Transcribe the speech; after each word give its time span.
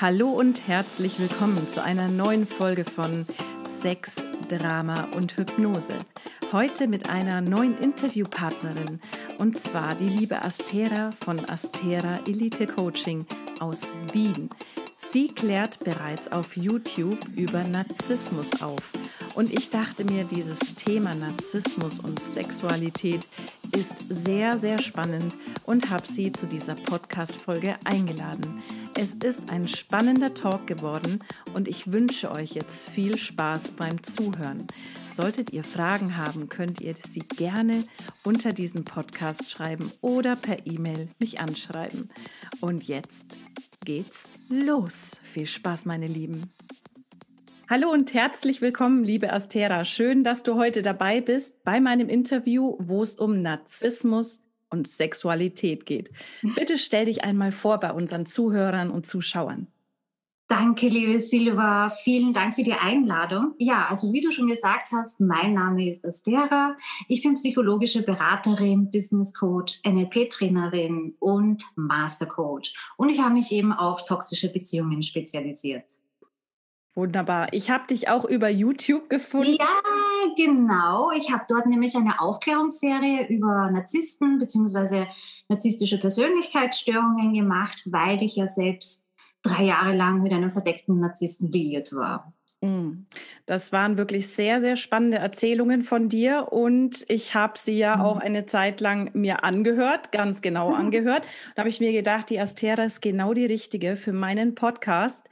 Hallo 0.00 0.30
und 0.30 0.66
herzlich 0.66 1.20
willkommen 1.20 1.68
zu 1.68 1.84
einer 1.84 2.08
neuen 2.08 2.46
Folge 2.46 2.84
von 2.86 3.26
Sex, 3.82 4.14
Drama 4.48 5.06
und 5.14 5.36
Hypnose. 5.36 5.92
Heute 6.52 6.88
mit 6.88 7.10
einer 7.10 7.42
neuen 7.42 7.76
Interviewpartnerin 7.76 8.98
und 9.36 9.60
zwar 9.60 9.94
die 9.96 10.08
liebe 10.08 10.40
Astera 10.40 11.12
von 11.22 11.38
Astera 11.50 12.18
Elite 12.26 12.66
Coaching 12.66 13.26
aus 13.58 13.92
Wien. 14.14 14.48
Sie 14.96 15.28
klärt 15.28 15.80
bereits 15.80 16.32
auf 16.32 16.56
YouTube 16.56 17.20
über 17.36 17.62
Narzissmus 17.64 18.62
auf. 18.62 18.82
Und 19.34 19.52
ich 19.52 19.68
dachte 19.68 20.04
mir, 20.04 20.24
dieses 20.24 20.76
Thema 20.76 21.14
Narzissmus 21.14 21.98
und 21.98 22.18
Sexualität 22.18 23.28
ist 23.76 24.08
sehr, 24.08 24.56
sehr 24.56 24.80
spannend 24.80 25.34
und 25.66 25.90
habe 25.90 26.06
sie 26.06 26.32
zu 26.32 26.46
dieser 26.46 26.74
Podcast-Folge 26.74 27.76
eingeladen. 27.84 28.62
Es 28.98 29.14
ist 29.14 29.50
ein 29.50 29.68
spannender 29.68 30.34
Talk 30.34 30.66
geworden 30.66 31.20
und 31.54 31.68
ich 31.68 31.92
wünsche 31.92 32.30
euch 32.30 32.52
jetzt 32.52 32.90
viel 32.90 33.16
Spaß 33.16 33.72
beim 33.72 34.02
Zuhören. 34.02 34.66
Solltet 35.08 35.52
ihr 35.52 35.64
Fragen 35.64 36.16
haben, 36.16 36.48
könnt 36.48 36.80
ihr 36.80 36.94
sie 36.96 37.20
gerne 37.20 37.84
unter 38.24 38.52
diesem 38.52 38.84
Podcast 38.84 39.50
schreiben 39.50 39.90
oder 40.00 40.36
per 40.36 40.66
E-Mail 40.66 41.08
mich 41.18 41.40
anschreiben. 41.40 42.10
Und 42.60 42.84
jetzt 42.84 43.38
geht's 43.84 44.30
los. 44.48 45.20
Viel 45.22 45.46
Spaß, 45.46 45.86
meine 45.86 46.06
Lieben. 46.06 46.52
Hallo 47.68 47.90
und 47.90 48.12
herzlich 48.12 48.60
willkommen, 48.60 49.04
liebe 49.04 49.32
Astera. 49.32 49.84
Schön, 49.84 50.24
dass 50.24 50.42
du 50.42 50.56
heute 50.56 50.82
dabei 50.82 51.20
bist 51.20 51.62
bei 51.62 51.80
meinem 51.80 52.08
Interview, 52.08 52.74
wo 52.80 53.02
es 53.02 53.16
um 53.16 53.42
Narzissmus 53.42 54.49
und 54.70 54.88
Sexualität 54.88 55.86
geht. 55.86 56.10
Bitte 56.54 56.78
stell 56.78 57.06
dich 57.06 57.24
einmal 57.24 57.52
vor 57.52 57.78
bei 57.80 57.92
unseren 57.92 58.26
Zuhörern 58.26 58.90
und 58.90 59.06
Zuschauern. 59.06 59.66
Danke, 60.50 60.88
liebe 60.88 61.20
Silva. 61.20 61.90
Vielen 62.02 62.32
Dank 62.32 62.56
für 62.56 62.64
die 62.64 62.72
Einladung. 62.72 63.54
Ja, 63.58 63.86
also 63.88 64.12
wie 64.12 64.20
du 64.20 64.32
schon 64.32 64.48
gesagt 64.48 64.88
hast, 64.90 65.20
mein 65.20 65.54
Name 65.54 65.88
ist 65.88 66.04
Astera. 66.04 66.76
Ich 67.06 67.22
bin 67.22 67.34
psychologische 67.34 68.02
Beraterin, 68.02 68.90
Business 68.90 69.32
Coach, 69.32 69.78
NLP-Trainerin 69.86 71.14
und 71.20 71.62
Master 71.76 72.26
Coach. 72.26 72.74
Und 72.96 73.10
ich 73.10 73.20
habe 73.20 73.34
mich 73.34 73.52
eben 73.52 73.72
auf 73.72 74.04
toxische 74.04 74.48
Beziehungen 74.52 75.02
spezialisiert. 75.02 75.84
Wunderbar. 76.94 77.48
Ich 77.52 77.70
habe 77.70 77.86
dich 77.86 78.08
auch 78.08 78.24
über 78.24 78.48
YouTube 78.48 79.08
gefunden. 79.08 79.56
Ja, 79.58 79.80
genau. 80.36 81.12
Ich 81.12 81.30
habe 81.32 81.44
dort 81.48 81.66
nämlich 81.66 81.96
eine 81.96 82.20
Aufklärungsserie 82.20 83.28
über 83.28 83.70
Narzissten 83.70 84.38
bzw. 84.38 85.06
narzisstische 85.48 86.00
Persönlichkeitsstörungen 86.00 87.32
gemacht, 87.32 87.82
weil 87.86 88.22
ich 88.22 88.36
ja 88.36 88.48
selbst 88.48 89.06
drei 89.42 89.64
Jahre 89.64 89.94
lang 89.96 90.22
mit 90.22 90.32
einem 90.32 90.50
verdeckten 90.50 91.00
Narzissten 91.00 91.50
liiert 91.50 91.94
war. 91.94 92.34
Mm. 92.60 93.06
Das 93.46 93.72
waren 93.72 93.96
wirklich 93.96 94.28
sehr, 94.28 94.60
sehr 94.60 94.76
spannende 94.76 95.16
Erzählungen 95.16 95.82
von 95.82 96.08
dir 96.08 96.48
und 96.50 97.04
ich 97.08 97.34
habe 97.34 97.58
sie 97.58 97.78
ja 97.78 97.96
mhm. 97.96 98.02
auch 98.02 98.16
eine 98.18 98.46
Zeit 98.46 98.80
lang 98.80 99.10
mir 99.14 99.44
angehört, 99.44 100.12
ganz 100.12 100.42
genau 100.42 100.70
mhm. 100.70 100.74
angehört. 100.76 101.22
Da 101.54 101.60
habe 101.60 101.68
ich 101.70 101.80
mir 101.80 101.92
gedacht, 101.92 102.28
die 102.30 102.38
Astera 102.38 102.82
ist 102.84 103.00
genau 103.00 103.32
die 103.32 103.46
richtige 103.46 103.96
für 103.96 104.12
meinen 104.12 104.54
Podcast. 104.54 105.28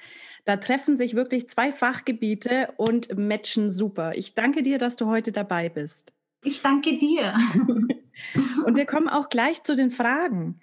Da 0.48 0.56
treffen 0.56 0.96
sich 0.96 1.14
wirklich 1.14 1.46
zwei 1.46 1.72
Fachgebiete 1.72 2.72
und 2.78 3.18
matchen 3.18 3.70
super. 3.70 4.14
Ich 4.16 4.32
danke 4.32 4.62
dir, 4.62 4.78
dass 4.78 4.96
du 4.96 5.04
heute 5.04 5.30
dabei 5.30 5.68
bist. 5.68 6.14
Ich 6.42 6.62
danke 6.62 6.96
dir. 6.96 7.36
und 8.64 8.74
wir 8.74 8.86
kommen 8.86 9.10
auch 9.10 9.28
gleich 9.28 9.62
zu 9.62 9.76
den 9.76 9.90
Fragen. 9.90 10.58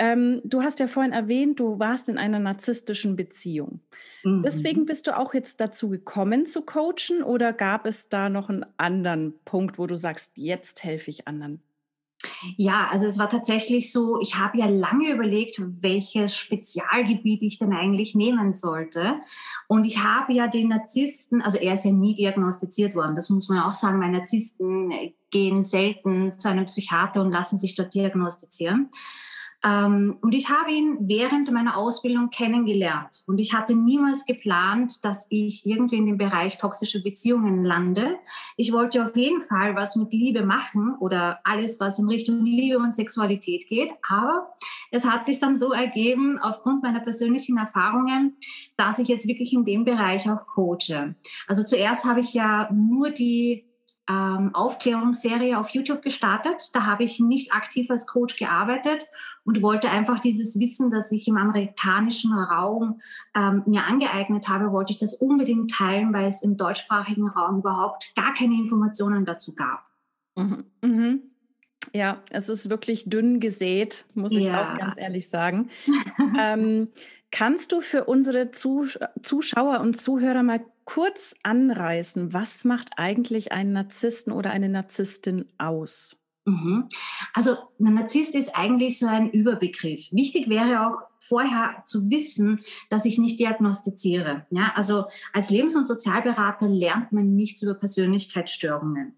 Ähm, 0.00 0.40
du 0.42 0.62
hast 0.62 0.80
ja 0.80 0.88
vorhin 0.88 1.12
erwähnt, 1.12 1.60
du 1.60 1.78
warst 1.78 2.08
in 2.08 2.18
einer 2.18 2.40
narzisstischen 2.40 3.14
Beziehung. 3.14 3.78
Mhm. 4.24 4.42
Deswegen 4.42 4.86
bist 4.86 5.06
du 5.06 5.16
auch 5.16 5.32
jetzt 5.34 5.60
dazu 5.60 5.88
gekommen 5.88 6.44
zu 6.44 6.62
coachen 6.62 7.22
oder 7.22 7.52
gab 7.52 7.86
es 7.86 8.08
da 8.08 8.28
noch 8.28 8.48
einen 8.48 8.66
anderen 8.76 9.34
Punkt, 9.44 9.78
wo 9.78 9.86
du 9.86 9.96
sagst, 9.96 10.36
jetzt 10.36 10.82
helfe 10.82 11.10
ich 11.10 11.28
anderen? 11.28 11.62
Ja, 12.56 12.88
also 12.90 13.06
es 13.06 13.18
war 13.18 13.30
tatsächlich 13.30 13.92
so, 13.92 14.20
ich 14.20 14.36
habe 14.36 14.58
ja 14.58 14.66
lange 14.66 15.12
überlegt, 15.12 15.62
welches 15.80 16.36
Spezialgebiet 16.36 17.42
ich 17.42 17.58
denn 17.58 17.72
eigentlich 17.72 18.16
nehmen 18.16 18.52
sollte. 18.52 19.20
Und 19.68 19.86
ich 19.86 20.02
habe 20.02 20.32
ja 20.32 20.48
den 20.48 20.68
Narzissten, 20.68 21.42
also 21.42 21.58
er 21.58 21.74
ist 21.74 21.84
ja 21.84 21.92
nie 21.92 22.16
diagnostiziert 22.16 22.96
worden, 22.96 23.14
das 23.14 23.30
muss 23.30 23.48
man 23.48 23.60
auch 23.60 23.72
sagen, 23.72 24.00
weil 24.00 24.10
Narzissten 24.10 24.92
gehen 25.30 25.64
selten 25.64 26.36
zu 26.36 26.48
einem 26.48 26.66
Psychiater 26.66 27.20
und 27.20 27.30
lassen 27.30 27.58
sich 27.58 27.76
dort 27.76 27.94
diagnostizieren. 27.94 28.90
Ähm, 29.64 30.18
und 30.20 30.34
ich 30.34 30.50
habe 30.50 30.70
ihn 30.70 30.98
während 31.00 31.50
meiner 31.50 31.76
Ausbildung 31.76 32.30
kennengelernt. 32.30 33.22
Und 33.26 33.40
ich 33.40 33.54
hatte 33.54 33.74
niemals 33.74 34.24
geplant, 34.24 35.04
dass 35.04 35.26
ich 35.30 35.66
irgendwie 35.66 35.96
in 35.96 36.06
dem 36.06 36.18
Bereich 36.18 36.58
toxische 36.58 37.02
Beziehungen 37.02 37.64
lande. 37.64 38.18
Ich 38.56 38.72
wollte 38.72 39.04
auf 39.04 39.16
jeden 39.16 39.40
Fall 39.40 39.74
was 39.74 39.96
mit 39.96 40.12
Liebe 40.12 40.44
machen 40.44 40.94
oder 41.00 41.40
alles, 41.44 41.80
was 41.80 41.98
in 41.98 42.08
Richtung 42.08 42.44
Liebe 42.44 42.78
und 42.78 42.94
Sexualität 42.94 43.66
geht. 43.68 43.90
Aber 44.08 44.48
es 44.90 45.04
hat 45.04 45.26
sich 45.26 45.40
dann 45.40 45.58
so 45.58 45.72
ergeben, 45.72 46.38
aufgrund 46.38 46.82
meiner 46.82 47.00
persönlichen 47.00 47.58
Erfahrungen, 47.58 48.36
dass 48.76 48.98
ich 48.98 49.08
jetzt 49.08 49.26
wirklich 49.26 49.52
in 49.52 49.64
dem 49.64 49.84
Bereich 49.84 50.30
auch 50.30 50.46
coache. 50.46 51.16
Also 51.46 51.64
zuerst 51.64 52.04
habe 52.04 52.20
ich 52.20 52.32
ja 52.32 52.70
nur 52.72 53.10
die 53.10 53.67
ähm, 54.08 54.54
Aufklärungsserie 54.54 55.58
auf 55.58 55.70
YouTube 55.70 56.02
gestartet. 56.02 56.70
Da 56.72 56.86
habe 56.86 57.04
ich 57.04 57.20
nicht 57.20 57.52
aktiv 57.52 57.90
als 57.90 58.06
Coach 58.06 58.36
gearbeitet 58.36 59.06
und 59.44 59.62
wollte 59.62 59.90
einfach 59.90 60.18
dieses 60.18 60.58
Wissen, 60.58 60.90
das 60.90 61.12
ich 61.12 61.28
im 61.28 61.36
amerikanischen 61.36 62.32
Raum 62.32 63.00
ähm, 63.34 63.62
mir 63.66 63.84
angeeignet 63.84 64.48
habe, 64.48 64.72
wollte 64.72 64.92
ich 64.92 64.98
das 64.98 65.14
unbedingt 65.14 65.70
teilen, 65.70 66.12
weil 66.12 66.26
es 66.26 66.42
im 66.42 66.56
deutschsprachigen 66.56 67.28
Raum 67.28 67.58
überhaupt 67.58 68.12
gar 68.14 68.32
keine 68.34 68.54
Informationen 68.54 69.24
dazu 69.24 69.54
gab. 69.54 69.84
Mhm. 70.36 70.64
Mhm. 70.82 71.22
Ja, 71.92 72.22
es 72.30 72.48
ist 72.48 72.70
wirklich 72.70 73.08
dünn 73.08 73.40
gesät, 73.40 74.04
muss 74.14 74.32
ich 74.32 74.44
ja. 74.44 74.74
auch 74.74 74.78
ganz 74.78 74.98
ehrlich 74.98 75.28
sagen. 75.28 75.70
ähm, 76.38 76.88
kannst 77.30 77.72
du 77.72 77.80
für 77.80 78.04
unsere 78.04 78.50
Zuschauer 78.50 79.80
und 79.80 80.00
Zuhörer 80.00 80.42
mal 80.42 80.60
kurz 80.88 81.34
anreißen, 81.42 82.32
was 82.32 82.64
macht 82.64 82.92
eigentlich 82.96 83.52
einen 83.52 83.74
Narzissten 83.74 84.32
oder 84.32 84.52
eine 84.52 84.70
Narzisstin 84.70 85.44
aus? 85.58 86.16
Mhm. 86.46 86.88
Also 87.34 87.58
ein 87.78 87.92
Narzisst 87.92 88.34
ist 88.34 88.56
eigentlich 88.56 88.98
so 88.98 89.06
ein 89.06 89.30
Überbegriff. 89.30 90.10
Wichtig 90.12 90.48
wäre 90.48 90.86
auch 90.86 91.02
vorher 91.20 91.82
zu 91.84 92.08
wissen, 92.08 92.60
dass 92.88 93.04
ich 93.04 93.18
nicht 93.18 93.38
diagnostiziere. 93.38 94.46
Ja, 94.48 94.72
also 94.76 95.04
als 95.34 95.50
Lebens- 95.50 95.76
und 95.76 95.86
Sozialberater 95.86 96.68
lernt 96.68 97.12
man 97.12 97.36
nichts 97.36 97.60
über 97.60 97.74
Persönlichkeitsstörungen. 97.74 99.14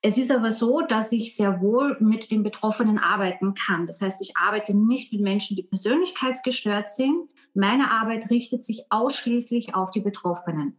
Es 0.00 0.16
ist 0.16 0.32
aber 0.32 0.50
so, 0.50 0.80
dass 0.80 1.12
ich 1.12 1.36
sehr 1.36 1.60
wohl 1.60 1.98
mit 2.00 2.30
den 2.30 2.42
Betroffenen 2.42 2.96
arbeiten 2.98 3.52
kann. 3.52 3.84
Das 3.84 4.00
heißt, 4.00 4.22
ich 4.22 4.34
arbeite 4.38 4.74
nicht 4.74 5.12
mit 5.12 5.20
Menschen, 5.20 5.56
die 5.56 5.62
persönlichkeitsgestört 5.62 6.88
sind, 6.88 7.28
meine 7.56 7.90
Arbeit 7.90 8.30
richtet 8.30 8.64
sich 8.64 8.84
ausschließlich 8.90 9.74
auf 9.74 9.90
die 9.90 10.00
Betroffenen. 10.00 10.76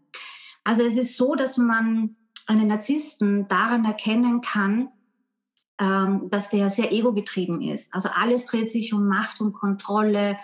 Also 0.64 0.84
es 0.84 0.98
ist 0.98 1.18
so, 1.18 1.36
dass 1.36 1.58
man 1.58 2.16
einen 2.46 2.68
Narzissten 2.68 3.48
daran 3.48 3.86
erkennen 3.86 4.42
kann, 4.42 4.90
ähm, 5.80 6.30
dass 6.30 6.50
der 6.50 6.70
sehr 6.70 6.92
egogetrieben 6.92 7.62
ist. 7.62 7.94
Also 7.94 8.10
alles 8.10 8.46
dreht 8.46 8.72
sich 8.72 8.94
um 8.94 9.08
Macht 9.08 9.42
und 9.42 9.54
Kontrolle. 9.54 10.38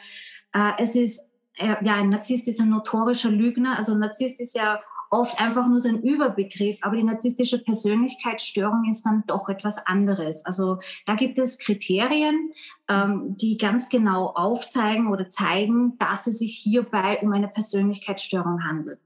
Äh, 0.54 0.72
es 0.78 0.96
ist, 0.96 1.30
ja, 1.58 1.78
ein 1.80 2.10
Narzisst 2.10 2.48
ist 2.48 2.60
ein 2.60 2.70
notorischer 2.70 3.30
Lügner. 3.30 3.78
Also 3.78 3.94
ein 3.94 4.00
Narzisst 4.00 4.42
ist 4.42 4.56
ja 4.56 4.80
oft 5.14 5.40
einfach 5.40 5.68
nur 5.68 5.80
so 5.80 5.90
ein 5.90 6.02
Überbegriff, 6.02 6.80
aber 6.82 6.98
die 6.98 7.04
narzisstische 7.04 7.60
Persönlichkeitsstörung 7.64 8.86
ist 8.90 9.04
dann 9.04 9.24
doch 9.28 9.48
etwas 9.48 9.86
anderes. 9.86 10.46
Also 10.46 10.80
da 11.06 11.16
gibt 11.16 11.38
es 11.38 11.60
Kriterien, 11.60 12.52
ähm, 12.90 13.38
die 13.38 13.58
ganz 13.58 13.90
genau 13.90 14.28
aufzeigen 14.28 15.08
oder 15.08 15.30
zeigen, 15.30 15.98
dass 16.00 16.28
es 16.28 16.40
sich 16.40 16.56
hierbei 16.56 17.20
um 17.22 17.32
eine 17.32 17.48
Persönlichkeitsstörung 17.48 18.64
handelt. 18.64 19.00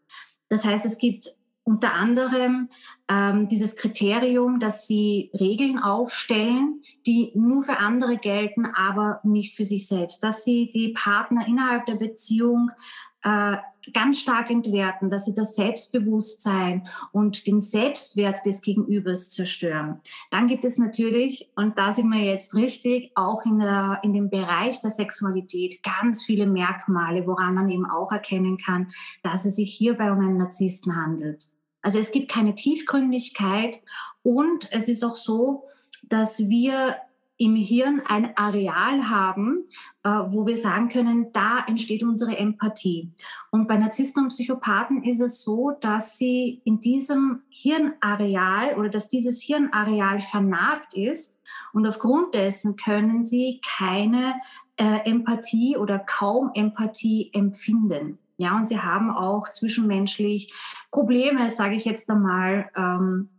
Das 0.50 0.66
heißt, 0.66 0.86
es 0.86 0.98
gibt 0.98 1.36
unter 1.64 1.94
anderem 1.94 2.70
ähm, 3.10 3.50
dieses 3.50 3.76
Kriterium, 3.76 4.60
dass 4.60 4.88
sie 4.88 5.30
Regeln 5.38 5.80
aufstellen, 5.80 6.82
die 7.06 7.34
nur 7.36 7.62
für 7.64 7.78
andere 7.78 8.16
gelten, 8.16 8.66
aber 8.66 9.20
nicht 9.24 9.58
für 9.58 9.66
sich 9.66 9.86
selbst. 9.86 10.24
Dass 10.24 10.46
sie 10.46 10.70
die 10.74 10.94
Partner 10.94 11.46
innerhalb 11.46 11.86
der 11.86 11.96
Beziehung 11.96 12.72
äh, 13.24 13.58
ganz 13.94 14.20
stark 14.20 14.50
entwerten, 14.50 15.10
dass 15.10 15.26
sie 15.26 15.34
das 15.34 15.56
Selbstbewusstsein 15.56 16.88
und 17.12 17.48
den 17.48 17.62
Selbstwert 17.62 18.46
des 18.46 18.62
Gegenübers 18.62 19.32
zerstören. 19.32 20.00
Dann 20.32 20.48
gibt 20.48 20.66
es 20.66 20.78
natürlich, 20.78 21.50
und 21.56 21.78
da 21.78 21.92
sind 21.92 22.10
wir 22.10 22.24
jetzt 22.24 22.54
richtig, 22.54 23.12
auch 23.16 23.46
in, 23.46 23.60
der, 23.60 24.00
in 24.04 24.14
dem 24.14 24.30
Bereich 24.30 24.82
der 24.82 24.92
Sexualität 24.92 25.82
ganz 25.84 26.24
viele 26.24 26.48
Merkmale, 26.48 27.26
woran 27.28 27.56
man 27.56 27.70
eben 27.70 27.86
auch 27.86 28.12
erkennen 28.12 28.58
kann, 28.58 28.88
dass 29.24 29.46
es 29.46 29.56
sich 29.56 29.74
hierbei 29.74 30.12
um 30.12 30.20
einen 30.20 30.38
Narzissten 30.38 30.96
handelt. 30.96 31.46
Also 31.82 32.00
es 32.00 32.12
gibt 32.12 32.30
keine 32.32 32.56
Tiefgründigkeit 32.56 33.82
und 34.24 34.72
es 34.72 34.90
ist 34.90 35.04
auch 35.04 35.16
so, 35.16 35.64
dass 36.10 36.50
wir 36.50 36.98
im 37.38 37.56
Hirn 37.56 38.02
ein 38.06 38.36
Areal 38.36 39.10
haben, 39.10 39.66
äh, 40.04 40.10
wo 40.10 40.48
wir 40.48 40.58
sagen 40.58 40.90
können, 40.90 41.32
da 41.34 41.64
entsteht 41.68 42.04
unsere 42.04 42.38
Empathie. 42.38 43.12
Und 43.52 43.68
bei 43.68 43.78
Narzissten 43.78 44.24
und 44.24 44.30
Psychopathen 44.30 45.04
ist 45.04 45.22
es 45.22 45.44
so, 45.44 45.72
dass 45.80 46.18
sie 46.18 46.62
in 46.66 46.82
diesem 46.82 47.44
Hirnareal 47.50 48.76
oder 48.78 48.90
dass 48.90 49.08
dieses 49.08 49.42
Hirnareal 49.42 50.20
vernarbt 50.20 50.94
ist 50.96 51.38
und 51.74 51.86
aufgrund 51.86 52.34
dessen 52.34 52.76
können 52.76 53.24
sie 53.24 53.62
keine 53.78 54.36
äh, 54.78 55.10
Empathie 55.10 55.78
oder 55.78 56.00
kaum 56.00 56.52
Empathie 56.54 57.30
empfinden. 57.34 58.18
Ja, 58.38 58.56
und 58.56 58.70
sie 58.70 58.80
haben 58.80 59.10
auch 59.10 59.50
zwischenmenschlich 59.50 60.54
Probleme, 60.92 61.50
sage 61.50 61.76
ich 61.76 61.86
jetzt 61.86 62.10
einmal, 62.10 62.70
ähm, 62.76 63.30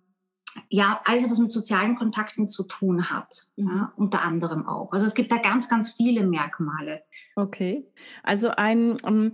ja, 0.70 1.00
alles, 1.04 1.30
was 1.30 1.38
mit 1.38 1.52
sozialen 1.52 1.96
Kontakten 1.96 2.46
zu 2.48 2.64
tun 2.64 3.10
hat, 3.10 3.48
ja, 3.56 3.64
mhm. 3.64 3.88
unter 3.96 4.22
anderem 4.22 4.66
auch. 4.66 4.92
Also 4.92 5.06
es 5.06 5.14
gibt 5.14 5.32
da 5.32 5.38
ganz, 5.38 5.68
ganz 5.68 5.92
viele 5.92 6.26
Merkmale. 6.26 7.02
Okay, 7.36 7.86
also 8.22 8.50
ein, 8.50 8.92
um, 9.02 9.24
ähm, 9.24 9.32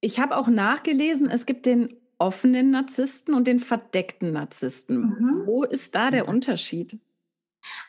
ich 0.00 0.20
habe 0.20 0.36
auch 0.36 0.48
nachgelesen, 0.48 1.30
es 1.30 1.46
gibt 1.46 1.66
den 1.66 1.96
offenen 2.18 2.70
Narzissten 2.70 3.34
und 3.34 3.46
den 3.46 3.60
verdeckten 3.60 4.32
Narzissten. 4.32 5.00
Mhm. 5.00 5.42
Wo 5.46 5.64
ist 5.64 5.94
da 5.94 6.10
der 6.10 6.28
Unterschied? 6.28 6.98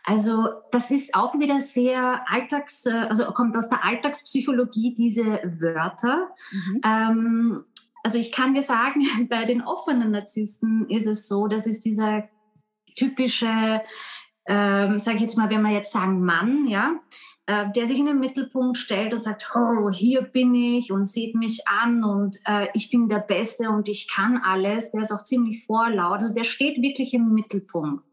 Also 0.04 0.48
das 0.72 0.92
ist 0.92 1.14
auch 1.16 1.38
wieder 1.40 1.60
sehr 1.60 2.24
alltags, 2.30 2.86
äh, 2.86 2.92
also 2.92 3.26
kommt 3.26 3.56
aus 3.58 3.70
der 3.70 3.84
Alltagspsychologie 3.84 4.94
diese 4.94 5.26
Wörter. 5.60 6.30
Mhm. 6.52 6.82
Ähm, 6.86 7.64
also 8.04 8.20
ich 8.20 8.32
kann 8.32 8.54
dir 8.54 8.62
sagen, 8.62 9.02
bei 9.30 9.46
den 9.46 9.62
offenen 9.62 10.12
Narzissten 10.12 10.90
ist 10.90 11.08
es 11.08 11.28
so, 11.28 11.48
das 11.48 11.68
ist 11.68 11.86
dieser 11.86 12.30
typische, 12.96 13.82
ähm, 14.48 15.00
sage 15.00 15.18
ich 15.18 15.24
jetzt 15.24 15.38
mal, 15.38 15.50
wenn 15.50 15.62
wir 15.62 15.72
jetzt 15.72 15.92
sagen 15.92 16.24
Mann, 16.24 16.68
ja, 16.68 17.00
äh, 17.48 17.66
der 17.76 17.86
sich 17.86 18.00
in 18.00 18.08
den 18.08 18.20
Mittelpunkt 18.20 18.78
stellt 18.78 19.14
und 19.14 19.24
sagt, 19.24 19.52
oh, 19.54 19.92
hier 19.92 20.24
bin 20.24 20.56
ich 20.56 20.92
und 20.92 21.06
sieht 21.06 21.36
mich 21.36 21.68
an 21.68 22.04
und 22.04 22.38
äh, 22.46 22.68
ich 22.74 22.90
bin 22.90 23.08
der 23.08 23.20
Beste 23.20 23.70
und 23.70 23.88
ich 23.88 24.10
kann 24.12 24.38
alles. 24.38 24.92
Der 24.92 25.02
ist 25.02 25.12
auch 25.12 25.24
ziemlich 25.24 25.64
vorlaut. 25.64 26.22
Also 26.22 26.34
der 26.34 26.44
steht 26.44 26.82
wirklich 26.82 27.14
im 27.14 27.34
Mittelpunkt. 27.34 28.04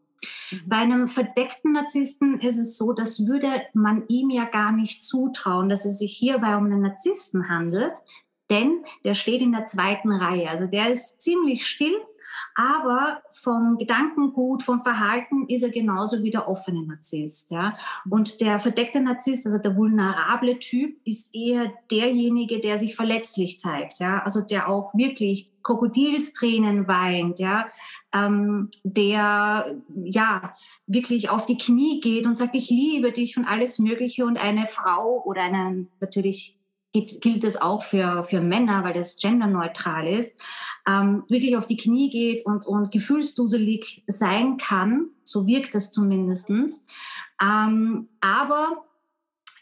Mhm. 0.51 0.61
Bei 0.67 0.77
einem 0.77 1.07
verdeckten 1.07 1.73
Narzissten 1.73 2.39
ist 2.41 2.57
es 2.57 2.77
so, 2.77 2.93
das 2.93 3.25
würde 3.25 3.49
man 3.73 4.03
ihm 4.07 4.29
ja 4.29 4.45
gar 4.45 4.71
nicht 4.71 5.03
zutrauen, 5.03 5.67
dass 5.67 5.85
es 5.85 5.97
sich 5.97 6.15
hierbei 6.15 6.55
um 6.55 6.65
einen 6.65 6.81
Narzissten 6.81 7.49
handelt, 7.49 7.93
denn 8.49 8.83
der 9.03 9.15
steht 9.15 9.41
in 9.41 9.53
der 9.53 9.65
zweiten 9.65 10.11
Reihe. 10.11 10.49
Also 10.49 10.67
der 10.67 10.91
ist 10.91 11.21
ziemlich 11.21 11.65
still, 11.65 11.95
aber 12.55 13.21
vom 13.31 13.77
Gedankengut, 13.77 14.63
vom 14.63 14.83
Verhalten 14.83 15.47
ist 15.47 15.63
er 15.63 15.69
genauso 15.69 16.23
wie 16.23 16.31
der 16.31 16.47
offene 16.47 16.85
Narzisst. 16.85 17.51
Ja? 17.51 17.75
Und 18.09 18.41
der 18.41 18.59
verdeckte 18.59 19.01
Narzisst, 19.01 19.45
also 19.45 19.59
der 19.59 19.75
vulnerable 19.75 20.59
Typ, 20.59 20.97
ist 21.05 21.33
eher 21.33 21.71
derjenige, 21.91 22.59
der 22.59 22.77
sich 22.77 22.95
verletzlich 22.95 23.59
zeigt. 23.59 23.99
Ja? 23.99 24.23
Also 24.23 24.41
der 24.41 24.69
auch 24.69 24.93
wirklich 24.93 25.49
Krokodilstränen 25.63 26.87
weint, 26.87 27.39
ja, 27.39 27.69
ähm, 28.13 28.69
der 28.83 29.75
ja 30.03 30.53
wirklich 30.87 31.29
auf 31.29 31.45
die 31.45 31.57
Knie 31.57 32.01
geht 32.01 32.25
und 32.25 32.35
sagt, 32.35 32.55
ich 32.55 32.69
liebe 32.69 33.11
dich 33.11 33.37
und 33.37 33.45
alles 33.45 33.79
Mögliche 33.79 34.25
und 34.25 34.37
eine 34.37 34.67
Frau 34.67 35.23
oder 35.23 35.43
einen 35.43 35.89
natürlich 36.01 36.57
gilt 36.93 37.43
es 37.43 37.59
auch 37.59 37.83
für, 37.83 38.23
für 38.23 38.39
Männer, 38.39 38.83
weil 38.83 38.93
das 38.93 39.17
genderneutral 39.17 40.07
ist, 40.07 40.39
ähm, 40.87 41.23
wirklich 41.27 41.57
auf 41.57 41.65
die 41.65 41.77
Knie 41.77 42.09
geht 42.09 42.45
und, 42.45 42.65
und 42.65 42.91
gefühlsduselig 42.91 44.03
sein 44.07 44.57
kann. 44.57 45.07
So 45.23 45.47
wirkt 45.47 45.73
es 45.75 45.91
zumindestens. 45.91 46.85
Ähm, 47.41 48.09
aber 48.21 48.85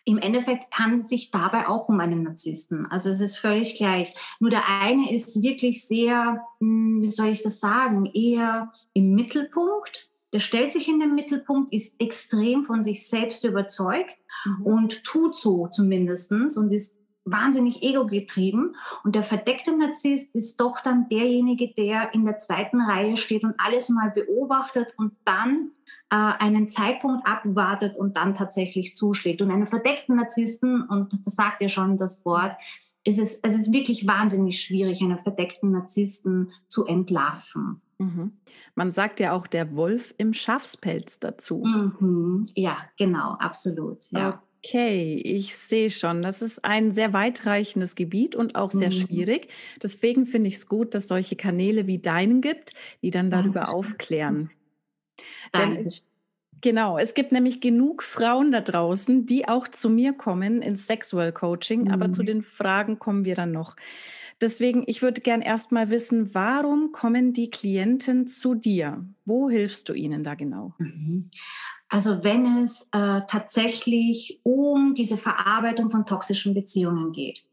im 0.04 0.18
Endeffekt 0.18 0.74
handelt 0.74 1.04
es 1.04 1.10
sich 1.10 1.32
dabei 1.32 1.68
auch 1.68 1.88
um 1.88 2.00
einen 2.00 2.24
Narzissten. 2.24 2.86
Also 2.88 3.10
es 3.10 3.22
ist 3.22 3.38
völlig 3.38 3.76
gleich. 3.76 4.14
Nur 4.40 4.50
der 4.50 4.68
eine 4.68 5.14
ist 5.14 5.42
wirklich 5.42 5.86
sehr, 5.86 6.44
hm, 6.60 7.02
wie 7.02 7.08
soll 7.08 7.30
ich 7.30 7.44
das 7.44 7.60
sagen, 7.60 8.06
eher 8.08 8.74
im 8.94 9.14
Mittelpunkt. 9.14 10.10
Der 10.34 10.40
stellt 10.40 10.74
sich 10.74 10.88
in 10.88 11.00
den 11.00 11.14
Mittelpunkt, 11.14 11.74
ist 11.74 12.00
extrem 12.02 12.64
von 12.64 12.84
sich 12.84 13.08
selbst 13.08 13.44
überzeugt 13.44 14.18
mhm. 14.46 14.66
und 14.66 15.04
tut 15.04 15.36
so 15.36 15.68
zumindestens 15.68 16.58
und 16.58 16.72
ist 16.72 16.96
wahnsinnig 17.26 17.84
ego-getrieben. 17.84 18.76
Und 19.04 19.16
der 19.16 19.24
verdeckte 19.24 19.78
Narzisst 19.78 20.34
ist 20.36 20.60
doch 20.60 20.82
dann 20.82 21.08
derjenige, 21.10 21.74
der 21.74 22.14
in 22.14 22.26
der 22.26 22.38
zweiten 22.38 22.82
Reihe 22.82 23.18
steht 23.18 23.44
und 23.44 23.56
alles 23.58 23.90
mal 23.90 24.12
beobachtet 24.12 24.94
und 24.98 25.14
dann 25.26 25.72
äh, 26.10 26.16
einen 26.16 26.68
Zeitpunkt 26.68 27.28
abwartet 27.28 27.98
und 27.98 28.18
dann 28.18 28.36
tatsächlich 28.36 28.96
zuschlägt. 28.96 29.42
Und 29.42 29.52
einen 29.52 29.68
verdeckten 29.68 30.16
Narzissten, 30.16 30.84
und 30.84 31.14
das 31.26 31.36
sagt 31.36 31.62
ja 31.62 31.70
schon 31.70 31.98
das 31.98 32.26
Wort, 32.26 32.56
ist 33.04 33.20
es, 33.20 33.40
es 33.42 33.56
ist 33.56 33.74
wirklich 33.74 34.06
wahnsinnig 34.08 34.62
schwierig, 34.62 35.02
einen 35.02 35.18
verdeckten 35.18 35.72
Narzissten 35.72 36.52
zu 36.68 36.86
entlarven. 36.86 37.82
Mhm. 37.98 38.34
Man 38.76 38.92
sagt 38.92 39.20
ja 39.20 39.34
auch 39.34 39.48
der 39.48 39.76
Wolf 39.76 40.14
im 40.18 40.34
Schafspelz 40.34 41.20
dazu. 41.20 41.64
Mhm. 41.64 42.48
Ja, 42.56 42.76
genau, 42.98 43.34
absolut. 43.34 44.10
Ja. 44.12 44.42
Okay, 44.64 45.16
ich 45.16 45.56
sehe 45.56 45.90
schon. 45.90 46.22
Das 46.22 46.44
ist 46.44 46.64
ein 46.64 46.94
sehr 46.94 47.14
weitreichendes 47.14 47.96
Gebiet 47.96 48.36
und 48.36 48.56
auch 48.56 48.72
sehr 48.72 48.90
mhm. 48.90 48.92
schwierig. 48.92 49.48
Deswegen 49.82 50.28
finde 50.28 50.50
ich 50.50 50.56
es 50.56 50.68
gut, 50.68 50.94
dass 50.94 51.08
solche 51.08 51.36
Kanäle 51.36 51.88
wie 51.88 51.98
deinen 51.98 52.42
gibt, 52.42 52.74
die 53.02 53.10
dann 53.10 53.32
darüber 53.32 53.62
Dankeschön. 53.62 53.76
aufklären. 53.76 54.52
Denn 55.58 55.78
es, 55.78 56.08
genau, 56.62 57.00
es 57.00 57.16
gibt 57.16 57.32
nämlich 57.32 57.60
genug 57.60 58.04
Frauen 58.04 58.52
da 58.52 58.62
draußen, 58.62 59.26
die 59.26 59.48
auch 59.48 59.68
zu 59.68 59.90
mir 59.90 60.14
kommen 60.14 60.62
ins 60.62 60.86
Sexual 60.86 61.32
Coaching, 61.32 61.86
mhm. 61.86 61.92
aber 61.92 62.12
zu 62.12 62.22
mhm. 62.22 62.28
den 62.28 62.42
Fragen 62.44 63.00
kommen 63.00 63.26
wir 63.26 63.36
dann 63.36 63.52
noch. 63.52 63.76
Deswegen, 64.42 64.84
ich 64.88 65.02
würde 65.02 65.22
gern 65.22 65.42
erstmal 65.42 65.90
wissen, 65.92 66.34
warum 66.34 66.92
kommen 66.92 67.34
die 67.34 67.50
Klienten 67.50 68.28
zu 68.28 68.56
dir? 68.56 69.06
Wo 69.26 69.50
hilfst 69.50 69.90
du 69.90 69.94
ihnen 69.94 70.24
da 70.24 70.36
genau? 70.36 70.74
Mhm. 70.80 71.30
Also 71.92 72.24
wenn 72.24 72.64
es 72.64 72.88
äh, 72.94 73.20
tatsächlich 73.28 74.40
um 74.44 74.94
diese 74.94 75.18
Verarbeitung 75.18 75.90
von 75.90 76.06
toxischen 76.06 76.54
Beziehungen 76.54 77.12
geht. 77.12 77.44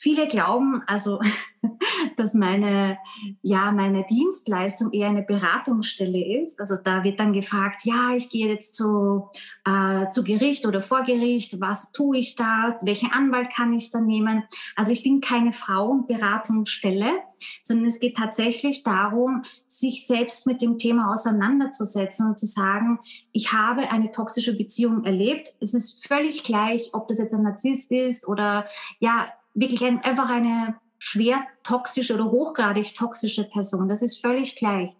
Viele 0.00 0.28
glauben 0.28 0.82
also, 0.86 1.18
dass 2.16 2.34
meine, 2.34 2.98
ja, 3.42 3.72
meine 3.72 4.06
Dienstleistung 4.08 4.92
eher 4.92 5.08
eine 5.08 5.22
Beratungsstelle 5.22 6.40
ist. 6.40 6.60
Also 6.60 6.76
da 6.82 7.02
wird 7.02 7.18
dann 7.18 7.32
gefragt, 7.32 7.80
ja, 7.84 8.14
ich 8.14 8.30
gehe 8.30 8.46
jetzt 8.46 8.76
zu, 8.76 9.28
äh, 9.64 10.08
zu 10.10 10.22
Gericht 10.22 10.66
oder 10.66 10.82
vor 10.82 11.02
Gericht, 11.02 11.60
was 11.60 11.90
tue 11.90 12.18
ich 12.18 12.36
da, 12.36 12.76
welchen 12.82 13.10
Anwalt 13.10 13.50
kann 13.50 13.72
ich 13.72 13.90
da 13.90 14.00
nehmen? 14.00 14.44
Also 14.76 14.92
ich 14.92 15.02
bin 15.02 15.20
keine 15.20 15.50
Frauenberatungsstelle, 15.50 17.10
sondern 17.62 17.86
es 17.86 17.98
geht 17.98 18.16
tatsächlich 18.16 18.84
darum, 18.84 19.42
sich 19.66 20.06
selbst 20.06 20.46
mit 20.46 20.62
dem 20.62 20.78
Thema 20.78 21.12
auseinanderzusetzen 21.12 22.28
und 22.28 22.38
zu 22.38 22.46
sagen, 22.46 23.00
ich 23.32 23.52
habe 23.52 23.90
eine 23.90 24.12
toxische 24.12 24.56
Beziehung 24.56 25.04
erlebt. 25.04 25.56
Es 25.58 25.74
ist 25.74 26.06
völlig 26.06 26.44
gleich, 26.44 26.90
ob 26.92 27.08
das 27.08 27.18
jetzt 27.18 27.34
ein 27.34 27.42
Narzisst 27.42 27.90
ist 27.90 28.28
oder 28.28 28.66
ja, 29.00 29.26
wirklich 29.60 29.84
ein, 29.84 30.02
einfach 30.02 30.28
eine 30.28 30.76
schwer 30.98 31.46
toxische 31.62 32.14
oder 32.14 32.30
hochgradig 32.30 32.94
toxische 32.94 33.44
Person. 33.44 33.88
Das 33.88 34.02
ist 34.02 34.20
völlig 34.20 34.56
gleich. 34.56 34.90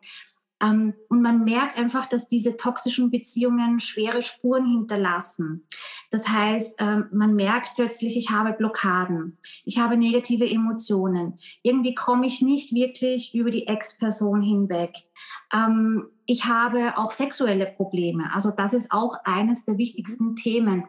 Ähm, 0.61 0.95
und 1.09 1.23
man 1.23 1.45
merkt 1.45 1.79
einfach, 1.79 2.07
dass 2.07 2.27
diese 2.27 2.57
toxischen 2.57 3.11
Beziehungen 3.11 3.79
schwere 3.79 4.23
Spuren 4.23 4.67
hinterlassen. 4.67 5.67
Das 6.11 6.29
heißt, 6.29 6.77
ähm, 6.79 7.07
man 7.13 7.35
merkt 7.35 7.75
plötzlich, 7.77 8.17
ich 8.17 8.31
habe 8.31 8.53
Blockaden, 8.53 9.39
ich 9.65 9.79
habe 9.79 9.97
negative 9.97 10.49
Emotionen. 10.49 11.39
Irgendwie 11.63 11.95
komme 11.95 12.27
ich 12.27 12.43
nicht 12.43 12.75
wirklich 12.75 13.35
über 13.35 13.51
die 13.51 13.67
Ex-Person 13.67 14.43
hinweg. 14.43 14.95
Ähm, 15.53 16.07
ich 16.27 16.45
habe 16.47 16.99
auch 16.99 17.13
sexuelle 17.13 17.67
Probleme. 17.67 18.31
Also 18.35 18.51
das 18.51 18.73
ist 18.75 18.91
auch 18.91 19.17
eines 19.25 19.65
der 19.65 19.79
wichtigsten 19.79 20.35
Themen. 20.35 20.85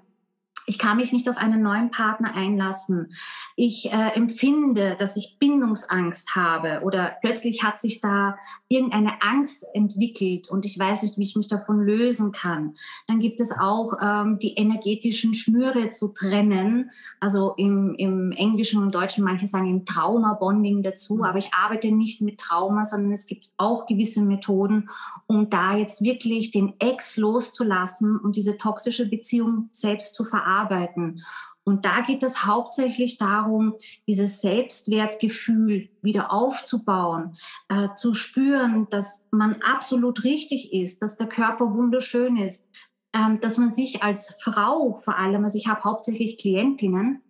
Ich 0.66 0.78
kann 0.78 0.98
mich 0.98 1.12
nicht 1.12 1.28
auf 1.28 1.38
einen 1.38 1.62
neuen 1.62 1.90
Partner 1.90 2.36
einlassen. 2.36 3.12
Ich 3.56 3.92
äh, 3.92 4.12
empfinde, 4.14 4.96
dass 5.00 5.16
ich 5.16 5.38
Bindungsangst 5.40 6.36
habe 6.36 6.82
oder 6.84 7.16
plötzlich 7.22 7.64
hat 7.64 7.80
sich 7.80 8.02
da 8.02 8.38
irgendeine 8.68 9.22
Angst 9.22 9.66
entwickelt 9.74 10.50
und 10.50 10.66
ich 10.66 10.78
weiß 10.78 11.04
nicht, 11.04 11.18
wie 11.18 11.24
ich 11.24 11.36
mich 11.36 11.48
davon 11.48 11.80
lösen 11.80 12.32
kann. 12.32 12.76
Dann 13.08 13.20
gibt 13.20 13.42
es 13.42 13.52
auch 13.52 13.94
ähm, 14.02 14.38
die 14.40 14.54
energetischen 14.54 15.34
Schnüre 15.34 15.90
zu 15.90 16.10
trennen. 16.10 16.92
Also 17.20 17.54
im, 17.58 17.96
im 17.96 18.32
Englischen 18.32 18.84
und 18.84 18.94
Deutschen, 18.94 19.24
manche 19.24 19.48
sagen 19.48 19.70
im 19.70 19.86
Trauma-Bonding 19.86 20.84
dazu, 20.84 21.16
mhm. 21.16 21.24
aber 21.24 21.40
ich 21.40 21.52
arbeite 21.54 21.92
nicht 21.92 22.22
mit 22.22 22.40
Trauma, 22.40 22.86
sondern 22.86 23.12
es 23.12 23.26
gibt 23.26 23.50
auch 23.58 23.88
gewisse 23.88 24.22
Methoden, 24.22 24.90
um 25.26 25.50
da 25.50 25.76
jetzt 25.76 26.04
wirklich 26.04 26.52
den 26.52 26.74
Ex 26.80 27.18
loszulassen 27.18 28.20
und 28.20 28.36
diese 28.36 28.58
toxische 28.58 29.10
Beziehung 29.10 29.70
selbst 29.72 30.14
zu 30.14 30.24
verarbeiten 30.24 30.49
arbeiten. 30.50 31.24
Und 31.64 31.86
da 31.86 32.02
geht 32.02 32.24
es 32.24 32.46
hauptsächlich 32.46 33.20
darum, 33.20 33.76
dieses 34.08 34.42
Selbstwertgefühl 34.42 35.90
wieder 36.02 36.32
aufzubauen, 36.32 37.36
äh, 37.68 37.92
zu 37.92 38.16
spüren, 38.16 38.88
dass 38.90 39.24
man 39.30 39.62
absolut 39.62 40.24
richtig 40.24 40.74
ist, 40.74 41.04
dass 41.04 41.18
der 41.18 41.28
Körper 41.28 41.76
wunderschön 41.76 42.38
ist, 42.38 42.68
ähm, 43.14 43.40
dass 43.42 43.60
man 43.60 43.72
sich 43.72 44.02
als 44.02 44.36
Frau 44.42 45.00
vor 45.04 45.18
allem, 45.18 45.44
also 45.44 45.60
ich 45.60 45.68
habe 45.68 45.84
hauptsächlich 45.84 46.38
Klientinnen, 46.38 47.22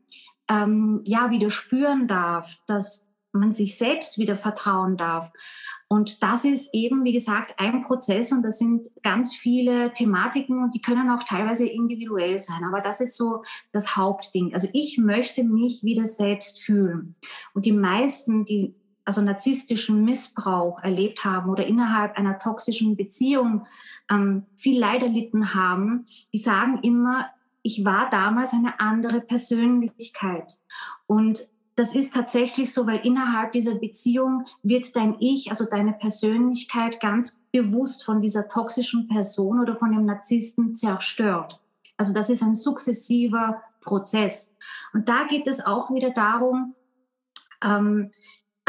ähm, 0.50 1.02
ja, 1.06 1.32
wieder 1.32 1.50
spüren 1.50 2.08
darf, 2.08 2.56
dass 2.66 3.08
man 3.32 3.54
sich 3.54 3.78
selbst 3.78 4.18
wieder 4.18 4.38
vertrauen 4.38 4.98
darf. 4.98 5.32
Und 5.92 6.22
das 6.22 6.46
ist 6.46 6.72
eben, 6.72 7.04
wie 7.04 7.14
gesagt, 7.14 7.56
ein 7.58 7.82
Prozess 7.82 8.32
und 8.32 8.44
das 8.44 8.60
sind 8.60 8.88
ganz 9.02 9.36
viele 9.36 9.92
Thematiken 9.92 10.64
und 10.64 10.76
die 10.76 10.82
können 10.82 11.10
auch 11.10 11.24
teilweise 11.24 11.68
individuell 11.68 12.38
sein. 12.38 12.64
Aber 12.64 12.80
das 12.80 13.02
ist 13.02 13.18
so 13.18 13.44
das 13.72 13.96
Hauptding. 13.96 14.54
Also 14.54 14.70
ich 14.72 15.00
möchte 15.00 15.44
mich 15.44 15.84
wieder 15.84 16.06
selbst 16.06 16.62
fühlen. 16.62 17.16
Und 17.56 17.66
die 17.66 17.72
meisten, 17.72 18.46
die 18.46 18.76
also 19.04 19.24
narzisstischen 19.24 20.06
Missbrauch 20.06 20.84
erlebt 20.84 21.26
haben 21.26 21.50
oder 21.50 21.66
innerhalb 21.66 22.16
einer 22.16 22.38
toxischen 22.38 22.96
Beziehung 22.96 23.66
ähm, 24.12 24.46
viel 24.56 24.80
Leid 24.80 25.02
erlitten 25.02 25.56
haben, 25.56 26.06
die 26.32 26.38
sagen 26.38 26.82
immer, 26.84 27.26
ich 27.64 27.84
war 27.84 28.12
damals 28.12 28.54
eine 28.54 28.80
andere 28.80 29.22
Persönlichkeit. 29.22 30.60
Und 31.08 31.48
das 31.80 31.96
ist 31.96 32.14
tatsächlich 32.14 32.74
so, 32.74 32.86
weil 32.86 33.06
innerhalb 33.06 33.54
dieser 33.54 33.76
Beziehung 33.76 34.46
wird 34.64 34.94
dein 34.98 35.16
Ich, 35.22 35.50
also 35.50 35.64
deine 35.64 35.94
Persönlichkeit 35.94 37.00
ganz 37.00 37.42
bewusst 37.54 38.04
von 38.04 38.20
dieser 38.20 38.50
toxischen 38.50 39.08
Person 39.08 39.62
oder 39.62 39.78
von 39.78 39.94
dem 39.94 40.04
Narzissten 40.04 40.76
zerstört. 40.76 41.62
Also 41.96 42.14
das 42.14 42.30
ist 42.30 42.44
ein 42.44 42.54
sukzessiver 42.54 43.64
Prozess. 43.80 44.54
Und 44.92 45.08
da 45.08 45.24
geht 45.24 45.48
es 45.48 45.66
auch 45.66 45.90
wieder 45.90 46.10
darum, 46.10 46.76
ähm, 47.64 48.12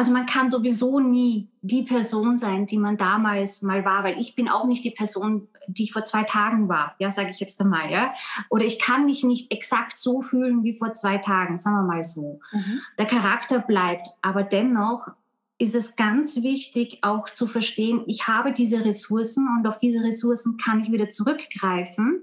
also 0.00 0.12
man 0.12 0.25
kann 0.25 0.49
sowieso 0.49 0.99
nie 0.99 1.50
die 1.61 1.83
Person 1.83 2.38
sein, 2.38 2.64
die 2.64 2.78
man 2.78 2.97
damals 2.97 3.61
mal 3.61 3.85
war, 3.85 4.02
weil 4.02 4.19
ich 4.19 4.35
bin 4.35 4.49
auch 4.49 4.64
nicht 4.64 4.83
die 4.83 4.92
Person, 4.92 5.47
die 5.66 5.83
ich 5.83 5.92
vor 5.92 6.04
zwei 6.04 6.23
Tagen 6.23 6.71
war, 6.71 6.95
ja, 6.99 7.11
sage 7.11 7.28
ich 7.28 7.38
jetzt 7.38 7.61
einmal, 7.61 7.90
ja. 7.90 8.14
Oder 8.49 8.64
ich 8.64 8.78
kann 8.78 9.04
mich 9.04 9.25
nicht 9.25 9.52
exakt 9.52 9.99
so 9.99 10.23
fühlen 10.23 10.64
wie 10.64 10.73
vor 10.73 10.95
zwei 10.95 11.19
Tagen, 11.19 11.59
sagen 11.59 11.76
wir 11.76 11.83
mal 11.83 12.02
so. 12.02 12.40
Mhm. 12.50 12.80
Der 12.99 13.04
Charakter 13.04 13.59
bleibt, 13.59 14.09
aber 14.23 14.42
dennoch 14.42 15.09
ist 15.59 15.75
es 15.75 15.97
ganz 15.97 16.42
wichtig 16.42 17.00
auch 17.02 17.28
zu 17.28 17.47
verstehen, 17.47 18.02
ich 18.07 18.26
habe 18.26 18.54
diese 18.54 18.83
Ressourcen 18.83 19.47
und 19.59 19.66
auf 19.66 19.76
diese 19.76 20.02
Ressourcen 20.02 20.57
kann 20.57 20.80
ich 20.80 20.90
wieder 20.90 21.11
zurückgreifen 21.11 22.23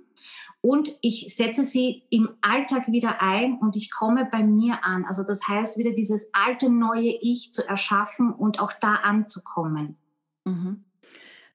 und 0.68 0.98
ich 1.00 1.34
setze 1.34 1.64
sie 1.64 2.04
im 2.10 2.28
Alltag 2.42 2.92
wieder 2.92 3.22
ein 3.22 3.58
und 3.60 3.78
ich 3.78 3.90
komme 3.90 4.28
bei 4.30 4.44
mir 4.44 4.84
an. 4.84 5.06
Also 5.06 5.24
das 5.24 5.48
heißt, 5.48 5.78
wieder 5.78 5.92
dieses 5.92 6.30
alte, 6.34 6.70
neue 6.70 7.18
Ich 7.22 7.54
zu 7.54 7.66
erschaffen 7.66 8.34
und 8.34 8.60
auch 8.60 8.74
da 8.74 8.96
anzukommen. 8.96 9.96
Mhm. 10.44 10.84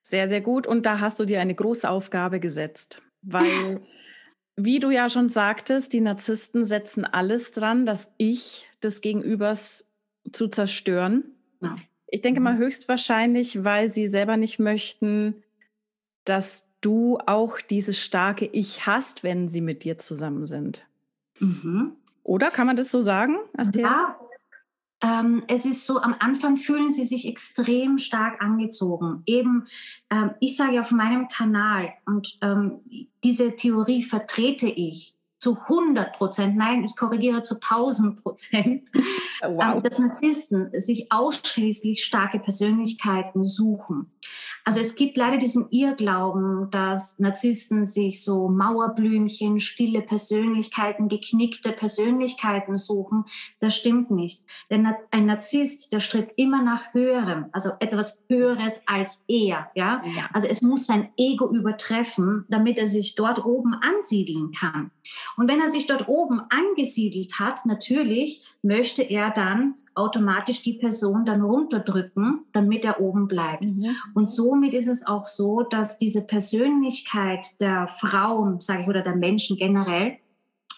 Sehr, 0.00 0.31
sehr 0.31 0.40
gut. 0.40 0.66
Und 0.66 0.87
da 0.87 1.00
hast 1.00 1.21
du 1.21 1.26
dir 1.26 1.42
eine 1.42 1.54
große 1.54 1.90
Aufgabe 1.90 2.40
gesetzt, 2.40 3.02
weil, 3.21 3.83
wie 4.57 4.81
du 4.81 4.88
ja 4.88 5.11
schon 5.11 5.28
sagtest, 5.28 5.92
die 5.92 6.00
Narzissten 6.00 6.64
setzen 6.64 7.04
alles 7.04 7.52
dran, 7.52 7.85
das 7.85 8.14
Ich 8.16 8.66
des 8.83 9.02
Gegenübers 9.02 9.92
zu 10.33 10.49
zerstören. 10.49 11.25
Ja. 11.61 11.76
Ich 12.07 12.23
denke 12.23 12.40
mal 12.40 12.54
mhm. 12.54 12.61
höchstwahrscheinlich, 12.61 13.62
weil 13.62 13.90
sie 13.90 14.09
selber 14.09 14.38
nicht 14.38 14.59
möchten, 14.59 15.42
dass 16.25 16.71
du 16.82 17.18
auch 17.26 17.60
dieses 17.60 17.98
starke 17.98 18.44
Ich 18.44 18.86
hast, 18.86 19.24
wenn 19.24 19.48
sie 19.48 19.62
mit 19.62 19.84
dir 19.84 19.96
zusammen 19.96 20.44
sind. 20.44 20.84
Mhm. 21.38 21.92
Oder 22.22 22.50
kann 22.50 22.66
man 22.66 22.76
das 22.76 22.90
so 22.90 23.00
sagen? 23.00 23.38
Ja, 23.74 24.16
ähm, 25.02 25.42
es 25.48 25.66
ist 25.66 25.84
so, 25.84 26.00
am 26.00 26.14
Anfang 26.20 26.56
fühlen 26.56 26.88
sie 26.88 27.04
sich 27.04 27.26
extrem 27.26 27.98
stark 27.98 28.40
angezogen. 28.40 29.22
Eben, 29.26 29.66
ähm, 30.10 30.30
ich 30.40 30.56
sage 30.56 30.80
auf 30.80 30.92
meinem 30.92 31.28
Kanal 31.28 31.92
und 32.06 32.38
ähm, 32.40 32.80
diese 33.24 33.56
Theorie 33.56 34.04
vertrete 34.04 34.68
ich 34.68 35.16
zu 35.42 35.58
100 35.58 36.12
Prozent, 36.12 36.56
nein, 36.56 36.84
ich 36.84 36.94
korrigiere 36.94 37.42
zu 37.42 37.56
1000 37.56 38.22
Prozent, 38.22 38.88
wow. 39.42 39.75
Ähm, 39.75 39.82
dass 39.82 39.99
Narzissten 39.99 40.70
sich 40.72 41.11
ausschließlich 41.11 42.04
starke 42.04 42.38
Persönlichkeiten 42.38 43.44
suchen. 43.44 44.12
Also 44.64 44.78
es 44.78 44.94
gibt 44.94 45.16
leider 45.16 45.38
diesen 45.38 45.68
Irrglauben, 45.70 46.70
dass 46.70 47.18
Narzissten 47.18 47.87
sich 47.87 48.22
so 48.22 48.49
Mauerblümchen, 48.49 49.58
stille 49.58 50.02
Persönlichkeiten, 50.02 51.08
geknickte 51.08 51.72
Persönlichkeiten 51.72 52.76
suchen. 52.78 53.25
Das 53.58 53.75
stimmt 53.75 54.12
nicht. 54.12 54.44
Denn 54.70 54.87
ein 55.11 55.26
Narzisst, 55.26 55.92
der 55.92 55.99
strebt 55.99 56.34
immer 56.37 56.62
nach 56.62 56.94
Höherem, 56.94 57.46
also 57.50 57.70
etwas 57.80 58.22
Höheres 58.28 58.80
als 58.87 59.25
er. 59.26 59.70
Ja? 59.75 60.02
ja? 60.04 60.30
Also 60.32 60.46
es 60.46 60.62
muss 60.62 60.87
sein 60.87 61.11
Ego 61.16 61.52
übertreffen, 61.52 62.44
damit 62.49 62.78
er 62.78 62.87
sich 62.87 63.16
dort 63.16 63.44
oben 63.44 63.75
ansiedeln 63.75 64.52
kann. 64.52 64.92
Und 65.36 65.48
wenn 65.48 65.60
er 65.60 65.68
sich 65.68 65.86
dort 65.86 66.08
oben 66.08 66.40
angesiedelt 66.50 67.38
hat, 67.38 67.66
natürlich 67.66 68.42
möchte 68.62 69.02
er 69.02 69.30
dann 69.30 69.74
automatisch 69.94 70.62
die 70.62 70.74
Person 70.74 71.24
dann 71.24 71.42
runterdrücken, 71.42 72.46
damit 72.52 72.84
er 72.84 73.00
oben 73.00 73.28
bleibt. 73.28 73.62
Mhm. 73.62 73.94
Und 74.14 74.30
somit 74.30 74.74
ist 74.74 74.88
es 74.88 75.06
auch 75.06 75.26
so, 75.26 75.62
dass 75.62 75.98
diese 75.98 76.22
Persönlichkeit 76.22 77.60
der 77.60 77.88
Frauen, 77.88 78.60
sage 78.60 78.82
ich, 78.82 78.88
oder 78.88 79.02
der 79.02 79.16
Menschen 79.16 79.56
generell, 79.56 80.16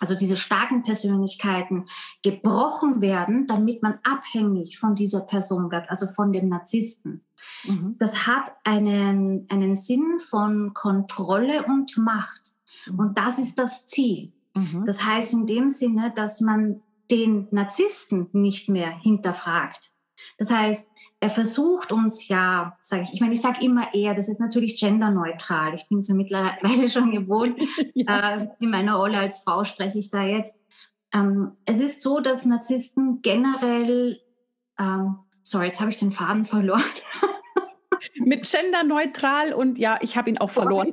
also 0.00 0.16
diese 0.16 0.36
starken 0.36 0.82
Persönlichkeiten 0.82 1.86
gebrochen 2.22 3.00
werden, 3.00 3.46
damit 3.46 3.82
man 3.82 3.98
abhängig 4.02 4.78
von 4.78 4.94
dieser 4.94 5.20
Person 5.20 5.68
bleibt, 5.68 5.88
also 5.88 6.08
von 6.08 6.32
dem 6.32 6.48
Narzissten. 6.48 7.22
Mhm. 7.64 7.94
Das 7.98 8.26
hat 8.26 8.52
einen, 8.64 9.46
einen 9.48 9.76
Sinn 9.76 10.18
von 10.18 10.74
Kontrolle 10.74 11.64
und 11.64 11.96
Macht. 11.96 12.54
Mhm. 12.86 12.98
Und 12.98 13.18
das 13.18 13.38
ist 13.38 13.58
das 13.58 13.86
Ziel. 13.86 14.32
Mhm. 14.54 14.84
Das 14.86 15.04
heißt 15.04 15.32
in 15.34 15.46
dem 15.46 15.68
Sinne, 15.68 16.12
dass 16.14 16.40
man 16.40 16.82
den 17.10 17.48
Narzissten 17.50 18.28
nicht 18.32 18.68
mehr 18.68 18.90
hinterfragt. 18.98 19.90
Das 20.38 20.50
heißt, 20.50 20.88
er 21.20 21.30
versucht 21.30 21.90
uns 21.90 22.28
ja, 22.28 22.76
sage 22.80 23.02
ich, 23.02 23.14
ich 23.14 23.20
meine, 23.20 23.32
ich 23.32 23.40
sage 23.40 23.64
immer 23.64 23.94
er, 23.94 24.14
das 24.14 24.28
ist 24.28 24.40
natürlich 24.40 24.78
genderneutral. 24.78 25.74
Ich 25.74 25.88
bin 25.88 26.00
es 26.00 26.08
ja 26.08 26.14
mittlerweile 26.14 26.88
schon 26.90 27.12
gewohnt. 27.12 27.58
ja. 27.94 28.36
äh, 28.36 28.48
in 28.60 28.70
meiner 28.70 28.96
Rolle 28.96 29.18
als 29.18 29.38
Frau 29.38 29.64
spreche 29.64 29.98
ich 29.98 30.10
da 30.10 30.22
jetzt. 30.22 30.60
Ähm, 31.14 31.52
es 31.64 31.80
ist 31.80 32.02
so, 32.02 32.20
dass 32.20 32.44
Narzissten 32.44 33.22
generell, 33.22 34.20
ähm, 34.78 35.16
sorry, 35.42 35.68
jetzt 35.68 35.80
habe 35.80 35.90
ich 35.90 35.96
den 35.96 36.12
Faden 36.12 36.44
verloren. 36.44 36.82
Mit 38.16 38.50
genderneutral 38.50 39.54
und 39.54 39.78
ja, 39.78 39.98
ich 40.02 40.18
habe 40.18 40.28
ihn 40.28 40.38
auch 40.38 40.50
verloren. 40.50 40.92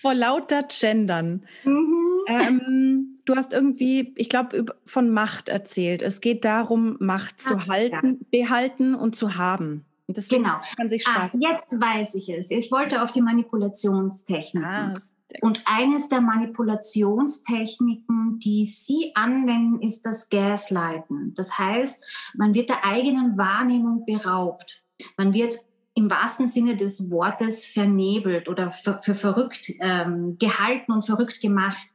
Vor 0.00 0.14
lauter 0.14 0.62
Gendern. 0.62 1.44
Mhm. 1.64 1.89
Ähm, 2.30 3.16
du 3.24 3.36
hast 3.36 3.52
irgendwie, 3.52 4.12
ich 4.16 4.28
glaube, 4.28 4.66
von 4.86 5.10
Macht 5.10 5.48
erzählt. 5.48 6.02
Es 6.02 6.20
geht 6.20 6.44
darum, 6.44 6.96
Macht 7.00 7.40
zu 7.40 7.56
Ach, 7.56 7.68
halten, 7.68 8.18
ja. 8.20 8.42
behalten 8.42 8.94
und 8.94 9.16
zu 9.16 9.36
haben. 9.36 9.84
Und 10.06 10.16
deswegen 10.16 10.44
genau. 10.44 10.60
kann 10.76 10.88
sich. 10.88 11.06
Ah, 11.06 11.30
jetzt 11.34 11.80
weiß 11.80 12.14
ich 12.16 12.28
es. 12.28 12.50
Ich 12.50 12.72
wollte 12.72 13.02
auf 13.02 13.12
die 13.12 13.20
Manipulationstechniken. 13.20 14.68
Ah, 14.68 14.94
und 15.40 15.62
eines 15.64 16.08
der 16.08 16.20
Manipulationstechniken, 16.20 18.40
die 18.40 18.64
Sie 18.64 19.12
anwenden, 19.14 19.80
ist 19.80 20.04
das 20.04 20.28
Gaslighten. 20.28 21.34
Das 21.34 21.56
heißt, 21.56 22.02
man 22.34 22.54
wird 22.54 22.70
der 22.70 22.84
eigenen 22.84 23.38
Wahrnehmung 23.38 24.04
beraubt. 24.04 24.82
Man 25.16 25.32
wird 25.32 25.60
im 25.94 26.10
wahrsten 26.10 26.46
Sinne 26.46 26.76
des 26.76 27.10
Wortes 27.10 27.64
vernebelt 27.64 28.48
oder 28.48 28.70
für, 28.70 28.98
für 29.00 29.14
verrückt 29.14 29.72
ähm, 29.80 30.36
gehalten 30.38 30.92
und 30.92 31.04
verrückt 31.04 31.40
gemacht. 31.40 31.88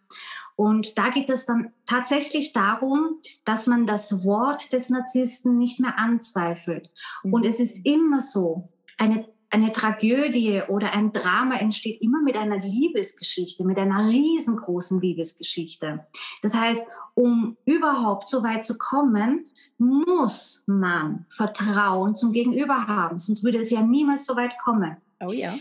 Und 0.55 0.97
da 0.97 1.09
geht 1.09 1.29
es 1.29 1.45
dann 1.45 1.73
tatsächlich 1.85 2.53
darum, 2.53 3.17
dass 3.43 3.67
man 3.67 3.85
das 3.85 4.23
Wort 4.23 4.71
des 4.71 4.89
Narzissten 4.89 5.57
nicht 5.57 5.79
mehr 5.79 5.99
anzweifelt. 5.99 6.91
Mhm. 7.23 7.33
Und 7.33 7.45
es 7.45 7.59
ist 7.59 7.85
immer 7.85 8.21
so, 8.21 8.69
eine, 8.97 9.27
eine 9.49 9.71
Tragödie 9.71 10.61
oder 10.67 10.93
ein 10.93 11.11
Drama 11.11 11.55
entsteht 11.55 12.01
immer 12.01 12.21
mit 12.21 12.37
einer 12.37 12.57
Liebesgeschichte, 12.57 13.65
mit 13.65 13.77
einer 13.77 14.07
riesengroßen 14.09 15.01
Liebesgeschichte. 15.01 16.05
Das 16.41 16.55
heißt, 16.55 16.85
um 17.13 17.57
überhaupt 17.65 18.27
so 18.27 18.43
weit 18.43 18.65
zu 18.65 18.77
kommen, 18.77 19.45
muss 19.77 20.63
man 20.67 21.25
Vertrauen 21.29 22.15
zum 22.15 22.31
Gegenüber 22.31 22.87
haben, 22.87 23.19
sonst 23.19 23.43
würde 23.43 23.59
es 23.59 23.71
ja 23.71 23.81
niemals 23.81 24.25
so 24.25 24.35
weit 24.35 24.57
kommen. 24.63 24.97
Oh 25.21 25.31
ja. 25.31 25.55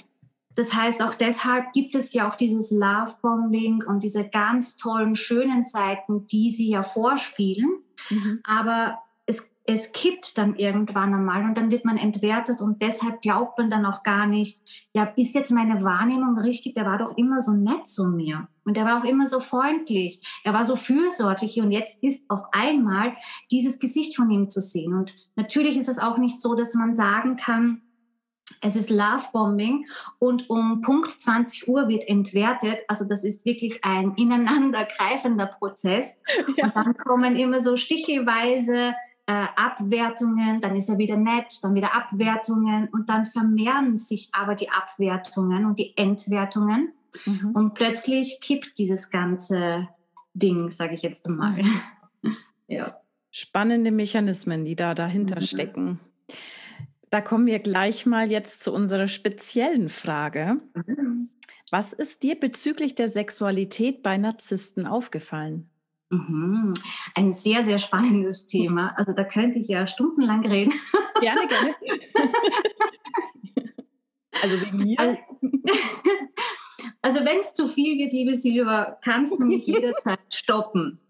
Das 0.56 0.74
heißt, 0.74 1.02
auch 1.02 1.14
deshalb 1.14 1.72
gibt 1.72 1.94
es 1.94 2.12
ja 2.12 2.30
auch 2.30 2.36
dieses 2.36 2.70
Love-Bombing 2.70 3.84
und 3.86 4.02
diese 4.02 4.28
ganz 4.28 4.76
tollen, 4.76 5.14
schönen 5.14 5.64
Seiten, 5.64 6.26
die 6.28 6.50
sie 6.50 6.70
ja 6.70 6.82
vorspielen. 6.82 7.70
Mhm. 8.10 8.40
Aber 8.44 8.98
es, 9.26 9.50
es 9.64 9.92
kippt 9.92 10.38
dann 10.38 10.54
irgendwann 10.56 11.14
einmal 11.14 11.44
und 11.44 11.56
dann 11.56 11.70
wird 11.70 11.84
man 11.84 11.96
entwertet 11.96 12.60
und 12.60 12.82
deshalb 12.82 13.22
glaubt 13.22 13.58
man 13.58 13.70
dann 13.70 13.86
auch 13.86 14.02
gar 14.02 14.26
nicht, 14.26 14.60
ja, 14.92 15.04
ist 15.16 15.34
jetzt 15.34 15.50
meine 15.50 15.82
Wahrnehmung 15.82 16.38
richtig? 16.38 16.74
Der 16.74 16.84
war 16.84 16.98
doch 16.98 17.16
immer 17.16 17.40
so 17.40 17.52
nett 17.52 17.86
zu 17.88 18.04
mir. 18.04 18.48
Und 18.64 18.78
er 18.78 18.84
war 18.84 19.00
auch 19.00 19.04
immer 19.04 19.26
so 19.26 19.40
freundlich. 19.40 20.20
Er 20.42 20.54
war 20.54 20.64
so 20.64 20.76
fürsorglich 20.76 21.60
und 21.60 21.70
jetzt 21.70 22.02
ist 22.02 22.24
auf 22.30 22.44
einmal 22.52 23.14
dieses 23.50 23.78
Gesicht 23.78 24.16
von 24.16 24.30
ihm 24.30 24.48
zu 24.48 24.60
sehen. 24.60 24.94
Und 24.94 25.14
natürlich 25.36 25.76
ist 25.76 25.88
es 25.88 25.98
auch 25.98 26.16
nicht 26.16 26.40
so, 26.40 26.54
dass 26.54 26.74
man 26.74 26.94
sagen 26.94 27.36
kann, 27.36 27.82
es 28.64 28.76
ist 28.76 28.88
Lovebombing 28.88 29.86
und 30.18 30.48
um 30.48 30.80
Punkt 30.80 31.10
20 31.10 31.68
Uhr 31.68 31.86
wird 31.88 32.08
entwertet. 32.08 32.78
Also 32.88 33.04
das 33.04 33.22
ist 33.22 33.44
wirklich 33.44 33.84
ein 33.84 34.14
ineinandergreifender 34.16 35.46
Prozess. 35.46 36.18
Ja. 36.56 36.64
Und 36.74 36.76
dann 36.76 36.96
kommen 36.96 37.36
immer 37.36 37.60
so 37.60 37.76
stichelweise 37.76 38.94
äh, 39.26 39.46
Abwertungen, 39.56 40.60
dann 40.62 40.76
ist 40.76 40.88
er 40.88 40.96
wieder 40.98 41.16
nett, 41.16 41.58
dann 41.62 41.74
wieder 41.74 41.94
Abwertungen 41.94 42.88
und 42.88 43.08
dann 43.08 43.24
vermehren 43.24 43.96
sich 43.96 44.28
aber 44.32 44.54
die 44.54 44.70
Abwertungen 44.70 45.64
und 45.64 45.78
die 45.78 45.96
Entwertungen 45.96 46.92
mhm. 47.24 47.52
und 47.54 47.72
plötzlich 47.72 48.40
kippt 48.42 48.76
dieses 48.76 49.10
ganze 49.10 49.88
Ding, 50.34 50.68
sage 50.68 50.94
ich 50.94 51.02
jetzt 51.02 51.24
einmal. 51.24 51.52
Mhm. 51.52 52.36
ja. 52.68 52.98
Spannende 53.30 53.90
Mechanismen, 53.90 54.66
die 54.66 54.76
da 54.76 54.94
dahinter 54.94 55.36
mhm. 55.36 55.46
stecken. 55.46 56.00
Da 57.10 57.20
kommen 57.20 57.46
wir 57.46 57.58
gleich 57.58 58.06
mal 58.06 58.30
jetzt 58.30 58.62
zu 58.62 58.72
unserer 58.72 59.08
speziellen 59.08 59.88
Frage. 59.88 60.60
Mhm. 60.86 61.30
Was 61.70 61.92
ist 61.92 62.22
dir 62.22 62.38
bezüglich 62.38 62.94
der 62.94 63.08
Sexualität 63.08 64.02
bei 64.02 64.16
Narzissten 64.16 64.86
aufgefallen? 64.86 65.68
Mhm. 66.10 66.74
Ein 67.14 67.32
sehr, 67.32 67.64
sehr 67.64 67.78
spannendes 67.78 68.46
Thema. 68.46 68.94
Also 68.96 69.12
da 69.12 69.24
könnte 69.24 69.58
ich 69.58 69.68
ja 69.68 69.86
stundenlang 69.86 70.46
reden. 70.46 70.72
Gerne, 71.20 71.48
gerne. 71.48 71.74
also 74.42 74.60
wegen 74.60 74.78
mir. 74.78 74.96
Also, 77.02 77.02
also 77.02 77.24
wenn 77.24 77.40
es 77.40 77.54
zu 77.54 77.68
viel 77.68 77.98
wird, 77.98 78.12
liebe 78.12 78.36
Silva, 78.36 78.98
kannst 79.02 79.38
du 79.38 79.44
mich 79.44 79.66
jederzeit 79.66 80.20
stoppen. 80.32 81.00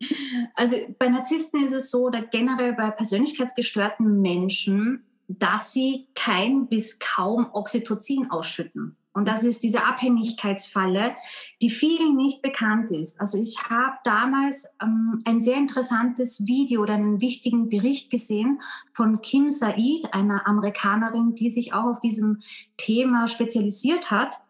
Also 0.54 0.76
bei 0.98 1.08
Narzissten 1.08 1.64
ist 1.64 1.72
es 1.72 1.90
so, 1.90 2.06
oder 2.06 2.22
generell 2.22 2.72
bei 2.72 2.90
persönlichkeitsgestörten 2.90 4.20
Menschen, 4.20 5.04
dass 5.28 5.72
sie 5.72 6.06
kein 6.14 6.66
bis 6.68 6.98
kaum 6.98 7.48
Oxytocin 7.52 8.30
ausschütten. 8.30 8.96
Und 9.14 9.28
das 9.28 9.44
ist 9.44 9.62
diese 9.62 9.84
Abhängigkeitsfalle, 9.84 11.14
die 11.62 11.70
vielen 11.70 12.16
nicht 12.16 12.42
bekannt 12.42 12.90
ist. 12.90 13.20
Also 13.20 13.40
ich 13.40 13.62
habe 13.70 13.94
damals 14.02 14.66
ähm, 14.82 15.20
ein 15.24 15.40
sehr 15.40 15.56
interessantes 15.56 16.46
Video 16.46 16.82
oder 16.82 16.94
einen 16.94 17.20
wichtigen 17.20 17.68
Bericht 17.68 18.10
gesehen 18.10 18.60
von 18.92 19.20
Kim 19.20 19.50
Said, 19.50 20.12
einer 20.12 20.48
Amerikanerin, 20.48 21.36
die 21.36 21.48
sich 21.48 21.72
auch 21.72 21.84
auf 21.84 22.00
diesem 22.00 22.42
Thema 22.76 23.28
spezialisiert 23.28 24.10
hat 24.10 24.43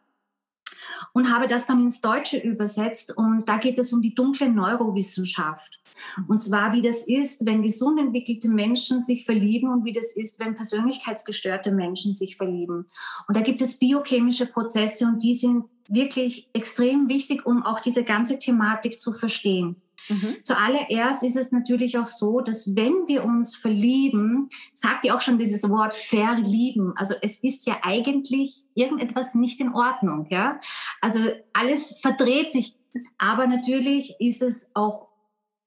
und 1.12 1.32
habe 1.32 1.46
das 1.46 1.66
dann 1.66 1.80
ins 1.80 2.00
Deutsche 2.00 2.38
übersetzt. 2.38 3.16
Und 3.16 3.48
da 3.48 3.58
geht 3.58 3.78
es 3.78 3.92
um 3.92 4.02
die 4.02 4.14
dunkle 4.14 4.48
Neurowissenschaft. 4.48 5.80
Und 6.28 6.40
zwar, 6.40 6.72
wie 6.72 6.82
das 6.82 7.06
ist, 7.06 7.46
wenn 7.46 7.62
gesund 7.62 8.00
entwickelte 8.00 8.48
Menschen 8.48 9.00
sich 9.00 9.24
verlieben 9.24 9.70
und 9.70 9.84
wie 9.84 9.92
das 9.92 10.16
ist, 10.16 10.40
wenn 10.40 10.54
persönlichkeitsgestörte 10.54 11.72
Menschen 11.72 12.12
sich 12.12 12.36
verlieben. 12.36 12.86
Und 13.28 13.36
da 13.36 13.40
gibt 13.40 13.62
es 13.62 13.78
biochemische 13.78 14.46
Prozesse 14.46 15.06
und 15.06 15.22
die 15.22 15.34
sind 15.34 15.64
wirklich 15.88 16.48
extrem 16.52 17.08
wichtig, 17.08 17.44
um 17.46 17.62
auch 17.62 17.80
diese 17.80 18.04
ganze 18.04 18.38
Thematik 18.38 19.00
zu 19.00 19.12
verstehen. 19.12 19.76
Mhm. 20.08 20.36
Zuallererst 20.42 21.22
ist 21.22 21.36
es 21.36 21.52
natürlich 21.52 21.98
auch 21.98 22.06
so, 22.06 22.40
dass 22.40 22.74
wenn 22.74 23.06
wir 23.06 23.24
uns 23.24 23.56
verlieben, 23.56 24.48
sagt 24.74 25.04
ja 25.04 25.16
auch 25.16 25.20
schon 25.20 25.38
dieses 25.38 25.68
Wort 25.68 25.94
verlieben. 25.94 26.92
Also 26.96 27.14
es 27.22 27.38
ist 27.38 27.66
ja 27.66 27.78
eigentlich 27.82 28.64
irgendetwas 28.74 29.34
nicht 29.34 29.60
in 29.60 29.74
Ordnung, 29.74 30.26
ja. 30.30 30.60
Also 31.00 31.20
alles 31.52 31.96
verdreht 32.00 32.52
sich. 32.52 32.76
Aber 33.18 33.46
natürlich 33.46 34.14
ist 34.20 34.40
es 34.42 34.70
auch 34.74 35.08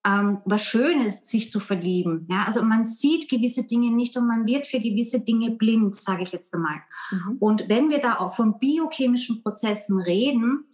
ähm, 0.07 0.39
was 0.45 0.63
Schönes, 0.63 1.29
sich 1.29 1.51
zu 1.51 1.59
verlieben. 1.59 2.27
Ja, 2.29 2.45
also 2.45 2.63
man 2.63 2.85
sieht 2.85 3.29
gewisse 3.29 3.63
Dinge 3.63 3.91
nicht 3.91 4.15
und 4.15 4.27
man 4.27 4.45
wird 4.45 4.65
für 4.65 4.79
gewisse 4.79 5.19
Dinge 5.19 5.51
blind, 5.51 5.95
sage 5.95 6.23
ich 6.23 6.31
jetzt 6.31 6.53
einmal. 6.53 6.77
Mhm. 7.11 7.37
Und 7.39 7.69
wenn 7.69 7.89
wir 7.89 7.99
da 7.99 8.19
auch 8.19 8.33
von 8.33 8.57
biochemischen 8.57 9.43
Prozessen 9.43 9.99
reden, 9.99 10.65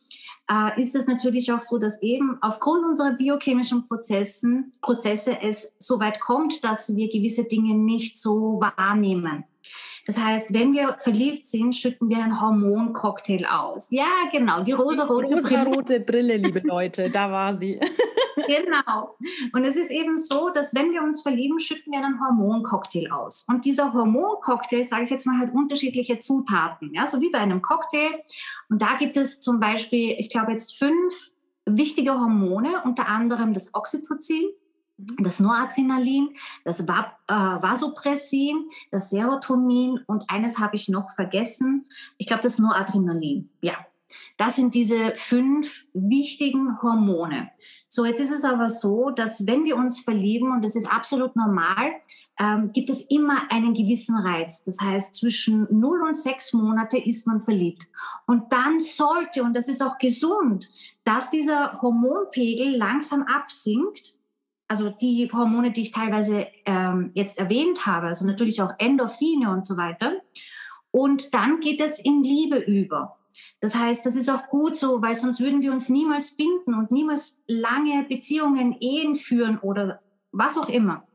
äh, 0.49 0.79
ist 0.79 0.95
es 0.95 1.07
natürlich 1.07 1.51
auch 1.51 1.61
so, 1.61 1.77
dass 1.77 2.01
eben 2.01 2.37
aufgrund 2.41 2.85
unserer 2.85 3.11
biochemischen 3.11 3.87
Prozessen, 3.87 4.73
Prozesse 4.81 5.39
es 5.41 5.71
so 5.79 5.99
weit 5.99 6.19
kommt, 6.19 6.63
dass 6.63 6.95
wir 6.95 7.09
gewisse 7.09 7.45
Dinge 7.45 7.75
nicht 7.75 8.17
so 8.17 8.59
wahrnehmen. 8.59 9.45
Das 10.05 10.17
heißt, 10.19 10.53
wenn 10.53 10.73
wir 10.73 10.97
verliebt 10.99 11.45
sind, 11.45 11.73
schütten 11.73 12.09
wir 12.09 12.17
einen 12.17 12.41
Hormoncocktail 12.41 13.45
aus. 13.45 13.87
Ja, 13.89 14.29
genau, 14.31 14.61
die 14.61 14.73
rosa-rote 14.73 15.37
Brille. 15.37 15.65
Rosa-rote 15.65 15.99
Brille, 16.01 16.37
liebe 16.37 16.61
Leute, 16.63 17.09
da 17.09 17.31
war 17.31 17.55
sie. 17.55 17.79
genau. 18.47 19.17
Und 19.53 19.63
es 19.65 19.75
ist 19.75 19.91
eben 19.91 20.17
so, 20.17 20.49
dass 20.49 20.73
wenn 20.75 20.91
wir 20.91 21.01
uns 21.01 21.21
verlieben, 21.21 21.59
schütten 21.59 21.91
wir 21.91 22.03
einen 22.03 22.19
Hormoncocktail 22.19 23.11
aus. 23.11 23.45
Und 23.47 23.65
dieser 23.65 23.93
Hormoncocktail, 23.93 24.83
sage 24.83 25.03
ich 25.03 25.09
jetzt 25.09 25.25
mal, 25.25 25.37
hat 25.37 25.53
unterschiedliche 25.53 26.19
Zutaten, 26.19 26.93
ja, 26.93 27.07
so 27.07 27.21
wie 27.21 27.29
bei 27.29 27.39
einem 27.39 27.61
Cocktail. 27.61 28.21
Und 28.69 28.81
da 28.81 28.95
gibt 28.97 29.17
es 29.17 29.39
zum 29.39 29.59
Beispiel, 29.59 30.15
ich 30.17 30.29
glaube 30.29 30.51
jetzt 30.51 30.77
fünf 30.77 31.31
wichtige 31.65 32.11
Hormone, 32.11 32.81
unter 32.83 33.07
anderem 33.07 33.53
das 33.53 33.73
Oxytocin. 33.73 34.49
Das 34.97 35.39
Noradrenalin, 35.39 36.35
das 36.63 36.81
äh, 36.81 36.85
Vasopressin, 36.87 38.69
das 38.91 39.09
Serotonin 39.09 39.99
und 40.07 40.29
eines 40.29 40.59
habe 40.59 40.75
ich 40.75 40.89
noch 40.89 41.11
vergessen. 41.11 41.85
Ich 42.17 42.27
glaube, 42.27 42.43
das 42.43 42.59
Noradrenalin. 42.59 43.49
Ja, 43.61 43.75
das 44.37 44.55
sind 44.55 44.75
diese 44.75 45.13
fünf 45.15 45.85
wichtigen 45.93 46.81
Hormone. 46.81 47.49
So, 47.87 48.05
jetzt 48.05 48.19
ist 48.19 48.31
es 48.31 48.43
aber 48.43 48.69
so, 48.69 49.09
dass 49.11 49.45
wenn 49.45 49.65
wir 49.65 49.75
uns 49.75 49.99
verlieben, 49.99 50.51
und 50.51 50.63
das 50.63 50.75
ist 50.75 50.91
absolut 50.91 51.35
normal, 51.35 51.91
ähm, 52.39 52.71
gibt 52.71 52.89
es 52.89 53.01
immer 53.01 53.51
einen 53.51 53.73
gewissen 53.73 54.17
Reiz. 54.17 54.63
Das 54.63 54.79
heißt, 54.81 55.15
zwischen 55.15 55.67
0 55.69 56.03
und 56.03 56.17
6 56.17 56.53
Monate 56.53 56.97
ist 56.97 57.27
man 57.27 57.41
verliebt. 57.41 57.87
Und 58.25 58.51
dann 58.51 58.79
sollte, 58.79 59.43
und 59.43 59.53
das 59.53 59.67
ist 59.67 59.83
auch 59.83 59.97
gesund, 59.99 60.69
dass 61.03 61.29
dieser 61.29 61.81
Hormonpegel 61.81 62.75
langsam 62.75 63.23
absinkt 63.23 64.15
also 64.73 64.89
die 64.89 65.29
Hormone, 65.31 65.71
die 65.71 65.83
ich 65.83 65.91
teilweise 65.91 66.47
ähm, 66.65 67.11
jetzt 67.13 67.37
erwähnt 67.37 67.85
habe, 67.85 68.07
also 68.07 68.25
natürlich 68.25 68.59
auch 68.59 68.73
Endorphine 68.79 69.51
und 69.51 69.63
so 69.63 69.77
weiter. 69.77 70.13
Und 70.89 71.31
dann 71.35 71.59
geht 71.59 71.79
es 71.79 71.99
in 71.99 72.23
Liebe 72.23 72.57
über. 72.57 73.19
Das 73.59 73.75
heißt, 73.75 74.03
das 74.03 74.15
ist 74.15 74.29
auch 74.29 74.47
gut 74.47 74.75
so, 74.75 74.99
weil 75.03 75.13
sonst 75.13 75.39
würden 75.39 75.61
wir 75.61 75.71
uns 75.71 75.89
niemals 75.89 76.35
binden 76.35 76.73
und 76.73 76.91
niemals 76.91 77.39
lange 77.45 78.03
Beziehungen, 78.09 78.75
Ehen 78.79 79.13
führen 79.15 79.59
oder 79.59 80.01
was 80.31 80.57
auch 80.57 80.69
immer. 80.69 81.07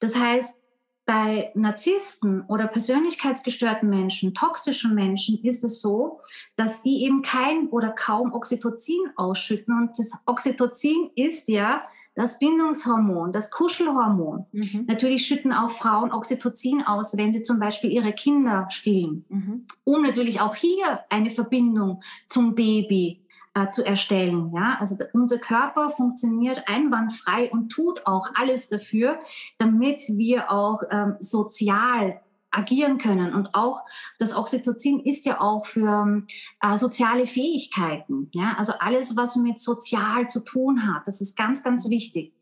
Das 0.00 0.18
heißt, 0.18 0.58
bei 1.06 1.52
Narzissten 1.54 2.42
oder 2.48 2.66
persönlichkeitsgestörten 2.66 3.88
Menschen, 3.88 4.34
toxischen 4.34 4.92
Menschen 4.92 5.38
ist 5.44 5.62
es 5.62 5.80
so, 5.80 6.20
dass 6.56 6.82
die 6.82 7.04
eben 7.04 7.22
kein 7.22 7.68
oder 7.68 7.90
kaum 7.90 8.32
Oxytocin 8.32 9.12
ausschütten. 9.14 9.72
Und 9.78 9.96
das 9.96 10.18
Oxytocin 10.26 11.10
ist 11.14 11.46
ja 11.46 11.82
das 12.18 12.40
Bindungshormon, 12.40 13.30
das 13.30 13.52
Kuschelhormon. 13.52 14.46
Mhm. 14.50 14.86
Natürlich 14.88 15.24
schütten 15.24 15.52
auch 15.52 15.70
Frauen 15.70 16.12
Oxytocin 16.12 16.82
aus, 16.82 17.16
wenn 17.16 17.32
sie 17.32 17.42
zum 17.42 17.60
Beispiel 17.60 17.92
ihre 17.92 18.12
Kinder 18.12 18.66
stillen, 18.70 19.24
mhm. 19.28 19.66
um 19.84 20.02
natürlich 20.02 20.40
auch 20.40 20.56
hier 20.56 21.00
eine 21.10 21.30
Verbindung 21.30 22.02
zum 22.26 22.56
Baby 22.56 23.22
äh, 23.54 23.68
zu 23.68 23.86
erstellen. 23.86 24.52
Ja, 24.52 24.78
also 24.80 24.96
unser 25.12 25.38
Körper 25.38 25.90
funktioniert 25.90 26.64
einwandfrei 26.66 27.52
und 27.52 27.68
tut 27.68 28.04
auch 28.04 28.28
alles 28.34 28.68
dafür, 28.68 29.20
damit 29.56 30.02
wir 30.08 30.50
auch 30.50 30.82
ähm, 30.90 31.14
sozial 31.20 32.20
agieren 32.50 32.98
können. 32.98 33.34
Und 33.34 33.54
auch 33.54 33.82
das 34.18 34.34
Oxytocin 34.34 35.00
ist 35.00 35.24
ja 35.26 35.40
auch 35.40 35.66
für 35.66 36.22
äh, 36.60 36.76
soziale 36.76 37.26
Fähigkeiten. 37.26 38.30
Ja? 38.32 38.54
Also 38.58 38.72
alles, 38.78 39.16
was 39.16 39.36
mit 39.36 39.58
sozial 39.58 40.28
zu 40.28 40.44
tun 40.44 40.86
hat, 40.86 41.06
das 41.06 41.20
ist 41.20 41.36
ganz, 41.36 41.62
ganz 41.62 41.88
wichtig. 41.88 42.32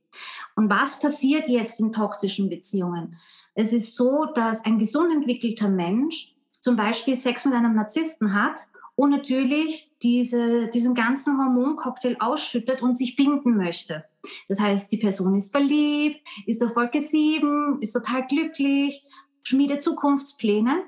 Und 0.54 0.70
was 0.70 0.98
passiert 0.98 1.48
jetzt 1.48 1.80
in 1.80 1.92
toxischen 1.92 2.48
Beziehungen? 2.48 3.16
Es 3.54 3.72
ist 3.72 3.94
so, 3.94 4.26
dass 4.34 4.64
ein 4.64 4.78
gesund 4.78 5.12
entwickelter 5.12 5.68
Mensch 5.68 6.34
zum 6.60 6.76
Beispiel 6.76 7.14
Sex 7.14 7.44
mit 7.44 7.54
einem 7.54 7.74
Narzissten 7.74 8.34
hat 8.34 8.68
und 8.96 9.10
natürlich 9.10 9.92
diese, 10.02 10.68
diesen 10.68 10.94
ganzen 10.94 11.38
Hormoncocktail 11.38 12.16
ausschüttet 12.18 12.82
und 12.82 12.94
sich 12.94 13.14
binden 13.14 13.56
möchte. 13.56 14.04
Das 14.48 14.58
heißt, 14.58 14.90
die 14.90 14.96
Person 14.96 15.36
ist 15.36 15.52
verliebt, 15.52 16.26
ist 16.46 16.64
auf 16.64 16.74
Wolke 16.74 17.00
7, 17.00 17.78
ist 17.80 17.92
total 17.92 18.26
glücklich, 18.26 19.04
schmiede 19.46 19.78
Zukunftspläne. 19.78 20.82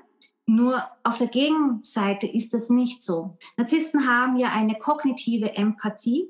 Nur 0.45 0.83
auf 1.03 1.17
der 1.17 1.27
Gegenseite 1.27 2.27
ist 2.27 2.53
das 2.53 2.69
nicht 2.69 3.03
so. 3.03 3.37
Narzissten 3.55 4.07
haben 4.07 4.35
ja 4.37 4.49
eine 4.49 4.77
kognitive 4.77 5.55
Empathie. 5.55 6.27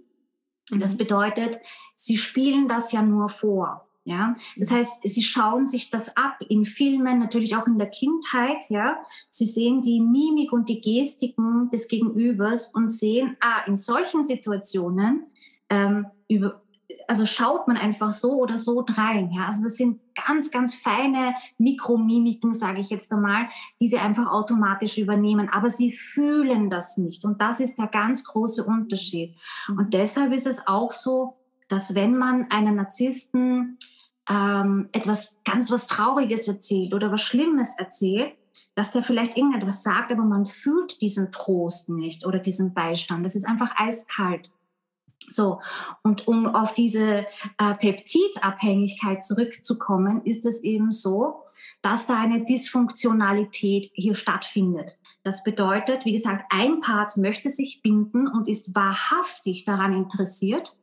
Das 0.69 0.93
mhm. 0.93 0.97
bedeutet, 0.99 1.59
sie 1.95 2.17
spielen 2.17 2.67
das 2.67 2.91
ja 2.91 3.01
nur 3.01 3.29
vor. 3.29 3.87
Ja, 4.03 4.33
das 4.57 4.71
heißt, 4.71 4.93
sie 5.03 5.21
schauen 5.21 5.67
sich 5.67 5.89
das 5.89 6.15
ab 6.17 6.37
in 6.47 6.65
Filmen, 6.65 7.19
natürlich 7.19 7.55
auch 7.55 7.67
in 7.67 7.77
der 7.77 7.89
Kindheit. 7.89 8.69
Ja, 8.69 8.99
sie 9.29 9.45
sehen 9.45 9.81
die 9.81 9.99
Mimik 9.99 10.51
und 10.51 10.69
die 10.69 10.81
Gestiken 10.81 11.69
des 11.69 11.87
Gegenübers 11.87 12.73
und 12.73 12.89
sehen, 12.89 13.37
ah, 13.39 13.63
in 13.67 13.75
solchen 13.75 14.23
Situationen 14.23 15.27
ähm, 15.69 16.07
über, 16.27 16.61
also 17.08 17.25
schaut 17.25 17.67
man 17.67 17.78
einfach 17.78 18.12
so 18.12 18.34
oder 18.34 18.58
so 18.58 18.82
drein. 18.82 19.32
Ja? 19.32 19.45
Also 19.45 19.63
das 19.63 19.78
sind 19.78 19.99
ganz, 20.28 20.52
ganz 20.52 20.75
feine 20.75 21.34
Mikromimiken, 21.58 22.54
sage 22.54 22.82
ich 22.82 22.89
jetzt 22.89 23.12
einmal, 23.12 23.47
die 23.80 23.88
sie 23.88 23.97
einfach 23.97 24.28
automatisch 24.28 24.97
übernehmen. 24.97 25.49
Aber 25.49 25.69
sie 25.69 25.91
fühlen 25.91 26.69
das 26.69 26.97
nicht. 26.97 27.25
Und 27.25 27.41
das 27.41 27.60
ist 27.60 27.78
der 27.78 27.88
ganz 27.88 28.23
große 28.23 28.63
Unterschied. 28.63 29.36
Und 29.67 29.93
deshalb 29.93 30.34
ist 30.34 30.47
es 30.47 30.67
auch 30.67 30.91
so, 30.91 31.38
dass 31.67 31.95
wenn 31.95 32.17
man 32.17 32.49
einen 32.49 32.75
Narzissten 32.75 33.78
ähm, 34.30 34.88
etwas 34.91 35.38
ganz 35.43 35.71
was 35.71 35.88
Trauriges 35.88 36.47
erzählt 36.47 36.93
oder 36.93 37.12
was 37.12 37.21
Schlimmes 37.21 37.78
erzählt, 37.78 38.34
dass 38.75 38.91
der 38.91 39.04
vielleicht 39.04 39.38
irgendetwas 39.38 39.84
sagt, 39.84 40.12
aber 40.12 40.23
man 40.23 40.45
fühlt 40.45 41.02
diesen 41.02 41.32
Trost 41.32 41.89
nicht 41.89 42.25
oder 42.25 42.39
diesen 42.39 42.73
Beistand. 42.73 43.25
Das 43.25 43.36
ist 43.36 43.47
einfach 43.47 43.73
eiskalt. 43.78 44.49
So, 45.29 45.61
und 46.03 46.27
um 46.27 46.47
auf 46.47 46.73
diese 46.73 47.25
äh, 47.57 47.73
Peptidabhängigkeit 47.75 49.23
zurückzukommen, 49.23 50.23
ist 50.25 50.45
es 50.45 50.63
eben 50.63 50.91
so, 50.91 51.43
dass 51.81 52.07
da 52.07 52.19
eine 52.19 52.45
Dysfunktionalität 52.45 53.89
hier 53.93 54.15
stattfindet. 54.15 54.97
Das 55.23 55.43
bedeutet, 55.43 56.05
wie 56.05 56.13
gesagt, 56.13 56.45
ein 56.49 56.79
Part 56.79 57.17
möchte 57.17 57.49
sich 57.49 57.81
binden 57.81 58.27
und 58.27 58.47
ist 58.47 58.73
wahrhaftig 58.73 59.65
daran 59.65 59.93
interessiert, 59.93 60.77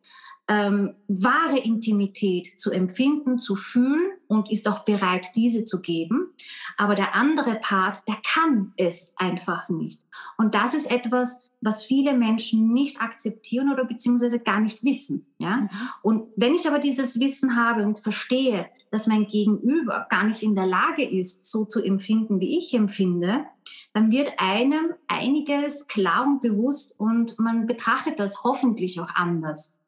ähm, 0.48 0.94
wahre 1.08 1.58
Intimität 1.58 2.58
zu 2.60 2.70
empfinden, 2.70 3.38
zu 3.38 3.56
fühlen 3.56 4.12
und 4.28 4.50
ist 4.50 4.68
auch 4.68 4.84
bereit, 4.84 5.28
diese 5.34 5.64
zu 5.64 5.80
geben. 5.80 6.32
Aber 6.76 6.94
der 6.94 7.14
andere 7.14 7.56
Part, 7.56 8.06
der 8.06 8.18
kann 8.24 8.72
es 8.76 9.12
einfach 9.16 9.68
nicht. 9.68 10.00
Und 10.38 10.54
das 10.54 10.74
ist 10.74 10.90
etwas, 10.90 11.45
was 11.60 11.84
viele 11.84 12.16
Menschen 12.16 12.72
nicht 12.72 13.00
akzeptieren 13.00 13.72
oder 13.72 13.84
beziehungsweise 13.84 14.40
gar 14.40 14.60
nicht 14.60 14.84
wissen. 14.84 15.26
Ja? 15.38 15.56
Mhm. 15.56 15.70
Und 16.02 16.28
wenn 16.36 16.54
ich 16.54 16.68
aber 16.68 16.78
dieses 16.78 17.18
Wissen 17.18 17.56
habe 17.56 17.84
und 17.84 17.98
verstehe, 17.98 18.66
dass 18.90 19.06
mein 19.06 19.26
Gegenüber 19.26 20.06
gar 20.10 20.24
nicht 20.24 20.42
in 20.42 20.54
der 20.54 20.66
Lage 20.66 21.04
ist, 21.04 21.50
so 21.50 21.64
zu 21.64 21.82
empfinden, 21.82 22.40
wie 22.40 22.58
ich 22.58 22.72
empfinde, 22.74 23.46
dann 23.92 24.10
wird 24.10 24.34
einem 24.38 24.94
einiges 25.08 25.86
klar 25.88 26.24
und 26.26 26.40
bewusst 26.40 26.98
und 27.00 27.38
man 27.38 27.66
betrachtet 27.66 28.20
das 28.20 28.44
hoffentlich 28.44 29.00
auch 29.00 29.14
anders. 29.14 29.78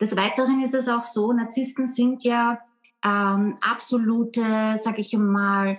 Des 0.00 0.16
Weiteren 0.16 0.62
ist 0.62 0.74
es 0.74 0.88
auch 0.88 1.04
so, 1.04 1.32
Narzissten 1.32 1.86
sind 1.86 2.24
ja 2.24 2.58
ähm, 3.04 3.54
absolute, 3.60 4.74
sage 4.78 5.00
ich 5.00 5.16
mal, 5.16 5.78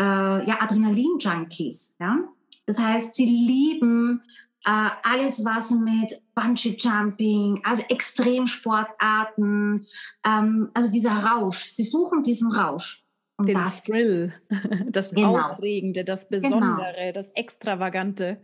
äh, 0.00 0.04
ja, 0.46 0.60
Adrenalin-Junkies. 0.60 1.96
Ja? 1.98 2.18
Das 2.66 2.78
heißt, 2.78 3.14
sie 3.14 3.26
lieben 3.26 4.22
äh, 4.66 4.90
alles, 5.04 5.44
was 5.44 5.70
mit 5.70 6.20
Bungee 6.34 6.76
Jumping, 6.76 7.60
also 7.64 7.82
Extremsportarten, 7.88 9.86
ähm, 10.26 10.70
also 10.74 10.90
dieser 10.90 11.12
Rausch. 11.12 11.70
Sie 11.70 11.84
suchen 11.84 12.22
diesen 12.22 12.52
Rausch. 12.52 13.04
Und 13.38 13.46
Den 13.46 13.58
das 13.58 13.84
Thrill, 13.84 14.32
das 14.88 15.10
genau. 15.12 15.38
Aufregende, 15.38 16.04
das 16.04 16.28
genau. 16.28 16.42
Besondere, 16.58 16.94
genau. 16.96 17.12
das 17.12 17.30
Extravagante. 17.34 18.40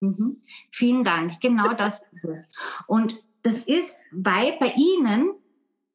Mhm. 0.00 0.40
Vielen 0.70 1.04
Dank. 1.04 1.40
Genau 1.40 1.74
das 1.74 2.02
ist 2.12 2.24
es. 2.24 2.50
Und 2.86 3.22
das 3.42 3.66
ist, 3.66 4.04
weil 4.10 4.56
bei 4.58 4.72
Ihnen 4.76 5.34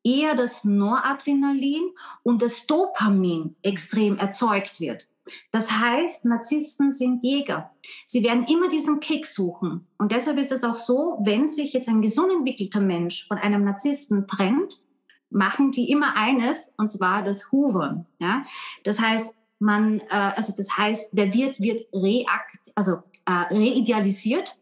eher 0.04 0.36
das 0.36 0.64
Noradrenalin 0.64 1.92
und 2.24 2.42
das 2.42 2.68
Dopamin 2.68 3.56
extrem 3.64 4.18
erzeugt 4.18 4.80
wird. 4.80 5.08
Das 5.52 5.72
heißt, 5.72 6.26
Narzissten 6.26 6.92
sind 6.92 7.24
Jäger. 7.24 7.72
Sie 8.06 8.24
werden 8.24 8.46
immer 8.46 8.70
diesen 8.70 9.00
Kick 9.00 9.26
suchen. 9.26 9.88
Und 9.98 10.12
deshalb 10.12 10.38
ist 10.38 10.52
es 10.52 10.64
auch 10.64 10.78
so, 10.78 11.20
wenn 11.24 11.48
sich 11.48 11.74
jetzt 11.74 11.90
ein 11.90 12.02
gesund 12.02 12.32
entwickelter 12.32 12.82
Mensch 12.82 13.28
von 13.28 13.38
einem 13.38 13.64
Narzissten 13.64 14.28
trennt, 14.28 14.82
machen 15.30 15.72
die 15.72 15.90
immer 15.90 16.18
eines, 16.18 16.74
und 16.78 16.92
zwar 16.92 17.24
das 17.24 17.52
Hoovern. 17.52 18.06
Ja? 18.20 18.44
Das 18.84 19.00
heißt, 19.00 19.34
man, 19.60 20.00
äh, 20.10 20.32
also 20.36 20.54
das 20.56 20.76
heißt, 20.76 21.10
der 21.14 21.34
Wirt 21.34 21.60
wird 21.62 21.82
reakt, 21.94 22.72
also 22.76 23.04
äh, 23.26 23.54
reidealisiert 23.54 24.58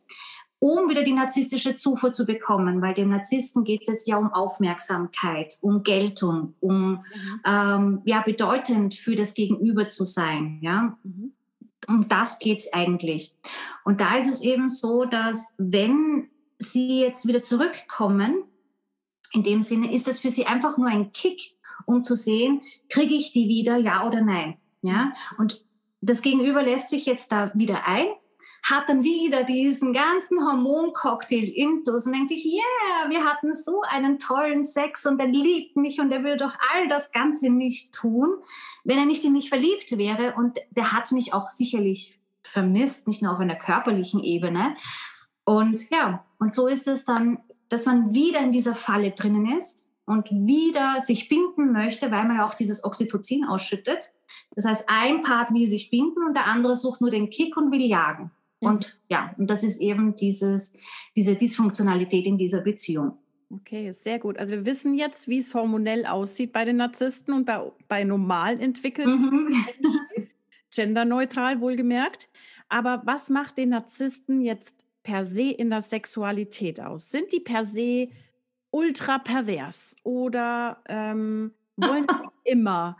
um 0.60 0.89
wieder 0.89 1.04
die 1.04 1.13
narzisstische 1.13 1.76
Zufuhr 1.76 2.12
zu 2.12 2.26
bekommen, 2.26 2.82
weil 2.82 2.93
dem 2.93 3.10
Narzissten 3.10 3.63
geht 3.63 3.88
es 3.88 4.06
ja 4.06 4.17
um 4.17 4.34
Aufmerksamkeit, 4.34 5.58
um 5.62 5.84
Geltung, 5.84 6.54
um 6.60 6.91
mhm. 6.91 7.41
ähm, 7.45 8.02
ja 8.04 8.22
bedeutend 8.22 8.93
für 8.93 9.15
das 9.15 9.34
Gegenüber 9.34 9.88
zu 9.88 10.06
sein, 10.06 10.60
ja. 10.62 10.98
Mhm. 11.04 11.32
Um 11.88 12.08
das 12.08 12.38
geht's 12.39 12.72
eigentlich. 12.72 13.34
Und 13.84 14.02
da 14.02 14.17
ist 14.17 14.30
es 14.30 14.41
eben 14.41 14.69
so, 14.69 15.06
dass 15.06 15.56
wenn 15.58 16.30
Sie 16.60 17.00
jetzt 17.00 17.26
wieder 17.26 17.41
zurückkommen, 17.41 18.43
in 19.32 19.43
dem 19.43 19.62
Sinne 19.62 19.93
ist 19.93 20.08
das 20.08 20.19
für 20.19 20.30
Sie 20.30 20.45
einfach 20.45 20.78
nur 20.78 20.89
ein 20.89 21.13
Kick, 21.13 21.56
um 21.86 22.04
zu 22.04 22.15
sehen, 22.15 22.62
kriege 22.89 23.15
ich 23.15 23.32
die 23.32 23.48
wieder, 23.48 23.78
ja 23.78 24.06
oder 24.06 24.22
nein, 24.22 24.58
ja. 24.82 25.13
Und 25.38 25.63
das 26.02 26.22
Gegenüber 26.22 26.62
lässt 26.62 26.89
sich 26.89 27.06
jetzt 27.06 27.32
da 27.32 27.52
wieder 27.56 27.88
ein 27.88 28.08
hat 28.69 28.88
dann 28.88 29.03
wieder 29.03 29.43
diesen 29.43 29.93
ganzen 29.93 30.39
Hormoncocktail 30.39 31.49
intus 31.49 32.05
und 32.05 32.13
denkt 32.13 32.29
sich, 32.29 32.45
yeah, 32.45 33.10
wir 33.10 33.23
hatten 33.25 33.53
so 33.53 33.82
einen 33.82 34.19
tollen 34.19 34.63
Sex 34.63 35.05
und 35.05 35.19
er 35.19 35.27
liebt 35.27 35.75
mich 35.75 35.99
und 35.99 36.12
er 36.12 36.23
würde 36.23 36.45
doch 36.45 36.53
all 36.73 36.88
das 36.88 37.12
Ganze 37.12 37.49
nicht 37.49 37.93
tun, 37.93 38.29
wenn 38.84 38.99
er 38.99 39.05
nicht 39.05 39.25
in 39.25 39.34
mich 39.34 39.49
verliebt 39.49 39.97
wäre. 39.97 40.36
Und 40.36 40.60
der 40.71 40.91
hat 40.91 41.12
mich 41.12 41.34
auch 41.34 41.49
sicherlich 41.49 42.19
vermisst, 42.43 43.08
nicht 43.08 43.21
nur 43.21 43.34
auf 43.34 43.39
einer 43.39 43.55
körperlichen 43.55 44.23
Ebene. 44.23 44.75
Und 45.43 45.89
ja, 45.89 46.25
und 46.38 46.53
so 46.53 46.67
ist 46.67 46.88
es 46.88 47.05
dann, 47.05 47.39
dass 47.69 47.86
man 47.86 48.13
wieder 48.13 48.39
in 48.39 48.51
dieser 48.51 48.75
Falle 48.75 49.12
drinnen 49.12 49.58
ist 49.58 49.89
und 50.05 50.29
wieder 50.32 51.01
sich 51.01 51.29
binden 51.29 51.71
möchte, 51.71 52.12
weil 52.12 52.25
man 52.25 52.38
ja 52.38 52.45
auch 52.45 52.55
dieses 52.55 52.84
Oxytocin 52.84 53.45
ausschüttet. 53.45 54.12
Das 54.55 54.65
heißt, 54.65 54.86
ein 54.88 55.21
Part 55.21 55.53
will 55.53 55.67
sich 55.67 55.89
binden 55.89 56.23
und 56.23 56.36
der 56.36 56.47
andere 56.47 56.75
sucht 56.75 57.01
nur 57.01 57.12
den 57.12 57.29
Kick 57.29 57.58
und 57.58 57.71
will 57.71 57.82
jagen. 57.82 58.32
Und 58.60 59.00
ja, 59.08 59.34
und 59.38 59.50
das 59.50 59.63
ist 59.63 59.80
eben 59.80 60.15
dieses, 60.15 60.74
diese 61.15 61.36
Dysfunktionalität 61.36 62.28
in 62.28 62.38
dieser 62.38 62.62
Beziehung. 62.62 63.17
Okay, 63.52 63.91
sehr 63.93 64.19
gut. 64.19 64.38
Also 64.38 64.54
wir 64.54 64.65
wissen 64.65 64.95
jetzt, 64.95 65.28
wie 65.28 65.39
es 65.39 65.56
hormonell 65.56 66.06
aussieht 66.06 66.52
bei 66.52 66.65
den 66.65 66.78
Narzissten 66.78 67.34
und 67.34 67.45
bei, 67.45 67.72
bei 67.88 68.04
normal 68.04 68.60
entwickelten 68.60 69.48
mhm. 69.48 69.54
genderneutral 70.76 71.62
wohlgemerkt. 71.62 72.30
Aber 72.67 73.02
was 73.06 73.30
macht 73.30 73.58
den 73.58 73.69
Narzissten 73.69 74.41
jetzt 74.41 74.86
per 75.02 75.26
se 75.26 75.50
in 75.50 75.72
der 75.72 75.82
Sexualität 75.82 76.80
aus? 76.80 77.10
Sind 77.10 77.34
die 77.34 77.39
per 77.39 77.65
se 77.65 78.10
ultra 78.69 79.17
pervers 79.17 79.95
oder 80.04 80.84
ähm, 80.88 81.52
wollen 81.76 82.06
sie 82.08 82.28
immer 82.52 82.98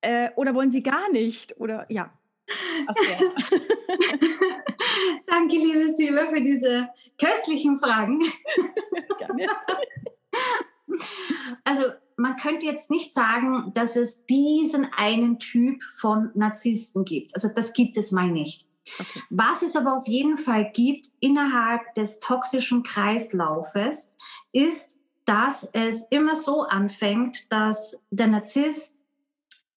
äh, 0.00 0.30
oder 0.34 0.54
wollen 0.54 0.72
sie 0.72 0.82
gar 0.82 1.12
nicht? 1.12 1.60
Oder 1.60 1.86
ja, 1.88 2.10
Danke, 5.26 5.56
liebe 5.56 5.88
Silber, 5.88 6.26
für 6.26 6.40
diese 6.40 6.88
köstlichen 7.18 7.76
Fragen. 7.76 8.20
Gerne. 9.18 9.46
Also 11.64 11.84
man 12.16 12.36
könnte 12.36 12.66
jetzt 12.66 12.90
nicht 12.90 13.12
sagen, 13.12 13.72
dass 13.74 13.96
es 13.96 14.24
diesen 14.26 14.88
einen 14.96 15.38
Typ 15.38 15.82
von 15.98 16.30
Narzissten 16.34 17.04
gibt. 17.04 17.34
Also 17.34 17.48
das 17.54 17.72
gibt 17.72 17.96
es 17.96 18.12
mal 18.12 18.28
nicht. 18.28 18.66
Okay. 18.98 19.22
Was 19.30 19.62
es 19.62 19.76
aber 19.76 19.96
auf 19.96 20.06
jeden 20.06 20.36
Fall 20.36 20.70
gibt 20.72 21.08
innerhalb 21.20 21.94
des 21.94 22.20
toxischen 22.20 22.82
Kreislaufes, 22.82 24.14
ist, 24.52 25.00
dass 25.24 25.68
es 25.72 26.04
immer 26.10 26.34
so 26.34 26.62
anfängt, 26.62 27.50
dass 27.52 28.00
der 28.10 28.28
Narzisst 28.28 29.02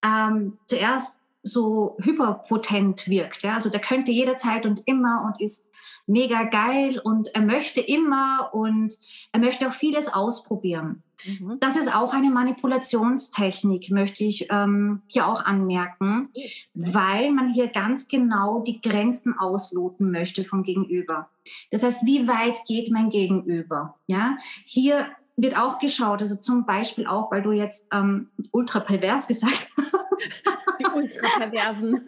ähm, 0.04 0.58
zuerst 0.68 1.19
so 1.44 1.98
hyperpotent 2.02 3.08
wirkt. 3.08 3.44
Ja? 3.44 3.54
Also 3.54 3.70
der 3.70 3.82
könnte 3.82 4.12
jederzeit 4.12 4.66
und 4.66 4.82
immer 4.86 5.24
und 5.26 5.42
ist 5.42 5.70
mega 6.10 6.44
geil 6.44 7.00
und 7.04 7.30
er 7.36 7.42
möchte 7.42 7.80
immer 7.82 8.50
und 8.52 8.96
er 9.32 9.40
möchte 9.40 9.68
auch 9.68 9.72
vieles 9.72 10.12
ausprobieren. 10.12 11.04
Mhm. 11.26 11.58
Das 11.60 11.76
ist 11.78 11.94
auch 11.94 12.14
eine 12.14 12.32
Manipulationstechnik, 12.32 13.92
möchte 13.92 14.24
ich 14.24 14.48
ähm, 14.50 15.02
hier 15.08 15.28
auch 15.28 15.44
anmerken, 15.44 16.30
weil 16.74 17.32
man 17.32 17.54
hier 17.54 17.68
ganz 17.68 18.08
genau 18.08 18.62
die 18.62 18.82
Grenzen 18.82 19.38
ausloten 19.38 20.12
möchte 20.12 20.46
vom 20.46 20.64
Gegenüber. 20.64 21.30
Das 21.72 21.84
heißt, 21.84 22.06
wie 22.06 22.28
weit 22.28 22.58
geht 22.68 22.92
mein 22.92 23.10
Gegenüber? 23.10 23.96
Ja, 24.08 24.38
hier 24.66 25.08
wird 25.36 25.58
auch 25.58 25.80
geschaut, 25.80 26.22
also 26.22 26.36
zum 26.36 26.66
Beispiel 26.66 27.08
auch, 27.08 27.32
weil 27.32 27.42
du 27.42 27.52
jetzt 27.52 27.88
ähm, 27.94 28.30
ultra 28.52 28.80
pervers 28.80 29.28
gesagt 29.28 29.68
hast. 29.78 30.59
Ultraperversen. 31.04 32.08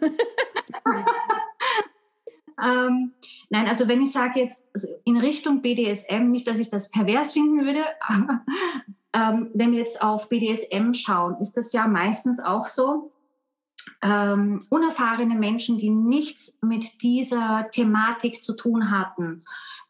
ähm, 2.62 3.12
nein, 3.50 3.66
also 3.68 3.88
wenn 3.88 4.02
ich 4.02 4.12
sage 4.12 4.40
jetzt 4.40 4.68
also 4.74 4.88
in 5.04 5.16
Richtung 5.16 5.62
BDSM, 5.62 6.30
nicht, 6.30 6.48
dass 6.48 6.58
ich 6.58 6.70
das 6.70 6.90
pervers 6.90 7.32
finden 7.32 7.64
würde, 7.64 7.84
aber 8.00 8.42
ähm, 9.14 9.50
wenn 9.54 9.72
wir 9.72 9.78
jetzt 9.78 10.02
auf 10.02 10.28
BDSM 10.28 10.92
schauen, 10.94 11.36
ist 11.40 11.56
das 11.56 11.72
ja 11.72 11.86
meistens 11.86 12.40
auch 12.40 12.66
so, 12.66 13.11
ähm, 14.02 14.64
unerfahrene 14.68 15.36
Menschen, 15.36 15.78
die 15.78 15.90
nichts 15.90 16.58
mit 16.60 17.02
dieser 17.02 17.68
Thematik 17.70 18.42
zu 18.42 18.54
tun 18.54 18.90
hatten, 18.90 19.44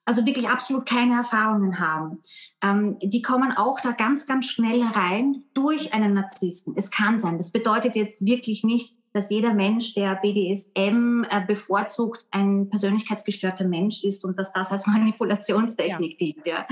also 0.04 0.26
wirklich 0.26 0.48
absolut 0.48 0.86
keine 0.86 1.14
Erfahrungen 1.14 1.78
haben, 1.78 2.20
ähm, 2.62 2.98
die 3.02 3.22
kommen 3.22 3.52
auch 3.52 3.80
da 3.80 3.92
ganz, 3.92 4.26
ganz 4.26 4.46
schnell 4.46 4.82
rein 4.82 5.44
durch 5.54 5.94
einen 5.94 6.14
Narzissten. 6.14 6.74
Es 6.76 6.90
kann 6.90 7.20
sein. 7.20 7.38
Das 7.38 7.52
bedeutet 7.52 7.96
jetzt 7.96 8.24
wirklich 8.24 8.64
nicht, 8.64 8.94
dass 9.12 9.30
jeder 9.30 9.54
Mensch, 9.54 9.94
der 9.94 10.16
BDSM 10.16 11.24
äh, 11.28 11.44
bevorzugt, 11.46 12.26
ein 12.30 12.68
persönlichkeitsgestörter 12.70 13.66
Mensch 13.66 14.02
ist 14.02 14.24
und 14.24 14.38
dass 14.38 14.52
das 14.52 14.72
als 14.72 14.86
Manipulationstechnik 14.88 16.12
ja. 16.12 16.16
dient. 16.18 16.46
Ja. 16.46 16.66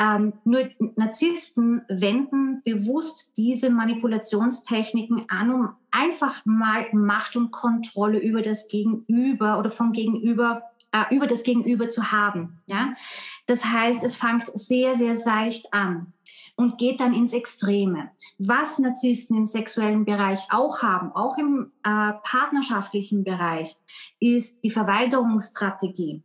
Ähm, 0.00 0.32
nur 0.44 0.70
Narzissten 0.96 1.82
wenden 1.88 2.62
bewusst 2.64 3.36
diese 3.36 3.68
Manipulationstechniken 3.68 5.26
an, 5.28 5.52
um 5.52 5.68
einfach 5.90 6.44
mal 6.46 6.86
Macht 6.92 7.36
und 7.36 7.50
Kontrolle 7.50 8.18
über 8.18 8.40
das 8.40 8.68
Gegenüber 8.68 9.58
oder 9.58 9.70
vom 9.70 9.92
Gegenüber 9.92 10.62
äh, 10.92 11.14
über 11.14 11.26
das 11.26 11.42
Gegenüber 11.42 11.90
zu 11.90 12.12
haben. 12.12 12.62
Ja, 12.66 12.94
das 13.46 13.66
heißt, 13.66 14.02
es 14.02 14.16
fängt 14.16 14.46
sehr 14.56 14.96
sehr 14.96 15.16
seicht 15.16 15.72
an 15.74 16.14
und 16.56 16.78
geht 16.78 17.00
dann 17.00 17.12
ins 17.12 17.34
Extreme. 17.34 18.10
Was 18.38 18.78
Narzissten 18.78 19.36
im 19.36 19.46
sexuellen 19.46 20.06
Bereich 20.06 20.46
auch 20.50 20.82
haben, 20.82 21.12
auch 21.12 21.36
im 21.36 21.72
äh, 21.82 22.12
partnerschaftlichen 22.22 23.22
Bereich, 23.22 23.76
ist 24.18 24.64
die 24.64 24.70
Verweigerungsstrategie. 24.70 26.22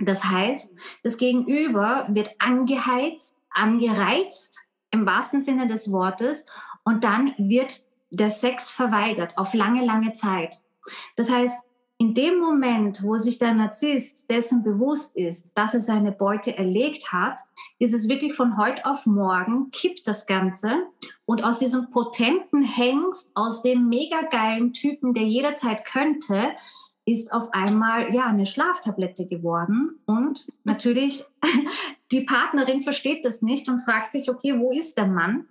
Das 0.00 0.24
heißt, 0.24 0.72
das 1.02 1.18
Gegenüber 1.18 2.06
wird 2.08 2.30
angeheizt, 2.38 3.36
angereizt 3.50 4.70
im 4.90 5.06
wahrsten 5.06 5.42
Sinne 5.42 5.66
des 5.66 5.92
Wortes 5.92 6.46
und 6.84 7.04
dann 7.04 7.34
wird 7.36 7.82
der 8.10 8.30
Sex 8.30 8.70
verweigert 8.70 9.36
auf 9.36 9.54
lange, 9.54 9.84
lange 9.84 10.14
Zeit. 10.14 10.58
Das 11.16 11.30
heißt, 11.30 11.60
in 11.98 12.14
dem 12.14 12.38
Moment, 12.38 13.02
wo 13.02 13.18
sich 13.18 13.36
der 13.36 13.52
Narzisst 13.52 14.30
dessen 14.30 14.62
bewusst 14.62 15.16
ist, 15.16 15.52
dass 15.54 15.74
er 15.74 15.80
seine 15.80 16.12
Beute 16.12 16.56
erlegt 16.56 17.12
hat, 17.12 17.38
ist 17.78 17.92
es 17.92 18.08
wirklich 18.08 18.32
von 18.32 18.56
heute 18.56 18.86
auf 18.86 19.04
morgen, 19.04 19.70
kippt 19.70 20.06
das 20.06 20.24
Ganze 20.24 20.86
und 21.26 21.44
aus 21.44 21.58
diesem 21.58 21.90
potenten 21.90 22.62
Hengst, 22.62 23.30
aus 23.34 23.60
dem 23.60 23.90
mega 23.90 24.22
geilen 24.22 24.72
Typen, 24.72 25.12
der 25.12 25.24
jederzeit 25.24 25.84
könnte, 25.84 26.52
ist 27.04 27.32
auf 27.32 27.52
einmal 27.52 28.14
ja 28.14 28.26
eine 28.26 28.46
Schlaftablette 28.46 29.26
geworden 29.26 29.98
und 30.06 30.46
natürlich 30.64 31.24
die 32.12 32.22
Partnerin 32.22 32.82
versteht 32.82 33.24
das 33.24 33.42
nicht 33.42 33.68
und 33.68 33.80
fragt 33.80 34.12
sich, 34.12 34.30
okay, 34.30 34.58
wo 34.58 34.72
ist 34.72 34.98
der 34.98 35.06
Mann? 35.06 35.46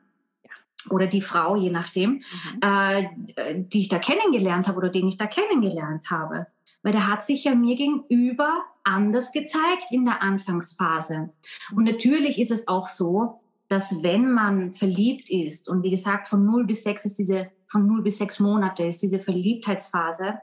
Oder 0.89 1.07
die 1.07 1.21
Frau, 1.21 1.57
je 1.57 1.71
nachdem, 1.71 2.11
mhm. 2.11 2.59
äh, 2.61 3.09
die 3.55 3.81
ich 3.81 3.89
da 3.89 3.99
kennengelernt 3.99 4.67
habe 4.67 4.77
oder 4.77 4.89
den 4.89 5.07
ich 5.09 5.17
da 5.17 5.27
kennengelernt 5.27 6.09
habe. 6.09 6.47
Weil 6.83 6.93
der 6.93 7.07
hat 7.07 7.25
sich 7.25 7.43
ja 7.43 7.53
mir 7.53 7.75
gegenüber 7.75 8.63
anders 8.85 9.33
gezeigt 9.33 9.91
in 9.91 10.05
der 10.05 10.23
Anfangsphase. 10.23 11.29
Und 11.75 11.83
natürlich 11.83 12.39
ist 12.39 12.51
es 12.51 12.69
auch 12.69 12.87
so, 12.87 13.41
dass 13.67 14.01
wenn 14.01 14.31
man 14.31 14.73
verliebt 14.73 15.29
ist, 15.29 15.69
und 15.69 15.83
wie 15.83 15.91
gesagt, 15.91 16.27
von 16.27 16.45
0 16.45 16.65
bis 16.65 16.83
6 16.83 17.05
ist 17.05 17.19
diese, 17.19 17.51
von 17.67 17.85
0 17.85 18.01
bis 18.01 18.17
6 18.17 18.39
Monate 18.39 18.83
ist 18.83 19.01
diese 19.01 19.19
Verliebtheitsphase, 19.19 20.39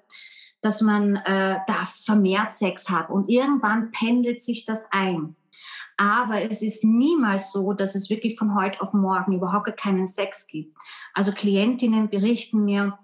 dass 0.61 0.81
man 0.81 1.17
äh, 1.17 1.59
da 1.67 1.85
vermehrt 2.05 2.55
Sex 2.55 2.89
hat 2.89 3.11
und 3.11 3.29
irgendwann 3.29 3.91
pendelt 3.91 4.43
sich 4.43 4.65
das 4.65 4.89
ein. 4.91 5.37
Aber 5.97 6.43
es 6.43 6.63
ist 6.63 6.85
niemals 6.85 7.53
so, 7.53 7.73
dass 7.73 7.95
es 7.95 8.11
wirklich 8.11 8.39
von 8.39 8.55
heute 8.55 8.81
auf 8.83 8.93
morgen 8.93 9.33
überhaupt 9.33 9.77
keinen 9.79 10.07
Sex 10.07 10.47
gibt. 10.47 10.77
Also 11.15 11.33
Klientinnen 11.33 12.11
berichten 12.11 12.65
mir 12.65 12.99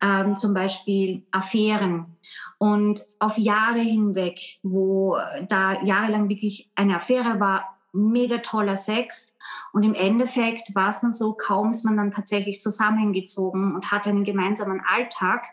ähm, 0.00 0.36
zum 0.36 0.54
Beispiel 0.54 1.24
Affären 1.30 2.16
und 2.58 3.02
auf 3.18 3.36
Jahre 3.36 3.80
hinweg, 3.80 4.40
wo 4.62 5.18
da 5.48 5.82
jahrelang 5.82 6.28
wirklich 6.28 6.70
eine 6.74 6.96
Affäre 6.96 7.40
war, 7.40 7.78
mega 7.92 8.38
toller 8.38 8.76
Sex. 8.76 9.32
Und 9.72 9.82
im 9.82 9.94
Endeffekt 9.94 10.74
war 10.74 10.88
es 10.88 11.00
dann 11.00 11.12
so, 11.12 11.32
kaum 11.32 11.70
ist 11.70 11.84
man 11.84 11.96
dann 11.96 12.12
tatsächlich 12.12 12.60
zusammengezogen 12.60 13.74
und 13.74 13.90
hatte 13.90 14.10
einen 14.10 14.24
gemeinsamen 14.24 14.80
Alltag, 14.86 15.46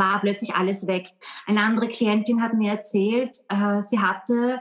war 0.00 0.20
plötzlich 0.20 0.54
alles 0.56 0.88
weg. 0.88 1.06
Eine 1.46 1.60
andere 1.60 1.86
Klientin 1.86 2.42
hat 2.42 2.54
mir 2.54 2.72
erzählt, 2.72 3.36
äh, 3.48 3.82
sie 3.82 4.00
hatte 4.00 4.58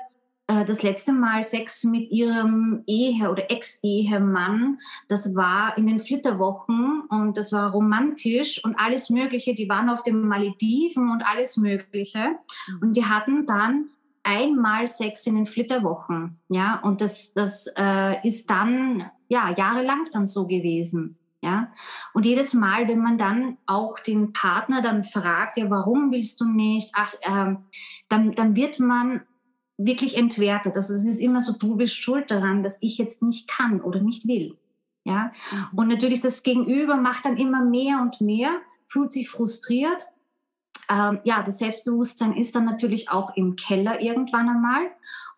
äh, 0.50 0.66
das 0.66 0.82
letzte 0.82 1.14
Mal 1.14 1.44
Sex 1.44 1.84
mit 1.84 2.12
ihrem 2.12 2.84
Ehe- 2.88 3.30
oder 3.30 3.50
Ex-Ehemann. 3.52 4.80
Das 5.08 5.36
war 5.36 5.78
in 5.78 5.86
den 5.86 6.00
Flitterwochen 6.00 7.04
und 7.10 7.38
das 7.38 7.54
war 7.54 7.72
romantisch 7.72 8.64
und 8.66 8.76
alles 8.80 9.10
Mögliche. 9.10 9.54
Die 9.54 9.70
waren 9.70 9.90
auf 9.90 10.02
den 10.02 10.28
Malediven 10.28 11.12
und 11.12 11.22
alles 11.22 11.58
Mögliche. 11.58 12.38
Und 12.82 12.98
die 12.98 13.06
hatten 13.06 13.46
dann 13.46 13.90
einmal 14.24 14.88
Sex 14.88 15.28
in 15.28 15.36
den 15.36 15.46
Flitterwochen. 15.46 16.40
Ja, 16.50 16.80
und 16.82 17.02
das, 17.02 17.32
das 17.34 17.72
äh, 17.78 18.28
ist 18.28 18.50
dann 18.50 19.06
ja 19.28 19.54
jahrelang 19.56 20.10
dann 20.12 20.26
so 20.26 20.48
gewesen. 20.48 21.19
Ja, 21.42 21.72
und 22.14 22.26
jedes 22.26 22.54
Mal, 22.54 22.90
wenn 22.90 23.00
man 23.00 23.18
dann 23.18 23.58
auch 23.66 24.00
den 24.00 24.34
Partner 24.34 24.82
dann 24.82 25.06
fragt, 25.06 25.56
ja, 25.56 25.70
warum 25.70 26.12
willst 26.12 26.42
du 26.42 26.46
nicht? 26.46 26.92
Ach, 26.94 27.14
ähm, 27.22 27.60
dann, 28.10 28.34
dann 28.34 28.58
wird 28.58 28.80
man 28.82 29.22
wirklich 29.78 30.18
entwertet. 30.18 30.76
Also 30.76 30.94
es 30.94 31.06
ist 31.06 31.22
immer 31.22 31.40
so, 31.40 31.54
du 31.54 31.78
bist 31.78 31.96
schuld 31.96 32.30
daran, 32.30 32.62
dass 32.62 32.82
ich 32.82 32.98
jetzt 32.98 33.24
nicht 33.24 33.48
kann 33.48 33.80
oder 33.80 34.02
nicht 34.02 34.28
will. 34.28 34.58
Ja, 35.06 35.32
mhm. 35.52 35.80
und 35.80 35.88
natürlich 35.88 36.20
das 36.20 36.44
Gegenüber 36.44 36.98
macht 36.98 37.24
dann 37.24 37.38
immer 37.38 37.64
mehr 37.64 38.02
und 38.02 38.20
mehr, 38.20 38.52
fühlt 38.86 39.14
sich 39.14 39.30
frustriert. 39.30 40.10
Ähm, 40.90 41.20
ja, 41.24 41.44
das 41.44 41.60
Selbstbewusstsein 41.60 42.36
ist 42.36 42.56
dann 42.56 42.66
natürlich 42.66 43.10
auch 43.10 43.36
im 43.36 43.56
Keller 43.56 44.02
irgendwann 44.02 44.50
einmal 44.50 44.90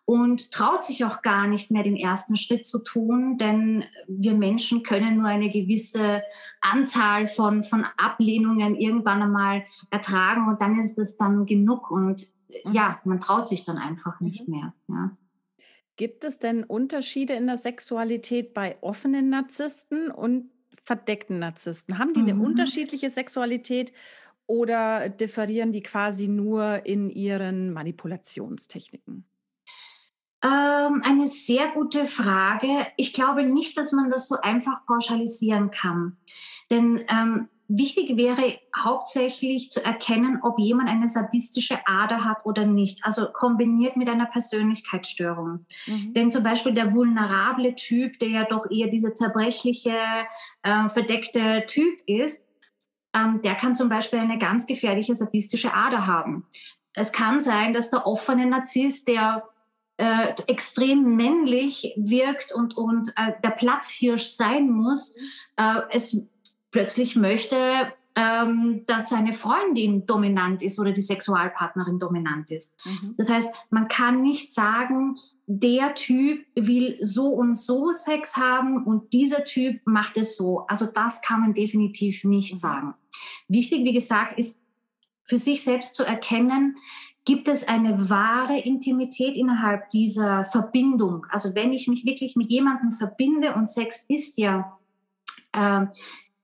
und 0.04 0.50
traut 0.50 0.84
sich 0.84 1.04
auch 1.04 1.22
gar 1.22 1.46
nicht 1.46 1.70
mehr 1.70 1.82
den 1.82 1.96
ersten 1.96 2.36
Schritt 2.36 2.66
zu 2.66 2.80
tun, 2.80 3.38
denn 3.38 3.84
wir 4.08 4.34
Menschen 4.34 4.82
können 4.82 5.18
nur 5.18 5.26
eine 5.26 5.48
gewisse 5.48 6.22
Anzahl 6.60 7.26
von, 7.26 7.62
von 7.62 7.86
Ablehnungen 7.96 8.74
irgendwann 8.74 9.22
einmal 9.22 9.64
ertragen 9.90 10.48
und 10.48 10.60
dann 10.60 10.80
ist 10.80 10.98
es 10.98 11.16
dann 11.16 11.46
genug 11.46 11.90
und 11.90 12.28
mhm. 12.48 12.72
ja, 12.72 13.00
man 13.04 13.20
traut 13.20 13.46
sich 13.46 13.64
dann 13.64 13.78
einfach 13.78 14.20
nicht 14.20 14.48
mhm. 14.48 14.54
mehr. 14.54 14.74
Ja. 14.88 15.16
Gibt 15.96 16.24
es 16.24 16.38
denn 16.38 16.64
Unterschiede 16.64 17.34
in 17.34 17.46
der 17.46 17.58
Sexualität 17.58 18.54
bei 18.54 18.76
offenen 18.80 19.28
Narzissten 19.28 20.10
und 20.10 20.50
verdeckten 20.82 21.38
Narzissten? 21.38 21.98
Haben 21.98 22.14
die 22.14 22.20
eine 22.20 22.34
mhm. 22.34 22.40
unterschiedliche 22.40 23.08
Sexualität 23.08 23.92
oder 24.46 25.08
differieren 25.08 25.72
die 25.72 25.82
quasi 25.82 26.28
nur 26.28 26.84
in 26.86 27.10
ihren 27.10 27.72
Manipulationstechniken? 27.72 29.24
Ähm, 30.44 31.02
eine 31.04 31.28
sehr 31.28 31.68
gute 31.68 32.06
Frage. 32.06 32.86
Ich 32.96 33.12
glaube 33.12 33.44
nicht, 33.44 33.78
dass 33.78 33.92
man 33.92 34.10
das 34.10 34.26
so 34.26 34.36
einfach 34.42 34.84
pauschalisieren 34.86 35.70
kann. 35.70 36.16
Denn 36.68 37.04
ähm, 37.08 37.48
wichtig 37.68 38.16
wäre 38.16 38.58
hauptsächlich 38.76 39.70
zu 39.70 39.84
erkennen, 39.84 40.40
ob 40.42 40.58
jemand 40.58 40.88
eine 40.88 41.06
sadistische 41.06 41.78
Ader 41.86 42.24
hat 42.24 42.44
oder 42.44 42.66
nicht. 42.66 43.04
Also 43.04 43.26
kombiniert 43.32 43.96
mit 43.96 44.08
einer 44.08 44.26
Persönlichkeitsstörung. 44.26 45.64
Mhm. 45.86 46.14
Denn 46.14 46.30
zum 46.32 46.42
Beispiel 46.42 46.74
der 46.74 46.92
vulnerable 46.92 47.76
Typ, 47.76 48.18
der 48.18 48.28
ja 48.28 48.44
doch 48.44 48.68
eher 48.68 48.88
dieser 48.88 49.14
zerbrechliche, 49.14 49.94
äh, 50.62 50.88
verdeckte 50.88 51.64
Typ 51.68 52.00
ist, 52.06 52.46
ähm, 53.14 53.40
der 53.42 53.54
kann 53.54 53.74
zum 53.74 53.88
Beispiel 53.88 54.18
eine 54.18 54.38
ganz 54.38 54.66
gefährliche 54.66 55.14
sadistische 55.14 55.74
Ader 55.74 56.06
haben. 56.06 56.46
Es 56.94 57.12
kann 57.12 57.40
sein, 57.40 57.72
dass 57.72 57.90
der 57.90 58.06
offene 58.06 58.46
Narzisst, 58.46 59.08
der 59.08 59.44
äh, 59.96 60.34
extrem 60.46 61.16
männlich 61.16 61.92
wirkt 61.96 62.52
und, 62.52 62.76
und 62.76 63.10
äh, 63.16 63.32
der 63.42 63.50
Platzhirsch 63.50 64.28
sein 64.28 64.70
muss, 64.70 65.14
äh, 65.56 65.80
es 65.90 66.16
plötzlich 66.70 67.16
möchte, 67.16 67.92
ähm, 68.14 68.82
dass 68.86 69.08
seine 69.08 69.32
Freundin 69.32 70.06
dominant 70.06 70.62
ist 70.62 70.78
oder 70.78 70.92
die 70.92 71.02
Sexualpartnerin 71.02 71.98
dominant 71.98 72.50
ist. 72.50 72.74
Mhm. 72.84 73.14
Das 73.16 73.30
heißt, 73.30 73.50
man 73.70 73.88
kann 73.88 74.22
nicht 74.22 74.52
sagen, 74.52 75.18
der 75.60 75.94
Typ 75.94 76.46
will 76.54 76.96
so 77.00 77.28
und 77.28 77.58
so 77.58 77.92
Sex 77.92 78.36
haben 78.36 78.84
und 78.84 79.12
dieser 79.12 79.44
Typ 79.44 79.80
macht 79.84 80.16
es 80.16 80.36
so. 80.36 80.66
Also 80.66 80.86
das 80.86 81.20
kann 81.20 81.40
man 81.40 81.54
definitiv 81.54 82.24
nicht 82.24 82.54
mhm. 82.54 82.58
sagen. 82.58 82.94
Wichtig, 83.48 83.84
wie 83.84 83.92
gesagt, 83.92 84.38
ist 84.38 84.60
für 85.24 85.38
sich 85.38 85.62
selbst 85.62 85.94
zu 85.94 86.04
erkennen, 86.04 86.76
gibt 87.24 87.48
es 87.48 87.68
eine 87.68 88.10
wahre 88.10 88.58
Intimität 88.58 89.36
innerhalb 89.36 89.90
dieser 89.90 90.44
Verbindung. 90.44 91.26
Also 91.28 91.54
wenn 91.54 91.72
ich 91.72 91.86
mich 91.86 92.04
wirklich 92.04 92.34
mit 92.34 92.50
jemandem 92.50 92.90
verbinde 92.90 93.54
und 93.54 93.68
Sex 93.68 94.04
ist 94.08 94.38
ja 94.38 94.78
äh, 95.52 95.86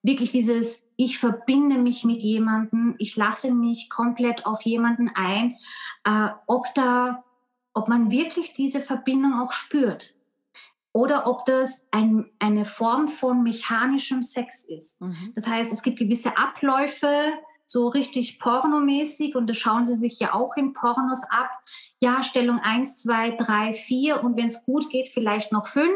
wirklich 0.03 0.31
dieses, 0.31 0.83
ich 0.97 1.19
verbinde 1.19 1.79
mich 1.79 2.05
mit 2.05 2.23
jemandem, 2.23 2.95
ich 2.99 3.17
lasse 3.17 3.53
mich 3.53 3.91
komplett 3.91 4.47
auf 4.47 4.63
jemanden 4.63 5.11
ein, 5.15 5.57
äh, 6.05 6.29
ob 6.47 6.67
da, 6.75 7.25
ob 7.79 7.89
man 7.89 8.11
wirklich 8.11 8.53
diese 8.53 8.81
Verbindung 8.81 9.41
auch 9.41 9.53
spürt. 9.53 10.15
oder 10.93 11.29
ob 11.29 11.45
das 11.45 11.87
ein, 11.93 12.29
eine 12.41 12.65
Form 12.65 13.07
von 13.09 13.43
mechanischem 13.45 14.23
Sex 14.23 14.65
ist. 14.65 15.01
Mhm. 15.01 15.33
Das 15.37 15.47
heißt, 15.47 15.71
es 15.71 15.83
gibt 15.83 15.99
gewisse 15.99 16.37
Abläufe, 16.37 17.09
so 17.67 17.87
richtig 17.87 18.41
pornomäßig 18.41 19.37
und 19.37 19.47
das 19.47 19.59
schauen 19.59 19.85
sie 19.85 19.95
sich 19.95 20.19
ja 20.19 20.33
auch 20.33 20.57
in 20.57 20.73
Pornos 20.73 21.23
ab. 21.31 21.51
Ja, 22.01 22.23
Stellung 22.23 22.59
1, 22.59 22.99
2, 22.99 23.33
3, 23.33 23.75
4 23.75 24.25
und 24.25 24.37
wenn 24.37 24.47
es 24.47 24.65
gut 24.65 24.89
geht, 24.89 25.09
vielleicht 25.09 25.53
noch 25.53 25.67
5 25.67 25.89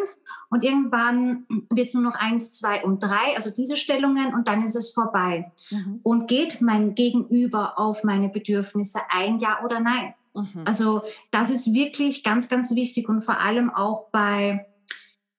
und 0.50 0.62
irgendwann 0.62 1.46
wird 1.70 1.88
es 1.88 1.94
nur 1.94 2.02
noch 2.04 2.14
1, 2.14 2.52
2 2.52 2.84
und 2.84 3.02
3, 3.02 3.34
also 3.34 3.50
diese 3.50 3.76
Stellungen 3.76 4.34
und 4.34 4.46
dann 4.46 4.62
ist 4.62 4.76
es 4.76 4.92
vorbei. 4.92 5.50
Mhm. 5.70 6.00
Und 6.02 6.28
geht 6.28 6.60
mein 6.60 6.94
Gegenüber 6.94 7.78
auf 7.78 8.04
meine 8.04 8.28
Bedürfnisse 8.28 9.00
ein, 9.08 9.38
ja 9.38 9.64
oder 9.64 9.80
nein? 9.80 10.14
Mhm. 10.34 10.62
Also 10.64 11.02
das 11.30 11.50
ist 11.50 11.72
wirklich 11.72 12.24
ganz, 12.24 12.48
ganz 12.48 12.74
wichtig 12.74 13.08
und 13.08 13.22
vor 13.22 13.38
allem 13.38 13.70
auch 13.70 14.10
bei 14.10 14.66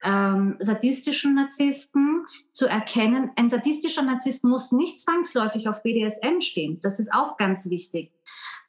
ähm, 0.04 0.56
sadistischen 0.60 1.36
Narzissten 1.36 2.26
zu 2.52 2.68
erkennen. 2.68 3.32
Ein 3.36 3.50
sadistischer 3.50 4.02
Narzisst 4.04 4.44
muss 4.44 4.72
nicht 4.72 5.00
zwangsläufig 5.00 5.70
auf 5.70 5.82
BDSM 5.82 6.42
stehen. 6.42 6.80
Das 6.82 7.00
ist 7.00 7.14
auch 7.14 7.38
ganz 7.38 7.70
wichtig. 7.70 8.12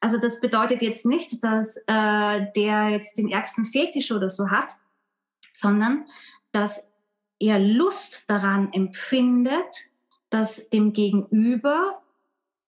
Also 0.01 0.19
das 0.19 0.41
bedeutet 0.41 0.83
jetzt 0.83 1.07
nicht, 1.07 1.43
dass 1.43 1.77
äh, 1.87 2.47
der 2.57 2.91
jetzt 2.91 3.19
den 3.19 3.29
ärgsten 3.29 3.65
Fetisch 3.65 4.13
oder 4.13 4.31
so 4.31 4.51
hat, 4.51 4.75
sondern 5.53 6.05
dass 6.53 6.87
er 7.39 7.59
Lust 7.59 8.25
daran 8.29 8.73
empfindet, 8.73 9.91
dass 10.31 10.69
dem 10.71 10.93
Gegenüber 10.93 12.03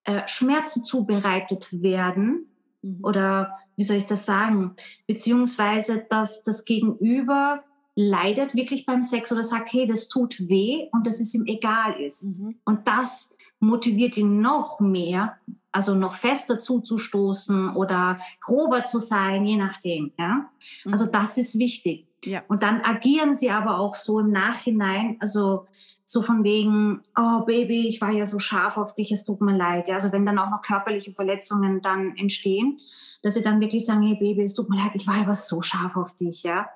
äh, 0.03 0.27
Schmerzen 0.27 0.83
zubereitet 0.83 1.69
werden 1.71 2.47
mhm. 2.87 2.99
oder 3.03 3.57
wie 3.75 3.83
soll 3.83 3.97
ich 3.97 4.05
das 4.05 4.25
sagen, 4.25 4.75
beziehungsweise 5.05 6.05
dass 6.09 6.43
das 6.43 6.65
Gegenüber 6.65 7.63
leidet 7.95 8.55
wirklich 8.55 8.85
beim 8.85 9.01
Sex 9.03 9.31
oder 9.31 9.43
sagt, 9.43 9.73
hey, 9.73 9.87
das 9.87 10.07
tut 10.07 10.39
weh 10.39 10.87
und 10.91 11.07
dass 11.07 11.19
es 11.19 11.33
ihm 11.33 11.45
egal 11.45 11.99
ist. 11.99 12.25
Mhm. 12.25 12.59
Und 12.63 12.87
das 12.87 13.29
motiviert 13.59 14.17
ihn 14.17 14.39
noch 14.39 14.79
mehr, 14.79 15.37
also 15.71 15.95
noch 15.95 16.13
fester 16.13 16.61
zuzustoßen 16.61 17.75
oder 17.75 18.19
grober 18.41 18.83
zu 18.83 18.99
sein, 18.99 19.45
je 19.45 19.57
nachdem. 19.57 20.11
Ja? 20.17 20.49
Mhm. 20.85 20.91
Also 20.91 21.07
das 21.07 21.37
ist 21.37 21.57
wichtig. 21.57 22.06
Ja. 22.25 22.43
Und 22.47 22.63
dann 22.63 22.81
agieren 22.81 23.35
sie 23.35 23.51
aber 23.51 23.79
auch 23.79 23.95
so 23.95 24.19
im 24.19 24.31
Nachhinein, 24.31 25.17
also 25.19 25.67
so 26.03 26.21
von 26.21 26.43
wegen, 26.43 27.01
oh 27.17 27.41
Baby, 27.45 27.87
ich 27.87 27.99
war 27.99 28.11
ja 28.11 28.25
so 28.25 28.39
scharf 28.39 28.77
auf 28.77 28.93
dich, 28.93 29.11
es 29.11 29.23
tut 29.23 29.41
mir 29.41 29.55
leid. 29.55 29.87
Ja? 29.87 29.95
Also 29.95 30.11
wenn 30.11 30.25
dann 30.25 30.39
auch 30.39 30.49
noch 30.49 30.61
körperliche 30.61 31.11
Verletzungen 31.11 31.81
dann 31.81 32.15
entstehen, 32.15 32.79
dass 33.23 33.33
sie 33.33 33.43
dann 33.43 33.59
wirklich 33.59 33.85
sagen, 33.85 34.03
hey 34.03 34.15
Baby, 34.15 34.43
es 34.43 34.53
tut 34.53 34.69
mir 34.69 34.77
leid, 34.77 34.91
ich 34.93 35.05
war 35.05 35.15
aber 35.15 35.35
so 35.35 35.61
scharf 35.61 35.97
auf 35.97 36.15
dich. 36.15 36.43
Ja? 36.43 36.67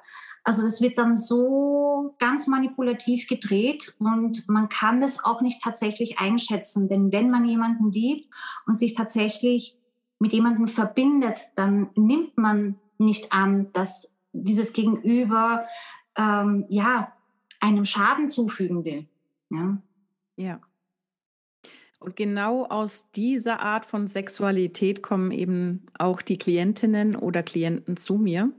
Also 0.44 0.66
es 0.66 0.82
wird 0.82 0.98
dann 0.98 1.16
so 1.16 2.16
ganz 2.20 2.48
manipulativ 2.48 3.28
gedreht 3.28 3.96
und 4.00 4.48
man 4.50 4.70
kann 4.70 5.00
das 5.00 5.24
auch 5.24 5.42
nicht 5.42 5.62
tatsächlich 5.62 6.20
einschätzen, 6.20 6.90
denn 6.90 7.12
wenn 7.12 7.30
man 7.30 7.46
jemanden 7.46 7.92
liebt 7.92 8.28
und 8.66 8.78
sich 8.78 8.96
tatsächlich 8.96 9.78
mit 10.20 10.34
jemandem 10.34 10.68
verbindet, 10.68 11.48
dann 11.56 11.90
nimmt 11.96 12.38
man 12.38 12.80
nicht 12.98 13.32
an, 13.32 13.72
dass 13.74 14.11
dieses 14.34 14.74
Gegenüber 14.74 15.67
ähm, 16.17 16.65
ja 16.70 17.13
einem 17.60 17.86
Schaden 17.86 18.30
zufügen 18.30 18.84
will. 18.84 19.08
Ja. 19.50 19.78
ja. 20.36 20.62
Und 22.00 22.15
genau 22.15 22.65
aus 22.65 23.12
dieser 23.12 23.60
Art 23.60 23.86
von 23.86 24.08
Sexualität 24.08 25.04
kommen 25.04 25.32
eben 25.32 25.86
auch 26.00 26.22
die 26.24 26.38
Klientinnen 26.38 27.15
oder 27.15 27.44
Klienten 27.44 27.96
zu 27.96 28.17
mir 28.17 28.52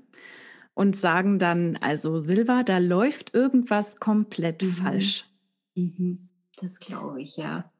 und 0.74 0.96
sagen 0.96 1.40
dann, 1.40 1.76
also 1.78 2.20
Silva, 2.20 2.62
da 2.62 2.78
läuft 2.78 3.34
irgendwas 3.34 3.98
komplett 3.98 4.62
mhm. 4.62 4.72
falsch. 4.72 5.26
Mhm. 5.74 6.28
Das 6.56 6.78
glaube 6.78 7.20
ich, 7.20 7.36
ja. 7.36 7.70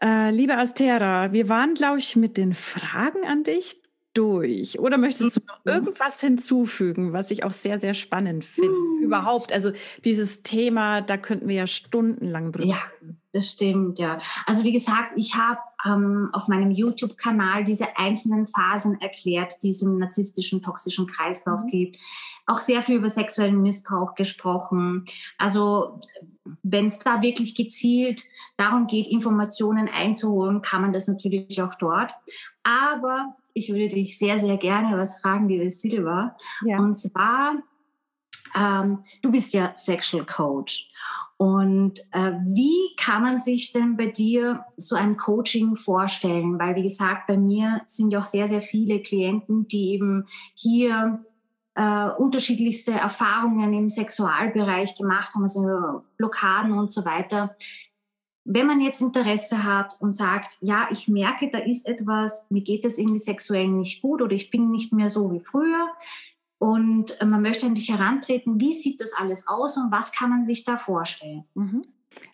Äh, 0.00 0.30
liebe 0.30 0.56
Astera, 0.56 1.32
wir 1.32 1.50
waren, 1.50 1.74
glaube 1.74 1.98
ich, 1.98 2.16
mit 2.16 2.38
den 2.38 2.54
Fragen 2.54 3.26
an 3.26 3.44
dich 3.44 3.81
durch. 4.14 4.78
Oder 4.78 4.98
möchtest 4.98 5.36
du 5.36 5.40
noch 5.46 5.64
mhm. 5.64 5.72
irgendwas 5.72 6.20
hinzufügen, 6.20 7.12
was 7.12 7.30
ich 7.30 7.44
auch 7.44 7.52
sehr, 7.52 7.78
sehr 7.78 7.94
spannend 7.94 8.44
finde? 8.44 8.70
Mhm. 8.70 9.02
Überhaupt, 9.02 9.52
also 9.52 9.72
dieses 10.04 10.42
Thema, 10.42 11.00
da 11.00 11.16
könnten 11.16 11.48
wir 11.48 11.56
ja 11.56 11.66
stundenlang 11.66 12.52
drüber. 12.52 12.68
Ja, 12.68 12.82
das 13.32 13.50
stimmt, 13.50 13.98
ja. 13.98 14.18
Also 14.46 14.64
wie 14.64 14.72
gesagt, 14.72 15.12
ich 15.16 15.34
habe 15.34 15.60
ähm, 15.86 16.28
auf 16.32 16.48
meinem 16.48 16.70
YouTube-Kanal 16.70 17.64
diese 17.64 17.96
einzelnen 17.96 18.46
Phasen 18.46 19.00
erklärt, 19.00 19.62
die 19.62 19.70
es 19.70 19.82
im 19.82 19.98
narzisstischen, 19.98 20.62
toxischen 20.62 21.06
Kreislauf 21.06 21.62
mhm. 21.64 21.68
gibt. 21.68 21.96
Auch 22.46 22.58
sehr 22.58 22.82
viel 22.82 22.96
über 22.96 23.08
sexuellen 23.08 23.62
Missbrauch 23.62 24.14
gesprochen. 24.14 25.04
Also 25.38 26.00
wenn 26.62 26.86
es 26.86 26.98
da 26.98 27.22
wirklich 27.22 27.54
gezielt 27.54 28.22
darum 28.56 28.86
geht, 28.86 29.06
Informationen 29.06 29.88
einzuholen, 29.88 30.60
kann 30.60 30.82
man 30.82 30.92
das 30.92 31.06
natürlich 31.06 31.62
auch 31.62 31.74
dort. 31.76 32.12
Aber 32.64 33.36
ich 33.54 33.70
würde 33.70 33.88
dich 33.88 34.18
sehr, 34.18 34.38
sehr 34.38 34.56
gerne 34.56 34.96
was 34.96 35.20
fragen, 35.20 35.48
liebe 35.48 35.68
Silva. 35.70 36.36
Ja. 36.64 36.78
Und 36.78 36.96
zwar, 36.96 37.62
ähm, 38.54 39.04
du 39.22 39.30
bist 39.30 39.52
ja 39.52 39.72
Sexual 39.76 40.24
Coach. 40.24 40.90
Und 41.36 42.00
äh, 42.12 42.32
wie 42.44 42.94
kann 42.96 43.22
man 43.22 43.38
sich 43.40 43.72
denn 43.72 43.96
bei 43.96 44.06
dir 44.06 44.64
so 44.76 44.94
ein 44.94 45.16
Coaching 45.16 45.74
vorstellen? 45.74 46.58
Weil, 46.58 46.76
wie 46.76 46.84
gesagt, 46.84 47.26
bei 47.26 47.36
mir 47.36 47.82
sind 47.86 48.12
ja 48.12 48.20
auch 48.20 48.24
sehr, 48.24 48.46
sehr 48.46 48.62
viele 48.62 49.00
Klienten, 49.00 49.66
die 49.66 49.90
eben 49.94 50.26
hier 50.54 51.24
äh, 51.74 52.10
unterschiedlichste 52.10 52.92
Erfahrungen 52.92 53.72
im 53.72 53.88
Sexualbereich 53.88 54.94
gemacht 54.94 55.34
haben, 55.34 55.42
also 55.42 56.02
Blockaden 56.16 56.72
und 56.72 56.92
so 56.92 57.04
weiter. 57.04 57.56
Wenn 58.44 58.66
man 58.66 58.80
jetzt 58.80 59.00
Interesse 59.00 59.62
hat 59.62 59.94
und 60.00 60.16
sagt, 60.16 60.58
ja, 60.60 60.88
ich 60.90 61.06
merke, 61.08 61.48
da 61.50 61.58
ist 61.58 61.86
etwas, 61.86 62.46
mir 62.50 62.62
geht 62.62 62.84
es 62.84 62.98
irgendwie 62.98 63.18
sexuell 63.18 63.68
nicht 63.68 64.02
gut 64.02 64.20
oder 64.20 64.34
ich 64.34 64.50
bin 64.50 64.70
nicht 64.70 64.92
mehr 64.92 65.10
so 65.10 65.30
wie 65.32 65.40
früher 65.40 65.88
und 66.62 67.20
äh, 67.20 67.24
man 67.24 67.42
möchte 67.42 67.66
an 67.66 67.74
dich 67.74 67.88
herantreten, 67.88 68.60
wie 68.60 68.72
sieht 68.72 69.00
das 69.00 69.12
alles 69.14 69.48
aus 69.48 69.76
und 69.76 69.90
was 69.90 70.12
kann 70.12 70.30
man 70.30 70.44
sich 70.44 70.64
da 70.64 70.78
vorstellen? 70.78 71.44
Mhm. 71.54 71.84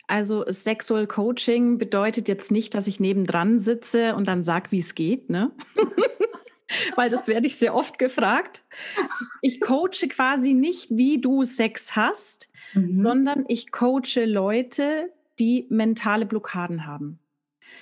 Also 0.07 0.45
Sexual 0.47 1.07
Coaching 1.07 1.77
bedeutet 1.77 2.27
jetzt 2.27 2.51
nicht, 2.51 2.75
dass 2.75 2.85
ich 2.85 2.99
nebendran 2.99 3.57
sitze 3.57 4.15
und 4.15 4.27
dann 4.27 4.43
sage, 4.43 4.71
wie 4.71 4.79
es 4.79 4.93
geht, 4.93 5.31
ne? 5.31 5.51
Weil 6.95 7.09
das 7.09 7.27
werde 7.27 7.47
ich 7.47 7.55
sehr 7.55 7.73
oft 7.73 7.97
gefragt. 7.97 8.61
Ich 9.41 9.61
coache 9.61 10.07
quasi 10.07 10.53
nicht, 10.53 10.91
wie 10.91 11.19
du 11.19 11.43
Sex 11.43 11.95
hast, 11.95 12.51
mhm. 12.75 13.01
sondern 13.01 13.45
ich 13.47 13.71
coache 13.71 14.25
Leute, 14.25 15.11
die 15.39 15.67
mentale 15.69 16.25
Blockaden 16.25 16.85
haben. 16.85 17.19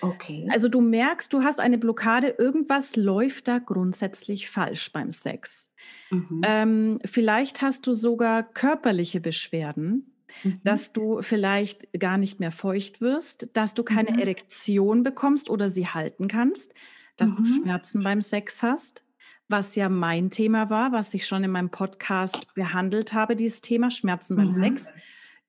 Okay. 0.02 0.48
Also 0.52 0.70
du 0.70 0.82
merkst, 0.82 1.32
du 1.34 1.41
hast 1.41 1.60
eine 1.60 1.78
Blockade, 1.78 2.36
irgendwas 2.38 2.96
läuft 2.96 3.48
da 3.48 3.60
grundsätzlich 3.60 4.50
falsch 4.50 4.91
beim 4.91 5.12
Sex. 5.12 5.74
Mhm. 6.12 6.41
Ähm, 6.46 7.00
vielleicht 7.06 7.62
hast 7.62 7.88
du 7.88 7.93
sogar 7.93 8.43
körperliche 8.43 9.20
Beschwerden, 9.20 10.13
mhm. 10.43 10.62
dass 10.63 10.93
du 10.93 11.22
vielleicht 11.22 11.91
gar 11.98 12.17
nicht 12.17 12.39
mehr 12.39 12.52
feucht 12.52 13.02
wirst, 13.02 13.50
dass 13.54 13.74
du 13.74 13.84
keine 13.84 14.12
mhm. 14.12 14.20
Erektion 14.20 15.04
bekommst 15.04 15.50
oder 15.50 15.70
sie 15.70 15.88
halten 15.88 16.28
kannst, 16.28 16.74
dass 17.15 17.36
du 17.36 17.41
mhm. 17.41 17.62
Schmerzen 17.62 18.04
beim 18.04 18.22
Sex 18.22 18.62
hast, 18.62 19.04
was 19.48 19.76
ja 19.76 19.89
mein 19.89 20.30
Thema 20.30 20.70
war, 20.70 20.91
was 20.91 21.13
ich 21.13 21.26
schon 21.26 21.43
in 21.43 21.52
meinem 21.52 21.72
Podcast 21.72 22.54
behandelt 22.54 23.13
habe, 23.13 23.36
dieses 23.36 23.62
Thema 23.62 23.89
Schmerzen 23.89 24.36
beim 24.36 24.48
mhm. 24.48 24.52
Sex. 24.52 24.93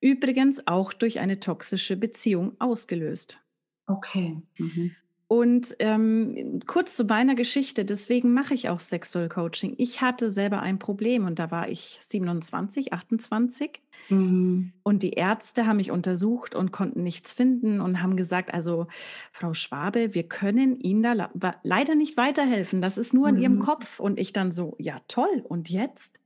Übrigens 0.00 0.66
auch 0.66 0.92
durch 0.92 1.18
eine 1.18 1.40
toxische 1.40 1.96
Beziehung 1.96 2.54
ausgelöst. 2.60 3.40
Okay. 3.86 4.40
Mhm. 4.58 4.94
Und 5.30 5.76
ähm, 5.78 6.60
kurz 6.66 6.96
zu 6.96 7.04
meiner 7.04 7.34
Geschichte, 7.34 7.84
deswegen 7.84 8.32
mache 8.32 8.54
ich 8.54 8.70
auch 8.70 8.80
Sexual 8.80 9.28
Coaching. 9.28 9.74
Ich 9.76 10.00
hatte 10.00 10.30
selber 10.30 10.60
ein 10.60 10.78
Problem 10.78 11.26
und 11.26 11.38
da 11.38 11.50
war 11.50 11.68
ich 11.68 11.98
27, 12.00 12.94
28 12.94 13.82
mhm. 14.08 14.72
und 14.82 15.02
die 15.02 15.12
Ärzte 15.12 15.66
haben 15.66 15.76
mich 15.76 15.90
untersucht 15.90 16.54
und 16.54 16.72
konnten 16.72 17.02
nichts 17.02 17.34
finden 17.34 17.82
und 17.82 18.02
haben 18.02 18.16
gesagt, 18.16 18.54
also 18.54 18.86
Frau 19.30 19.52
Schwabe, 19.52 20.14
wir 20.14 20.22
können 20.22 20.80
Ihnen 20.80 21.02
da 21.02 21.30
leider 21.62 21.94
nicht 21.94 22.16
weiterhelfen. 22.16 22.80
Das 22.80 22.96
ist 22.96 23.12
nur 23.12 23.30
mhm. 23.30 23.36
in 23.36 23.42
Ihrem 23.42 23.58
Kopf. 23.58 24.00
Und 24.00 24.18
ich 24.18 24.32
dann 24.32 24.50
so, 24.50 24.76
ja 24.78 24.96
toll, 25.08 25.44
und 25.46 25.68
jetzt? 25.68 26.18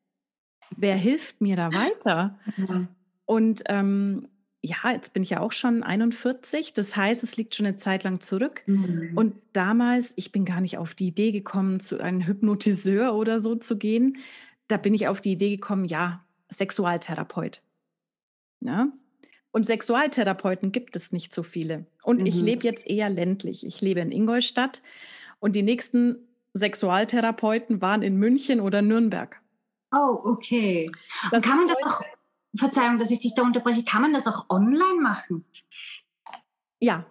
Wer 0.77 0.97
hilft 0.97 1.41
mir 1.41 1.57
da 1.57 1.73
weiter? 1.73 2.39
Ja. 2.57 2.87
Und 3.33 3.63
ähm, 3.69 4.29
ja, 4.61 4.77
jetzt 4.93 5.15
bin 5.15 5.23
ich 5.23 5.31
ja 5.31 5.41
auch 5.41 5.53
schon 5.53 5.83
41. 5.83 6.75
Das 6.75 6.97
heißt, 6.97 7.23
es 7.23 7.39
liegt 7.39 7.55
schon 7.55 7.65
eine 7.65 7.79
Zeit 7.79 8.05
lang 8.05 8.21
zurück. 8.21 8.63
Mhm. 8.67 9.13
Und 9.15 9.37
damals, 9.55 10.13
ich 10.17 10.33
bin 10.33 10.45
gar 10.45 10.61
nicht 10.61 10.77
auf 10.77 10.95
die 10.95 11.07
Idee 11.07 11.33
gekommen, 11.33 11.81
zu 11.81 11.99
einem 11.99 12.27
Hypnotiseur 12.27 13.15
oder 13.15 13.41
so 13.41 13.55
zu 13.55 13.79
gehen. 13.79 14.19
Da 14.69 14.77
bin 14.77 14.93
ich 14.93 15.09
auf 15.09 15.23
die 15.23 15.33
Idee 15.33 15.49
gekommen, 15.49 15.87
ja, 15.87 16.23
Sexualtherapeut. 16.51 17.63
Ja? 18.61 18.93
Und 19.51 19.65
Sexualtherapeuten 19.65 20.71
gibt 20.71 20.95
es 20.95 21.11
nicht 21.11 21.33
so 21.33 21.43
viele. 21.43 21.87
Und 22.03 22.21
mhm. 22.21 22.27
ich 22.27 22.37
lebe 22.37 22.65
jetzt 22.65 22.87
eher 22.87 23.09
ländlich. 23.09 23.65
Ich 23.65 23.81
lebe 23.81 24.01
in 24.01 24.13
Ingolstadt 24.13 24.83
und 25.41 25.57
die 25.57 25.63
nächsten 25.63 26.17
Sexualtherapeuten 26.53 27.81
waren 27.81 28.03
in 28.03 28.19
München 28.19 28.61
oder 28.61 28.83
Nürnberg. 28.83 29.41
Oh, 29.91 30.21
okay. 30.23 30.91
Und 31.31 31.43
kann 31.43 31.57
man 31.57 31.69
das 31.69 31.77
auch, 31.83 32.03
Verzeihung, 32.57 32.99
dass 32.99 33.11
ich 33.11 33.21
dich 33.21 33.35
da 33.35 33.43
unterbreche, 33.43 33.85
kann 33.85 34.03
man 34.03 34.13
das 34.13 34.27
auch 34.27 34.51
online 34.51 35.01
machen? 35.01 35.45
Ja, 36.79 37.07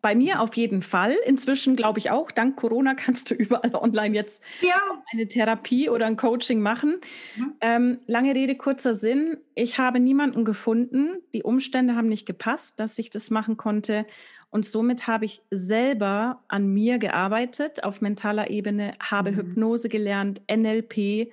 bei 0.00 0.14
mir 0.14 0.40
auf 0.40 0.56
jeden 0.56 0.82
Fall. 0.82 1.16
Inzwischen 1.26 1.74
glaube 1.74 1.98
ich 1.98 2.10
auch, 2.10 2.30
dank 2.30 2.56
Corona 2.56 2.94
kannst 2.94 3.30
du 3.30 3.34
überall 3.34 3.74
online 3.74 4.14
jetzt 4.14 4.42
ja. 4.60 4.80
eine 5.12 5.26
Therapie 5.26 5.90
oder 5.90 6.06
ein 6.06 6.16
Coaching 6.16 6.60
machen. 6.60 7.00
Mhm. 7.36 7.54
Ähm, 7.60 7.98
lange 8.06 8.34
Rede, 8.34 8.56
kurzer 8.56 8.94
Sinn. 8.94 9.38
Ich 9.54 9.78
habe 9.78 10.00
niemanden 10.00 10.44
gefunden. 10.44 11.22
Die 11.34 11.42
Umstände 11.42 11.96
haben 11.96 12.08
nicht 12.08 12.26
gepasst, 12.26 12.78
dass 12.78 12.98
ich 12.98 13.10
das 13.10 13.30
machen 13.30 13.56
konnte. 13.56 14.06
Und 14.50 14.64
somit 14.64 15.06
habe 15.06 15.24
ich 15.24 15.42
selber 15.50 16.42
an 16.48 16.68
mir 16.68 16.98
gearbeitet 16.98 17.84
auf 17.84 18.00
mentaler 18.00 18.48
Ebene, 18.48 18.92
habe 19.00 19.32
mhm. 19.32 19.36
Hypnose 19.36 19.88
gelernt, 19.88 20.40
NLP, 20.50 21.32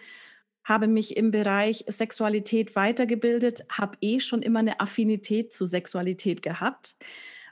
habe 0.63 0.87
mich 0.87 1.17
im 1.17 1.31
Bereich 1.31 1.85
Sexualität 1.87 2.75
weitergebildet, 2.75 3.65
habe 3.69 3.97
eh 4.01 4.19
schon 4.19 4.41
immer 4.41 4.59
eine 4.59 4.79
Affinität 4.79 5.53
zu 5.53 5.65
Sexualität 5.65 6.41
gehabt 6.41 6.95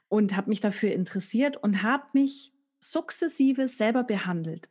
und 0.08 0.36
habe 0.36 0.50
mich 0.50 0.60
dafür 0.60 0.92
interessiert 0.92 1.58
und 1.58 1.84
habe 1.84 2.06
mich 2.14 2.54
sukzessive 2.80 3.68
selber 3.68 4.04
behandelt 4.04 4.70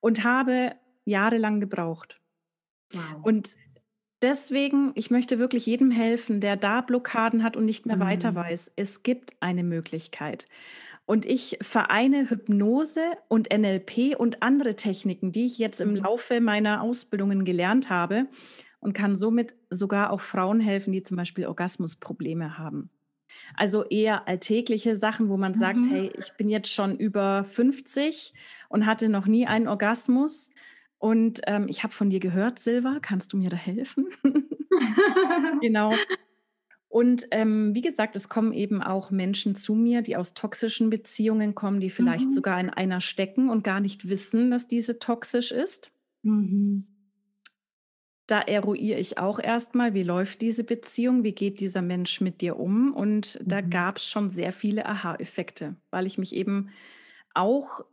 und 0.00 0.24
habe 0.24 0.76
jahrelang 1.04 1.60
gebraucht. 1.60 2.20
Wow. 2.92 3.02
Und 3.22 3.56
deswegen, 4.22 4.92
ich 4.94 5.10
möchte 5.10 5.38
wirklich 5.38 5.66
jedem 5.66 5.90
helfen, 5.90 6.40
der 6.40 6.56
da 6.56 6.80
Blockaden 6.80 7.42
hat 7.42 7.56
und 7.56 7.64
nicht 7.64 7.86
mehr 7.86 7.96
mhm. 7.96 8.00
weiter 8.00 8.34
weiß. 8.34 8.72
Es 8.76 9.02
gibt 9.02 9.34
eine 9.40 9.64
Möglichkeit. 9.64 10.46
Und 11.06 11.26
ich 11.26 11.58
vereine 11.60 12.30
Hypnose 12.30 13.02
und 13.28 13.52
NLP 13.52 14.16
und 14.16 14.42
andere 14.42 14.74
Techniken, 14.74 15.32
die 15.32 15.46
ich 15.46 15.58
jetzt 15.58 15.80
im 15.80 15.90
mhm. 15.90 15.96
Laufe 15.96 16.40
meiner 16.40 16.82
Ausbildungen 16.82 17.44
gelernt 17.44 17.90
habe 17.90 18.26
und 18.80 18.94
kann 18.94 19.16
somit 19.16 19.54
sogar 19.70 20.10
auch 20.10 20.20
Frauen 20.20 20.60
helfen, 20.60 20.92
die 20.92 21.02
zum 21.02 21.16
Beispiel 21.16 21.46
Orgasmusprobleme 21.46 22.58
haben. 22.58 22.90
Also 23.56 23.84
eher 23.84 24.28
alltägliche 24.28 24.96
Sachen, 24.96 25.28
wo 25.28 25.36
man 25.36 25.52
mhm. 25.52 25.56
sagt, 25.56 25.86
hey, 25.90 26.10
ich 26.18 26.32
bin 26.36 26.48
jetzt 26.48 26.72
schon 26.72 26.96
über 26.96 27.44
50 27.44 28.32
und 28.68 28.86
hatte 28.86 29.08
noch 29.08 29.26
nie 29.26 29.46
einen 29.46 29.68
Orgasmus. 29.68 30.52
Und 30.98 31.42
ähm, 31.46 31.66
ich 31.68 31.82
habe 31.82 31.92
von 31.92 32.08
dir 32.08 32.20
gehört, 32.20 32.58
Silva, 32.58 32.98
kannst 33.02 33.32
du 33.32 33.36
mir 33.36 33.50
da 33.50 33.56
helfen? 33.56 34.08
genau. 35.60 35.92
Und 36.94 37.26
ähm, 37.32 37.74
wie 37.74 37.80
gesagt, 37.80 38.14
es 38.14 38.28
kommen 38.28 38.52
eben 38.52 38.80
auch 38.80 39.10
Menschen 39.10 39.56
zu 39.56 39.74
mir, 39.74 40.00
die 40.00 40.16
aus 40.16 40.32
toxischen 40.32 40.90
Beziehungen 40.90 41.56
kommen, 41.56 41.80
die 41.80 41.90
vielleicht 41.90 42.26
mhm. 42.26 42.30
sogar 42.30 42.60
in 42.60 42.70
einer 42.70 43.00
stecken 43.00 43.50
und 43.50 43.64
gar 43.64 43.80
nicht 43.80 44.08
wissen, 44.08 44.52
dass 44.52 44.68
diese 44.68 45.00
toxisch 45.00 45.50
ist. 45.50 45.92
Mhm 46.22 46.86
da 48.26 48.40
eruiere 48.40 48.98
ich 48.98 49.18
auch 49.18 49.38
erstmal, 49.38 49.92
wie 49.92 50.02
läuft 50.02 50.40
diese 50.40 50.64
Beziehung, 50.64 51.24
wie 51.24 51.32
geht 51.32 51.60
dieser 51.60 51.82
Mensch 51.82 52.22
mit 52.22 52.40
dir 52.40 52.58
um. 52.58 52.94
Und 52.94 53.38
da 53.44 53.60
mhm. 53.60 53.70
gab 53.70 53.98
es 53.98 54.06
schon 54.06 54.30
sehr 54.30 54.52
viele 54.52 54.86
Aha-Effekte, 54.86 55.76
weil 55.90 56.06
ich 56.06 56.16
mich 56.16 56.34
eben 56.34 56.70
auch 57.34 57.84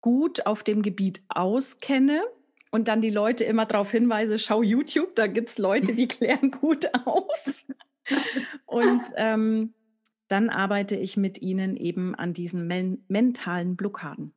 gut 0.00 0.46
auf 0.46 0.62
dem 0.62 0.82
Gebiet 0.82 1.22
auskenne 1.28 2.22
und 2.70 2.88
dann 2.88 3.00
die 3.00 3.10
Leute 3.10 3.44
immer 3.44 3.66
darauf 3.66 3.90
hinweise, 3.90 4.38
schau 4.38 4.62
YouTube, 4.62 5.14
da 5.16 5.26
gibt 5.26 5.50
es 5.50 5.58
Leute, 5.58 5.92
die 5.92 6.06
klären 6.08 6.50
gut 6.50 6.86
auf. 7.04 7.64
und 8.66 9.02
ähm, 9.16 9.74
dann 10.28 10.48
arbeite 10.48 10.96
ich 10.96 11.16
mit 11.16 11.42
ihnen 11.42 11.76
eben 11.76 12.14
an 12.14 12.32
diesen 12.32 12.66
men 12.66 13.04
mentalen 13.08 13.76
Blockaden. 13.76 14.34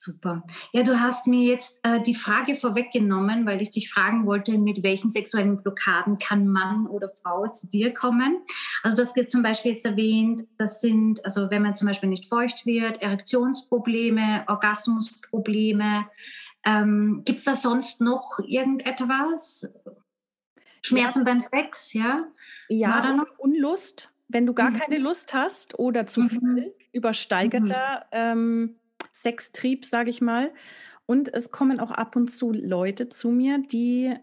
Super. 0.00 0.44
Ja, 0.72 0.84
du 0.84 1.00
hast 1.00 1.26
mir 1.26 1.42
jetzt 1.42 1.80
äh, 1.82 2.00
die 2.00 2.14
Frage 2.14 2.54
vorweggenommen, 2.54 3.46
weil 3.46 3.60
ich 3.60 3.72
dich 3.72 3.90
fragen 3.90 4.26
wollte, 4.26 4.56
mit 4.56 4.84
welchen 4.84 5.08
sexuellen 5.08 5.60
Blockaden 5.60 6.18
kann 6.18 6.46
Mann 6.46 6.86
oder 6.86 7.10
Frau 7.10 7.48
zu 7.48 7.68
dir 7.68 7.92
kommen? 7.92 8.38
Also 8.84 8.96
das 8.96 9.16
wird 9.16 9.28
zum 9.30 9.42
Beispiel 9.42 9.72
jetzt 9.72 9.84
erwähnt, 9.84 10.44
das 10.56 10.80
sind, 10.80 11.24
also 11.24 11.50
wenn 11.50 11.62
man 11.62 11.74
zum 11.74 11.88
Beispiel 11.88 12.08
nicht 12.08 12.26
feucht 12.26 12.64
wird, 12.64 13.02
Erektionsprobleme, 13.02 14.44
Orgasmusprobleme. 14.46 16.06
Ähm, 16.64 17.22
Gibt 17.24 17.40
es 17.40 17.44
da 17.44 17.56
sonst 17.56 18.00
noch 18.00 18.38
irgendetwas? 18.46 19.68
Schmerzen 20.82 21.20
ja. 21.20 21.24
beim 21.24 21.40
Sex, 21.40 21.92
ja? 21.92 22.26
Ja, 22.68 23.26
Unlust, 23.38 24.10
wenn 24.28 24.46
du 24.46 24.54
gar 24.54 24.70
mhm. 24.70 24.78
keine 24.78 24.98
Lust 24.98 25.34
hast 25.34 25.78
oder 25.78 26.06
zu 26.06 26.22
mhm. 26.22 26.28
viel 26.30 26.74
übersteigerter 26.92 28.06
mhm. 28.12 28.12
ähm, 28.12 28.74
Sextrieb, 29.12 29.84
sage 29.84 30.10
ich 30.10 30.20
mal. 30.20 30.52
Und 31.06 31.32
es 31.32 31.50
kommen 31.50 31.80
auch 31.80 31.90
ab 31.90 32.16
und 32.16 32.28
zu 32.28 32.52
Leute 32.52 33.08
zu 33.08 33.30
mir, 33.30 33.58
die 33.58 34.14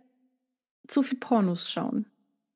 zu 0.87 1.01
viel 1.01 1.17
Pornos 1.17 1.71
schauen. 1.71 2.05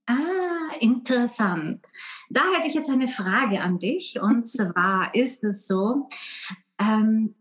Ah, 0.06 0.76
interessant. 0.80 1.86
Da 2.30 2.42
hätte 2.56 2.68
ich 2.68 2.74
jetzt 2.74 2.90
eine 2.90 3.08
Frage 3.08 3.62
an 3.62 3.80
dich. 3.80 4.20
Und 4.22 4.48
zwar 4.48 5.14
ist 5.16 5.44
es 5.44 5.68
so, 5.68 6.08
ähm, 6.80 7.36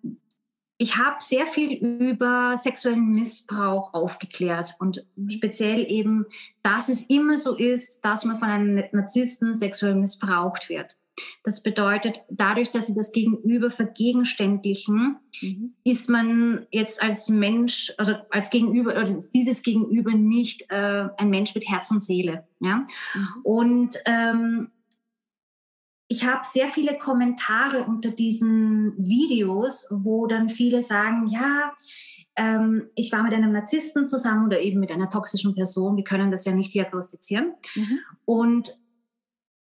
ich 0.78 0.96
habe 0.96 1.16
sehr 1.18 1.46
viel 1.48 1.72
über 1.72 2.56
sexuellen 2.56 3.12
Missbrauch 3.12 3.92
aufgeklärt 3.92 4.76
und 4.78 5.04
speziell 5.28 5.90
eben, 5.90 6.26
dass 6.62 6.88
es 6.88 7.02
immer 7.04 7.36
so 7.36 7.56
ist, 7.56 8.04
dass 8.04 8.24
man 8.24 8.38
von 8.38 8.48
einem 8.48 8.84
Narzissten 8.92 9.54
sexuell 9.54 9.96
missbraucht 9.96 10.68
wird. 10.68 10.96
Das 11.42 11.64
bedeutet, 11.64 12.20
dadurch, 12.30 12.70
dass 12.70 12.86
sie 12.86 12.94
das 12.94 13.10
Gegenüber 13.10 13.72
vergegenständlichen, 13.72 15.16
mhm. 15.42 15.74
ist 15.82 16.08
man 16.08 16.66
jetzt 16.70 17.02
als 17.02 17.28
Mensch, 17.28 17.92
also 17.98 18.14
als 18.30 18.50
Gegenüber, 18.50 18.92
oder 18.92 19.04
dieses 19.34 19.64
Gegenüber 19.64 20.12
nicht 20.12 20.70
äh, 20.70 21.08
ein 21.16 21.30
Mensch 21.30 21.56
mit 21.56 21.68
Herz 21.68 21.90
und 21.90 22.00
Seele. 22.00 22.46
Ja? 22.60 22.86
Mhm. 23.14 23.28
Und 23.42 23.96
ähm, 24.04 24.70
ich 26.08 26.24
habe 26.24 26.40
sehr 26.44 26.68
viele 26.68 26.96
Kommentare 26.96 27.84
unter 27.84 28.10
diesen 28.10 28.94
Videos, 28.96 29.86
wo 29.90 30.26
dann 30.26 30.48
viele 30.48 30.82
sagen, 30.82 31.26
ja, 31.26 31.74
ähm, 32.34 32.88
ich 32.94 33.12
war 33.12 33.22
mit 33.22 33.34
einem 33.34 33.52
Narzissten 33.52 34.08
zusammen 34.08 34.46
oder 34.46 34.60
eben 34.60 34.80
mit 34.80 34.90
einer 34.90 35.10
toxischen 35.10 35.54
Person, 35.54 35.96
wir 35.96 36.04
können 36.04 36.30
das 36.30 36.46
ja 36.46 36.52
nicht 36.52 36.72
diagnostizieren. 36.72 37.52
Mhm. 37.74 37.98
Und 38.24 38.80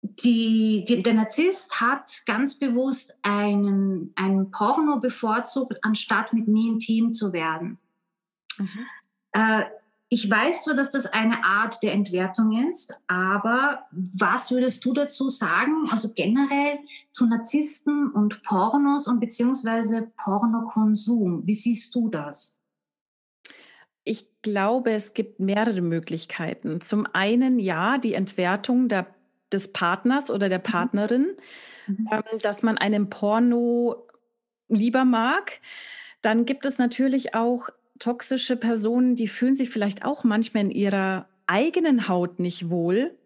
die, 0.02 0.84
die, 0.86 1.02
der 1.02 1.14
Narzisst 1.14 1.80
hat 1.80 2.22
ganz 2.24 2.58
bewusst 2.58 3.14
einen, 3.22 4.12
einen 4.14 4.52
Porno 4.52 5.00
bevorzugt, 5.00 5.78
anstatt 5.82 6.32
mit 6.32 6.46
mir 6.46 6.72
intim 6.72 7.10
zu 7.10 7.32
werden. 7.32 7.78
Mhm. 8.58 8.86
Äh, 9.32 9.64
ich 10.08 10.30
weiß 10.30 10.62
zwar, 10.62 10.74
dass 10.74 10.90
das 10.90 11.06
eine 11.06 11.44
Art 11.44 11.82
der 11.82 11.92
Entwertung 11.92 12.52
ist, 12.68 12.94
aber 13.06 13.86
was 13.90 14.50
würdest 14.50 14.84
du 14.84 14.92
dazu 14.92 15.28
sagen, 15.28 15.86
also 15.90 16.12
generell 16.14 16.78
zu 17.10 17.26
Narzissten 17.26 18.10
und 18.10 18.42
Pornos 18.42 19.06
und 19.06 19.20
beziehungsweise 19.20 20.10
Pornokonsum? 20.16 21.46
Wie 21.46 21.54
siehst 21.54 21.94
du 21.94 22.08
das? 22.08 22.58
Ich 24.04 24.26
glaube, 24.40 24.92
es 24.92 25.12
gibt 25.12 25.40
mehrere 25.40 25.82
Möglichkeiten. 25.82 26.80
Zum 26.80 27.06
einen 27.12 27.58
ja, 27.58 27.98
die 27.98 28.14
Entwertung 28.14 28.88
der 28.88 29.06
des 29.52 29.72
Partners 29.72 30.30
oder 30.30 30.48
der 30.48 30.58
mhm. 30.58 30.64
Partnerin, 30.64 31.36
mhm. 31.86 32.08
ähm, 32.10 32.38
dass 32.42 32.62
man 32.62 32.78
einen 32.78 33.10
Porno 33.10 34.06
lieber 34.68 35.04
mag. 35.04 35.60
Dann 36.22 36.44
gibt 36.44 36.66
es 36.66 36.78
natürlich 36.78 37.34
auch 37.34 37.68
toxische 37.98 38.56
Personen, 38.56 39.16
die 39.16 39.28
fühlen 39.28 39.54
sich 39.54 39.70
vielleicht 39.70 40.04
auch 40.04 40.24
manchmal 40.24 40.64
in 40.64 40.70
ihrer 40.70 41.28
eigenen 41.46 42.08
Haut 42.08 42.38
nicht 42.38 42.70
wohl 42.70 43.16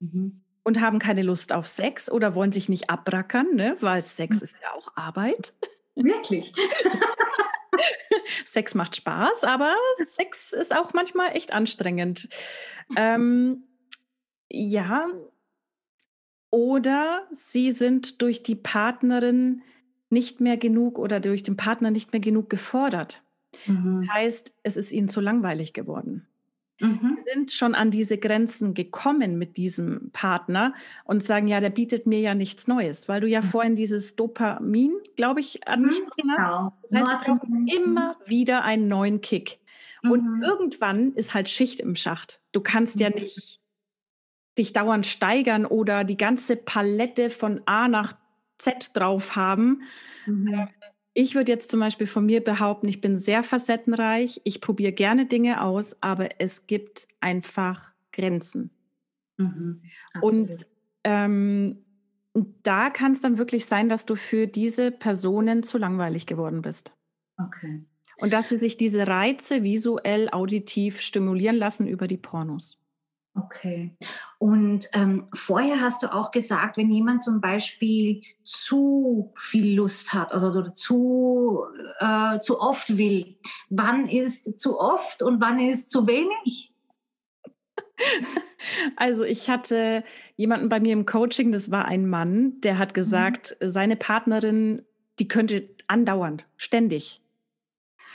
mhm. 0.00 0.42
und 0.62 0.80
haben 0.80 0.98
keine 0.98 1.22
Lust 1.22 1.52
auf 1.52 1.68
Sex 1.68 2.10
oder 2.10 2.34
wollen 2.34 2.52
sich 2.52 2.68
nicht 2.68 2.90
abrackern, 2.90 3.54
ne? 3.54 3.76
weil 3.80 4.02
Sex 4.02 4.38
mhm. 4.38 4.42
ist 4.42 4.54
ja 4.62 4.72
auch 4.72 4.96
Arbeit. 4.96 5.54
Wirklich. 5.94 6.52
Sex 8.44 8.74
macht 8.74 8.96
Spaß, 8.96 9.44
aber 9.44 9.74
Sex 10.04 10.52
ist 10.52 10.74
auch 10.74 10.92
manchmal 10.92 11.36
echt 11.36 11.52
anstrengend. 11.52 12.28
Ähm, 12.96 13.64
ja, 14.50 15.08
oder 16.50 17.26
sie 17.32 17.72
sind 17.72 18.22
durch 18.22 18.44
die 18.44 18.54
Partnerin 18.54 19.62
nicht 20.08 20.40
mehr 20.40 20.56
genug 20.56 21.00
oder 21.00 21.18
durch 21.18 21.42
den 21.42 21.56
Partner 21.56 21.90
nicht 21.90 22.12
mehr 22.12 22.20
genug 22.20 22.48
gefordert. 22.48 23.23
Mhm. 23.66 24.08
Heißt, 24.12 24.54
es 24.62 24.76
ist 24.76 24.92
ihnen 24.92 25.08
zu 25.08 25.20
langweilig 25.20 25.72
geworden. 25.72 26.26
Mhm. 26.80 27.18
Sie 27.24 27.32
sind 27.32 27.52
schon 27.52 27.74
an 27.74 27.90
diese 27.90 28.18
Grenzen 28.18 28.74
gekommen 28.74 29.38
mit 29.38 29.56
diesem 29.56 30.10
Partner 30.12 30.74
und 31.04 31.22
sagen, 31.22 31.46
ja, 31.46 31.60
der 31.60 31.70
bietet 31.70 32.06
mir 32.06 32.20
ja 32.20 32.34
nichts 32.34 32.66
Neues, 32.66 33.08
weil 33.08 33.20
du 33.20 33.28
ja 33.28 33.42
mhm. 33.42 33.46
vorhin 33.46 33.76
dieses 33.76 34.16
Dopamin, 34.16 34.92
glaube 35.16 35.40
ich, 35.40 35.60
mhm, 35.66 35.72
angesprochen 35.72 36.10
genau. 36.16 36.72
hast. 36.82 36.90
Das 36.90 37.12
heißt, 37.12 37.28
du 37.28 37.34
brauchst 37.36 37.74
immer 37.74 38.16
wieder 38.26 38.62
einen 38.64 38.86
neuen 38.86 39.20
Kick. 39.20 39.58
Und 40.02 40.22
mhm. 40.22 40.42
irgendwann 40.42 41.12
ist 41.14 41.32
halt 41.32 41.48
Schicht 41.48 41.80
im 41.80 41.96
Schacht. 41.96 42.40
Du 42.52 42.60
kannst 42.60 43.00
ja 43.00 43.08
mhm. 43.08 43.22
nicht 43.22 43.60
dich 44.58 44.72
dauernd 44.72 45.06
steigern 45.06 45.66
oder 45.66 46.04
die 46.04 46.16
ganze 46.16 46.56
Palette 46.56 47.30
von 47.30 47.62
A 47.66 47.88
nach 47.88 48.14
Z 48.58 48.90
drauf 48.94 49.34
haben. 49.34 49.82
Ich 51.14 51.36
würde 51.36 51.52
jetzt 51.52 51.70
zum 51.70 51.80
Beispiel 51.80 52.08
von 52.08 52.26
mir 52.26 52.42
behaupten, 52.42 52.88
ich 52.88 53.00
bin 53.00 53.16
sehr 53.16 53.44
facettenreich, 53.44 54.40
ich 54.44 54.60
probiere 54.60 54.92
gerne 54.92 55.26
Dinge 55.26 55.62
aus, 55.62 55.96
aber 56.02 56.40
es 56.40 56.66
gibt 56.66 57.06
einfach 57.20 57.92
Grenzen. 58.12 58.70
Mhm, 59.36 59.82
und 60.20 60.50
ähm, 61.04 61.84
da 62.62 62.90
kann 62.90 63.12
es 63.12 63.20
dann 63.20 63.38
wirklich 63.38 63.66
sein, 63.66 63.88
dass 63.88 64.06
du 64.06 64.16
für 64.16 64.48
diese 64.48 64.90
Personen 64.90 65.62
zu 65.62 65.78
langweilig 65.78 66.26
geworden 66.26 66.62
bist. 66.62 66.92
Okay. 67.38 67.84
Und 68.18 68.32
dass 68.32 68.48
sie 68.48 68.56
sich 68.56 68.76
diese 68.76 69.06
Reize 69.06 69.62
visuell, 69.62 70.28
auditiv 70.30 71.00
stimulieren 71.00 71.56
lassen 71.56 71.86
über 71.86 72.08
die 72.08 72.16
Pornos. 72.16 72.78
Okay. 73.36 73.96
Und 74.38 74.88
ähm, 74.92 75.26
vorher 75.34 75.80
hast 75.80 76.04
du 76.04 76.12
auch 76.12 76.30
gesagt, 76.30 76.76
wenn 76.76 76.90
jemand 76.90 77.24
zum 77.24 77.40
Beispiel 77.40 78.22
zu 78.44 79.32
viel 79.36 79.74
Lust 79.74 80.12
hat 80.12 80.32
also, 80.32 80.48
oder 80.48 80.72
zu, 80.72 81.64
äh, 81.98 82.38
zu 82.40 82.60
oft 82.60 82.96
will, 82.96 83.36
wann 83.70 84.08
ist 84.08 84.60
zu 84.60 84.78
oft 84.78 85.22
und 85.22 85.40
wann 85.40 85.58
ist 85.58 85.90
zu 85.90 86.06
wenig? 86.06 86.72
Also 88.96 89.24
ich 89.24 89.50
hatte 89.50 90.04
jemanden 90.36 90.70
bei 90.70 90.80
mir 90.80 90.94
im 90.94 91.04
Coaching, 91.04 91.52
das 91.52 91.70
war 91.70 91.84
ein 91.84 92.08
Mann, 92.08 92.60
der 92.62 92.78
hat 92.78 92.90
mhm. 92.90 92.94
gesagt, 92.94 93.56
mhm. 93.60 93.68
seine 93.68 93.96
Partnerin, 93.96 94.82
die 95.18 95.28
könnte 95.28 95.68
andauernd, 95.86 96.46
ständig. 96.56 97.20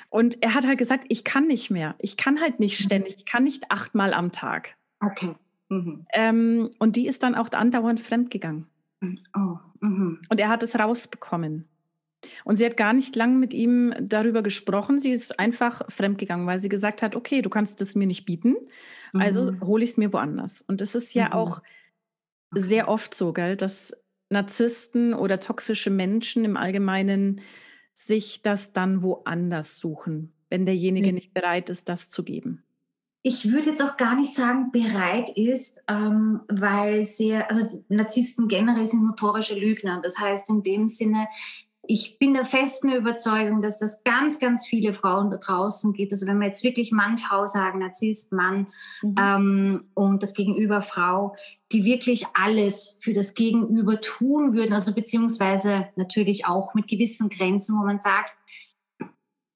Und 0.09 0.41
er 0.41 0.55
hat 0.55 0.65
halt 0.65 0.79
gesagt, 0.79 1.05
ich 1.09 1.23
kann 1.23 1.45
nicht 1.45 1.69
mehr. 1.69 1.95
Ich 1.99 2.17
kann 2.17 2.41
halt 2.41 2.59
nicht 2.59 2.79
mhm. 2.79 2.83
ständig. 2.83 3.15
Ich 3.17 3.25
kann 3.25 3.43
nicht 3.43 3.65
achtmal 3.69 4.13
am 4.13 4.31
Tag. 4.31 4.75
Okay. 4.99 5.35
Mhm. 5.69 6.05
Ähm, 6.13 6.71
und 6.79 6.95
die 6.95 7.07
ist 7.07 7.23
dann 7.23 7.35
auch 7.35 7.51
andauernd 7.51 7.99
fremdgegangen. 7.99 8.65
Mhm. 8.99 9.19
Oh. 9.35 9.57
Mhm. 9.81 10.21
Und 10.29 10.39
er 10.39 10.49
hat 10.49 10.63
es 10.63 10.77
rausbekommen. 10.77 11.67
Und 12.43 12.57
sie 12.57 12.65
hat 12.65 12.75
gar 12.75 12.91
nicht 12.91 13.15
lang 13.15 13.39
mit 13.39 13.53
ihm 13.53 13.93
darüber 14.01 14.41
gesprochen. 14.41 14.99
Sie 14.99 15.11
ist 15.11 15.39
einfach 15.39 15.89
fremdgegangen, 15.89 16.47
weil 16.47 16.59
sie 16.59 16.67
gesagt 16.67 17.01
hat, 17.01 17.15
okay, 17.15 17.41
du 17.41 17.49
kannst 17.49 17.79
es 17.81 17.95
mir 17.95 18.07
nicht 18.07 18.25
bieten, 18.25 18.57
also 19.13 19.49
mhm. 19.49 19.61
hole 19.61 19.83
ich 19.83 19.91
es 19.91 19.97
mir 19.97 20.11
woanders. 20.11 20.61
Und 20.61 20.81
es 20.81 20.95
ist 20.95 21.13
ja 21.13 21.27
mhm. 21.27 21.33
auch 21.33 21.61
sehr 22.51 22.89
oft 22.89 23.15
so, 23.15 23.31
gell, 23.31 23.55
dass 23.55 23.95
Narzissten 24.29 25.13
oder 25.13 25.39
toxische 25.39 25.89
Menschen 25.89 26.43
im 26.43 26.57
Allgemeinen 26.57 27.41
sich 27.93 28.41
das 28.41 28.73
dann 28.73 29.01
woanders 29.01 29.79
suchen, 29.79 30.33
wenn 30.49 30.65
derjenige 30.65 31.07
ja. 31.07 31.13
nicht 31.13 31.33
bereit 31.33 31.69
ist, 31.69 31.87
das 31.87 32.09
zu 32.09 32.23
geben 32.23 32.63
ich 33.21 33.51
würde 33.51 33.71
jetzt 33.71 33.83
auch 33.83 33.97
gar 33.97 34.15
nicht 34.15 34.33
sagen, 34.33 34.71
bereit 34.71 35.29
ist, 35.35 35.83
ähm, 35.89 36.41
weil 36.47 37.03
sehr, 37.03 37.49
also 37.49 37.83
Narzissten 37.89 38.47
generell 38.47 38.85
sind 38.85 39.03
notorische 39.03 39.59
Lügner. 39.59 39.99
Das 40.01 40.17
heißt 40.19 40.49
in 40.49 40.63
dem 40.63 40.87
Sinne, 40.87 41.27
ich 41.91 42.19
bin 42.19 42.35
der 42.35 42.45
festen 42.45 42.91
Überzeugung, 42.91 43.63
dass 43.63 43.79
das 43.79 44.03
ganz, 44.03 44.37
ganz 44.37 44.65
viele 44.65 44.93
Frauen 44.93 45.31
da 45.31 45.37
draußen 45.37 45.91
gibt. 45.91 46.13
Also 46.13 46.27
wenn 46.27 46.37
wir 46.37 46.45
jetzt 46.45 46.63
wirklich 46.63 46.91
Mann, 46.91 47.17
Frau 47.17 47.47
sagen, 47.47 47.79
Narzisst, 47.79 48.31
Mann 48.31 48.67
mhm. 49.01 49.15
ähm, 49.19 49.83
und 49.95 50.21
das 50.21 50.35
Gegenüber 50.35 50.83
Frau, 50.83 51.35
die 51.71 51.85
wirklich 51.85 52.25
alles 52.35 52.95
für 52.99 53.13
das 53.13 53.33
Gegenüber 53.33 53.99
tun 54.01 54.53
würden, 54.53 54.73
also 54.73 54.93
beziehungsweise 54.93 55.87
natürlich 55.95 56.45
auch 56.45 56.75
mit 56.75 56.87
gewissen 56.87 57.27
Grenzen, 57.27 57.75
wo 57.75 57.83
man 57.83 57.99
sagt, 57.99 58.33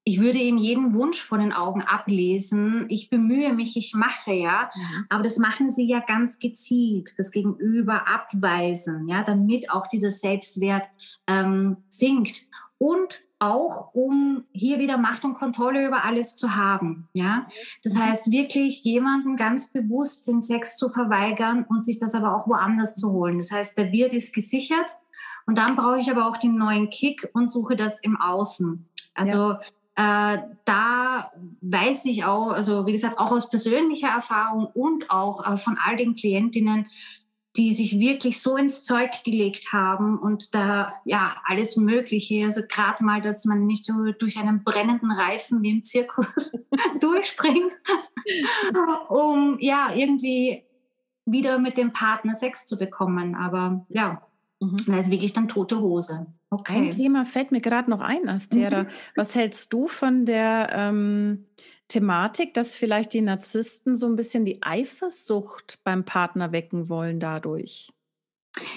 ich 0.05 0.19
würde 0.19 0.37
ihm 0.37 0.57
jeden 0.57 0.93
Wunsch 0.93 1.21
vor 1.21 1.37
den 1.37 1.53
Augen 1.53 1.81
ablesen. 1.81 2.85
Ich 2.89 3.09
bemühe 3.09 3.53
mich, 3.53 3.77
ich 3.77 3.93
mache 3.95 4.33
ja, 4.33 4.69
mhm. 4.75 5.05
aber 5.09 5.23
das 5.23 5.37
machen 5.37 5.69
sie 5.69 5.87
ja 5.87 6.01
ganz 6.01 6.39
gezielt, 6.39 7.17
das 7.17 7.31
Gegenüber 7.31 8.07
abweisen, 8.07 9.07
ja, 9.07 9.23
damit 9.23 9.71
auch 9.71 9.87
dieser 9.87 10.11
Selbstwert 10.11 10.89
ähm, 11.27 11.77
sinkt 11.87 12.47
und 12.77 13.21
auch 13.39 13.93
um 13.93 14.45
hier 14.51 14.79
wieder 14.79 14.97
Macht 14.97 15.25
und 15.25 15.33
Kontrolle 15.35 15.85
über 15.85 16.05
alles 16.05 16.35
zu 16.35 16.55
haben, 16.55 17.07
ja. 17.13 17.47
Das 17.81 17.93
mhm. 17.93 17.99
heißt 17.99 18.31
wirklich 18.31 18.83
jemanden 18.83 19.37
ganz 19.37 19.71
bewusst 19.71 20.27
den 20.27 20.41
Sex 20.41 20.75
zu 20.77 20.89
verweigern 20.89 21.65
und 21.67 21.85
sich 21.85 21.99
das 21.99 22.13
aber 22.13 22.35
auch 22.35 22.47
woanders 22.47 22.97
zu 22.97 23.11
holen. 23.11 23.37
Das 23.37 23.51
heißt, 23.51 23.77
der 23.77 23.93
Wirt 23.93 24.13
ist 24.13 24.33
gesichert 24.33 24.97
und 25.45 25.57
dann 25.57 25.77
brauche 25.77 25.99
ich 25.99 26.11
aber 26.11 26.27
auch 26.27 26.37
den 26.37 26.55
neuen 26.55 26.89
Kick 26.89 27.29
und 27.33 27.49
suche 27.49 27.77
das 27.77 28.01
im 28.01 28.19
Außen. 28.19 28.89
Also 29.13 29.51
ja 29.51 29.59
äh, 29.95 30.37
da 30.65 31.31
weiß 31.61 32.05
ich 32.05 32.23
auch, 32.23 32.51
also 32.51 32.85
wie 32.87 32.93
gesagt, 32.93 33.19
auch 33.19 33.31
aus 33.31 33.49
persönlicher 33.49 34.09
Erfahrung 34.09 34.65
und 34.73 35.09
auch 35.11 35.45
äh, 35.45 35.57
von 35.57 35.77
all 35.83 35.95
den 35.95 36.15
Klientinnen, 36.15 36.87
die 37.55 37.71
sich 37.73 37.99
wirklich 37.99 38.41
so 38.41 38.57
ins 38.57 38.83
Zeug 38.83 39.23
gelegt 39.23 39.71
haben 39.71 40.17
und 40.17 40.55
da 40.55 40.93
ja 41.05 41.35
alles 41.45 41.77
Mögliche, 41.77 42.45
also 42.45 42.61
gerade 42.67 43.03
mal, 43.03 43.21
dass 43.21 43.45
man 43.45 43.67
nicht 43.67 43.85
so 43.85 43.93
durch 44.17 44.39
einen 44.39 44.63
brennenden 44.63 45.11
Reifen 45.11 45.61
wie 45.61 45.69
im 45.69 45.83
Zirkus 45.83 46.51
durchspringt, 46.99 47.73
um 49.09 49.57
ja 49.59 49.93
irgendwie 49.93 50.63
wieder 51.25 51.59
mit 51.59 51.77
dem 51.77 51.93
Partner 51.93 52.33
Sex 52.33 52.65
zu 52.65 52.77
bekommen. 52.77 53.35
Aber 53.35 53.85
ja, 53.89 54.23
mhm. 54.71 54.77
da 54.87 54.99
ist 54.99 55.09
wirklich 55.09 55.33
dann 55.33 55.47
tote 55.47 55.79
Hose. 55.79 56.27
Okay. 56.49 56.87
Ein 56.87 56.91
Thema 56.91 57.25
fällt 57.25 57.51
mir 57.51 57.61
gerade 57.61 57.89
noch 57.89 58.01
ein, 58.01 58.29
Astera. 58.29 58.83
Mhm. 58.83 58.87
Was 59.15 59.35
hältst 59.35 59.73
du 59.73 59.87
von 59.87 60.25
der 60.25 60.69
ähm, 60.71 61.45
Thematik, 61.87 62.53
dass 62.53 62.75
vielleicht 62.75 63.13
die 63.13 63.21
Narzissten 63.21 63.95
so 63.95 64.07
ein 64.07 64.15
bisschen 64.15 64.45
die 64.45 64.61
Eifersucht 64.61 65.79
beim 65.83 66.05
Partner 66.05 66.51
wecken 66.51 66.89
wollen 66.89 67.19
dadurch? 67.19 67.91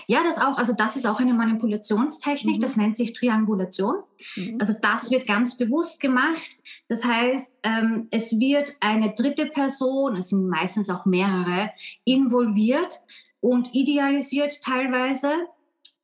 Ja, 0.07 0.23
das 0.23 0.39
auch. 0.39 0.57
Also 0.57 0.73
das 0.73 0.97
ist 0.97 1.07
auch 1.07 1.21
eine 1.21 1.35
Manipulationstechnik. 1.35 2.57
Mhm. 2.57 2.61
Das 2.61 2.77
nennt 2.77 2.97
sich 2.97 3.13
Triangulation. 3.13 3.97
Mhm. 4.37 4.57
Also 4.59 4.75
das 4.81 5.11
wird 5.11 5.27
ganz 5.27 5.57
bewusst 5.57 6.01
gemacht. 6.01 6.59
Das 6.89 7.05
heißt, 7.05 7.59
ähm, 7.63 8.09
es 8.11 8.39
wird 8.39 8.77
eine 8.81 9.15
dritte 9.15 9.47
Person, 9.47 10.17
es 10.17 10.31
sind 10.31 10.49
meistens 10.49 10.89
auch 10.89 11.05
mehrere, 11.05 11.71
involviert 12.05 13.01
und 13.41 13.75
idealisiert 13.75 14.63
teilweise, 14.63 15.33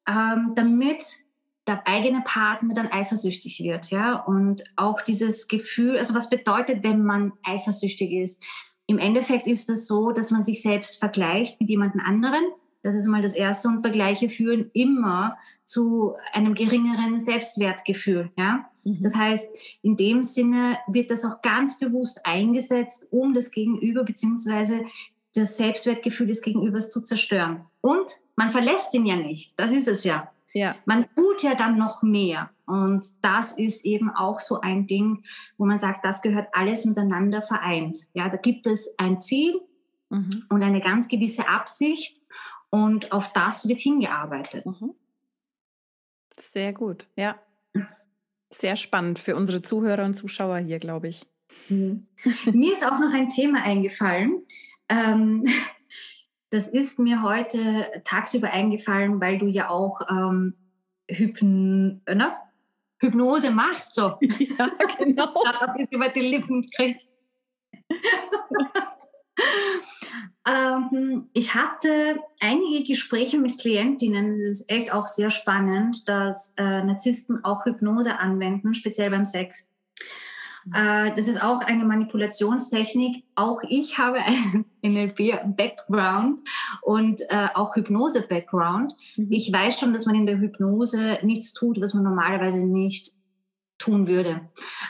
ähm, 0.08 0.52
damit 0.54 1.18
der 1.66 1.86
eigene 1.86 2.22
Partner 2.22 2.74
dann 2.74 2.90
eifersüchtig 2.90 3.60
wird, 3.60 3.90
ja. 3.90 4.16
Und 4.16 4.64
auch 4.76 5.00
dieses 5.02 5.48
Gefühl, 5.48 5.96
also 5.96 6.14
was 6.14 6.28
bedeutet, 6.28 6.82
wenn 6.82 7.04
man 7.04 7.32
eifersüchtig 7.44 8.12
ist? 8.12 8.42
Im 8.86 8.98
Endeffekt 8.98 9.46
ist 9.46 9.70
es 9.70 9.86
so, 9.86 10.10
dass 10.10 10.30
man 10.30 10.42
sich 10.42 10.60
selbst 10.60 10.98
vergleicht 10.98 11.60
mit 11.60 11.70
jemand 11.70 11.94
anderen. 12.04 12.42
Das 12.82 12.96
ist 12.96 13.06
mal 13.06 13.22
das 13.22 13.34
Erste. 13.34 13.68
Und 13.68 13.80
Vergleiche 13.80 14.28
führen 14.28 14.70
immer 14.74 15.36
zu 15.64 16.14
einem 16.32 16.54
geringeren 16.54 17.20
Selbstwertgefühl. 17.20 18.32
Ja? 18.36 18.68
Mhm. 18.84 19.02
Das 19.02 19.16
heißt, 19.16 19.48
in 19.82 19.96
dem 19.96 20.24
Sinne 20.24 20.78
wird 20.88 21.12
das 21.12 21.24
auch 21.24 21.42
ganz 21.42 21.78
bewusst 21.78 22.26
eingesetzt, 22.26 23.06
um 23.12 23.34
das 23.34 23.52
Gegenüber 23.52 24.02
beziehungsweise 24.02 24.84
das 25.34 25.56
Selbstwertgefühl 25.56 26.26
des 26.26 26.42
Gegenübers 26.42 26.90
zu 26.90 27.02
zerstören. 27.02 27.64
Und 27.82 28.18
man 28.36 28.50
verlässt 28.50 28.94
ihn 28.94 29.04
ja 29.04 29.16
nicht. 29.16 29.58
Das 29.60 29.72
ist 29.72 29.88
es 29.88 30.04
ja. 30.04 30.32
Ja. 30.54 30.76
Man 30.86 31.06
tut 31.14 31.42
ja 31.42 31.54
dann 31.54 31.76
noch 31.76 32.02
mehr. 32.02 32.50
Und 32.66 33.04
das 33.22 33.52
ist 33.52 33.84
eben 33.84 34.10
auch 34.10 34.38
so 34.38 34.60
ein 34.60 34.86
Ding, 34.86 35.24
wo 35.58 35.66
man 35.66 35.78
sagt, 35.78 36.04
das 36.04 36.22
gehört 36.22 36.48
alles 36.52 36.84
miteinander 36.86 37.42
vereint. 37.42 37.98
Ja, 38.14 38.28
da 38.28 38.36
gibt 38.36 38.66
es 38.66 38.94
ein 38.98 39.20
Ziel 39.20 39.60
mhm. 40.08 40.44
und 40.48 40.62
eine 40.62 40.80
ganz 40.80 41.08
gewisse 41.08 41.48
Absicht 41.48 42.20
und 42.70 43.12
auf 43.12 43.32
das 43.32 43.68
wird 43.68 43.80
hingearbeitet. 43.80 44.64
Mhm. 44.64 44.94
Sehr 46.38 46.72
gut, 46.72 47.06
ja. 47.16 47.36
Sehr 48.50 48.76
spannend 48.76 49.18
für 49.18 49.36
unsere 49.36 49.62
Zuhörer 49.62 50.04
und 50.04 50.14
Zuschauer 50.14 50.58
hier, 50.58 50.78
glaube 50.78 51.08
ich. 51.08 51.26
Mhm. 51.68 52.06
Mir 52.52 52.72
ist 52.72 52.86
auch 52.86 52.98
noch 52.98 53.12
ein 53.12 53.28
Thema 53.28 53.62
eingefallen. 53.62 54.42
Ähm, 54.88 55.46
das 56.52 56.68
ist 56.68 56.98
mir 56.98 57.22
heute 57.22 57.86
tagsüber 58.04 58.50
eingefallen, 58.50 59.20
weil 59.22 59.38
du 59.38 59.46
ja 59.46 59.70
auch 59.70 60.02
ähm, 60.10 60.54
Hypn 61.08 62.02
äh, 62.04 62.14
ne? 62.14 62.34
Hypnose 62.98 63.50
machst. 63.50 63.94
So. 63.94 64.18
Ja, 64.58 64.70
genau. 64.98 65.32
das 65.60 65.78
ist 65.78 65.92
über 65.92 66.10
die 66.10 66.20
Lippen 66.20 66.60
gekriegt. 66.60 67.00
ähm, 70.46 71.30
ich 71.32 71.54
hatte 71.54 72.20
einige 72.38 72.84
Gespräche 72.84 73.38
mit 73.38 73.58
Klientinnen. 73.58 74.32
Es 74.32 74.42
ist 74.42 74.70
echt 74.70 74.92
auch 74.92 75.06
sehr 75.06 75.30
spannend, 75.30 76.06
dass 76.06 76.52
äh, 76.58 76.84
Narzissten 76.84 77.42
auch 77.44 77.64
Hypnose 77.64 78.18
anwenden, 78.18 78.74
speziell 78.74 79.08
beim 79.08 79.24
Sex. 79.24 79.71
Äh, 80.72 81.12
das 81.14 81.28
ist 81.28 81.42
auch 81.42 81.60
eine 81.60 81.84
Manipulationstechnik. 81.84 83.24
Auch 83.34 83.60
ich 83.68 83.98
habe 83.98 84.18
einen 84.18 84.64
NLP-Background 84.82 86.40
und 86.82 87.20
äh, 87.28 87.48
auch 87.54 87.76
Hypnose-Background. 87.76 88.94
Mhm. 89.16 89.28
Ich 89.30 89.52
weiß 89.52 89.80
schon, 89.80 89.92
dass 89.92 90.06
man 90.06 90.14
in 90.14 90.26
der 90.26 90.38
Hypnose 90.38 91.18
nichts 91.22 91.52
tut, 91.52 91.80
was 91.80 91.94
man 91.94 92.04
normalerweise 92.04 92.64
nicht 92.64 93.12
tun 93.82 94.06
würde. 94.06 94.48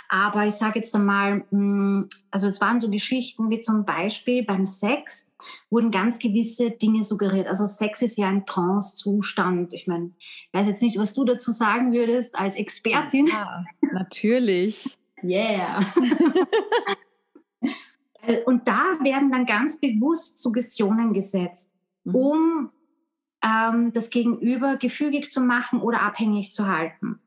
Aber 0.08 0.46
ich 0.46 0.54
sage 0.54 0.78
jetzt 0.78 0.94
einmal, 0.94 1.44
hm, 1.50 2.08
also 2.30 2.48
es 2.48 2.60
waren 2.60 2.78
so 2.78 2.90
Geschichten 2.90 3.48
wie 3.48 3.60
zum 3.60 3.84
Beispiel 3.84 4.44
beim 4.44 4.66
Sex 4.66 5.32
wurden 5.70 5.90
ganz 5.90 6.18
gewisse 6.18 6.70
Dinge 6.70 7.02
suggeriert. 7.02 7.46
Also 7.46 7.66
Sex 7.66 8.02
ist 8.02 8.18
ja 8.18 8.28
ein 8.28 8.44
Trance-Zustand. 8.44 9.72
Ich 9.72 9.86
meine, 9.86 10.12
ich 10.18 10.50
weiß 10.52 10.66
jetzt 10.66 10.82
nicht, 10.82 10.98
was 10.98 11.14
du 11.14 11.24
dazu 11.24 11.52
sagen 11.52 11.92
würdest 11.92 12.36
als 12.36 12.56
Expertin. 12.56 13.28
Ja, 13.28 13.64
natürlich. 13.92 14.98
Yeah. 15.22 15.86
Äh, 18.24 18.42
und 18.44 18.68
da 18.68 18.98
werden 19.02 19.32
dann 19.32 19.46
ganz 19.46 19.80
bewusst 19.80 20.38
Suggestionen 20.38 21.12
gesetzt, 21.12 21.68
mhm. 22.04 22.14
um 22.14 22.70
ähm, 23.42 23.92
das 23.92 24.10
Gegenüber 24.10 24.76
gefügig 24.76 25.30
zu 25.30 25.40
machen 25.40 25.80
oder 25.80 26.02
abhängig 26.02 26.54
zu 26.54 26.66
halten. 26.68 27.20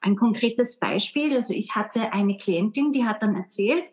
Ein 0.00 0.16
konkretes 0.16 0.78
Beispiel, 0.78 1.32
also 1.34 1.54
ich 1.54 1.74
hatte 1.74 2.12
eine 2.12 2.36
Klientin, 2.36 2.92
die 2.92 3.06
hat 3.06 3.22
dann 3.22 3.36
erzählt, 3.36 3.84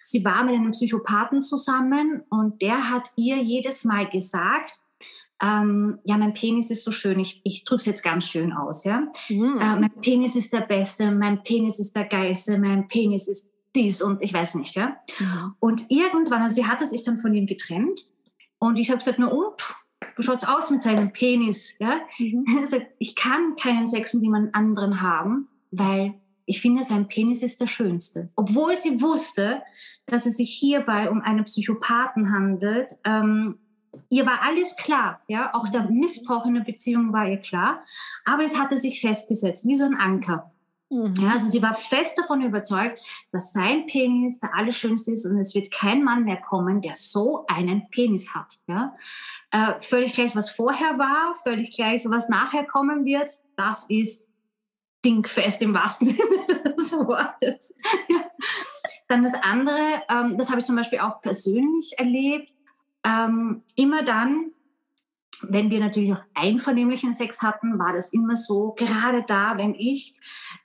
sie 0.00 0.24
war 0.24 0.42
mit 0.44 0.54
einem 0.54 0.72
Psychopathen 0.72 1.42
zusammen 1.42 2.22
und 2.30 2.62
der 2.62 2.90
hat 2.90 3.10
ihr 3.16 3.36
jedes 3.36 3.84
Mal 3.84 4.08
gesagt, 4.08 4.80
ähm, 5.42 5.98
ja, 6.04 6.16
mein 6.16 6.34
Penis 6.34 6.70
ist 6.70 6.84
so 6.84 6.92
schön, 6.92 7.18
ich, 7.18 7.40
ich 7.44 7.64
drücke 7.64 7.80
es 7.80 7.86
jetzt 7.86 8.04
ganz 8.04 8.28
schön 8.28 8.52
aus, 8.52 8.84
ja. 8.84 9.08
Mhm. 9.28 9.58
Äh, 9.60 9.80
mein 9.80 9.92
Penis 10.00 10.36
ist 10.36 10.52
der 10.52 10.60
Beste, 10.60 11.10
mein 11.10 11.42
Penis 11.42 11.80
ist 11.80 11.96
der 11.96 12.04
Geiste, 12.04 12.58
mein 12.58 12.86
Penis 12.86 13.26
ist 13.26 13.50
dies 13.74 14.02
und 14.02 14.22
ich 14.22 14.32
weiß 14.32 14.54
nicht, 14.54 14.76
ja. 14.76 14.96
Mhm. 15.18 15.54
Und 15.58 15.90
irgendwann, 15.90 16.42
also 16.42 16.54
sie 16.54 16.66
hatte 16.66 16.86
sich 16.86 17.02
dann 17.02 17.18
von 17.18 17.34
ihm 17.34 17.46
getrennt 17.46 18.06
und 18.58 18.76
ich 18.76 18.90
habe 18.90 18.98
gesagt, 18.98 19.18
na 19.18 19.26
und, 19.26 19.74
wie 20.16 20.22
schaut's 20.22 20.44
aus 20.44 20.70
mit 20.70 20.82
seinem 20.82 21.12
Penis? 21.12 21.74
Ja? 21.80 22.00
Mhm. 22.18 22.44
Also 22.60 22.76
ich 22.98 23.16
kann 23.16 23.56
keinen 23.56 23.88
Sex 23.88 24.14
mit 24.14 24.22
jemand 24.22 24.54
anderen 24.54 25.00
haben, 25.00 25.48
weil 25.72 26.14
ich 26.44 26.60
finde, 26.60 26.84
sein 26.84 27.08
Penis 27.08 27.42
ist 27.42 27.60
der 27.60 27.66
schönste. 27.66 28.30
Obwohl 28.34 28.76
sie 28.76 29.00
wusste, 29.00 29.62
dass 30.06 30.26
es 30.26 30.36
sich 30.36 30.52
hierbei 30.52 31.10
um 31.10 31.20
einen 31.20 31.44
Psychopathen 31.44 32.32
handelt. 32.32 32.92
Ähm, 33.04 33.58
ihr 34.12 34.26
war 34.26 34.42
alles 34.42 34.76
klar, 34.76 35.20
ja, 35.26 35.54
auch 35.54 35.68
der 35.70 35.84
Missbrauch 35.84 36.44
in 36.44 36.54
der 36.54 36.60
Beziehung 36.60 37.14
war 37.14 37.26
ihr 37.26 37.38
klar, 37.38 37.82
aber 38.26 38.44
es 38.44 38.58
hatte 38.58 38.76
sich 38.76 39.00
festgesetzt, 39.00 39.66
wie 39.66 39.74
so 39.74 39.86
ein 39.86 39.96
Anker. 39.96 40.52
Mhm. 40.90 41.14
Ja, 41.18 41.30
also 41.30 41.48
sie 41.48 41.62
war 41.62 41.74
fest 41.74 42.18
davon 42.18 42.42
überzeugt, 42.42 43.00
dass 43.32 43.54
sein 43.54 43.86
Penis 43.86 44.38
der 44.38 44.54
Allerschönste 44.54 45.12
ist 45.12 45.24
und 45.24 45.38
es 45.38 45.54
wird 45.54 45.70
kein 45.70 46.04
Mann 46.04 46.24
mehr 46.24 46.36
kommen, 46.36 46.82
der 46.82 46.94
so 46.94 47.46
einen 47.46 47.88
Penis 47.88 48.34
hat. 48.34 48.60
Ja? 48.66 48.94
Äh, 49.50 49.80
völlig 49.80 50.12
gleich, 50.12 50.36
was 50.36 50.50
vorher 50.50 50.98
war, 50.98 51.34
völlig 51.42 51.74
gleich, 51.74 52.04
was 52.04 52.28
nachher 52.28 52.64
kommen 52.64 53.06
wird, 53.06 53.40
das 53.56 53.86
ist 53.88 54.28
dingfest 55.02 55.62
im 55.62 55.72
wahrsten 55.72 56.08
Sinne 56.18 56.74
des 56.76 56.92
Wortes. 56.92 57.74
Ja. 58.08 58.30
Dann 59.08 59.22
das 59.22 59.34
andere, 59.34 60.02
ähm, 60.10 60.36
das 60.36 60.50
habe 60.50 60.60
ich 60.60 60.66
zum 60.66 60.76
Beispiel 60.76 60.98
auch 61.00 61.22
persönlich 61.22 61.98
erlebt, 61.98 62.52
ähm, 63.04 63.62
immer 63.74 64.02
dann, 64.02 64.52
wenn 65.42 65.70
wir 65.70 65.80
natürlich 65.80 66.12
auch 66.12 66.22
einvernehmlichen 66.34 67.12
Sex 67.12 67.42
hatten, 67.42 67.78
war 67.78 67.92
das 67.92 68.12
immer 68.12 68.36
so, 68.36 68.74
gerade 68.76 69.24
da, 69.26 69.58
wenn 69.58 69.74
ich 69.74 70.14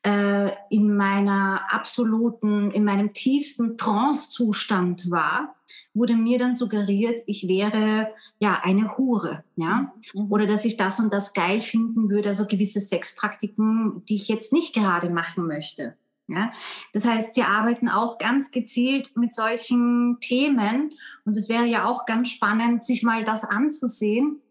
äh, 0.03 0.51
in 0.69 0.95
meiner 0.95 1.61
absoluten, 1.71 2.71
in 2.71 2.83
meinem 2.83 3.13
tiefsten 3.13 3.77
Trance-Zustand 3.77 5.09
war, 5.09 5.55
wurde 5.93 6.15
mir 6.15 6.38
dann 6.38 6.53
suggeriert, 6.53 7.21
ich 7.25 7.47
wäre 7.47 8.09
ja 8.39 8.61
eine 8.63 8.97
Hure, 8.97 9.43
ja, 9.55 9.91
mhm. 10.13 10.31
oder 10.31 10.45
dass 10.45 10.63
ich 10.65 10.77
das 10.77 10.99
und 10.99 11.11
das 11.11 11.33
geil 11.33 11.59
finden 11.59 12.09
würde, 12.09 12.29
also 12.29 12.45
gewisse 12.45 12.79
Sexpraktiken, 12.79 14.03
die 14.05 14.15
ich 14.15 14.27
jetzt 14.27 14.53
nicht 14.53 14.75
gerade 14.75 15.09
machen 15.09 15.47
möchte. 15.47 15.95
Ja, 16.30 16.51
das 16.91 17.05
heißt, 17.05 17.34
sie 17.34 17.43
arbeiten 17.43 17.88
auch 17.88 18.17
ganz 18.17 18.51
gezielt 18.51 19.15
mit 19.15 19.34
solchen 19.34 20.17
Themen 20.19 20.93
und 21.23 21.38
es 21.38 21.47
wäre 21.47 21.65
ja 21.65 21.86
auch 21.86 22.05
ganz 22.05 22.30
spannend, 22.30 22.84
sich 22.84 23.01
mal 23.01 23.23
das 23.23 23.45
anzusehen, 23.45 24.41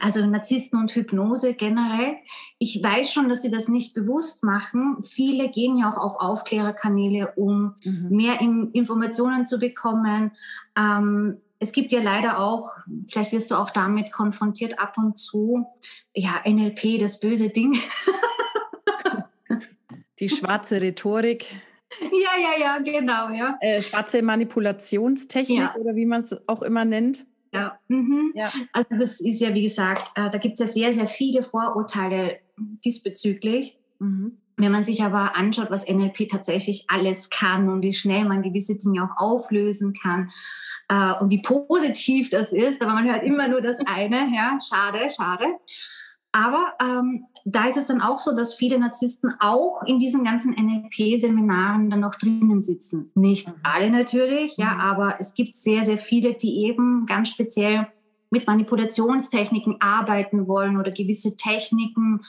also 0.00 0.26
Narzissten 0.26 0.80
und 0.80 0.90
Hypnose 0.90 1.54
generell. 1.54 2.16
Ich 2.58 2.82
weiß 2.82 3.12
schon, 3.12 3.28
dass 3.28 3.42
sie 3.42 3.52
das 3.52 3.68
nicht 3.68 3.94
bewusst 3.94 4.42
machen. 4.42 5.02
Viele 5.02 5.48
gehen 5.48 5.76
ja 5.76 5.92
auch 5.92 5.96
auf 5.96 6.16
Aufklärerkanäle, 6.16 7.32
um 7.36 7.76
mhm. 7.84 8.08
mehr 8.10 8.40
Informationen 8.40 9.46
zu 9.46 9.58
bekommen. 9.58 10.32
Ähm, 10.76 11.36
es 11.58 11.72
gibt 11.72 11.92
ja 11.92 12.02
leider 12.02 12.38
auch, 12.38 12.72
vielleicht 13.06 13.32
wirst 13.32 13.50
du 13.50 13.54
auch 13.54 13.70
damit 13.70 14.12
konfrontiert 14.12 14.78
ab 14.78 14.98
und 14.98 15.18
zu, 15.18 15.66
ja, 16.14 16.42
NLP, 16.44 16.98
das 16.98 17.20
böse 17.20 17.48
Ding. 17.48 17.78
Die 20.20 20.28
schwarze 20.28 20.80
Rhetorik. 20.80 21.46
Ja, 22.00 22.40
ja, 22.40 22.58
ja, 22.58 22.78
genau, 22.78 23.30
ja. 23.30 23.56
Äh, 23.60 23.82
schwarze 23.82 24.22
Manipulationstechnik 24.22 25.58
ja. 25.58 25.74
oder 25.76 25.94
wie 25.94 26.06
man 26.06 26.22
es 26.22 26.36
auch 26.48 26.62
immer 26.62 26.84
nennt. 26.84 27.26
Ja. 27.52 27.78
Mhm. 27.88 28.32
ja. 28.34 28.52
Also 28.72 28.96
das 28.98 29.20
ist 29.20 29.40
ja, 29.40 29.54
wie 29.54 29.62
gesagt, 29.62 30.10
äh, 30.14 30.28
da 30.30 30.38
gibt 30.38 30.54
es 30.54 30.60
ja 30.60 30.66
sehr, 30.66 30.92
sehr 30.92 31.08
viele 31.08 31.42
Vorurteile 31.42 32.38
diesbezüglich. 32.84 33.78
Mhm. 33.98 34.38
Wenn 34.58 34.72
man 34.72 34.84
sich 34.84 35.02
aber 35.02 35.36
anschaut, 35.36 35.70
was 35.70 35.86
NLP 35.86 36.30
tatsächlich 36.30 36.86
alles 36.88 37.28
kann 37.28 37.68
und 37.68 37.82
wie 37.82 37.92
schnell 37.92 38.24
man 38.24 38.42
gewisse 38.42 38.76
Dinge 38.76 39.04
auch 39.04 39.20
auflösen 39.20 39.92
kann 39.92 40.30
äh, 40.88 41.12
und 41.20 41.28
wie 41.28 41.42
positiv 41.42 42.30
das 42.30 42.52
ist, 42.52 42.80
aber 42.80 42.94
man 42.94 43.06
hört 43.06 43.22
immer 43.22 43.48
nur 43.48 43.60
das 43.60 43.78
eine, 43.84 44.34
ja, 44.34 44.58
schade, 44.66 45.10
schade. 45.14 45.44
Aber 46.32 46.74
ähm, 46.80 47.26
da 47.44 47.66
ist 47.68 47.76
es 47.76 47.86
dann 47.86 48.00
auch 48.00 48.20
so, 48.20 48.36
dass 48.36 48.54
viele 48.54 48.78
Narzissten 48.78 49.32
auch 49.40 49.82
in 49.84 49.98
diesen 49.98 50.24
ganzen 50.24 50.52
NLP-Seminaren 50.52 51.88
dann 51.90 52.00
noch 52.00 52.16
drinnen 52.16 52.60
sitzen. 52.60 53.10
Nicht 53.14 53.48
mhm. 53.48 53.54
alle 53.62 53.90
natürlich, 53.90 54.56
ja, 54.56 54.74
mhm. 54.74 54.80
aber 54.80 55.16
es 55.18 55.34
gibt 55.34 55.54
sehr, 55.54 55.84
sehr 55.84 55.98
viele, 55.98 56.34
die 56.34 56.64
eben 56.66 57.06
ganz 57.06 57.30
speziell 57.30 57.86
mit 58.30 58.46
Manipulationstechniken 58.46 59.76
arbeiten 59.80 60.48
wollen 60.48 60.76
oder 60.76 60.90
gewisse 60.90 61.36
Techniken 61.36 62.20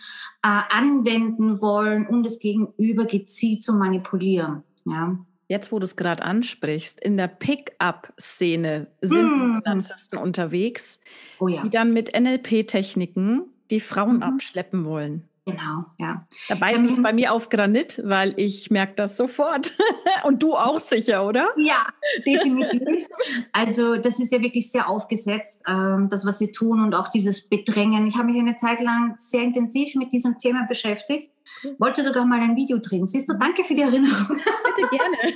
äh, 0.43 0.61
anwenden 0.69 1.59
wollen, 1.61 2.07
um 2.07 2.23
das 2.23 2.39
Gegenüber 2.39 3.05
gezielt 3.05 3.63
zu 3.63 3.73
manipulieren. 3.73 4.63
Ja. 4.85 5.17
Jetzt, 5.49 5.71
wo 5.71 5.79
du 5.79 5.85
es 5.85 5.95
gerade 5.95 6.23
ansprichst, 6.23 6.99
in 6.99 7.15
der 7.15 7.27
Pickup-Szene 7.27 8.87
sind 9.01 9.37
mm. 9.37 9.61
Narzissten 9.63 10.19
unterwegs, 10.19 10.99
oh 11.39 11.47
ja. 11.47 11.63
die 11.63 11.69
dann 11.69 11.93
mit 11.93 12.13
NLP-Techniken 12.17 13.45
die 13.71 13.79
Frauen 13.79 14.17
mhm. 14.17 14.23
abschleppen 14.23 14.85
wollen. 14.85 15.27
Genau, 15.47 15.85
ja. 15.97 16.27
Da 16.49 16.55
beißt 16.55 16.83
es 16.83 17.01
bei 17.01 17.13
mir 17.13 17.31
auf 17.31 17.47
Granit, 17.47 18.01
weil 18.03 18.33
ich 18.35 18.69
merke 18.69 18.95
das 18.95 19.15
sofort. 19.15 19.77
Und 20.25 20.43
du 20.43 20.55
auch 20.55 20.81
sicher, 20.81 21.25
oder? 21.25 21.51
Ja, 21.55 21.87
definitiv. 22.25 23.07
also 23.53 23.95
das 23.95 24.19
ist 24.19 24.33
ja 24.33 24.41
wirklich 24.41 24.69
sehr 24.69 24.89
aufgesetzt, 24.89 25.63
ähm, 25.65 26.09
das, 26.11 26.25
was 26.25 26.39
sie 26.39 26.51
tun 26.51 26.81
und 26.81 26.93
auch 26.95 27.07
dieses 27.09 27.47
Bedrängen. 27.47 28.07
Ich 28.07 28.17
habe 28.17 28.29
mich 28.29 28.41
eine 28.41 28.57
Zeit 28.57 28.81
lang 28.81 29.13
sehr 29.15 29.41
intensiv 29.41 29.95
mit 29.95 30.11
diesem 30.11 30.37
Thema 30.37 30.65
beschäftigt. 30.67 31.31
Wollte 31.77 32.03
sogar 32.03 32.25
mal 32.25 32.41
ein 32.41 32.57
Video 32.57 32.79
drehen. 32.79 33.07
Siehst 33.07 33.29
du, 33.29 33.33
danke 33.33 33.63
für 33.63 33.73
die 33.73 33.83
Erinnerung. 33.83 34.27
Bitte 34.27 34.89
gerne. 34.89 35.33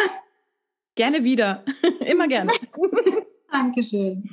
gerne 0.94 1.24
wieder. 1.24 1.62
Immer 2.00 2.26
gerne. 2.26 2.52
Dankeschön 3.50 4.30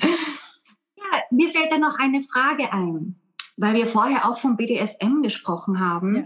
mir 1.33 1.49
fällt 1.49 1.71
da 1.71 1.77
noch 1.77 1.97
eine 1.99 2.21
Frage 2.21 2.71
ein, 2.71 3.15
weil 3.57 3.75
wir 3.75 3.87
vorher 3.87 4.29
auch 4.29 4.37
vom 4.37 4.57
BDSM 4.57 5.21
gesprochen 5.21 5.79
haben. 5.79 6.15
Ja. 6.15 6.23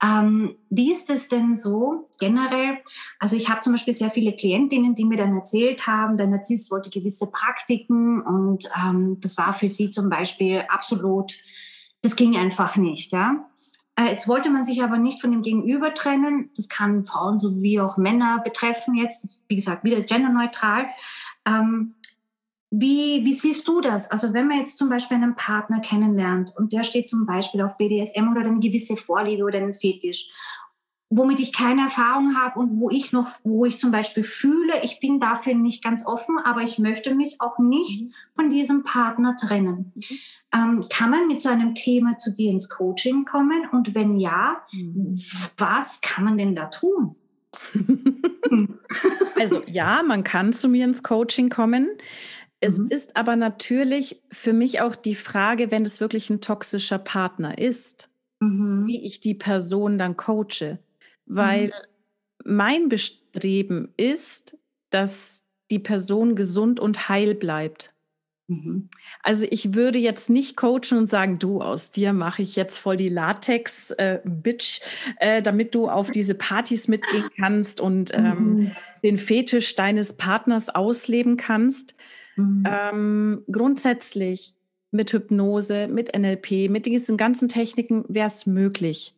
Ähm, 0.00 0.54
wie 0.70 0.92
ist 0.92 1.10
es 1.10 1.28
denn 1.28 1.56
so 1.56 2.08
generell? 2.20 2.78
Also 3.18 3.36
ich 3.36 3.48
habe 3.48 3.60
zum 3.60 3.72
Beispiel 3.72 3.94
sehr 3.94 4.10
viele 4.10 4.32
Klientinnen, 4.32 4.94
die 4.94 5.04
mir 5.04 5.16
dann 5.16 5.36
erzählt 5.36 5.88
haben, 5.88 6.16
der 6.16 6.28
Narzisst 6.28 6.70
wollte 6.70 6.88
gewisse 6.88 7.26
Praktiken 7.26 8.22
und 8.22 8.70
ähm, 8.76 9.18
das 9.20 9.36
war 9.38 9.52
für 9.52 9.68
sie 9.68 9.90
zum 9.90 10.08
Beispiel 10.08 10.64
absolut, 10.68 11.32
das 12.02 12.14
ging 12.14 12.36
einfach 12.36 12.76
nicht. 12.76 13.10
Ja? 13.10 13.48
Äh, 13.96 14.10
jetzt 14.10 14.28
wollte 14.28 14.50
man 14.50 14.64
sich 14.64 14.84
aber 14.84 14.98
nicht 14.98 15.20
von 15.20 15.32
dem 15.32 15.42
Gegenüber 15.42 15.92
trennen. 15.92 16.50
Das 16.54 16.68
kann 16.68 17.04
Frauen 17.04 17.38
sowie 17.38 17.80
auch 17.80 17.96
Männer 17.96 18.40
betreffen 18.44 18.94
jetzt, 18.94 19.42
wie 19.48 19.56
gesagt, 19.56 19.82
wieder 19.82 20.00
genderneutral. 20.02 20.86
Ähm, 21.44 21.94
wie, 22.70 23.24
wie 23.24 23.32
siehst 23.32 23.66
du 23.66 23.80
das? 23.80 24.10
Also 24.10 24.34
wenn 24.34 24.48
man 24.48 24.58
jetzt 24.58 24.76
zum 24.76 24.88
Beispiel 24.90 25.16
einen 25.16 25.34
Partner 25.34 25.80
kennenlernt 25.80 26.52
und 26.56 26.72
der 26.72 26.82
steht 26.82 27.08
zum 27.08 27.24
Beispiel 27.24 27.62
auf 27.62 27.76
BDSM 27.76 28.30
oder 28.30 28.42
eine 28.42 28.60
gewisse 28.60 28.96
Vorliebe 28.96 29.44
oder 29.44 29.58
einen 29.58 29.72
Fetisch, 29.72 30.28
womit 31.10 31.40
ich 31.40 31.54
keine 31.54 31.82
Erfahrung 31.82 32.36
habe 32.36 32.60
und 32.60 32.78
wo 32.78 32.90
ich 32.90 33.12
noch, 33.12 33.30
wo 33.42 33.64
ich 33.64 33.78
zum 33.78 33.90
Beispiel 33.90 34.24
fühle, 34.24 34.82
ich 34.82 35.00
bin 35.00 35.20
dafür 35.20 35.54
nicht 35.54 35.82
ganz 35.82 36.06
offen, 36.06 36.38
aber 36.38 36.62
ich 36.62 36.78
möchte 36.78 37.14
mich 37.14 37.40
auch 37.40 37.58
nicht 37.58 38.02
mhm. 38.02 38.12
von 38.34 38.50
diesem 38.50 38.84
Partner 38.84 39.34
trennen. 39.34 39.92
Mhm. 39.94 40.18
Ähm, 40.52 40.84
kann 40.90 41.10
man 41.10 41.26
mit 41.26 41.40
so 41.40 41.48
einem 41.48 41.74
Thema 41.74 42.18
zu 42.18 42.34
dir 42.34 42.50
ins 42.50 42.68
Coaching 42.68 43.24
kommen? 43.24 43.66
Und 43.72 43.94
wenn 43.94 44.18
ja, 44.18 44.60
mhm. 44.72 45.18
was 45.56 46.02
kann 46.02 46.24
man 46.24 46.36
denn 46.36 46.54
da 46.54 46.66
tun? 46.66 47.16
also 49.36 49.62
ja, 49.66 50.02
man 50.02 50.22
kann 50.24 50.52
zu 50.52 50.68
mir 50.68 50.84
ins 50.84 51.02
Coaching 51.02 51.48
kommen. 51.48 51.88
Es 52.60 52.78
mhm. 52.78 52.88
ist 52.88 53.16
aber 53.16 53.36
natürlich 53.36 54.20
für 54.32 54.52
mich 54.52 54.80
auch 54.80 54.96
die 54.96 55.14
Frage, 55.14 55.70
wenn 55.70 55.84
es 55.84 56.00
wirklich 56.00 56.28
ein 56.30 56.40
toxischer 56.40 56.98
Partner 56.98 57.58
ist. 57.58 58.08
mhm. 58.40 58.86
wie 58.86 59.04
ich 59.04 59.20
die 59.20 59.34
Person 59.34 59.98
dann 59.98 60.16
coache. 60.16 60.78
Weil 61.26 61.66
mhm. 61.66 61.72
mein 62.44 62.88
Bestreben 62.88 63.92
ist, 63.96 64.56
dass 64.90 65.46
die 65.70 65.78
Person 65.78 66.34
gesund 66.34 66.80
und 66.80 67.08
heil 67.08 67.34
bleibt. 67.34 67.92
Mhm. 68.48 68.88
Also 69.22 69.46
ich 69.50 69.74
würde 69.74 69.98
jetzt 69.98 70.30
nicht 70.30 70.56
coachen 70.56 70.96
und 70.96 71.06
sagen, 71.06 71.38
du, 71.38 71.60
aus 71.60 71.90
dir 71.90 72.14
mache 72.14 72.40
ich 72.40 72.56
jetzt 72.56 72.78
voll 72.78 72.96
die 72.96 73.10
Latex-Bitch, 73.10 74.80
äh, 75.18 75.38
äh, 75.38 75.42
damit 75.42 75.74
du 75.74 75.88
auf 75.88 76.10
diese 76.10 76.34
Partys 76.34 76.88
mitgehen 76.88 77.28
kannst 77.38 77.80
und 77.80 78.14
ähm, 78.14 78.52
mhm. 78.52 78.76
den 79.02 79.18
Fetisch 79.18 79.74
deines 79.76 80.14
Partners 80.14 80.70
ausleben 80.70 81.36
kannst. 81.36 81.94
Mhm. 82.38 82.64
Ähm, 82.66 83.42
grundsätzlich 83.50 84.54
mit 84.90 85.12
Hypnose, 85.12 85.88
mit 85.88 86.16
NLP, 86.16 86.70
mit 86.70 86.86
diesen 86.86 87.16
ganzen 87.16 87.48
Techniken 87.48 88.04
wäre 88.08 88.26
es 88.26 88.46
möglich. 88.46 89.14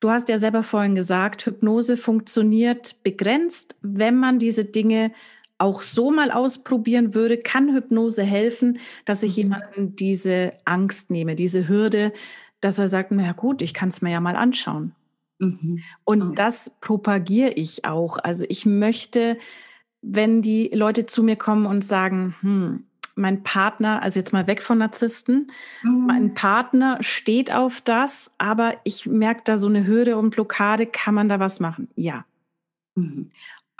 Du 0.00 0.10
hast 0.10 0.28
ja 0.28 0.38
selber 0.38 0.62
vorhin 0.62 0.96
gesagt, 0.96 1.46
Hypnose 1.46 1.96
funktioniert 1.96 3.02
begrenzt, 3.04 3.78
wenn 3.82 4.16
man 4.16 4.38
diese 4.38 4.64
Dinge 4.64 5.12
auch 5.58 5.82
so 5.82 6.10
mal 6.10 6.30
ausprobieren 6.30 7.14
würde, 7.14 7.38
kann 7.38 7.72
Hypnose 7.72 8.24
helfen, 8.24 8.78
dass 9.04 9.22
ich 9.22 9.36
mhm. 9.36 9.42
jemanden 9.42 9.96
diese 9.96 10.50
Angst 10.64 11.10
nehme, 11.10 11.36
diese 11.36 11.68
Hürde, 11.68 12.12
dass 12.60 12.78
er 12.78 12.88
sagt, 12.88 13.12
na 13.12 13.32
gut, 13.32 13.62
ich 13.62 13.72
kann 13.72 13.88
es 13.88 14.02
mir 14.02 14.10
ja 14.10 14.20
mal 14.20 14.36
anschauen. 14.36 14.94
Mhm. 15.38 15.80
Und 16.04 16.38
das 16.38 16.76
propagiere 16.80 17.52
ich 17.52 17.84
auch. 17.84 18.18
Also 18.18 18.44
ich 18.48 18.66
möchte, 18.66 19.38
wenn 20.04 20.42
die 20.42 20.70
Leute 20.72 21.06
zu 21.06 21.22
mir 21.22 21.36
kommen 21.36 21.66
und 21.66 21.84
sagen, 21.84 22.34
hm, 22.40 22.84
mein 23.16 23.42
Partner, 23.42 24.02
also 24.02 24.18
jetzt 24.18 24.32
mal 24.32 24.46
weg 24.46 24.62
von 24.62 24.78
Narzissten, 24.78 25.50
mhm. 25.82 26.06
mein 26.06 26.34
Partner 26.34 26.98
steht 27.00 27.52
auf 27.52 27.80
das, 27.80 28.32
aber 28.38 28.74
ich 28.84 29.06
merke 29.06 29.42
da 29.44 29.56
so 29.56 29.68
eine 29.68 29.86
Hürde 29.86 30.16
und 30.16 30.30
Blockade, 30.30 30.86
kann 30.86 31.14
man 31.14 31.28
da 31.28 31.38
was 31.40 31.60
machen? 31.60 31.88
Ja. 31.94 32.24
Mhm. 32.96 33.30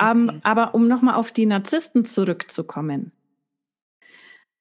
Ähm, 0.01 0.29
okay. 0.29 0.41
aber 0.43 0.75
um 0.75 0.89
nochmal 0.89 1.15
auf 1.15 1.33
die 1.33 1.47
Narzissten 1.47 2.05
zurückzukommen. 2.05 3.13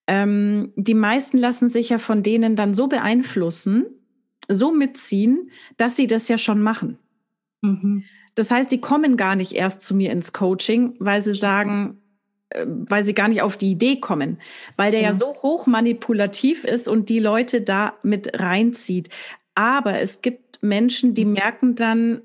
Ähm, 0.05 0.73
die 0.75 0.93
meisten 0.93 1.37
lassen 1.37 1.69
sich 1.69 1.89
ja 1.89 1.97
von 1.97 2.23
denen 2.23 2.55
dann 2.55 2.73
so 2.73 2.87
beeinflussen, 2.87 3.85
so 4.47 4.71
mitziehen, 4.71 5.49
dass 5.77 5.95
sie 5.95 6.07
das 6.07 6.27
ja 6.27 6.37
schon 6.37 6.61
machen. 6.61 6.97
Mhm. 7.61 8.03
Das 8.35 8.51
heißt, 8.51 8.71
die 8.71 8.81
kommen 8.81 9.17
gar 9.17 9.35
nicht 9.35 9.53
erst 9.53 9.81
zu 9.81 9.95
mir 9.95 10.11
ins 10.11 10.33
Coaching, 10.33 10.95
weil 10.99 11.21
sie 11.21 11.33
sagen, 11.33 12.01
äh, 12.49 12.65
weil 12.67 13.03
sie 13.03 13.13
gar 13.13 13.27
nicht 13.27 13.41
auf 13.41 13.57
die 13.57 13.71
Idee 13.71 13.99
kommen, 13.99 14.39
weil 14.75 14.91
der 14.91 15.01
ja, 15.01 15.09
ja 15.09 15.13
so 15.13 15.35
hoch 15.41 15.67
manipulativ 15.67 16.63
ist 16.63 16.87
und 16.87 17.09
die 17.09 17.19
Leute 17.19 17.61
da 17.61 17.93
mit 18.03 18.39
reinzieht. 18.39 19.09
Aber 19.55 19.99
es 19.99 20.21
gibt 20.21 20.61
Menschen, 20.63 21.13
die 21.13 21.25
mhm. 21.25 21.33
merken 21.33 21.75
dann, 21.75 22.21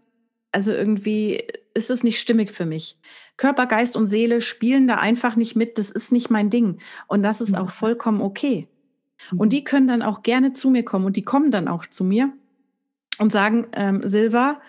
also 0.53 0.73
irgendwie 0.73 1.45
ist 1.75 1.91
es 1.91 2.03
nicht 2.03 2.21
stimmig 2.21 2.51
für 2.51 2.67
mich. 2.67 2.99
Körper, 3.37 3.67
Geist 3.67 3.97
und 3.97 4.07
Seele 4.09 4.41
spielen 4.41 4.89
da 4.89 4.97
einfach 4.97 5.37
nicht 5.37 5.55
mit. 5.55 5.79
Das 5.79 5.91
ist 5.91 6.11
nicht 6.11 6.31
mein 6.31 6.51
Ding. 6.51 6.79
Und 7.07 7.23
das 7.23 7.41
ist 7.41 7.57
auch 7.57 7.67
mhm. 7.67 7.69
vollkommen 7.69 8.21
okay. 8.21 8.67
Und 9.33 9.47
mhm. 9.47 9.51
die 9.51 9.65
können 9.65 9.89
dann 9.89 10.03
auch 10.03 10.23
gerne 10.23 10.53
zu 10.53 10.71
mir 10.71 10.85
kommen 10.85 11.05
und 11.05 11.17
die 11.17 11.23
kommen 11.23 11.51
dann 11.51 11.69
auch 11.69 11.87
zu 11.87 12.05
mir 12.05 12.33
und 13.19 13.33
sagen, 13.33 13.67
ähm, 13.73 14.03
Silva, 14.07 14.61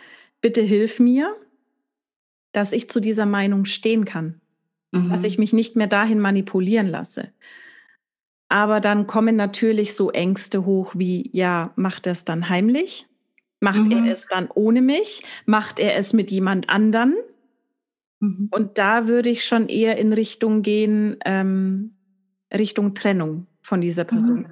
bitte 0.41 0.61
hilf 0.61 0.99
mir, 0.99 1.35
dass 2.51 2.73
ich 2.73 2.89
zu 2.89 2.99
dieser 2.99 3.25
Meinung 3.25 3.65
stehen 3.65 4.05
kann, 4.05 4.41
mhm. 4.91 5.09
dass 5.09 5.23
ich 5.23 5.37
mich 5.37 5.53
nicht 5.53 5.75
mehr 5.75 5.87
dahin 5.87 6.19
manipulieren 6.19 6.87
lasse. 6.87 7.31
Aber 8.49 8.79
dann 8.79 9.05
kommen 9.05 9.35
natürlich 9.35 9.93
so 9.93 10.09
Ängste 10.09 10.65
hoch 10.65 10.93
wie, 10.95 11.29
ja, 11.33 11.71
macht 11.75 12.07
er 12.07 12.13
es 12.13 12.25
dann 12.25 12.49
heimlich? 12.49 13.05
Macht 13.59 13.81
mhm. 13.81 13.91
er 13.91 14.13
es 14.13 14.27
dann 14.27 14.49
ohne 14.53 14.81
mich? 14.81 15.23
Macht 15.45 15.79
er 15.79 15.95
es 15.95 16.13
mit 16.13 16.31
jemand 16.31 16.69
anderen? 16.69 17.15
Mhm. 18.19 18.47
Und 18.51 18.77
da 18.77 19.07
würde 19.07 19.29
ich 19.29 19.45
schon 19.45 19.67
eher 19.67 19.97
in 19.97 20.13
Richtung 20.13 20.63
gehen, 20.63 21.17
ähm, 21.25 21.95
Richtung 22.51 22.95
Trennung 22.95 23.45
von 23.61 23.81
dieser 23.81 24.03
mhm. 24.03 24.07
Person. 24.07 24.47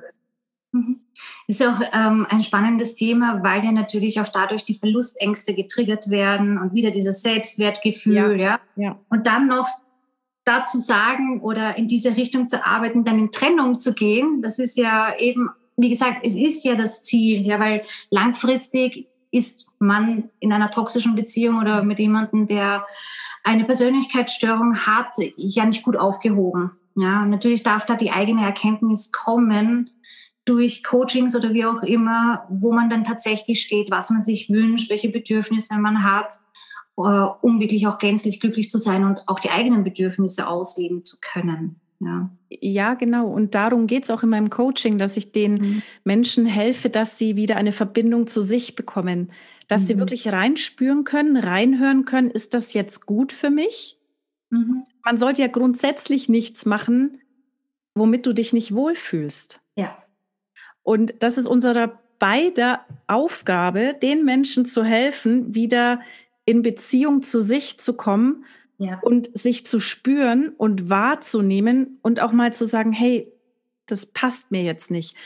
Mhm. 0.71 0.99
Ist 1.47 1.65
auch 1.65 1.79
ähm, 1.93 2.25
ein 2.29 2.43
spannendes 2.43 2.95
Thema, 2.95 3.41
weil 3.43 3.63
ja 3.63 3.71
natürlich 3.71 4.19
auch 4.19 4.27
dadurch 4.27 4.63
die 4.63 4.75
Verlustängste 4.75 5.53
getriggert 5.53 6.09
werden 6.09 6.57
und 6.57 6.73
wieder 6.73 6.91
dieses 6.91 7.21
Selbstwertgefühl, 7.21 8.39
ja. 8.39 8.51
ja? 8.51 8.59
ja. 8.75 8.99
Und 9.09 9.27
dann 9.27 9.47
noch 9.47 9.67
dazu 10.43 10.79
sagen 10.79 11.41
oder 11.41 11.77
in 11.77 11.87
diese 11.87 12.15
Richtung 12.15 12.47
zu 12.47 12.65
arbeiten, 12.65 13.03
dann 13.03 13.19
in 13.19 13.31
Trennung 13.31 13.79
zu 13.79 13.93
gehen, 13.93 14.41
das 14.41 14.59
ist 14.59 14.77
ja 14.77 15.15
eben 15.17 15.49
wie 15.77 15.89
gesagt, 15.89 16.21
es 16.23 16.35
ist 16.35 16.65
ja 16.65 16.75
das 16.75 17.03
Ziel, 17.03 17.45
ja, 17.45 17.59
weil 17.59 17.85
langfristig 18.09 19.07
ist 19.31 19.67
man 19.79 20.29
in 20.39 20.51
einer 20.51 20.71
toxischen 20.71 21.15
Beziehung 21.15 21.59
oder 21.59 21.83
mit 21.83 21.99
jemandem, 21.99 22.47
der 22.47 22.85
eine 23.43 23.63
Persönlichkeitsstörung 23.63 24.75
hat, 24.87 25.13
ja 25.35 25.65
nicht 25.65 25.83
gut 25.83 25.95
aufgehoben. 25.95 26.71
Ja, 26.95 27.25
natürlich 27.25 27.61
darf 27.61 27.85
da 27.85 27.95
die 27.95 28.11
eigene 28.11 28.43
Erkenntnis 28.43 29.11
kommen 29.11 29.91
durch 30.47 30.83
Coachings 30.83 31.35
oder 31.35 31.53
wie 31.53 31.65
auch 31.65 31.83
immer, 31.83 32.45
wo 32.49 32.71
man 32.71 32.89
dann 32.89 33.03
tatsächlich 33.03 33.61
steht, 33.61 33.91
was 33.91 34.09
man 34.09 34.21
sich 34.21 34.49
wünscht, 34.49 34.89
welche 34.89 35.09
Bedürfnisse 35.09 35.77
man 35.77 36.03
hat, 36.03 36.35
äh, 36.97 37.01
um 37.01 37.59
wirklich 37.59 37.85
auch 37.87 37.99
gänzlich 37.99 38.39
glücklich 38.39 38.71
zu 38.71 38.77
sein 38.77 39.03
und 39.03 39.27
auch 39.27 39.39
die 39.39 39.49
eigenen 39.49 39.83
Bedürfnisse 39.83 40.47
ausleben 40.47 41.03
zu 41.03 41.17
können. 41.19 41.81
Ja. 41.99 42.29
ja, 42.49 42.93
genau. 42.93 43.27
Und 43.27 43.55
darum 43.55 43.87
geht 43.87 44.03
es 44.03 44.11
auch 44.11 44.23
in 44.23 44.29
meinem 44.29 44.49
Coaching, 44.49 44.97
dass 44.97 45.17
ich 45.17 45.31
den 45.31 45.53
mhm. 45.53 45.81
Menschen 46.03 46.45
helfe, 46.45 46.89
dass 46.89 47.17
sie 47.17 47.35
wieder 47.35 47.57
eine 47.57 47.71
Verbindung 47.71 48.27
zu 48.27 48.39
sich 48.39 48.75
bekommen, 48.75 49.31
dass 49.67 49.81
mhm. 49.81 49.85
sie 49.85 49.97
wirklich 49.97 50.31
reinspüren 50.31 51.03
können, 51.03 51.35
reinhören 51.37 52.05
können, 52.05 52.31
ist 52.31 52.53
das 52.53 52.73
jetzt 52.73 53.05
gut 53.05 53.33
für 53.33 53.49
mich? 53.49 53.99
Mhm. 54.51 54.83
Man 55.03 55.17
sollte 55.17 55.41
ja 55.41 55.47
grundsätzlich 55.47 56.29
nichts 56.29 56.65
machen, 56.65 57.19
womit 57.95 58.25
du 58.25 58.33
dich 58.33 58.53
nicht 58.53 58.73
wohlfühlst. 58.73 59.59
Ja. 59.75 59.97
Und 60.87 61.15
das 61.19 61.37
ist 61.37 61.47
unsere 61.47 61.99
beider 62.17 62.85
Aufgabe, 63.07 63.93
den 64.01 64.23
Menschen 64.23 64.63
zu 64.63 64.85
helfen, 64.85 65.53
wieder 65.53 65.99
in 66.45 66.61
Beziehung 66.61 67.23
zu 67.23 67.41
sich 67.41 67.77
zu 67.77 67.91
kommen 67.91 68.45
ja. 68.77 68.99
Und 69.01 69.35
sich 69.37 69.65
zu 69.65 69.79
spüren 69.79 70.49
und 70.49 70.87
wahrzunehmen 70.87 71.97
und 72.03 72.21
auch 72.21 72.31
mal 72.31 72.53
zu 72.53 72.65
sagen, 72.67 72.91
hey, 72.91 73.29
das 73.87 74.05
passt 74.05 74.51
mir 74.51 74.63
jetzt 74.63 74.91
nicht. 74.91 75.17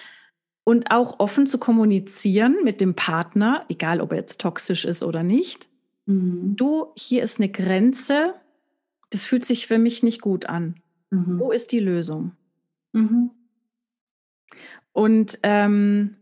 Und 0.64 0.91
auch 0.91 1.20
offen 1.20 1.45
zu 1.45 1.57
kommunizieren 1.57 2.55
mit 2.64 2.80
dem 2.80 2.95
Partner, 2.95 3.66
egal 3.68 3.99
ob 3.99 4.14
er 4.14 4.20
jetzt 4.20 4.39
toxisch 4.39 4.86
ist 4.86 5.03
oder 5.03 5.22
nicht. 5.22 5.68
Mhm. 6.05 6.55
Du, 6.55 6.88
hier 6.95 7.24
ist 7.24 7.39
eine 7.39 7.49
Grenze, 7.49 8.34
das 9.09 9.26
fühlt 9.26 9.43
sich 9.43 9.68
für 9.68 9.78
mich 9.78 10.01
nicht 10.01 10.22
gut 10.22 10.45
an. 10.45 10.76
Mhm. 11.09 11.38
Wo 11.38 11.51
ist 11.51 11.72
die 11.74 11.80
Lösung? 11.80 12.32
Mhm. 12.93 13.32
Und 14.93 15.39
ähm, 15.43 16.17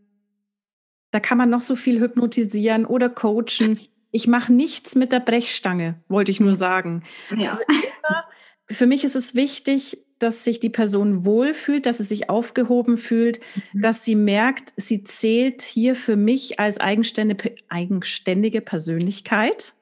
da 1.10 1.20
kann 1.20 1.38
man 1.38 1.50
noch 1.50 1.62
so 1.62 1.76
viel 1.76 2.00
hypnotisieren 2.00 2.86
oder 2.86 3.08
coachen. 3.08 3.80
Ich 4.12 4.26
mache 4.26 4.52
nichts 4.52 4.94
mit 4.94 5.12
der 5.12 5.20
Brechstange, 5.20 6.02
wollte 6.08 6.30
ich 6.30 6.40
nur 6.40 6.54
sagen. 6.54 7.04
Ja. 7.36 7.50
Also 7.50 7.62
immer, 7.68 8.24
für 8.70 8.86
mich 8.86 9.04
ist 9.04 9.16
es 9.16 9.34
wichtig, 9.34 9.98
dass 10.20 10.44
sich 10.44 10.60
die 10.60 10.68
Person 10.68 11.24
wohlfühlt, 11.24 11.86
dass 11.86 11.98
sie 11.98 12.04
sich 12.04 12.28
aufgehoben 12.28 12.98
fühlt, 12.98 13.40
mhm. 13.72 13.80
dass 13.80 14.04
sie 14.04 14.14
merkt, 14.14 14.72
sie 14.76 15.02
zählt 15.02 15.62
hier 15.62 15.96
für 15.96 16.14
mich 16.14 16.60
als 16.60 16.78
eigenständige, 16.78 17.54
eigenständige 17.68 18.60
Persönlichkeit 18.60 19.74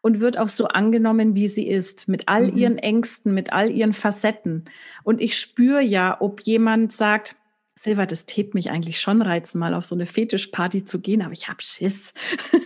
und 0.00 0.20
wird 0.20 0.36
auch 0.36 0.48
so 0.48 0.66
angenommen, 0.66 1.34
wie 1.34 1.48
sie 1.48 1.68
ist, 1.68 2.08
mit 2.08 2.28
all 2.28 2.50
mhm. 2.50 2.58
ihren 2.58 2.78
Ängsten, 2.78 3.34
mit 3.34 3.52
all 3.52 3.70
ihren 3.70 3.92
Facetten. 3.92 4.64
Und 5.04 5.20
ich 5.20 5.38
spüre 5.38 5.80
ja, 5.80 6.16
ob 6.20 6.42
jemand 6.42 6.92
sagt, 6.92 7.36
Silva, 7.78 8.06
das 8.06 8.26
tät 8.26 8.54
mich 8.54 8.70
eigentlich 8.70 9.00
schon 9.00 9.22
reizen, 9.22 9.58
mal 9.58 9.74
auf 9.74 9.84
so 9.84 9.94
eine 9.94 10.06
Fetischparty 10.06 10.84
zu 10.84 11.00
gehen, 11.00 11.22
aber 11.22 11.32
ich 11.32 11.48
habe 11.48 11.62
Schiss. 11.62 12.12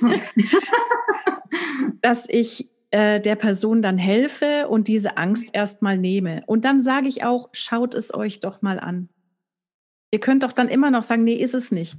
dass 2.00 2.28
ich 2.28 2.70
äh, 2.90 3.20
der 3.20 3.36
Person 3.36 3.82
dann 3.82 3.98
helfe 3.98 4.68
und 4.68 4.88
diese 4.88 5.16
Angst 5.16 5.50
erstmal 5.52 5.98
nehme. 5.98 6.42
Und 6.46 6.64
dann 6.64 6.80
sage 6.80 7.08
ich 7.08 7.24
auch, 7.24 7.50
schaut 7.52 7.94
es 7.94 8.14
euch 8.14 8.40
doch 8.40 8.62
mal 8.62 8.80
an. 8.80 9.08
Ihr 10.10 10.20
könnt 10.20 10.42
doch 10.42 10.52
dann 10.52 10.68
immer 10.68 10.90
noch 10.90 11.02
sagen, 11.02 11.24
nee, 11.24 11.34
ist 11.34 11.54
es 11.54 11.72
nicht. 11.72 11.96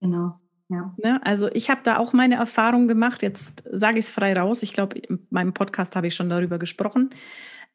Genau. 0.00 0.38
Ja. 0.68 0.94
Ne? 1.02 1.20
Also 1.24 1.50
ich 1.52 1.70
habe 1.70 1.80
da 1.84 1.98
auch 1.98 2.12
meine 2.12 2.36
Erfahrung 2.36 2.88
gemacht. 2.88 3.22
Jetzt 3.22 3.64
sage 3.70 3.98
ich 3.98 4.06
es 4.06 4.10
frei 4.10 4.38
raus. 4.38 4.62
Ich 4.62 4.72
glaube, 4.72 4.98
in 4.98 5.26
meinem 5.30 5.54
Podcast 5.54 5.96
habe 5.96 6.06
ich 6.06 6.14
schon 6.14 6.30
darüber 6.30 6.58
gesprochen. 6.58 7.10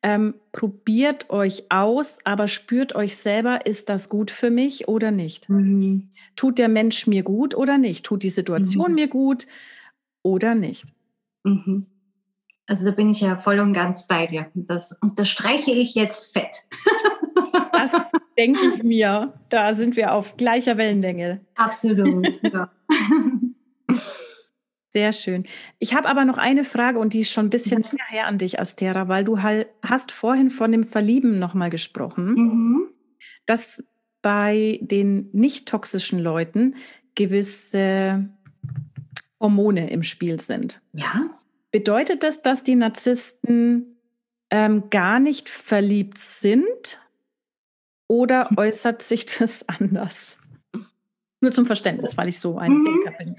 Ähm, 0.04 0.36
probiert 0.52 1.30
euch 1.32 1.66
aus, 1.70 2.20
aber 2.24 2.48
spürt 2.48 2.94
euch 2.96 3.18
selber, 3.18 3.66
ist 3.66 3.90
das 3.90 4.10
gut 4.10 4.30
für 4.30 4.52
mich 4.52 4.88
oder 4.88 5.12
nicht? 5.12 5.50
Mhm. 5.50 6.10
Tut 6.36 6.60
der 6.60 6.70
Mensch 6.70 7.08
mir 7.08 7.24
gut 7.24 7.56
oder 7.56 7.78
nicht? 7.78 8.06
Tut 8.06 8.22
die 8.24 8.30
Situation 8.30 8.90
mhm. 8.90 8.96
mir 8.96 9.08
gut 9.08 9.48
oder 10.22 10.54
nicht? 10.54 10.86
Mhm. 11.44 11.88
Also 12.68 12.86
da 12.86 12.92
bin 12.92 13.10
ich 13.10 13.22
ja 13.22 13.38
voll 13.38 13.60
und 13.60 13.74
ganz 13.74 14.08
bei 14.08 14.28
dir. 14.28 14.48
Das 14.54 14.98
unterstreiche 15.02 15.72
ich 15.72 15.96
jetzt 15.96 16.34
fett. 16.34 16.68
das 17.72 17.92
denke 18.38 18.60
ich 18.68 18.84
mir. 18.84 19.34
Da 19.50 19.74
sind 19.74 19.96
wir 19.96 20.14
auf 20.14 20.36
gleicher 20.38 20.78
Wellenlänge. 20.78 21.40
Absolut. 21.56 22.40
Ja. 22.44 22.70
Sehr 24.98 25.14
schön. 25.14 25.46
Ich 25.78 25.94
habe 25.94 26.10
aber 26.10 26.26
noch 26.26 26.40
eine 26.40 26.64
Frage 26.64 26.98
und 26.98 27.14
die 27.14 27.20
ist 27.20 27.30
schon 27.30 27.46
ein 27.46 27.50
bisschen 27.52 27.84
länger 27.84 28.06
her 28.08 28.26
an 28.26 28.40
dich, 28.40 28.60
Astera, 28.60 29.08
weil 29.08 29.24
du 29.24 29.44
halt 29.44 29.68
hast 29.84 30.12
vorhin 30.12 30.50
von 30.50 30.72
dem 30.72 30.86
Verlieben 30.86 31.38
nochmal 31.38 31.70
gesprochen, 31.70 32.34
mhm. 32.34 32.88
dass 33.46 33.88
bei 34.24 34.80
den 34.82 35.30
nicht 35.34 35.68
toxischen 35.68 36.18
Leuten 36.18 36.78
gewisse 37.14 38.28
Hormone 39.40 39.88
im 39.92 40.02
Spiel 40.02 40.40
sind. 40.40 40.82
Ja. 40.94 41.30
Bedeutet 41.70 42.24
das, 42.24 42.42
dass 42.42 42.64
die 42.64 42.74
Narzissten 42.74 44.00
ähm, 44.50 44.90
gar 44.90 45.20
nicht 45.20 45.48
verliebt 45.48 46.18
sind 46.18 47.00
oder 48.08 48.50
äußert 48.58 49.04
sich 49.04 49.28
das 49.28 49.70
anders? 49.70 50.40
Nur 51.40 51.52
zum 51.52 51.68
Verständnis, 51.68 52.18
weil 52.18 52.30
ich 52.30 52.40
so 52.40 52.58
ein 52.58 52.80
mhm. 52.80 52.84
Denker 52.84 53.12
bin. 53.20 53.36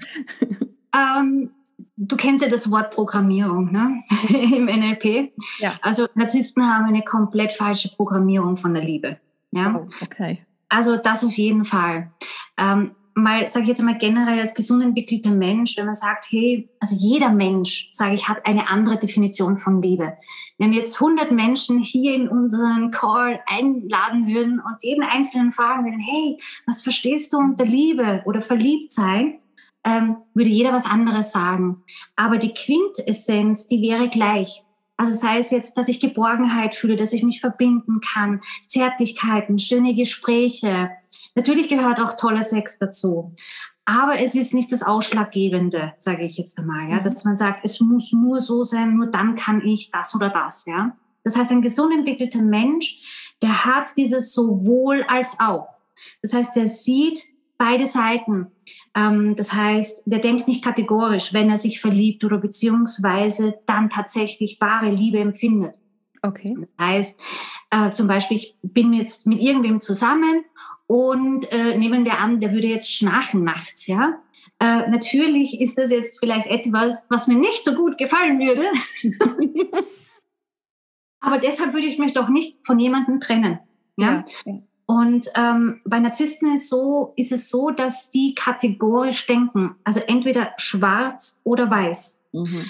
Ähm, 0.95 1.51
du 1.97 2.15
kennst 2.15 2.43
ja 2.43 2.49
das 2.49 2.71
Wort 2.71 2.91
Programmierung 2.91 3.71
ne? 3.71 4.01
im 4.29 4.65
NLP. 4.65 5.33
Ja. 5.59 5.73
Also 5.81 6.07
Narzissten 6.15 6.63
haben 6.63 6.85
eine 6.85 7.03
komplett 7.03 7.53
falsche 7.53 7.89
Programmierung 7.89 8.57
von 8.57 8.73
der 8.73 8.83
Liebe. 8.83 9.19
Ja? 9.51 9.79
Oh, 9.79 9.87
okay. 10.01 10.45
Also 10.69 10.97
das 10.97 11.23
auf 11.23 11.33
jeden 11.33 11.65
Fall. 11.65 12.11
Ähm, 12.57 12.91
mal, 13.15 13.47
sage 13.47 13.63
ich 13.63 13.69
jetzt 13.69 13.81
mal 13.81 13.97
generell 13.97 14.39
als 14.39 14.53
gesund 14.53 14.83
entwickelter 14.83 15.31
Mensch, 15.31 15.77
wenn 15.77 15.85
man 15.85 15.95
sagt, 15.95 16.27
hey, 16.29 16.69
also 16.79 16.95
jeder 16.95 17.29
Mensch, 17.29 17.89
sage 17.93 18.15
ich, 18.15 18.27
hat 18.27 18.45
eine 18.45 18.69
andere 18.69 18.97
Definition 18.97 19.57
von 19.57 19.81
Liebe. 19.81 20.13
Wenn 20.57 20.71
wir 20.71 20.79
jetzt 20.79 21.01
100 21.01 21.31
Menschen 21.31 21.79
hier 21.79 22.15
in 22.15 22.27
unseren 22.27 22.91
Call 22.91 23.39
einladen 23.47 24.27
würden 24.27 24.59
und 24.59 24.83
jeden 24.83 25.03
Einzelnen 25.03 25.51
fragen 25.51 25.85
würden, 25.85 25.99
hey, 25.99 26.37
was 26.65 26.81
verstehst 26.81 27.33
du 27.33 27.37
unter 27.37 27.65
Liebe 27.65 28.21
oder 28.25 28.41
verliebt 28.41 28.91
sein? 28.91 29.39
Ähm, 29.83 30.17
würde 30.33 30.49
jeder 30.49 30.73
was 30.73 30.85
anderes 30.85 31.31
sagen. 31.31 31.83
Aber 32.15 32.37
die 32.37 32.53
Quintessenz, 32.53 33.67
die 33.67 33.81
wäre 33.81 34.09
gleich. 34.09 34.63
Also 34.97 35.13
sei 35.13 35.37
es 35.37 35.49
jetzt, 35.51 35.77
dass 35.77 35.87
ich 35.87 36.01
Geborgenheit 36.01 36.75
fühle, 36.75 36.97
dass 36.97 37.13
ich 37.13 37.23
mich 37.23 37.39
verbinden 37.39 38.01
kann, 38.01 38.41
Zärtlichkeiten, 38.67 39.57
schöne 39.57 39.95
Gespräche. 39.95 40.89
Natürlich 41.35 41.69
gehört 41.69 42.01
auch 42.01 42.17
toller 42.17 42.43
Sex 42.43 42.79
dazu. 42.79 43.33
Aber 43.85 44.19
es 44.19 44.35
ist 44.35 44.53
nicht 44.53 44.71
das 44.71 44.83
Ausschlaggebende, 44.83 45.93
sage 45.97 46.25
ich 46.25 46.37
jetzt 46.37 46.59
einmal, 46.59 46.91
ja, 46.91 46.99
dass 46.99 47.23
man 47.23 47.37
sagt, 47.37 47.61
es 47.63 47.79
muss 47.79 48.11
nur 48.11 48.39
so 48.39 48.63
sein, 48.63 48.95
nur 48.95 49.07
dann 49.07 49.35
kann 49.35 49.65
ich 49.65 49.89
das 49.89 50.13
oder 50.13 50.29
das, 50.29 50.65
ja. 50.67 50.95
Das 51.23 51.35
heißt, 51.35 51.51
ein 51.51 51.61
gesund 51.61 51.93
entwickelter 51.93 52.41
Mensch, 52.41 53.01
der 53.41 53.65
hat 53.65 53.97
dieses 53.97 54.33
sowohl 54.33 55.03
als 55.07 55.37
auch. 55.39 55.69
Das 56.21 56.33
heißt, 56.33 56.55
der 56.55 56.67
sieht 56.67 57.28
beide 57.59 57.85
Seiten. 57.85 58.47
Ähm, 58.95 59.35
das 59.35 59.53
heißt, 59.53 60.03
der 60.07 60.19
denkt 60.19 60.47
nicht 60.47 60.63
kategorisch, 60.63 61.33
wenn 61.33 61.51
er 61.51 61.57
sich 61.57 61.79
verliebt 61.79 62.23
oder 62.23 62.39
beziehungsweise 62.39 63.59
dann 63.67 63.91
tatsächlich 63.91 64.59
wahre 64.59 64.89
Liebe 64.89 65.19
empfindet. 65.19 65.75
Okay. 66.23 66.57
Das 66.59 66.87
heißt, 66.87 67.19
äh, 67.69 67.91
zum 67.91 68.07
Beispiel, 68.07 68.37
ich 68.37 68.55
bin 68.63 68.93
jetzt 68.93 69.27
mit 69.27 69.39
irgendwem 69.39 69.79
zusammen 69.81 70.43
und 70.87 71.51
äh, 71.51 71.77
nehmen 71.77 72.03
wir 72.05 72.17
an, 72.17 72.39
der 72.39 72.51
würde 72.51 72.67
jetzt 72.67 72.91
schnarchen 72.91 73.43
nachts, 73.43 73.85
ja. 73.85 74.19
Äh, 74.59 74.89
natürlich 74.89 75.61
ist 75.61 75.77
das 75.77 75.91
jetzt 75.91 76.19
vielleicht 76.19 76.47
etwas, 76.47 77.05
was 77.09 77.27
mir 77.27 77.37
nicht 77.37 77.63
so 77.63 77.75
gut 77.75 77.97
gefallen 77.97 78.39
würde. 78.39 78.65
Aber 81.21 81.37
deshalb 81.37 81.73
würde 81.73 81.87
ich 81.87 81.97
mich 81.97 82.13
doch 82.13 82.29
nicht 82.29 82.65
von 82.65 82.79
jemandem 82.79 83.19
trennen. 83.19 83.59
Ja? 83.97 84.25
ja. 84.45 84.53
Und 84.89 85.27
ähm, 85.35 85.81
bei 85.85 85.99
Narzissten 85.99 86.55
ist, 86.55 86.67
so, 86.67 87.13
ist 87.15 87.31
es 87.31 87.47
so, 87.47 87.69
dass 87.69 88.09
die 88.09 88.33
kategorisch 88.33 89.27
denken, 89.27 89.75
also 89.83 89.99
entweder 89.99 90.53
schwarz 90.57 91.41
oder 91.43 91.69
weiß. 91.69 92.19
Mhm. 92.31 92.65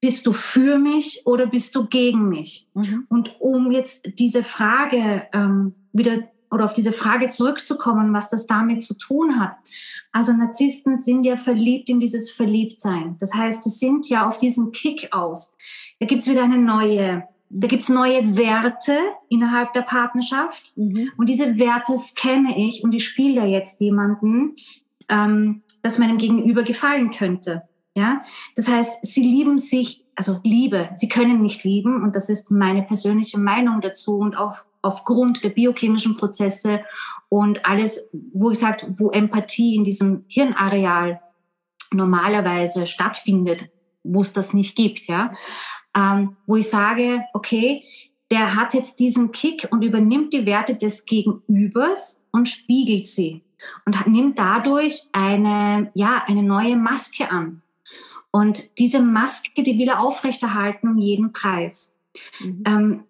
Bist 0.00 0.26
du 0.26 0.32
für 0.32 0.76
mich 0.76 1.22
oder 1.24 1.46
bist 1.46 1.76
du 1.76 1.86
gegen 1.86 2.28
mich? 2.28 2.66
Mhm. 2.74 3.06
Und 3.08 3.40
um 3.40 3.70
jetzt 3.70 4.18
diese 4.18 4.42
Frage 4.42 5.28
ähm, 5.32 5.76
wieder 5.92 6.24
oder 6.50 6.64
auf 6.64 6.72
diese 6.72 6.92
Frage 6.92 7.28
zurückzukommen, 7.28 8.12
was 8.12 8.28
das 8.28 8.48
damit 8.48 8.82
zu 8.82 8.94
tun 8.94 9.38
hat. 9.38 9.54
Also 10.10 10.32
Narzissten 10.32 10.96
sind 10.96 11.22
ja 11.22 11.36
verliebt 11.36 11.88
in 11.88 12.00
dieses 12.00 12.32
Verliebtsein. 12.32 13.16
Das 13.20 13.34
heißt, 13.34 13.62
sie 13.62 13.70
sind 13.70 14.08
ja 14.08 14.26
auf 14.26 14.36
diesen 14.36 14.72
Kick 14.72 15.10
aus. 15.12 15.54
Da 16.00 16.06
gibt's 16.06 16.28
wieder 16.28 16.42
eine 16.42 16.58
neue 16.58 17.22
da 17.54 17.68
gibt's 17.68 17.90
neue 17.90 18.36
Werte 18.36 18.98
innerhalb 19.28 19.74
der 19.74 19.82
Partnerschaft. 19.82 20.72
Mhm. 20.76 21.10
Und 21.18 21.28
diese 21.28 21.58
Werte 21.58 21.98
scanne 21.98 22.58
ich 22.58 22.82
und 22.82 22.94
ich 22.94 23.04
spiele 23.04 23.42
da 23.42 23.46
jetzt 23.46 23.80
jemanden, 23.80 24.52
ähm, 25.08 25.62
das 25.82 25.98
meinem 25.98 26.16
Gegenüber 26.18 26.62
gefallen 26.62 27.10
könnte. 27.10 27.62
Ja, 27.94 28.24
das 28.56 28.68
heißt, 28.68 29.00
sie 29.02 29.22
lieben 29.22 29.58
sich, 29.58 30.06
also 30.16 30.40
Liebe, 30.42 30.88
sie 30.94 31.08
können 31.08 31.42
nicht 31.42 31.62
lieben 31.62 32.02
und 32.02 32.16
das 32.16 32.30
ist 32.30 32.50
meine 32.50 32.82
persönliche 32.82 33.38
Meinung 33.38 33.82
dazu 33.82 34.16
und 34.16 34.34
auch 34.34 34.56
aufgrund 34.80 35.44
der 35.44 35.50
biochemischen 35.50 36.16
Prozesse 36.16 36.80
und 37.28 37.66
alles, 37.66 38.08
wo 38.32 38.50
ich 38.50 38.58
sage, 38.58 38.94
wo 38.96 39.10
Empathie 39.10 39.74
in 39.74 39.84
diesem 39.84 40.24
Hirnareal 40.26 41.20
normalerweise 41.92 42.86
stattfindet, 42.86 43.68
wo 44.02 44.22
es 44.22 44.32
das 44.32 44.54
nicht 44.54 44.74
gibt, 44.74 45.06
ja 45.06 45.32
ähm, 45.96 46.36
wo 46.46 46.56
ich 46.56 46.68
sage, 46.68 47.24
okay, 47.34 47.84
der 48.30 48.56
hat 48.56 48.74
jetzt 48.74 48.98
diesen 48.98 49.30
Kick 49.30 49.68
und 49.70 49.82
übernimmt 49.82 50.32
die 50.32 50.46
Werte 50.46 50.74
des 50.74 51.04
Gegenübers 51.04 52.24
und 52.30 52.48
spiegelt 52.48 53.06
sie 53.06 53.42
und 53.84 54.06
nimmt 54.06 54.38
dadurch 54.38 55.02
eine, 55.12 55.90
ja, 55.94 56.22
eine 56.26 56.42
neue 56.42 56.76
Maske 56.76 57.30
an. 57.30 57.62
Und 58.30 58.78
diese 58.78 59.02
Maske, 59.02 59.62
die 59.62 59.78
will 59.78 59.88
er 59.88 60.00
aufrechterhalten 60.00 60.88
um 60.88 60.98
jeden 60.98 61.32
Preis. 61.32 61.94
Mhm. 62.40 62.64
Ähm, 62.66 63.04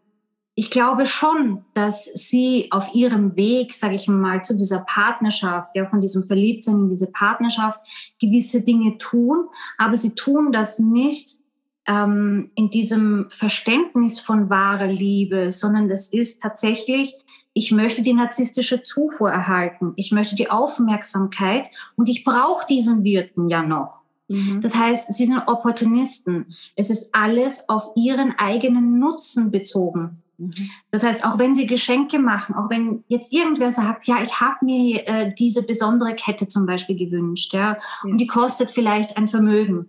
ich 0.54 0.70
glaube 0.70 1.06
schon, 1.06 1.64
dass 1.72 2.04
sie 2.04 2.68
auf 2.70 2.94
ihrem 2.94 3.36
Weg, 3.36 3.72
sage 3.72 3.94
ich 3.94 4.06
mal, 4.06 4.44
zu 4.44 4.54
dieser 4.54 4.80
Partnerschaft, 4.80 5.74
ja, 5.74 5.86
von 5.86 6.00
diesem 6.00 6.24
Verliebtsein 6.24 6.74
in 6.74 6.90
diese 6.90 7.06
Partnerschaft, 7.06 7.80
gewisse 8.20 8.62
Dinge 8.62 8.98
tun, 8.98 9.46
aber 9.78 9.94
sie 9.94 10.14
tun 10.14 10.52
das 10.52 10.78
nicht 10.78 11.38
ähm, 11.86 12.50
in 12.54 12.70
diesem 12.70 13.26
Verständnis 13.28 14.20
von 14.20 14.50
wahrer 14.50 14.86
Liebe, 14.86 15.52
sondern 15.52 15.88
das 15.88 16.08
ist 16.08 16.40
tatsächlich, 16.40 17.14
ich 17.54 17.72
möchte 17.72 18.02
die 18.02 18.14
narzisstische 18.14 18.82
Zufuhr 18.82 19.30
erhalten, 19.30 19.92
ich 19.96 20.12
möchte 20.12 20.36
die 20.36 20.50
Aufmerksamkeit 20.50 21.68
und 21.96 22.08
ich 22.08 22.24
brauche 22.24 22.66
diesen 22.66 23.04
Wirten 23.04 23.48
ja 23.48 23.62
noch. 23.62 24.02
Mhm. 24.28 24.60
Das 24.62 24.76
heißt, 24.76 25.12
sie 25.12 25.26
sind 25.26 25.42
Opportunisten. 25.46 26.46
Es 26.76 26.88
ist 26.88 27.14
alles 27.14 27.68
auf 27.68 27.90
ihren 27.96 28.32
eigenen 28.38 28.98
Nutzen 28.98 29.50
bezogen. 29.50 30.22
Mhm. 30.38 30.70
Das 30.90 31.02
heißt, 31.02 31.24
auch 31.24 31.38
wenn 31.38 31.54
sie 31.54 31.66
Geschenke 31.66 32.18
machen, 32.18 32.54
auch 32.54 32.70
wenn 32.70 33.04
jetzt 33.08 33.32
irgendwer 33.32 33.72
sagt, 33.72 34.06
ja, 34.06 34.22
ich 34.22 34.40
habe 34.40 34.64
mir 34.64 35.06
äh, 35.06 35.34
diese 35.38 35.62
besondere 35.62 36.14
Kette 36.14 36.48
zum 36.48 36.64
Beispiel 36.66 36.96
gewünscht, 36.96 37.52
ja, 37.52 37.72
ja, 37.72 37.78
und 38.04 38.18
die 38.18 38.26
kostet 38.26 38.70
vielleicht 38.70 39.16
ein 39.16 39.28
Vermögen. 39.28 39.88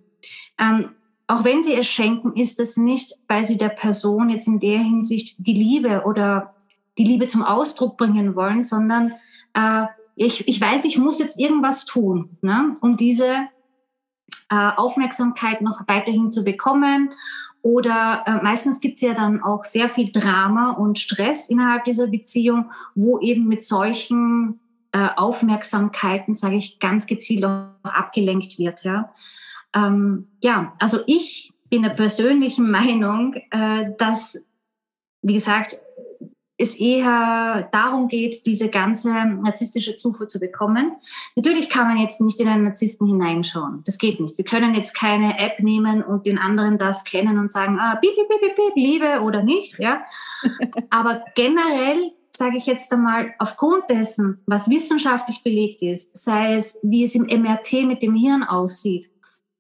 Ähm, 0.60 0.90
auch 1.28 1.44
wenn 1.44 1.64
sie 1.64 1.74
es 1.74 1.88
schenken, 1.88 2.34
ist 2.34 2.60
es 2.60 2.78
nicht, 2.78 3.14
weil 3.28 3.46
sie 3.46 3.58
der 3.58 3.70
Person 3.70 4.30
jetzt 4.30 4.48
in 4.48 4.60
der 4.60 4.80
Hinsicht 4.80 5.36
die 5.40 5.54
Liebe 5.54 6.04
oder 6.06 6.54
die 6.98 7.06
Liebe 7.06 7.28
zum 7.28 7.44
Ausdruck 7.44 7.98
bringen 7.98 8.36
wollen, 8.36 8.62
sondern 8.62 9.14
äh, 9.54 9.86
ich, 10.16 10.48
ich 10.48 10.62
weiß, 10.62 10.86
ich 10.86 10.98
muss 10.98 11.20
jetzt 11.20 11.40
irgendwas 11.40 11.86
tun, 11.86 12.38
ne, 12.42 12.76
um 12.82 12.98
diese 12.98 13.48
äh, 14.50 14.72
Aufmerksamkeit 14.76 15.62
noch 15.62 15.82
weiterhin 15.88 16.30
zu 16.30 16.44
bekommen. 16.44 17.12
Oder 17.62 18.24
äh, 18.28 18.44
meistens 18.44 18.82
gibt 18.82 18.96
es 18.96 19.02
ja 19.02 19.14
dann 19.14 19.42
auch 19.42 19.64
sehr 19.64 19.90
viel 19.90 20.12
Drama 20.12 20.72
und 20.72 21.00
Stress 21.00 21.50
innerhalb 21.50 21.86
dieser 21.86 22.08
Beziehung, 22.08 22.70
wo 22.94 23.20
eben 23.20 23.48
mit 23.48 23.64
solchen 23.64 24.60
äh, 24.92 25.08
Aufmerksamkeiten, 25.16 26.34
sage 26.34 26.58
ich, 26.58 26.80
ganz 26.80 27.08
gezielt 27.08 27.46
auch 27.46 27.70
abgelenkt 27.84 28.60
wird. 28.60 28.84
Ja. 28.84 29.14
Ähm, 29.76 30.28
ja, 30.44 30.74
also 30.80 31.00
ich 31.08 31.54
bin 31.70 31.84
der 31.84 31.90
persönlichen 31.90 32.70
Meinung, 32.72 33.36
äh, 33.52 33.92
dass, 33.98 34.38
wie 35.22 35.34
gesagt, 35.34 35.80
es 36.58 36.76
eher 36.76 37.68
darum 37.72 38.08
geht, 38.08 38.46
diese 38.46 38.70
ganze 38.70 39.10
narzisstische 39.10 39.96
Zufuhr 39.96 40.28
zu 40.28 40.40
bekommen. 40.40 40.94
Natürlich 41.36 41.70
kann 41.70 41.88
man 41.88 41.98
jetzt 41.98 42.22
nicht 42.22 42.40
in 42.40 42.48
einen 42.48 42.64
Narzissten 42.64 43.08
hineinschauen. 43.08 43.82
Das 43.86 43.98
geht 43.98 44.20
nicht. 44.20 44.38
Wir 44.38 44.46
können 44.46 44.76
jetzt 44.76 44.94
keine 44.94 45.40
App 45.40 45.60
nehmen 45.60 46.04
und 46.04 46.26
den 46.26 46.38
anderen 46.38 46.78
das 46.78 47.04
kennen 47.04 47.40
und 47.40 47.52
sagen, 47.52 47.80
ah, 47.80 47.96
piep, 47.96 48.14
piep, 48.16 48.28
piep, 48.28 48.56
piep, 48.56 48.76
Liebe 48.76 49.22
oder 49.22 49.44
nicht. 49.44 49.80
Ja? 49.80 50.04
Aber 50.92 51.24
generell 51.36 52.12
sage 52.36 52.58
ich 52.58 52.66
jetzt 52.66 52.92
einmal, 52.92 53.34
aufgrund 53.40 53.90
dessen, 53.90 54.40
was 54.46 54.70
wissenschaftlich 54.70 55.44
belegt 55.44 55.82
ist, 55.82 56.18
sei 56.18 56.56
es, 56.56 56.80
wie 56.84 57.04
es 57.04 57.16
im 57.16 57.24
MRT 57.26 57.84
mit 57.86 58.02
dem 58.02 58.16
Hirn 58.16 58.44
aussieht, 58.44 59.10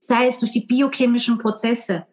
sei 0.06 0.28
es 0.28 0.39
durch 0.39 0.51
die 0.51 0.66
biochemischen 0.66 1.38
Prozesse, 1.38 2.06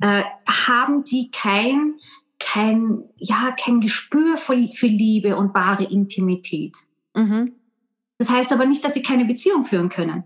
äh, 0.00 0.22
haben 0.46 1.04
die 1.04 1.30
kein, 1.30 1.94
kein, 2.40 3.04
ja, 3.16 3.54
kein 3.58 3.80
Gespür 3.80 4.36
für, 4.36 4.56
für 4.72 4.86
Liebe 4.86 5.36
und 5.36 5.54
wahre 5.54 5.84
Intimität. 5.84 6.76
Mhm. 7.14 7.52
Das 8.18 8.30
heißt 8.30 8.52
aber 8.52 8.66
nicht, 8.66 8.84
dass 8.84 8.94
sie 8.94 9.02
keine 9.02 9.24
Beziehung 9.24 9.66
führen 9.66 9.88
können. 9.88 10.24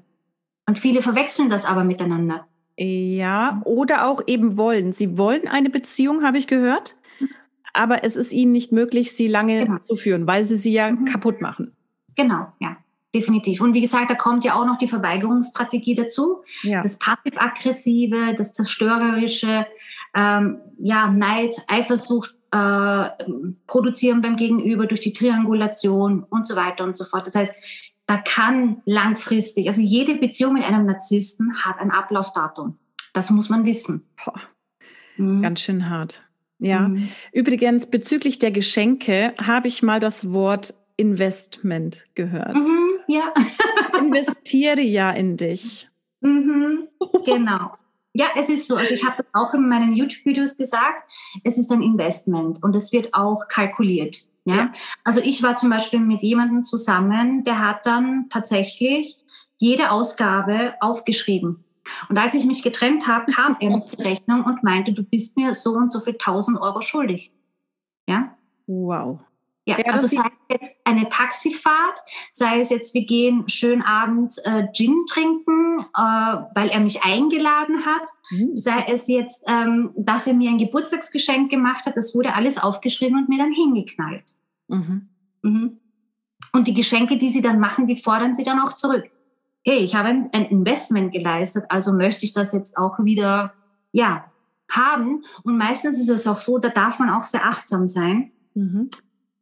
Und 0.69 0.79
viele 0.79 1.03
verwechseln 1.03 1.51
das 1.51 1.65
aber 1.65 1.85
miteinander. 1.85 2.47
Ja, 2.79 3.61
oder 3.65 4.07
auch 4.07 4.23
eben 4.27 4.57
wollen. 4.57 4.93
Sie 4.93 5.17
wollen 5.17 5.49
eine 5.49 5.71
Beziehung, 5.71 6.23
habe 6.23 6.39
ich 6.39 6.47
gehört, 6.47 6.97
aber 7.73 8.05
es 8.05 8.17
ist 8.17 8.33
ihnen 8.33 8.53
nicht 8.53 8.73
möglich, 8.73 9.13
sie 9.13 9.29
lange 9.29 9.65
genau. 9.65 9.79
zu 9.79 9.97
führen, 9.97 10.27
weil 10.27 10.45
sie 10.45 10.57
sie 10.57 10.73
ja 10.73 10.91
mhm. 10.91 11.07
kaputt 11.07 11.41
machen. 11.41 11.73
Genau, 12.17 12.53
ja, 12.61 12.77
definitiv. 13.17 13.61
Und 13.61 13.75
wie 13.75 13.81
gesagt, 13.81 14.11
da 14.11 14.15
kommt 14.15 14.45
ja 14.45 14.55
auch 14.55 14.67
noch 14.67 14.79
die 14.79 14.89
Verweigerungsstrategie 14.89 15.95
dazu. 15.95 16.43
Ja. 16.63 16.83
Das 16.83 16.99
passiv-aggressive, 16.99 18.35
das 18.37 18.53
zerstörerische, 18.53 19.67
ähm, 20.15 20.59
ja, 20.79 21.11
Neid, 21.11 21.57
Eifersucht 21.67 22.35
äh, 22.53 23.09
produzieren 23.67 24.21
beim 24.21 24.37
Gegenüber 24.37 24.87
durch 24.87 25.01
die 25.01 25.13
Triangulation 25.13 26.25
und 26.25 26.47
so 26.47 26.57
weiter 26.57 26.85
und 26.85 26.97
so 26.97 27.05
fort. 27.05 27.27
Das 27.27 27.35
heißt, 27.35 27.55
da 28.07 28.19
kann 28.19 28.83
langfristig, 28.85 29.69
also 29.69 29.83
jede 29.83 30.15
Beziehung 30.15 30.53
mit 30.53 30.63
einem 30.63 30.87
Narzissten 30.87 31.65
hat 31.65 31.81
ein 31.81 31.91
Ablaufdatum. 31.91 32.77
Das 33.13 33.31
muss 33.31 33.49
man 33.49 33.65
wissen. 33.65 34.05
Boah. 34.25 34.41
Mhm. 35.17 35.43
Ganz 35.43 35.61
schön 35.61 35.89
hart. 35.89 36.25
Ja. 36.59 36.89
Mhm. 36.89 37.09
Übrigens, 37.33 37.91
bezüglich 37.91 38.39
der 38.39 38.51
Geschenke 38.51 39.35
habe 39.43 39.69
ich 39.69 39.83
mal 39.83 40.01
das 40.01 40.31
Wort 40.33 40.75
Investment 40.97 42.07
gehört. 42.15 42.55
Mhm, 42.55 42.96
ja. 43.09 43.33
Investiere 43.99 44.83
ja 44.83 45.11
in 45.11 45.37
dich. 45.37 45.89
Mhm, 46.21 46.89
genau. 47.25 47.73
Ja, 48.15 48.29
es 48.35 48.49
ist 48.49 48.67
so. 48.67 48.77
Also 48.77 48.95
ich 48.95 49.05
habe 49.05 49.17
das 49.19 49.27
auch 49.35 49.53
in 49.53 49.69
meinen 49.69 49.95
YouTube-Videos 49.95 50.57
gesagt. 50.57 51.11
Es 51.45 51.59
ist 51.59 51.71
ein 51.71 51.83
Investment 51.83 52.63
und 52.63 52.75
es 52.75 52.91
wird 52.93 53.13
auch 53.13 53.47
kalkuliert. 53.49 54.25
Ja? 54.45 54.57
ja? 54.57 54.71
Also 55.05 55.21
ich 55.21 55.43
war 55.43 55.57
zum 55.57 55.69
Beispiel 55.69 56.01
mit 56.01 56.23
jemandem 56.23 56.63
zusammen, 56.63 57.45
der 57.45 57.59
hat 57.59 57.85
dann 57.85 58.27
tatsächlich 58.31 59.19
jede 59.59 59.91
Ausgabe 59.91 60.75
aufgeschrieben. 60.81 61.65
Und 62.09 62.19
als 62.19 62.35
ich 62.35 62.47
mich 62.47 62.63
getrennt 62.63 63.07
habe, 63.07 63.31
kam 63.31 63.57
er 63.61 63.71
mit 63.71 63.99
der 63.99 64.07
Rechnung 64.07 64.45
und 64.45 64.63
meinte, 64.63 64.93
du 64.93 65.05
bist 65.05 65.37
mir 65.37 65.55
so 65.55 65.75
und 65.75 65.93
so 65.93 66.01
viel 66.01 66.15
1000 66.15 66.61
Euro 66.61 66.81
schuldig. 66.81 67.33
Ja? 68.09 68.37
Wow. 68.67 69.21
Ja, 69.67 69.79
ja 69.79 69.93
also 69.93 70.07
sei 70.07 70.23
es 70.49 70.61
jetzt 70.61 70.81
eine 70.85 71.09
Taxifahrt, 71.09 71.99
sei 72.31 72.61
es 72.61 72.71
jetzt, 72.71 72.95
wir 72.95 73.05
gehen 73.05 73.49
schön 73.49 73.83
abends 73.83 74.39
äh, 74.39 74.69
Gin 74.73 75.05
trinken, 75.09 75.81
äh, 75.81 76.37
weil 76.55 76.69
er 76.69 76.81
mich 76.81 77.03
eingeladen 77.03 77.85
hat, 77.85 78.09
mhm. 78.31 78.57
sei 78.57 78.85
es 78.89 79.09
jetzt, 79.09 79.43
ähm, 79.49 79.91
dass 79.97 80.27
er 80.29 80.35
mir 80.35 80.51
ein 80.51 80.59
Geburtstagsgeschenk 80.59 81.51
gemacht 81.51 81.85
hat, 81.85 81.97
das 81.97 82.15
wurde 82.15 82.35
alles 82.35 82.59
aufgeschrieben 82.59 83.19
und 83.19 83.29
mir 83.29 83.39
dann 83.39 83.53
hingeknallt. 83.53 84.31
Mhm. 84.69 85.09
Mhm. 85.43 85.81
Und 86.53 86.69
die 86.69 86.75
Geschenke, 86.75 87.19
die 87.19 87.29
sie 87.29 87.43
dann 87.43 87.59
machen, 87.59 87.87
die 87.87 87.97
fordern 87.97 88.35
sie 88.35 88.45
dann 88.45 88.61
auch 88.61 88.73
zurück. 88.73 89.11
Hey, 89.65 89.79
ich 89.79 89.97
habe 89.97 90.09
ein, 90.09 90.29
ein 90.33 90.45
Investment 90.45 91.13
geleistet, 91.13 91.65
also 91.71 91.93
möchte 91.93 92.25
ich 92.25 92.33
das 92.33 92.53
jetzt 92.53 92.79
auch 92.79 93.01
wieder, 93.01 93.53
ja, 93.91 94.27
haben. 94.71 95.25
Und 95.43 95.59
meistens 95.59 95.99
ist 95.99 96.09
es 96.09 96.29
auch 96.29 96.39
so, 96.39 96.59
da 96.59 96.69
darf 96.69 97.01
man 97.01 97.11
auch 97.11 97.25
sehr 97.25 97.45
achtsam 97.45 97.89
sein. 97.89 98.31
Mhm 98.55 98.91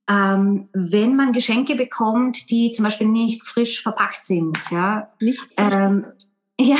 ähm, 0.08 0.68
wenn 0.72 1.16
man 1.16 1.32
Geschenke 1.32 1.76
bekommt, 1.76 2.50
die 2.50 2.70
zum 2.70 2.84
Beispiel 2.84 3.06
nicht 3.06 3.42
frisch 3.42 3.82
verpackt 3.82 4.24
sind, 4.24 4.58
ja. 4.70 5.10
Nicht 5.20 5.40
ähm, 5.56 6.06
ja, 6.60 6.76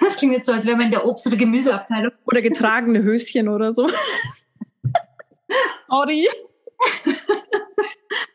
das 0.00 0.16
klingt 0.16 0.32
jetzt 0.32 0.46
so, 0.46 0.52
als 0.52 0.66
wäre 0.66 0.76
man 0.76 0.86
in 0.86 0.92
der 0.92 1.06
Obst- 1.06 1.26
oder 1.26 1.36
Gemüseabteilung. 1.36 2.12
Oder 2.24 2.42
getragene 2.42 3.02
Höschen 3.02 3.48
oder 3.48 3.72
so. 3.72 3.86
Audi. 5.88 6.28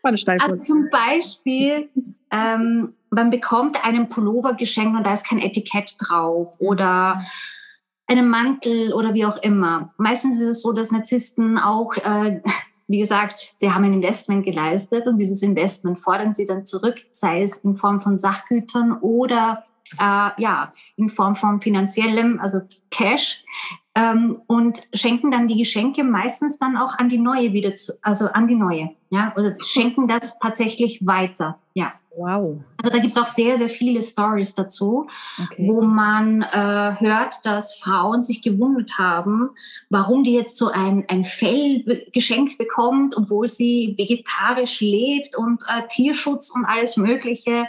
also 0.04 0.56
zum 0.58 0.90
Beispiel, 0.90 1.90
ähm, 2.32 2.94
man 3.10 3.30
bekommt 3.30 3.84
einen 3.84 4.08
Pullover 4.08 4.54
geschenkt 4.54 4.96
und 4.96 5.06
da 5.06 5.14
ist 5.14 5.28
kein 5.28 5.40
Etikett 5.40 5.96
drauf 6.00 6.56
oder 6.60 7.26
einen 8.08 8.30
Mantel 8.30 8.94
oder 8.94 9.14
wie 9.14 9.26
auch 9.26 9.38
immer. 9.38 9.94
Meistens 9.98 10.40
ist 10.40 10.48
es 10.48 10.62
so, 10.62 10.74
dass 10.74 10.92
Narzissten 10.92 11.58
auch 11.58 11.96
äh, 11.98 12.42
wie 12.88 13.00
gesagt, 13.00 13.54
sie 13.58 13.72
haben 13.72 13.84
ein 13.84 13.94
Investment 13.94 14.46
geleistet 14.46 15.08
und 15.08 15.18
dieses 15.18 15.42
Investment 15.42 16.00
fordern 16.00 16.34
sie 16.34 16.46
dann 16.46 16.66
zurück, 16.66 16.98
sei 17.12 17.42
es 17.42 17.58
in 17.60 17.78
Form 17.78 18.02
von 18.02 18.18
Sachgütern 18.18 18.94
oder 19.00 19.64
äh, 20.00 20.30
ja, 20.38 20.74
in 20.96 21.10
Form 21.10 21.36
von 21.36 21.60
finanziellem, 21.60 22.40
also 22.40 22.62
Cash, 22.92 23.44
ähm, 23.96 24.42
und 24.48 24.88
schenken 24.94 25.32
dann 25.32 25.48
die 25.48 25.58
Geschenke 25.58 26.04
meistens 26.04 26.58
dann 26.58 26.78
auch 26.78 26.98
an 26.98 27.10
die 27.10 27.18
neue 27.18 27.54
wieder 27.54 27.76
zu, 27.76 27.94
also 28.02 28.28
an 28.28 28.48
die 28.48 28.56
neue, 28.56 28.92
ja, 29.10 29.34
oder 29.38 29.56
schenken 29.62 30.08
das 30.08 30.38
tatsächlich 30.40 31.06
weiter, 31.06 31.60
ja. 31.74 31.94
Wow. 32.18 32.62
Also 32.78 32.96
da 32.96 33.00
gibt's 33.00 33.18
auch 33.18 33.26
sehr, 33.26 33.58
sehr 33.58 33.68
viele 33.68 34.02
Stories 34.02 34.56
dazu, 34.56 35.08
okay. 35.42 35.68
wo 35.68 35.82
man 35.82 36.44
äh, 36.44 36.96
hört, 37.00 37.46
dass 37.46 37.76
Frauen 37.76 38.24
sich 38.24 38.42
gewundert 38.42 38.92
haben, 38.98 39.50
warum 39.90 40.24
die 40.24 40.34
jetzt 40.34 40.58
so 40.58 40.70
ein, 40.70 41.04
ein 41.08 41.24
Fell 41.24 42.06
geschenkt 42.14 42.58
bekommt, 42.58 43.18
obwohl 43.18 43.48
sie 43.48 43.96
vegetarisch 43.98 44.82
lebt 44.82 45.36
und 45.36 45.64
äh, 45.64 45.88
Tierschutz 45.90 46.52
und 46.56 46.66
alles 46.66 46.96
Mögliche. 46.96 47.66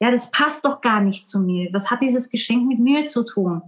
Ja, 0.00 0.10
das 0.10 0.30
passt 0.30 0.64
doch 0.64 0.80
gar 0.80 1.00
nicht 1.00 1.28
zu 1.28 1.40
mir. 1.40 1.68
Was 1.72 1.90
hat 1.90 2.00
dieses 2.00 2.30
Geschenk 2.30 2.66
mit 2.66 2.78
mir 2.78 3.06
zu 3.06 3.24
tun? 3.24 3.62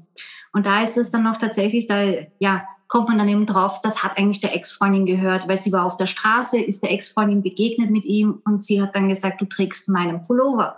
Und 0.52 0.66
da 0.66 0.82
ist 0.82 0.96
es 0.96 1.10
dann 1.10 1.24
noch 1.24 1.36
tatsächlich, 1.36 1.86
da 1.86 2.04
ja, 2.38 2.64
kommt 2.92 3.08
man 3.08 3.16
dann 3.16 3.28
eben 3.28 3.46
drauf, 3.46 3.80
das 3.80 4.02
hat 4.02 4.18
eigentlich 4.18 4.40
der 4.40 4.54
Ex-Freundin 4.54 5.06
gehört, 5.06 5.48
weil 5.48 5.56
sie 5.56 5.72
war 5.72 5.86
auf 5.86 5.96
der 5.96 6.04
Straße, 6.04 6.60
ist 6.60 6.82
der 6.82 6.92
Ex-Freundin 6.92 7.42
begegnet 7.42 7.90
mit 7.90 8.04
ihm 8.04 8.42
und 8.44 8.62
sie 8.62 8.82
hat 8.82 8.94
dann 8.94 9.08
gesagt, 9.08 9.40
du 9.40 9.46
trägst 9.46 9.88
meinen 9.88 10.22
Pullover 10.22 10.76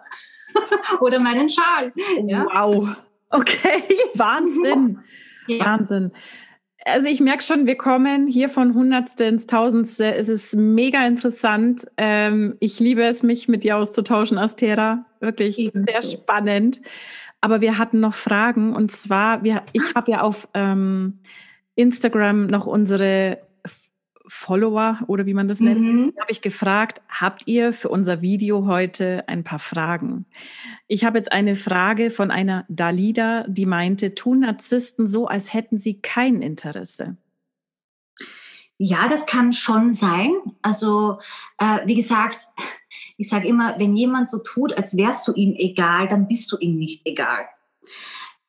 oder 1.00 1.18
meinen 1.18 1.50
Schal. 1.50 1.92
Ja? 2.24 2.46
Wow. 2.52 2.90
Okay, 3.30 3.82
Wahnsinn. 4.14 5.00
Ja. 5.48 5.64
Wahnsinn. 5.64 6.12
Also 6.84 7.08
ich 7.08 7.18
merke 7.18 7.42
schon, 7.42 7.66
wir 7.66 7.76
kommen 7.76 8.28
hier 8.28 8.48
von 8.48 8.74
Hundertste 8.74 9.24
ins 9.24 9.48
Tausendste. 9.48 10.14
Es 10.14 10.28
ist 10.28 10.54
mega 10.54 11.04
interessant. 11.04 11.84
Ähm, 11.96 12.54
ich 12.60 12.78
liebe 12.78 13.02
es, 13.02 13.24
mich 13.24 13.48
mit 13.48 13.64
dir 13.64 13.76
auszutauschen, 13.76 14.38
Astera. 14.38 15.04
Wirklich 15.18 15.58
Ebenso. 15.58 15.90
sehr 15.90 16.02
spannend. 16.02 16.80
Aber 17.40 17.60
wir 17.60 17.76
hatten 17.76 17.98
noch 17.98 18.14
Fragen 18.14 18.72
und 18.72 18.92
zwar, 18.92 19.42
wir, 19.42 19.64
ich 19.72 19.96
habe 19.96 20.12
ja 20.12 20.20
auf 20.20 20.46
ähm, 20.54 21.18
Instagram 21.74 22.46
noch 22.46 22.66
unsere 22.66 23.38
Follower 24.26 25.00
oder 25.06 25.26
wie 25.26 25.34
man 25.34 25.48
das 25.48 25.60
nennt, 25.60 25.80
mhm. 25.80 26.12
habe 26.18 26.30
ich 26.30 26.40
gefragt, 26.40 27.02
habt 27.08 27.46
ihr 27.46 27.72
für 27.72 27.90
unser 27.90 28.22
Video 28.22 28.66
heute 28.66 29.28
ein 29.28 29.44
paar 29.44 29.58
Fragen? 29.58 30.24
Ich 30.86 31.04
habe 31.04 31.18
jetzt 31.18 31.30
eine 31.30 31.56
Frage 31.56 32.10
von 32.10 32.30
einer 32.30 32.64
Dalida, 32.68 33.44
die 33.48 33.66
meinte, 33.66 34.14
tun 34.14 34.40
Narzissten 34.40 35.06
so, 35.06 35.26
als 35.26 35.52
hätten 35.52 35.78
sie 35.78 36.00
kein 36.00 36.40
Interesse? 36.40 37.16
Ja, 38.78 39.08
das 39.08 39.26
kann 39.26 39.52
schon 39.52 39.92
sein. 39.92 40.32
Also, 40.62 41.18
äh, 41.58 41.86
wie 41.86 41.94
gesagt, 41.94 42.46
ich 43.18 43.28
sage 43.28 43.46
immer, 43.46 43.78
wenn 43.78 43.94
jemand 43.94 44.30
so 44.30 44.38
tut, 44.38 44.72
als 44.72 44.96
wärst 44.96 45.28
du 45.28 45.32
ihm 45.34 45.54
egal, 45.56 46.08
dann 46.08 46.28
bist 46.28 46.50
du 46.50 46.56
ihm 46.56 46.78
nicht 46.78 47.02
egal 47.04 47.46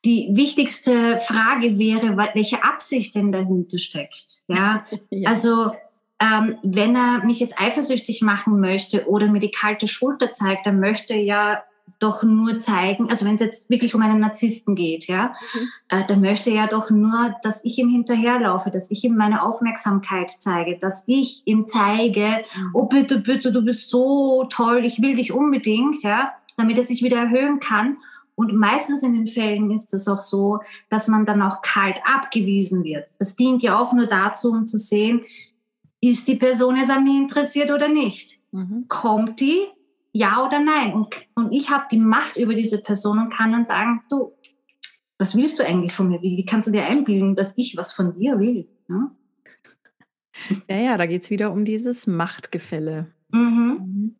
die 0.06 0.30
wichtigste 0.32 1.20
Frage 1.20 1.78
wäre, 1.80 2.16
welche 2.34 2.64
Absicht 2.64 3.16
denn 3.16 3.32
dahinter 3.32 3.78
steckt. 3.78 4.44
Ja, 4.48 4.86
ja. 5.10 5.30
also 5.30 5.72
ähm, 6.20 6.58
wenn 6.64 6.96
er 6.96 7.26
mich 7.26 7.40
jetzt 7.40 7.60
eifersüchtig 7.60 8.22
machen 8.22 8.60
möchte 8.60 9.08
oder 9.10 9.28
mir 9.28 9.40
die 9.40 9.52
kalte 9.52 9.88
Schulter 9.88 10.32
zeigt, 10.32 10.66
dann 10.66 10.80
möchte 10.80 11.14
er 11.14 11.22
ja 11.22 11.64
doch 12.00 12.24
nur 12.24 12.58
zeigen, 12.58 13.10
also 13.10 13.26
wenn 13.26 13.36
es 13.36 13.42
jetzt 13.42 13.70
wirklich 13.70 13.96
um 13.96 14.02
einen 14.02 14.20
Narzissten 14.20 14.76
geht, 14.76 15.08
ja, 15.08 15.34
mhm. 15.54 15.70
äh, 15.90 16.06
dann 16.08 16.20
möchte 16.20 16.50
er 16.50 16.56
ja 16.56 16.68
doch 16.68 16.90
nur, 16.90 17.36
dass 17.42 17.64
ich 17.64 17.78
ihm 17.78 17.90
hinterherlaufe, 17.90 18.70
dass 18.70 18.92
ich 18.92 19.04
ihm 19.04 19.16
meine 19.16 19.44
Aufmerksamkeit 19.44 20.32
zeige, 20.40 20.78
dass 20.78 21.04
ich 21.08 21.44
ihm 21.46 21.68
zeige, 21.68 22.44
mhm. 22.56 22.70
oh 22.74 22.84
bitte, 22.84 23.20
bitte, 23.20 23.52
du 23.52 23.62
bist 23.62 23.90
so 23.90 24.46
toll, 24.50 24.84
ich 24.84 25.02
will 25.02 25.16
dich 25.16 25.32
unbedingt, 25.32 26.04
ja, 26.04 26.34
damit 26.58 26.78
er 26.78 26.84
sich 26.84 27.02
wieder 27.02 27.18
erhöhen 27.18 27.60
kann. 27.60 27.98
Und 28.36 28.54
meistens 28.54 29.02
in 29.04 29.14
den 29.14 29.28
Fällen 29.28 29.72
ist 29.72 29.94
es 29.94 30.08
auch 30.08 30.22
so, 30.22 30.60
dass 30.90 31.08
man 31.08 31.26
dann 31.26 31.42
auch 31.42 31.62
kalt 31.62 31.98
abgewiesen 32.04 32.84
wird. 32.84 33.08
Das 33.18 33.36
dient 33.36 33.64
ja 33.64 33.80
auch 33.80 33.94
nur 33.94 34.08
dazu, 34.08 34.52
um 34.52 34.68
zu 34.68 34.78
sehen, 34.78 35.22
ist 36.02 36.28
die 36.28 36.36
Person 36.36 36.76
jetzt 36.76 36.92
an 36.92 37.04
mir 37.04 37.18
interessiert 37.18 37.72
oder 37.72 37.88
nicht? 37.88 38.40
Mhm. 38.52 38.86
Kommt 38.88 39.40
die? 39.40 39.68
Ja 40.12 40.46
oder 40.46 40.60
nein? 40.60 40.94
Und, 40.94 41.16
und 41.34 41.54
ich 41.54 41.70
habe 41.70 41.86
die 41.92 42.00
Macht 42.00 42.38
über 42.38 42.54
diese 42.54 42.82
Person 42.82 43.20
und 43.20 43.34
kann 43.34 43.52
dann 43.52 43.66
sagen, 43.66 44.02
du, 44.10 44.34
was 45.18 45.36
willst 45.36 45.60
du 45.60 45.66
eigentlich 45.66 45.94
von 45.94 46.10
mir? 46.10 46.22
Wie, 46.22 46.38
wie 46.38 46.46
kannst 46.46 46.68
du 46.68 46.72
dir 46.72 46.86
einbilden, 46.86 47.36
dass 47.36 47.58
ich 47.58 47.76
was 47.78 47.94
von 47.94 48.18
dir 48.18 48.40
will? 48.40 48.68
Ja, 48.88 49.12
ja, 50.70 50.76
ja 50.78 50.98
da 50.98 51.06
geht 51.06 51.24
es 51.24 51.30
wieder 51.30 51.52
um 51.52 51.66
dieses 51.66 52.06
Machtgefälle. 52.06 53.08
Mhm. 53.30 53.78
Mhm. 53.80 54.16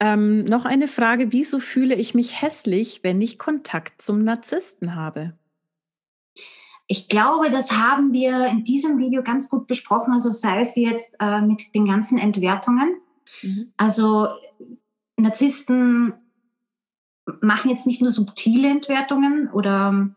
Ähm, 0.00 0.44
noch 0.44 0.64
eine 0.64 0.88
Frage, 0.88 1.32
wieso 1.32 1.58
fühle 1.58 1.94
ich 1.94 2.14
mich 2.14 2.40
hässlich, 2.40 3.00
wenn 3.02 3.20
ich 3.20 3.38
Kontakt 3.38 4.00
zum 4.00 4.22
Narzissten 4.22 4.94
habe? 4.94 5.36
Ich 6.86 7.08
glaube, 7.08 7.50
das 7.50 7.72
haben 7.72 8.12
wir 8.12 8.46
in 8.46 8.64
diesem 8.64 8.98
Video 8.98 9.22
ganz 9.22 9.50
gut 9.50 9.66
besprochen, 9.66 10.12
also 10.12 10.30
sei 10.30 10.60
es 10.60 10.74
jetzt 10.76 11.16
äh, 11.20 11.40
mit 11.40 11.74
den 11.74 11.84
ganzen 11.84 12.16
Entwertungen. 12.16 12.96
Mhm. 13.42 13.72
Also 13.76 14.28
Narzissten 15.16 16.14
machen 17.42 17.70
jetzt 17.70 17.86
nicht 17.86 18.00
nur 18.00 18.12
subtile 18.12 18.70
Entwertungen 18.70 19.50
oder 19.50 20.08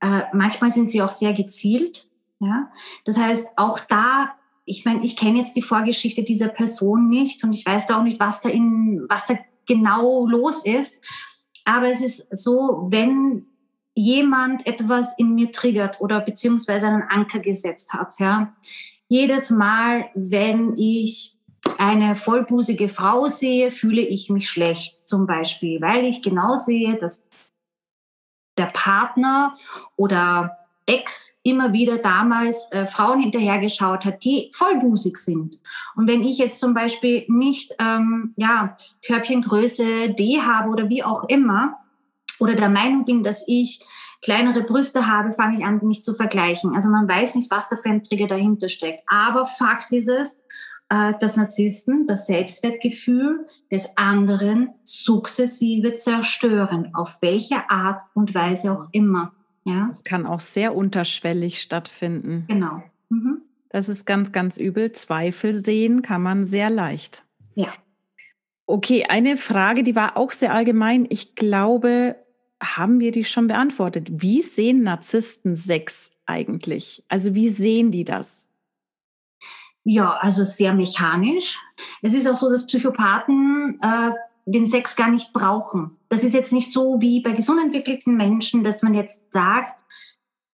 äh, 0.00 0.22
manchmal 0.32 0.70
sind 0.70 0.90
sie 0.90 1.02
auch 1.02 1.10
sehr 1.10 1.32
gezielt. 1.32 2.08
Ja? 2.38 2.70
Das 3.04 3.18
heißt, 3.18 3.48
auch 3.56 3.80
da, 3.80 4.34
ich 4.70 4.84
meine, 4.84 5.04
ich 5.04 5.16
kenne 5.16 5.38
jetzt 5.38 5.56
die 5.56 5.62
Vorgeschichte 5.62 6.22
dieser 6.22 6.48
Person 6.48 7.08
nicht 7.08 7.42
und 7.42 7.52
ich 7.52 7.66
weiß 7.66 7.88
da 7.88 7.98
auch 7.98 8.04
nicht, 8.04 8.20
was 8.20 8.40
da, 8.40 8.48
in, 8.48 9.04
was 9.08 9.26
da 9.26 9.36
genau 9.66 10.26
los 10.26 10.64
ist. 10.64 11.00
Aber 11.64 11.88
es 11.88 12.00
ist 12.00 12.26
so, 12.30 12.86
wenn 12.88 13.46
jemand 13.94 14.66
etwas 14.66 15.18
in 15.18 15.34
mir 15.34 15.50
triggert 15.50 16.00
oder 16.00 16.20
beziehungsweise 16.20 16.86
einen 16.86 17.02
Anker 17.02 17.40
gesetzt 17.40 17.92
hat, 17.92 18.14
ja, 18.20 18.54
jedes 19.08 19.50
Mal, 19.50 20.08
wenn 20.14 20.76
ich 20.76 21.36
eine 21.76 22.14
vollbusige 22.14 22.88
Frau 22.88 23.26
sehe, 23.26 23.72
fühle 23.72 24.02
ich 24.02 24.30
mich 24.30 24.48
schlecht, 24.48 25.08
zum 25.08 25.26
Beispiel, 25.26 25.80
weil 25.80 26.04
ich 26.04 26.22
genau 26.22 26.54
sehe, 26.54 26.96
dass 26.96 27.28
der 28.56 28.66
Partner 28.66 29.58
oder 29.96 30.59
Ex 30.86 31.32
immer 31.42 31.72
wieder 31.72 31.98
damals 31.98 32.70
äh, 32.72 32.86
Frauen 32.86 33.20
hinterhergeschaut 33.20 34.04
hat, 34.04 34.24
die 34.24 34.50
vollbusig 34.52 35.16
sind. 35.16 35.58
Und 35.94 36.08
wenn 36.08 36.22
ich 36.22 36.38
jetzt 36.38 36.60
zum 36.60 36.74
Beispiel 36.74 37.24
nicht 37.28 37.74
ähm, 37.78 38.34
ja, 38.36 38.76
Körbchengröße 39.06 40.10
D 40.10 40.40
habe 40.40 40.70
oder 40.70 40.88
wie 40.88 41.04
auch 41.04 41.24
immer, 41.28 41.76
oder 42.40 42.54
der 42.54 42.70
Meinung 42.70 43.04
bin, 43.04 43.22
dass 43.22 43.44
ich 43.46 43.84
kleinere 44.22 44.62
Brüste 44.62 45.06
habe, 45.06 45.32
fange 45.32 45.58
ich 45.58 45.64
an, 45.64 45.80
mich 45.82 46.02
zu 46.02 46.14
vergleichen. 46.14 46.74
Also 46.74 46.90
man 46.90 47.08
weiß 47.08 47.36
nicht, 47.36 47.50
was 47.50 47.68
da 47.68 47.76
für 47.76 47.90
ein 47.90 48.02
Trigger 48.02 48.26
dahinter 48.26 48.68
steckt. 48.68 49.02
Aber 49.06 49.46
Fakt 49.46 49.92
ist 49.92 50.08
es, 50.08 50.42
äh, 50.88 51.14
dass 51.20 51.36
Narzissten 51.36 52.06
das 52.06 52.26
Selbstwertgefühl 52.26 53.46
des 53.70 53.96
anderen 53.96 54.70
sukzessive 54.82 55.94
zerstören, 55.94 56.94
auf 56.94 57.18
welche 57.20 57.70
Art 57.70 58.02
und 58.14 58.34
Weise 58.34 58.72
auch 58.72 58.88
immer. 58.92 59.32
Ja? 59.64 59.88
Das 59.88 60.04
kann 60.04 60.26
auch 60.26 60.40
sehr 60.40 60.74
unterschwellig 60.74 61.60
stattfinden. 61.60 62.44
Genau. 62.48 62.82
Mhm. 63.08 63.42
Das 63.68 63.88
ist 63.88 64.04
ganz, 64.04 64.32
ganz 64.32 64.56
übel. 64.56 64.92
Zweifel 64.92 65.52
sehen 65.52 66.02
kann 66.02 66.22
man 66.22 66.44
sehr 66.44 66.70
leicht. 66.70 67.24
Ja. 67.54 67.72
Okay, 68.66 69.06
eine 69.08 69.36
Frage, 69.36 69.82
die 69.82 69.96
war 69.96 70.16
auch 70.16 70.32
sehr 70.32 70.54
allgemein. 70.54 71.06
Ich 71.08 71.34
glaube, 71.34 72.16
haben 72.62 73.00
wir 73.00 73.12
die 73.12 73.24
schon 73.24 73.46
beantwortet. 73.46 74.08
Wie 74.10 74.42
sehen 74.42 74.82
Narzissten 74.82 75.56
Sex 75.56 76.16
eigentlich? 76.26 77.04
Also 77.08 77.34
wie 77.34 77.48
sehen 77.48 77.90
die 77.90 78.04
das? 78.04 78.48
Ja, 79.82 80.18
also 80.20 80.44
sehr 80.44 80.74
mechanisch. 80.74 81.58
Es 82.02 82.12
ist 82.12 82.28
auch 82.28 82.36
so, 82.36 82.50
dass 82.50 82.66
Psychopathen 82.66 83.78
äh, 83.82 84.12
den 84.46 84.66
Sex 84.66 84.96
gar 84.96 85.10
nicht 85.10 85.32
brauchen. 85.32 85.96
Das 86.08 86.24
ist 86.24 86.34
jetzt 86.34 86.52
nicht 86.52 86.72
so 86.72 87.00
wie 87.00 87.20
bei 87.20 87.32
gesund 87.32 87.60
entwickelten 87.60 88.16
Menschen, 88.16 88.64
dass 88.64 88.82
man 88.82 88.94
jetzt 88.94 89.32
sagt, 89.32 89.74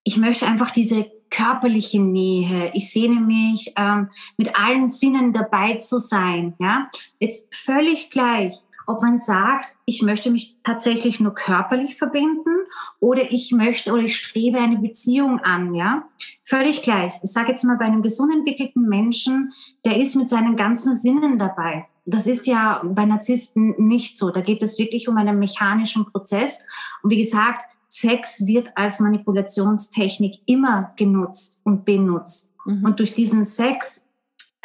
ich 0.05 0.16
möchte 0.16 0.47
einfach 0.47 0.70
diese 0.70 1.11
körperliche 1.30 2.01
Nähe. 2.01 2.70
Ich 2.74 2.93
sehne 2.93 3.20
mich 3.20 3.72
ähm, 3.76 4.09
mit 4.37 4.57
allen 4.59 4.87
Sinnen 4.87 5.32
dabei 5.32 5.74
zu 5.74 5.99
sein. 5.99 6.55
Ja, 6.59 6.89
jetzt 7.18 7.55
völlig 7.55 8.11
gleich, 8.11 8.55
ob 8.87 9.03
man 9.03 9.18
sagt, 9.18 9.76
ich 9.84 10.03
möchte 10.03 10.30
mich 10.30 10.57
tatsächlich 10.62 11.20
nur 11.20 11.34
körperlich 11.34 11.97
verbinden 11.97 12.55
oder 13.01 13.30
ich 13.32 13.53
möchte 13.53 13.93
oder 13.93 14.03
ich 14.03 14.16
strebe 14.16 14.59
eine 14.59 14.78
Beziehung 14.78 15.41
an, 15.41 15.74
ja. 15.74 16.09
Völlig 16.45 16.82
gleich. 16.82 17.14
Ich 17.22 17.32
sage 17.32 17.51
jetzt 17.51 17.64
mal 17.64 17.76
bei 17.76 17.87
einem 17.87 18.03
gesund 18.03 18.32
entwickelten 18.32 18.89
Menschen, 18.89 19.53
der 19.84 19.99
ist 19.99 20.14
mit 20.14 20.30
seinen 20.30 20.57
ganzen 20.57 20.95
Sinnen 20.95 21.39
dabei. 21.39 21.87
Das 22.05 22.28
ist 22.28 22.47
ja 22.47 22.82
bei 22.84 23.05
Narzissten 23.05 23.74
nicht 23.78 24.16
so. 24.16 24.30
Da 24.30 24.41
geht 24.41 24.62
es 24.62 24.78
wirklich 24.78 25.09
um 25.09 25.16
einen 25.16 25.41
mechanischen 25.41 26.07
Prozess. 26.07 26.64
Und 27.03 27.11
wie 27.11 27.18
gesagt, 27.20 27.64
Sex 27.89 28.47
wird 28.47 28.70
als 28.76 29.01
Manipulationstechnik 29.01 30.37
immer 30.47 30.93
genutzt 30.97 31.61
und 31.64 31.84
benutzt. 31.84 32.53
Mhm. 32.64 32.84
Und 32.84 33.01
durch 33.01 33.14
diesen 33.14 33.45
Sex 33.45 34.05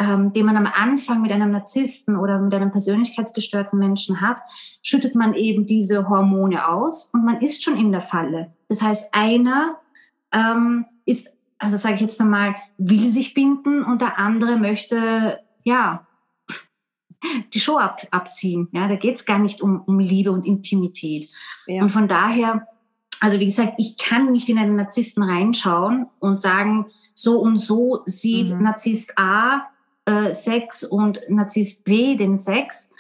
ähm, 0.02 0.34
den 0.34 0.48
man 0.48 0.58
am 0.58 0.66
Anfang 0.66 1.22
mit 1.22 1.32
einem 1.32 1.52
Narzissten 1.52 2.16
oder 2.16 2.40
mit 2.40 2.54
einem 2.56 2.72
persönlichkeitsgestörten 2.72 3.78
Menschen 3.78 4.20
hat, 4.20 4.38
schüttet 4.82 5.14
man 5.14 5.36
eben 5.36 5.68
diese 5.68 6.10
Hormone 6.10 6.68
aus 6.68 7.12
und 7.14 7.24
man 7.24 7.40
ist 7.40 7.64
schon 7.64 7.78
in 7.78 7.92
der 7.92 8.02
Falle. 8.02 8.52
Das 8.68 8.82
heißt, 8.82 9.10
einer 9.12 9.78
ähm, 10.34 10.86
ist, 11.06 11.30
also 11.60 11.78
sage 11.78 11.96
ich 11.96 12.02
jetzt 12.02 12.20
einmal, 12.20 12.56
will 12.80 13.10
sich 13.10 13.36
binden 13.36 13.84
und 13.84 14.02
der 14.02 14.18
andere 14.18 14.58
möchte, 14.58 15.40
ja, 15.64 16.08
die 17.54 17.60
Show 17.60 17.78
ab, 17.78 18.02
abziehen. 18.10 18.70
Ja, 18.72 18.88
da 18.88 18.96
geht 18.96 19.16
es 19.16 19.26
gar 19.26 19.38
nicht 19.38 19.62
um, 19.62 19.82
um 19.82 20.00
Liebe 20.00 20.32
und 20.32 20.48
Intimität. 20.48 21.30
Ja. 21.68 21.84
Und 21.84 21.90
von 21.90 22.08
daher, 22.08 22.68
also 23.20 23.40
wie 23.40 23.46
gesagt, 23.46 23.74
ich 23.78 23.98
kann 23.98 24.32
nicht 24.32 24.50
in 24.50 24.58
einen 24.58 24.78
Narzissten 24.78 25.22
reinschauen 25.22 26.08
und 26.18 26.42
sagen, 26.42 26.88
so 27.14 27.40
und 27.40 27.60
so 27.60 28.02
sieht 28.06 28.50
mhm. 28.50 28.64
Narzisst 28.64 29.14
A 29.20 29.68
äh, 30.06 30.34
Sex 30.34 30.84
und 30.84 31.20
Narzisst 31.30 31.84
B 31.84 32.16
den 32.16 32.38
Sex. 32.38 32.92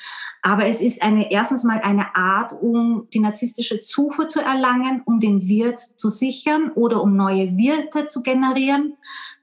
Aber 0.41 0.65
es 0.65 0.81
ist 0.81 1.03
eine, 1.03 1.31
erstens 1.31 1.63
mal 1.63 1.81
eine 1.81 2.15
Art, 2.15 2.53
um 2.53 3.07
die 3.13 3.19
narzisstische 3.19 3.81
Zufuhr 3.81 4.27
zu 4.27 4.41
erlangen, 4.41 5.01
um 5.05 5.19
den 5.19 5.47
Wirt 5.47 5.79
zu 5.79 6.09
sichern 6.09 6.71
oder 6.73 7.01
um 7.01 7.15
neue 7.15 7.57
Wirte 7.57 8.07
zu 8.07 8.23
generieren, 8.23 8.97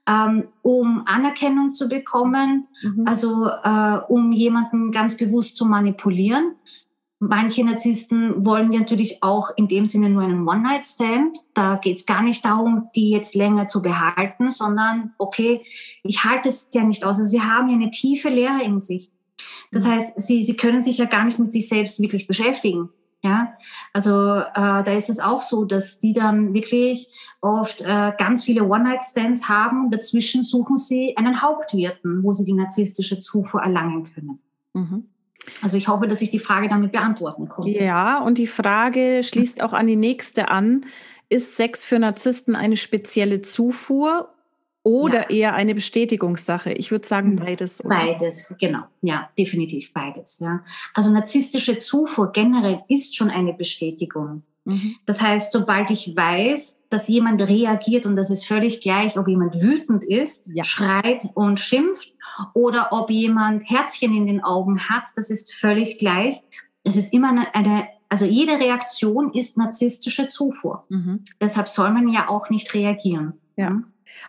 ähm, 0.07 0.49
um 0.61 1.03
Anerkennung 1.05 1.73
zu 1.73 1.87
bekommen, 1.87 2.67
mhm. 2.81 3.07
also 3.07 3.47
äh, 3.47 3.99
um 4.09 4.33
jemanden 4.33 4.91
ganz 4.91 5.15
bewusst 5.15 5.55
zu 5.55 5.65
manipulieren. 5.65 6.55
Manche 7.21 7.65
Narzissten 7.65 8.45
wollen 8.45 8.69
natürlich 8.69 9.21
auch 9.21 9.49
in 9.57 9.67
dem 9.67 9.85
Sinne 9.85 10.09
nur 10.09 10.23
einen 10.23 10.47
One-Night-Stand. 10.47 11.37
Da 11.53 11.75
geht 11.75 11.97
es 11.97 12.05
gar 12.05 12.23
nicht 12.23 12.45
darum, 12.45 12.87
die 12.95 13.09
jetzt 13.09 13.35
länger 13.35 13.67
zu 13.67 13.81
behalten, 13.81 14.49
sondern 14.49 15.13
okay, 15.17 15.61
ich 16.03 16.23
halte 16.23 16.47
es 16.47 16.69
ja 16.73 16.83
nicht 16.83 17.03
aus. 17.03 17.19
Also 17.19 17.29
sie 17.29 17.41
haben 17.41 17.67
ja 17.67 17.75
eine 17.75 17.89
tiefe 17.89 18.29
Lehre 18.29 18.63
in 18.63 18.79
sich. 18.79 19.11
Das 19.71 19.83
mhm. 19.83 19.91
heißt, 19.91 20.21
sie, 20.21 20.43
sie 20.43 20.55
können 20.55 20.81
sich 20.81 20.97
ja 20.97 21.05
gar 21.05 21.25
nicht 21.25 21.39
mit 21.39 21.51
sich 21.51 21.67
selbst 21.67 21.99
wirklich 21.99 22.25
beschäftigen. 22.25 22.89
Ja, 23.21 23.53
also 23.91 24.11
äh, 24.11 24.53
da 24.55 24.93
ist 24.93 25.09
es 25.09 25.19
auch 25.19 25.41
so, 25.41 25.65
dass 25.65 25.99
die 25.99 26.13
dann 26.13 26.53
wirklich 26.53 27.09
oft 27.41 27.81
äh, 27.81 28.13
ganz 28.17 28.45
viele 28.45 28.63
One-Night-Stands 28.63 29.49
haben. 29.49 29.91
Dazwischen 29.91 30.43
suchen 30.43 30.77
sie 30.77 31.17
einen 31.17 31.41
Hauptwirten, 31.41 32.23
wo 32.23 32.31
sie 32.31 32.45
die 32.45 32.53
narzisstische 32.53 33.19
Zufuhr 33.19 33.61
erlangen 33.61 34.09
können. 34.13 34.39
Mhm. 34.73 35.09
Also 35.61 35.77
ich 35.77 35.87
hoffe, 35.87 36.07
dass 36.07 36.21
ich 36.21 36.31
die 36.31 36.39
Frage 36.39 36.69
damit 36.69 36.91
beantworten 36.91 37.47
konnte. 37.47 37.71
Ja, 37.71 38.19
und 38.21 38.37
die 38.37 38.47
Frage 38.47 39.21
schließt 39.23 39.61
auch 39.63 39.73
an 39.73 39.87
die 39.87 39.95
nächste 39.95 40.49
an. 40.49 40.85
Ist 41.29 41.55
Sex 41.55 41.83
für 41.83 41.99
Narzissten 41.99 42.55
eine 42.55 42.77
spezielle 42.77 43.41
Zufuhr 43.41 44.29
oder 44.83 45.31
ja. 45.31 45.37
eher 45.37 45.53
eine 45.53 45.75
Bestätigungssache? 45.75 46.71
Ich 46.73 46.91
würde 46.91 47.07
sagen 47.07 47.37
hm, 47.37 47.45
beides. 47.45 47.83
Oder? 47.83 47.95
Beides, 47.95 48.55
genau. 48.59 48.83
Ja, 49.01 49.29
definitiv 49.37 49.93
beides. 49.93 50.39
Ja. 50.39 50.63
Also 50.93 51.11
narzisstische 51.11 51.79
Zufuhr 51.79 52.31
generell 52.31 52.83
ist 52.87 53.15
schon 53.15 53.29
eine 53.29 53.53
Bestätigung. 53.53 54.43
Mhm. 54.65 54.95
Das 55.05 55.21
heißt, 55.21 55.51
sobald 55.51 55.91
ich 55.91 56.15
weiß, 56.15 56.85
dass 56.89 57.07
jemand 57.07 57.41
reagiert 57.41 58.05
und 58.05 58.15
das 58.15 58.29
ist 58.29 58.45
völlig 58.45 58.81
gleich, 58.81 59.17
ob 59.17 59.27
jemand 59.27 59.61
wütend 59.61 60.03
ist, 60.03 60.51
ja. 60.53 60.63
schreit 60.63 61.27
und 61.33 61.59
schimpft 61.59 62.11
oder 62.53 62.89
ob 62.91 63.09
jemand 63.09 63.69
Herzchen 63.69 64.15
in 64.15 64.27
den 64.27 64.43
Augen 64.43 64.89
hat, 64.89 65.05
das 65.15 65.29
ist 65.29 65.53
völlig 65.53 65.97
gleich. 65.97 66.41
Es 66.83 66.95
ist 66.95 67.13
immer 67.13 67.29
eine, 67.29 67.53
eine 67.53 67.87
also 68.09 68.25
jede 68.25 68.53
Reaktion 68.53 69.31
ist 69.33 69.57
narzisstische 69.57 70.29
Zufuhr. 70.29 70.85
Mhm. 70.89 71.23
Deshalb 71.39 71.69
soll 71.69 71.91
man 71.91 72.09
ja 72.09 72.27
auch 72.27 72.49
nicht 72.49 72.73
reagieren. 72.73 73.33
Ja. 73.55 73.69
Mhm. 73.69 73.85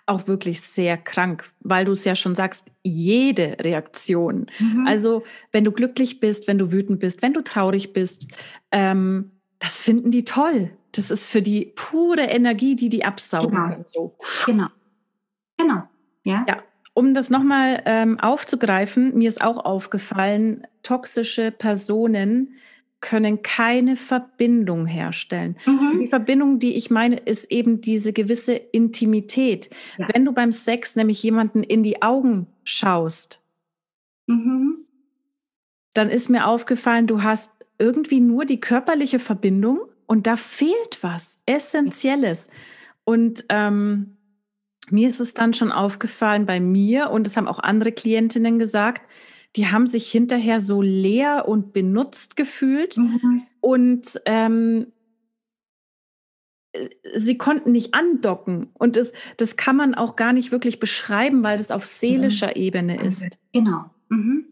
Auch 0.06 0.28
wirklich 0.28 0.60
sehr 0.60 0.96
krank, 0.96 1.50
weil 1.60 1.84
du 1.84 1.92
es 1.92 2.04
ja 2.04 2.14
schon 2.14 2.34
sagst, 2.34 2.70
jede 2.84 3.56
Reaktion. 3.60 4.46
Mhm. 4.58 4.86
Also 4.86 5.24
wenn 5.50 5.64
du 5.64 5.72
glücklich 5.72 6.20
bist, 6.20 6.46
wenn 6.46 6.58
du 6.58 6.70
wütend 6.70 7.00
bist, 7.00 7.22
wenn 7.22 7.32
du 7.32 7.42
traurig 7.42 7.92
bist, 7.92 8.28
ähm, 8.70 9.32
das 9.58 9.82
finden 9.82 10.10
die 10.10 10.24
toll. 10.24 10.70
Das 10.92 11.10
ist 11.10 11.28
für 11.28 11.42
die 11.42 11.72
pure 11.74 12.22
Energie, 12.22 12.76
die 12.76 12.88
die 12.88 13.04
absaugen 13.04 13.50
genau. 13.50 13.68
können. 13.68 13.84
So. 13.86 14.16
Genau. 14.46 14.66
Genau. 15.56 15.82
Ja. 16.24 16.44
ja. 16.48 16.62
Um 16.92 17.14
das 17.14 17.30
nochmal 17.30 17.82
ähm, 17.86 18.18
aufzugreifen, 18.18 19.16
mir 19.16 19.28
ist 19.28 19.42
auch 19.42 19.64
aufgefallen, 19.64 20.66
toxische 20.82 21.50
Personen 21.50 22.56
können 23.00 23.42
keine 23.42 23.96
Verbindung 23.96 24.86
herstellen. 24.86 25.56
Mhm. 25.64 26.00
Die 26.00 26.06
Verbindung, 26.06 26.58
die 26.58 26.76
ich 26.76 26.90
meine, 26.90 27.16
ist 27.16 27.50
eben 27.50 27.80
diese 27.80 28.12
gewisse 28.12 28.54
Intimität. 28.54 29.70
Ja. 29.96 30.08
Wenn 30.12 30.24
du 30.24 30.32
beim 30.32 30.52
Sex 30.52 30.96
nämlich 30.96 31.22
jemanden 31.22 31.62
in 31.62 31.82
die 31.82 32.02
Augen 32.02 32.46
schaust, 32.62 33.40
mhm. 34.26 34.84
dann 35.94 36.10
ist 36.10 36.28
mir 36.28 36.46
aufgefallen, 36.46 37.06
du 37.06 37.22
hast 37.22 37.52
irgendwie 37.78 38.20
nur 38.20 38.44
die 38.44 38.60
körperliche 38.60 39.18
Verbindung 39.18 39.80
und 40.06 40.26
da 40.26 40.36
fehlt 40.36 40.98
was 41.00 41.40
Essentielles. 41.46 42.50
Und 43.04 43.46
ähm, 43.48 44.18
mir 44.92 45.08
ist 45.08 45.20
es 45.20 45.34
dann 45.34 45.54
schon 45.54 45.72
aufgefallen 45.72 46.46
bei 46.46 46.60
mir 46.60 47.10
und 47.10 47.26
das 47.26 47.36
haben 47.36 47.48
auch 47.48 47.58
andere 47.58 47.92
Klientinnen 47.92 48.58
gesagt, 48.58 49.02
die 49.56 49.66
haben 49.66 49.86
sich 49.86 50.10
hinterher 50.10 50.60
so 50.60 50.80
leer 50.80 51.48
und 51.48 51.72
benutzt 51.72 52.36
gefühlt 52.36 52.96
mhm. 52.96 53.42
und 53.60 54.20
ähm, 54.26 54.92
sie 57.14 57.36
konnten 57.36 57.72
nicht 57.72 57.94
andocken. 57.94 58.68
Und 58.74 58.96
das, 58.96 59.12
das 59.36 59.56
kann 59.56 59.76
man 59.76 59.94
auch 59.94 60.16
gar 60.16 60.32
nicht 60.32 60.52
wirklich 60.52 60.78
beschreiben, 60.78 61.42
weil 61.42 61.58
das 61.58 61.70
auf 61.70 61.86
seelischer 61.86 62.48
mhm. 62.48 62.62
Ebene 62.62 63.02
ist. 63.02 63.28
Genau. 63.52 63.86
Mhm. 64.08 64.49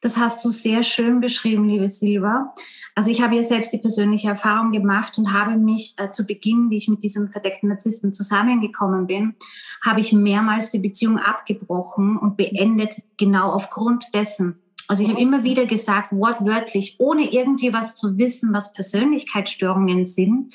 Das 0.00 0.16
hast 0.16 0.44
du 0.44 0.48
sehr 0.48 0.82
schön 0.82 1.20
beschrieben, 1.20 1.68
liebe 1.68 1.88
Silva. 1.88 2.54
Also 2.94 3.10
ich 3.10 3.22
habe 3.22 3.36
ja 3.36 3.42
selbst 3.42 3.72
die 3.72 3.78
persönliche 3.78 4.28
Erfahrung 4.28 4.70
gemacht 4.70 5.16
und 5.16 5.32
habe 5.32 5.56
mich 5.56 5.94
äh, 5.96 6.10
zu 6.10 6.26
Beginn, 6.26 6.68
wie 6.70 6.76
ich 6.76 6.88
mit 6.88 7.02
diesem 7.02 7.30
verdeckten 7.30 7.68
Narzissten 7.68 8.12
zusammengekommen 8.12 9.06
bin, 9.06 9.34
habe 9.82 10.00
ich 10.00 10.12
mehrmals 10.12 10.70
die 10.70 10.78
Beziehung 10.78 11.18
abgebrochen 11.18 12.18
und 12.18 12.36
beendet, 12.36 13.02
genau 13.16 13.50
aufgrund 13.50 14.14
dessen. 14.14 14.58
Also 14.88 15.04
ich 15.04 15.08
habe 15.08 15.20
immer 15.20 15.42
wieder 15.42 15.64
gesagt, 15.64 16.12
wortwörtlich, 16.12 16.96
ohne 16.98 17.32
irgendwie 17.32 17.72
was 17.72 17.94
zu 17.94 18.18
wissen, 18.18 18.52
was 18.52 18.74
Persönlichkeitsstörungen 18.74 20.04
sind, 20.04 20.52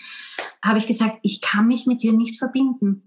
habe 0.64 0.78
ich 0.78 0.86
gesagt, 0.86 1.18
ich 1.24 1.42
kann 1.42 1.68
mich 1.68 1.88
mit 1.88 2.04
dir 2.04 2.14
nicht 2.14 2.38
verbinden. 2.38 3.02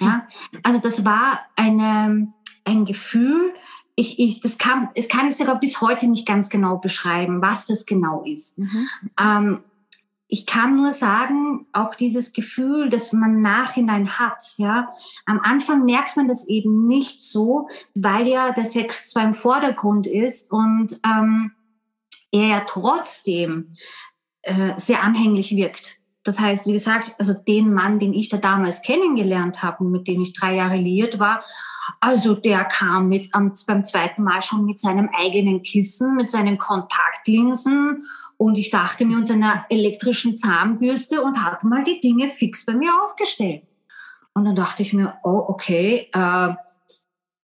Ja, 0.00 0.26
also 0.64 0.80
das 0.80 1.04
war 1.04 1.40
eine, 1.54 2.32
ein 2.64 2.84
Gefühl, 2.84 3.54
ich, 3.96 4.18
ich, 4.18 4.40
das 4.40 4.58
kann, 4.58 4.88
es 4.94 5.08
kann 5.08 5.28
ich 5.28 5.36
sogar 5.36 5.58
bis 5.60 5.80
heute 5.80 6.06
nicht 6.06 6.26
ganz 6.26 6.48
genau 6.50 6.78
beschreiben, 6.78 7.42
was 7.42 7.66
das 7.66 7.86
genau 7.86 8.22
ist. 8.24 8.58
Mhm. 8.58 8.88
Ähm, 9.18 9.58
ich 10.26 10.46
kann 10.46 10.74
nur 10.74 10.90
sagen, 10.90 11.66
auch 11.72 11.94
dieses 11.94 12.32
Gefühl, 12.32 12.90
das 12.90 13.12
man 13.12 13.40
nachhinein 13.40 14.18
hat, 14.18 14.54
ja, 14.56 14.88
am 15.26 15.38
Anfang 15.40 15.84
merkt 15.84 16.16
man 16.16 16.26
das 16.26 16.48
eben 16.48 16.88
nicht 16.88 17.22
so, 17.22 17.68
weil 17.94 18.26
ja 18.26 18.52
der 18.52 18.64
Sex 18.64 19.10
zwar 19.10 19.24
im 19.24 19.34
Vordergrund 19.34 20.06
ist 20.06 20.50
und 20.50 20.98
ähm, 21.06 21.52
er 22.32 22.48
ja 22.48 22.62
trotzdem 22.66 23.76
äh, 24.42 24.72
sehr 24.76 25.02
anhänglich 25.02 25.54
wirkt. 25.54 25.98
Das 26.24 26.40
heißt, 26.40 26.66
wie 26.66 26.72
gesagt, 26.72 27.14
also 27.18 27.34
den 27.34 27.72
Mann, 27.72 28.00
den 28.00 28.14
ich 28.14 28.30
da 28.30 28.38
damals 28.38 28.82
kennengelernt 28.82 29.62
habe 29.62 29.84
und 29.84 29.92
mit 29.92 30.08
dem 30.08 30.22
ich 30.22 30.32
drei 30.32 30.56
Jahre 30.56 30.76
liiert 30.76 31.18
war, 31.18 31.44
also 32.00 32.34
der 32.34 32.64
kam 32.64 33.08
mit 33.08 33.34
am, 33.34 33.52
beim 33.66 33.84
zweiten 33.84 34.22
Mal 34.22 34.42
schon 34.42 34.64
mit 34.64 34.80
seinem 34.80 35.10
eigenen 35.14 35.62
Kissen, 35.62 36.14
mit 36.14 36.30
seinen 36.30 36.58
Kontaktlinsen 36.58 38.04
und 38.36 38.56
ich 38.56 38.70
dachte 38.70 39.04
mir 39.04 39.16
und 39.16 39.26
seiner 39.26 39.66
elektrischen 39.68 40.36
Zahnbürste 40.36 41.22
und 41.22 41.44
hat 41.44 41.64
mal 41.64 41.84
die 41.84 42.00
Dinge 42.00 42.28
fix 42.28 42.64
bei 42.66 42.72
mir 42.72 42.90
aufgestellt. 43.04 43.62
Und 44.34 44.44
dann 44.44 44.56
dachte 44.56 44.82
ich 44.82 44.92
mir, 44.92 45.14
oh 45.22 45.44
okay, 45.48 46.08
äh, 46.12 46.54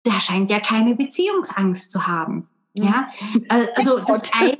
der 0.06 0.20
scheint 0.20 0.50
ja 0.50 0.60
keine 0.60 0.94
Beziehungsangst 0.94 1.90
zu 1.90 2.06
haben. 2.06 2.48
Mhm. 2.74 2.84
Ja, 2.84 3.08
äh, 3.48 3.66
also 3.74 3.98
das 4.00 4.32
eine. 4.32 4.56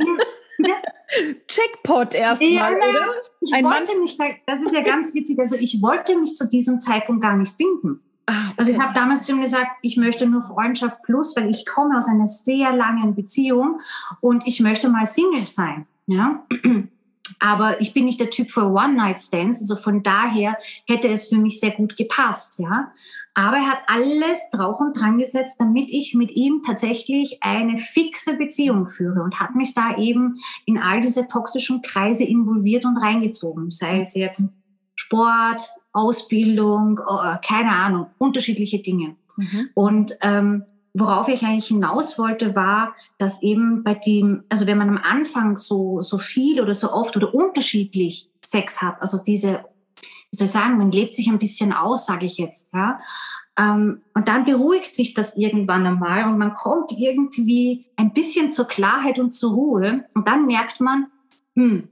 Checkpot 1.49 2.15
erstmal, 2.15 2.51
ja, 2.51 2.69
oder? 2.69 3.15
Ich 3.41 3.53
Ein 3.53 3.65
wollte 3.65 3.93
Mann 3.93 4.03
mich 4.03 4.17
da, 4.17 4.25
das 4.47 4.63
ist 4.63 4.73
ja 4.73 4.83
ganz 4.83 5.15
witzig, 5.15 5.39
also 5.39 5.57
ich 5.57 5.81
wollte 5.83 6.17
mich 6.17 6.37
zu 6.37 6.47
diesem 6.47 6.79
Zeitpunkt 6.79 7.23
gar 7.23 7.37
nicht 7.37 7.57
binden. 7.57 8.03
Ah, 8.31 8.53
also 8.57 8.71
ich 8.71 8.79
habe 8.79 8.95
damals 8.95 9.25
zu 9.25 9.33
ihm 9.33 9.41
gesagt, 9.41 9.71
ich 9.83 9.97
möchte 9.97 10.27
nur 10.27 10.43
Freundschaft 10.43 11.03
plus, 11.03 11.35
weil 11.37 11.51
ich 11.51 11.67
komme 11.67 11.99
aus 11.99 12.07
einer 12.07 12.29
sehr 12.29 12.73
langen 12.73 13.17
Beziehung 13.17 13.81
und 14.21 14.47
ich 14.47 14.61
möchte 14.61 14.89
mal 14.89 15.07
Single 15.07 15.47
sein. 15.47 15.87
Ja. 16.07 16.45
Aber 17.41 17.81
ich 17.81 17.93
bin 17.93 18.05
nicht 18.05 18.21
der 18.21 18.31
Typ 18.31 18.51
für 18.51 18.71
One-Night-Stands, 18.71 19.61
also 19.61 19.77
von 19.77 20.03
daher 20.03 20.57
hätte 20.87 21.09
es 21.09 21.29
für 21.29 21.39
mich 21.39 21.59
sehr 21.59 21.73
gut 21.73 21.97
gepasst, 21.97 22.59
ja. 22.59 22.93
Aber 23.35 23.57
er 23.57 23.69
hat 23.69 23.83
alles 23.87 24.51
drauf 24.51 24.81
und 24.81 24.99
dran 24.99 25.19
gesetzt, 25.19 25.61
damit 25.61 25.91
ich 25.91 26.15
mit 26.15 26.33
ihm 26.33 26.63
tatsächlich 26.65 27.43
eine 27.43 27.77
fixe 27.77 28.37
Beziehung 28.37 28.89
führe 28.89 29.23
und 29.23 29.41
hat 29.41 29.55
mich 29.55 29.75
da 29.75 29.97
eben 29.97 30.41
in 30.67 30.79
all 30.79 31.01
diese 31.01 31.27
toxischen 31.27 31.83
Kreise 31.83 32.25
involviert 32.25 32.85
und 32.85 32.97
reingezogen, 32.97 33.71
sei 33.71 34.01
es 34.01 34.15
jetzt 34.15 34.53
Sport, 34.95 35.71
Ausbildung, 35.93 36.99
äh, 36.99 37.37
keine 37.47 37.71
Ahnung, 37.71 38.07
unterschiedliche 38.19 38.81
Dinge. 38.81 39.17
Mhm. 39.37 39.71
Und 39.75 40.13
ähm, 40.23 40.65
worauf 40.95 41.29
ich 41.29 41.43
eigentlich 41.43 41.69
hinaus 41.69 42.19
wollte, 42.19 42.55
war, 42.55 42.95
dass 43.19 43.43
eben 43.43 43.85
bei 43.85 43.95
dem, 43.95 44.45
also 44.49 44.67
wenn 44.67 44.79
man 44.79 44.89
am 44.89 44.99
Anfang 44.99 45.57
so, 45.57 46.01
so 46.01 46.19
viel 46.19 46.61
oder 46.61 46.75
so 46.75 46.93
oft 46.93 47.17
oder 47.17 47.35
unterschiedlich 47.35 48.29
Sex 48.45 48.83
hat, 48.83 49.01
also 49.01 49.19
diese, 49.19 49.65
wie 50.31 50.37
soll 50.37 50.47
ich 50.47 50.51
sagen, 50.51 50.79
man 50.79 50.93
lebt 50.93 51.15
sich 51.15 51.29
ein 51.29 51.39
bisschen 51.39 51.73
aus, 51.73 52.07
sage 52.07 52.27
ich 52.27 52.39
jetzt, 52.39 52.75
ja. 52.75 53.01
Ähm, 53.59 54.03
und 54.15 54.29
dann 54.29 54.45
beruhigt 54.45 54.95
sich 54.95 55.15
das 55.15 55.37
irgendwann 55.37 55.87
einmal 55.87 56.25
und 56.25 56.39
man 56.39 56.55
kommt 56.55 56.93
irgendwie 56.97 57.87
ein 57.97 58.13
bisschen 58.13 58.53
zur 58.53 58.67
Klarheit 58.67 59.19
und 59.19 59.33
zur 59.33 59.53
Ruhe 59.53 60.05
und 60.15 60.29
dann 60.29 60.47
merkt 60.47 60.81
man, 60.81 61.07
hm, 61.57 61.89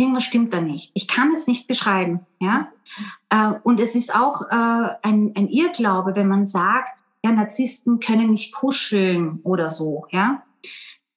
irgendwas 0.00 0.24
stimmt 0.24 0.52
da 0.54 0.60
nicht. 0.60 0.90
Ich 0.94 1.06
kann 1.06 1.32
es 1.32 1.46
nicht 1.46 1.68
beschreiben. 1.68 2.20
Ja? 2.40 2.72
Äh, 3.28 3.58
und 3.62 3.78
es 3.78 3.94
ist 3.94 4.14
auch 4.14 4.42
äh, 4.42 4.94
ein, 5.02 5.32
ein 5.34 5.48
Irrglaube, 5.48 6.14
wenn 6.16 6.28
man 6.28 6.46
sagt, 6.46 6.88
ja, 7.22 7.32
Narzissten 7.32 8.00
können 8.00 8.30
nicht 8.30 8.54
kuscheln 8.54 9.40
oder 9.42 9.68
so. 9.68 10.06
Ja? 10.10 10.42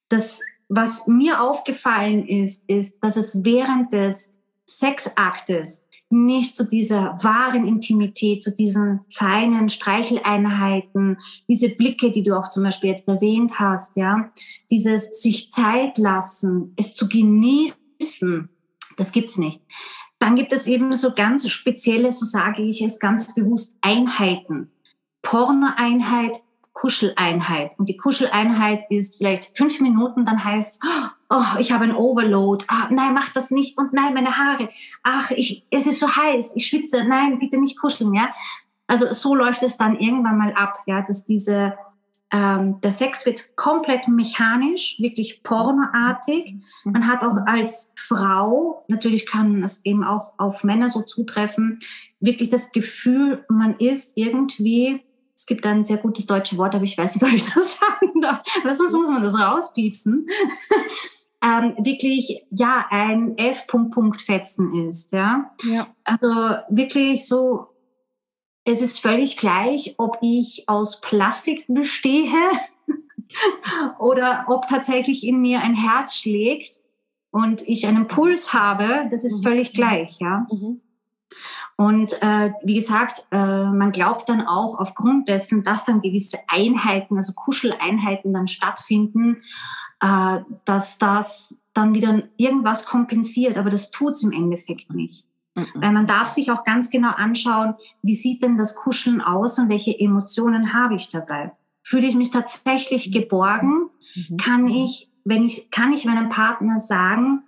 Das, 0.08 0.40
was 0.68 1.06
mir 1.06 1.40
aufgefallen 1.40 2.28
ist, 2.28 2.68
ist, 2.68 3.02
dass 3.02 3.16
es 3.16 3.44
während 3.44 3.92
des 3.92 4.36
Sexaktes 4.68 5.88
nicht 6.10 6.54
zu 6.54 6.64
dieser 6.64 7.16
wahren 7.24 7.66
Intimität, 7.66 8.42
zu 8.42 8.52
diesen 8.52 9.00
feinen 9.08 9.68
Streicheleinheiten, 9.68 11.18
diese 11.48 11.70
Blicke, 11.70 12.12
die 12.12 12.22
du 12.22 12.38
auch 12.38 12.48
zum 12.50 12.62
Beispiel 12.62 12.90
jetzt 12.90 13.08
erwähnt 13.08 13.58
hast, 13.58 13.96
ja, 13.96 14.30
dieses 14.70 15.22
sich 15.22 15.50
Zeit 15.50 15.98
lassen, 15.98 16.72
es 16.76 16.94
zu 16.94 17.08
genießen, 17.08 18.48
das 18.96 19.12
gibt's 19.12 19.36
nicht. 19.36 19.60
Dann 20.18 20.36
gibt 20.36 20.52
es 20.52 20.66
eben 20.66 20.94
so 20.94 21.12
ganz 21.14 21.48
spezielle, 21.50 22.12
so 22.12 22.24
sage 22.24 22.62
ich 22.62 22.82
es 22.82 22.98
ganz 22.98 23.34
bewusst, 23.34 23.76
Einheiten. 23.80 24.70
Porno-Einheit, 25.22 26.42
Kuscheleinheit. 26.72 27.78
Und 27.78 27.88
die 27.88 27.96
Kuscheleinheit 27.96 28.84
ist 28.90 29.16
vielleicht 29.16 29.56
fünf 29.56 29.80
Minuten, 29.80 30.24
dann 30.24 30.44
heißt 30.44 30.82
oh, 31.34 31.58
ich 31.58 31.72
habe 31.72 31.84
ein 31.84 31.94
Overload. 31.94 32.64
Ah, 32.68 32.88
nein, 32.90 33.14
mach 33.14 33.30
das 33.30 33.50
nicht. 33.50 33.78
Und 33.78 33.92
nein, 33.92 34.14
meine 34.14 34.36
Haare. 34.36 34.68
Ach, 35.02 35.30
ich, 35.30 35.66
es 35.70 35.86
ist 35.86 36.00
so 36.00 36.08
heiß. 36.14 36.54
Ich 36.56 36.66
schwitze. 36.66 37.04
Nein, 37.04 37.38
bitte 37.38 37.58
nicht 37.58 37.78
kuscheln, 37.78 38.14
ja. 38.14 38.28
Also 38.86 39.12
so 39.12 39.34
läuft 39.34 39.62
es 39.62 39.78
dann 39.78 39.98
irgendwann 39.98 40.36
mal 40.36 40.52
ab, 40.52 40.78
ja, 40.86 41.02
dass 41.02 41.24
diese 41.24 41.74
ähm, 42.34 42.80
der 42.80 42.90
Sex 42.90 43.26
wird 43.26 43.54
komplett 43.54 44.08
mechanisch, 44.08 44.96
wirklich 44.98 45.44
pornoartig. 45.44 46.56
Man 46.82 47.06
hat 47.06 47.22
auch 47.22 47.36
als 47.46 47.92
Frau, 47.96 48.84
natürlich 48.88 49.24
kann 49.24 49.62
es 49.62 49.84
eben 49.84 50.02
auch 50.02 50.32
auf 50.36 50.64
Männer 50.64 50.88
so 50.88 51.02
zutreffen, 51.02 51.78
wirklich 52.18 52.48
das 52.48 52.72
Gefühl, 52.72 53.44
man 53.48 53.76
ist 53.78 54.16
irgendwie, 54.16 55.04
es 55.36 55.46
gibt 55.46 55.64
ein 55.64 55.84
sehr 55.84 55.98
gutes 55.98 56.26
deutsches 56.26 56.58
Wort, 56.58 56.74
aber 56.74 56.82
ich 56.82 56.98
weiß 56.98 57.14
nicht, 57.14 57.24
ob 57.24 57.32
ich 57.32 57.44
das 57.44 57.78
sagen 57.80 58.20
darf, 58.20 58.42
weil 58.64 58.74
sonst 58.74 58.94
muss 58.94 59.10
man 59.10 59.22
das 59.22 59.38
rauspiepsen. 59.38 60.26
ähm, 61.40 61.76
wirklich 61.78 62.42
ja 62.50 62.84
ein 62.90 63.38
F-Punkt-Punkt-Fetzen 63.38 64.88
ist, 64.88 65.12
ja? 65.12 65.52
ja. 65.62 65.86
Also 66.02 66.28
wirklich 66.68 67.28
so 67.28 67.73
es 68.64 68.80
ist 68.80 69.00
völlig 69.00 69.36
gleich, 69.36 69.94
ob 69.98 70.18
ich 70.22 70.68
aus 70.68 71.00
Plastik 71.00 71.66
bestehe 71.68 72.32
oder 73.98 74.46
ob 74.48 74.66
tatsächlich 74.68 75.26
in 75.26 75.40
mir 75.40 75.60
ein 75.60 75.74
Herz 75.74 76.16
schlägt 76.16 76.84
und 77.30 77.66
ich 77.68 77.86
einen 77.86 78.08
Puls 78.08 78.52
habe. 78.52 79.06
Das 79.10 79.24
ist 79.24 79.40
mhm. 79.40 79.42
völlig 79.42 79.72
gleich, 79.74 80.18
ja. 80.18 80.46
Mhm. 80.50 80.80
Und 81.76 82.22
äh, 82.22 82.52
wie 82.62 82.76
gesagt, 82.76 83.26
äh, 83.32 83.36
man 83.64 83.90
glaubt 83.90 84.28
dann 84.28 84.46
auch 84.46 84.78
aufgrund 84.78 85.28
dessen, 85.28 85.64
dass 85.64 85.84
dann 85.84 86.00
gewisse 86.00 86.38
Einheiten, 86.46 87.16
also 87.16 87.32
Kuscheleinheiten 87.32 88.32
dann 88.32 88.46
stattfinden, 88.46 89.42
äh, 90.00 90.40
dass 90.64 90.98
das 90.98 91.56
dann 91.72 91.94
wieder 91.94 92.22
irgendwas 92.36 92.86
kompensiert. 92.86 93.58
Aber 93.58 93.70
das 93.70 93.90
tut 93.90 94.12
es 94.12 94.22
im 94.22 94.30
Endeffekt 94.30 94.94
nicht. 94.94 95.26
Mhm. 95.54 95.66
Weil 95.74 95.92
man 95.92 96.06
darf 96.06 96.28
sich 96.28 96.50
auch 96.50 96.64
ganz 96.64 96.90
genau 96.90 97.10
anschauen, 97.10 97.74
wie 98.02 98.14
sieht 98.14 98.42
denn 98.42 98.58
das 98.58 98.74
Kuscheln 98.74 99.20
aus 99.20 99.58
und 99.58 99.68
welche 99.68 99.98
Emotionen 99.98 100.72
habe 100.72 100.94
ich 100.94 101.08
dabei. 101.10 101.52
Fühle 101.82 102.06
ich 102.06 102.14
mich 102.14 102.30
tatsächlich 102.30 103.12
geborgen? 103.12 103.90
Mhm. 104.14 104.36
Kann 104.36 104.68
ich, 104.68 105.10
wenn 105.24 105.44
ich, 105.44 105.70
kann 105.70 105.92
ich 105.92 106.04
meinem 106.04 106.28
Partner 106.28 106.78
sagen, 106.78 107.42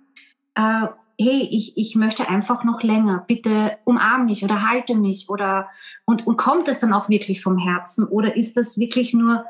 äh, 0.55 0.87
hey, 1.19 1.47
ich, 1.51 1.75
ich 1.77 1.95
möchte 1.95 2.29
einfach 2.29 2.63
noch 2.63 2.83
länger, 2.83 3.23
bitte 3.27 3.77
umarm 3.85 4.25
mich 4.25 4.43
oder 4.43 4.69
halte 4.69 4.95
mich 4.95 5.29
oder, 5.29 5.67
und, 6.05 6.27
und 6.27 6.37
kommt 6.37 6.67
es 6.67 6.79
dann 6.79 6.93
auch 6.93 7.09
wirklich 7.09 7.41
vom 7.41 7.57
Herzen 7.57 8.05
oder 8.05 8.35
ist 8.35 8.55
das 8.55 8.77
wirklich 8.77 9.13
nur 9.13 9.45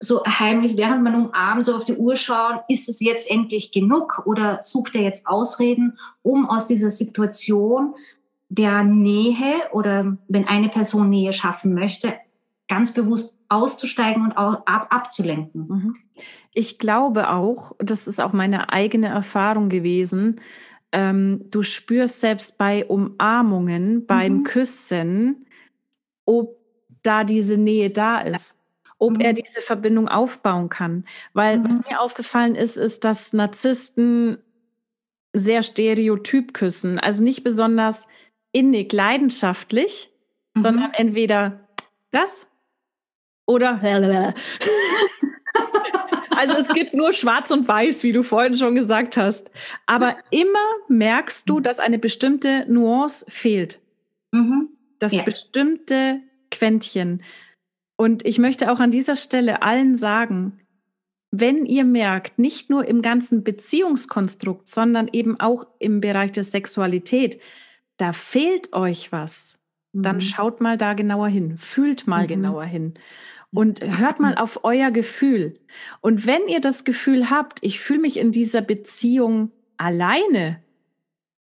so 0.00 0.24
heimlich, 0.24 0.76
während 0.76 1.02
man 1.02 1.14
umarmt, 1.14 1.64
so 1.64 1.74
auf 1.74 1.84
die 1.84 1.96
Uhr 1.96 2.14
schauen, 2.16 2.60
ist 2.68 2.88
es 2.88 3.00
jetzt 3.00 3.30
endlich 3.30 3.72
genug 3.72 4.22
oder 4.26 4.62
sucht 4.62 4.94
er 4.94 5.02
jetzt 5.02 5.26
Ausreden, 5.26 5.98
um 6.22 6.48
aus 6.48 6.66
dieser 6.66 6.90
Situation 6.90 7.94
der 8.48 8.84
Nähe 8.84 9.54
oder 9.72 10.16
wenn 10.28 10.46
eine 10.46 10.68
Person 10.68 11.10
Nähe 11.10 11.32
schaffen 11.32 11.74
möchte, 11.74 12.14
ganz 12.68 12.92
bewusst 12.92 13.36
auszusteigen 13.48 14.26
und 14.26 14.32
ab, 14.32 14.86
abzulenken. 14.90 15.66
Mhm. 15.68 15.96
ich 16.52 16.78
glaube 16.78 17.30
auch, 17.30 17.72
das 17.78 18.06
ist 18.06 18.20
auch 18.20 18.32
meine 18.32 18.72
eigene 18.72 19.08
Erfahrung 19.08 19.68
gewesen, 19.68 20.36
ähm, 20.92 21.44
du 21.50 21.62
spürst 21.62 22.20
selbst 22.20 22.58
bei 22.58 22.84
Umarmungen, 22.86 24.06
beim 24.06 24.38
mhm. 24.38 24.44
Küssen, 24.44 25.46
ob 26.24 26.56
da 27.02 27.24
diese 27.24 27.56
Nähe 27.56 27.90
da 27.90 28.20
ist, 28.20 28.57
ob 28.98 29.14
mhm. 29.14 29.20
er 29.20 29.32
diese 29.32 29.60
Verbindung 29.60 30.08
aufbauen 30.08 30.68
kann. 30.68 31.04
Weil 31.32 31.58
mhm. 31.58 31.64
was 31.64 31.74
mir 31.88 32.00
aufgefallen 32.00 32.54
ist, 32.54 32.76
ist, 32.76 33.04
dass 33.04 33.32
Narzissten 33.32 34.38
sehr 35.32 35.62
stereotyp 35.62 36.54
küssen, 36.54 36.98
also 36.98 37.22
nicht 37.22 37.44
besonders 37.44 38.08
innig, 38.52 38.92
leidenschaftlich, 38.92 40.10
sondern 40.54 40.88
mhm. 40.88 40.94
entweder 40.94 41.68
das 42.10 42.46
oder 43.46 43.80
Also 46.30 46.54
es 46.54 46.68
gibt 46.68 46.94
nur 46.94 47.12
schwarz 47.12 47.50
und 47.50 47.66
weiß, 47.66 48.04
wie 48.04 48.12
du 48.12 48.22
vorhin 48.22 48.56
schon 48.56 48.76
gesagt 48.76 49.16
hast. 49.16 49.50
Aber 49.86 50.16
immer 50.30 50.68
merkst 50.86 51.48
du, 51.50 51.58
dass 51.58 51.80
eine 51.80 51.98
bestimmte 51.98 52.64
Nuance 52.68 53.26
fehlt. 53.28 53.80
Mhm. 54.30 54.68
Das 55.00 55.12
ja. 55.12 55.24
bestimmte 55.24 56.20
Quäntchen. 56.52 57.24
Und 57.98 58.24
ich 58.24 58.38
möchte 58.38 58.70
auch 58.70 58.78
an 58.78 58.92
dieser 58.92 59.16
Stelle 59.16 59.62
allen 59.62 59.96
sagen, 59.98 60.60
wenn 61.32 61.66
ihr 61.66 61.84
merkt, 61.84 62.38
nicht 62.38 62.70
nur 62.70 62.86
im 62.86 63.02
ganzen 63.02 63.42
Beziehungskonstrukt, 63.42 64.68
sondern 64.68 65.08
eben 65.12 65.40
auch 65.40 65.66
im 65.80 66.00
Bereich 66.00 66.30
der 66.30 66.44
Sexualität, 66.44 67.40
da 67.96 68.12
fehlt 68.12 68.72
euch 68.72 69.10
was, 69.10 69.58
mhm. 69.92 70.04
dann 70.04 70.20
schaut 70.20 70.60
mal 70.60 70.78
da 70.78 70.94
genauer 70.94 71.26
hin, 71.26 71.58
fühlt 71.58 72.06
mal 72.06 72.22
mhm. 72.22 72.28
genauer 72.28 72.64
hin 72.64 72.94
und 73.52 73.82
hört 73.82 74.20
mal 74.20 74.36
auf 74.36 74.60
euer 74.62 74.92
Gefühl. 74.92 75.58
Und 76.00 76.24
wenn 76.24 76.46
ihr 76.46 76.60
das 76.60 76.84
Gefühl 76.84 77.30
habt, 77.30 77.58
ich 77.62 77.80
fühle 77.80 78.00
mich 78.00 78.16
in 78.16 78.30
dieser 78.30 78.62
Beziehung 78.62 79.50
alleine, 79.76 80.62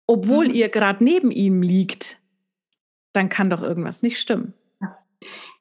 obwohl 0.07 0.49
mhm. 0.49 0.55
ihr 0.55 0.71
gerade 0.71 1.05
neben 1.05 1.31
ihm 1.31 1.61
liegt, 1.61 2.19
dann 3.13 3.29
kann 3.29 3.51
doch 3.51 3.63
irgendwas 3.63 4.01
nicht 4.01 4.19
stimmen. 4.19 4.55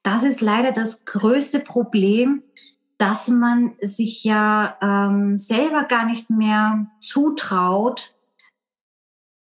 Das 0.05 0.23
ist 0.23 0.39
leider 0.39 0.71
das 0.71 1.03
größte 1.05 1.59
Problem, 1.59 2.43
dass 2.99 3.27
man 3.27 3.73
sich 3.81 4.23
ja 4.23 4.77
ähm, 4.79 5.39
selber 5.39 5.83
gar 5.83 6.05
nicht 6.05 6.29
mehr 6.29 6.85
zutraut, 6.99 8.13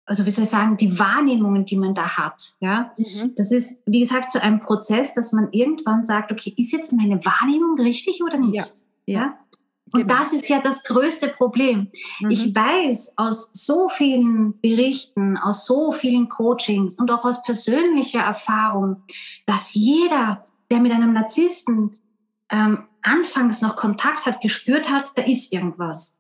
also 0.06 0.24
wie 0.24 0.30
soll 0.30 0.44
ich 0.44 0.50
sagen, 0.50 0.78
die 0.78 0.98
Wahrnehmungen, 0.98 1.66
die 1.66 1.76
man 1.76 1.94
da 1.94 2.16
hat. 2.16 2.54
Ja, 2.60 2.94
mhm. 2.96 3.34
das 3.36 3.52
ist, 3.52 3.78
wie 3.84 4.00
gesagt, 4.00 4.32
so 4.32 4.38
ein 4.38 4.60
Prozess, 4.60 5.12
dass 5.12 5.34
man 5.34 5.52
irgendwann 5.52 6.02
sagt, 6.02 6.32
okay, 6.32 6.54
ist 6.56 6.72
jetzt 6.72 6.94
meine 6.94 7.22
Wahrnehmung 7.26 7.78
richtig 7.78 8.22
oder 8.24 8.38
nicht? 8.38 8.86
Ja. 9.04 9.20
ja? 9.20 9.38
Und 9.93 10.02
genau. 10.02 10.19
das 10.19 10.32
ist 10.32 10.48
ja 10.48 10.60
das 10.60 10.82
größte 10.85 11.28
Problem. 11.28 11.90
Mhm. 12.20 12.31
Ich 12.31 12.55
weiß 12.55 13.15
aus 13.16 13.51
so 13.52 13.89
vielen 13.89 14.60
Berichten, 14.60 15.36
aus 15.36 15.65
so 15.65 15.93
vielen 15.93 16.28
Coachings 16.28 16.97
und 16.98 17.10
auch 17.10 17.24
aus 17.24 17.43
persönlicher 17.43 18.20
Erfahrung, 18.20 19.02
dass 19.47 19.74
jeder, 19.74 20.47
der 20.70 20.81
mit 20.81 20.93
einem 20.93 21.12
Narzissten 21.12 21.98
ähm, 22.51 22.85
anfangs 23.02 23.62
noch 23.62 23.77
Kontakt 23.77 24.27
hat, 24.27 24.40
gespürt 24.40 24.90
hat, 24.90 25.12
da 25.16 25.23
ist 25.23 25.52
irgendwas. 25.52 26.18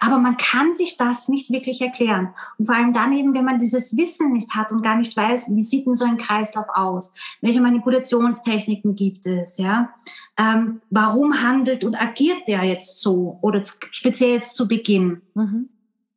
Aber 0.00 0.18
man 0.18 0.36
kann 0.36 0.72
sich 0.72 0.96
das 0.96 1.28
nicht 1.28 1.50
wirklich 1.50 1.80
erklären. 1.80 2.34
Und 2.58 2.66
vor 2.66 2.74
allem 2.74 2.92
dann 2.92 3.12
eben, 3.12 3.34
wenn 3.34 3.44
man 3.44 3.58
dieses 3.58 3.96
Wissen 3.96 4.32
nicht 4.32 4.54
hat 4.54 4.72
und 4.72 4.82
gar 4.82 4.96
nicht 4.96 5.16
weiß, 5.16 5.54
wie 5.54 5.62
sieht 5.62 5.86
denn 5.86 5.94
so 5.94 6.04
ein 6.04 6.18
Kreislauf 6.18 6.66
aus? 6.74 7.12
Welche 7.40 7.60
Manipulationstechniken 7.60 8.94
gibt 8.94 9.26
es? 9.26 9.58
Ja? 9.58 9.94
Ähm, 10.38 10.80
warum 10.90 11.42
handelt 11.42 11.84
und 11.84 11.94
agiert 11.94 12.48
der 12.48 12.64
jetzt 12.64 13.00
so? 13.00 13.38
Oder 13.42 13.62
speziell 13.90 14.34
jetzt 14.34 14.56
zu 14.56 14.66
Beginn? 14.68 15.22
Mhm. 15.34 15.68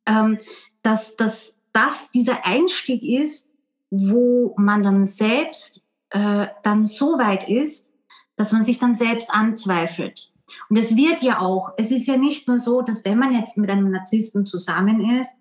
Ähm, 0.06 0.38
dass, 0.82 1.14
dass 1.16 1.58
das 1.72 2.10
dieser 2.10 2.44
Einstieg 2.44 3.02
ist, 3.02 3.52
wo 3.90 4.54
man 4.58 4.82
dann 4.82 5.06
selbst 5.06 5.86
äh, 6.10 6.46
dann 6.62 6.86
so 6.86 7.18
weit 7.18 7.48
ist, 7.48 7.92
dass 8.36 8.52
man 8.52 8.64
sich 8.64 8.78
dann 8.78 8.94
selbst 8.94 9.30
anzweifelt. 9.30 10.31
Und 10.68 10.76
es 10.76 10.96
wird 10.96 11.22
ja 11.22 11.40
auch, 11.40 11.72
es 11.76 11.90
ist 11.90 12.06
ja 12.06 12.16
nicht 12.16 12.48
nur 12.48 12.58
so, 12.58 12.82
dass 12.82 13.04
wenn 13.04 13.18
man 13.18 13.34
jetzt 13.34 13.56
mit 13.58 13.70
einem 13.70 13.90
Narzissten 13.90 14.46
zusammen 14.46 15.18
ist, 15.20 15.36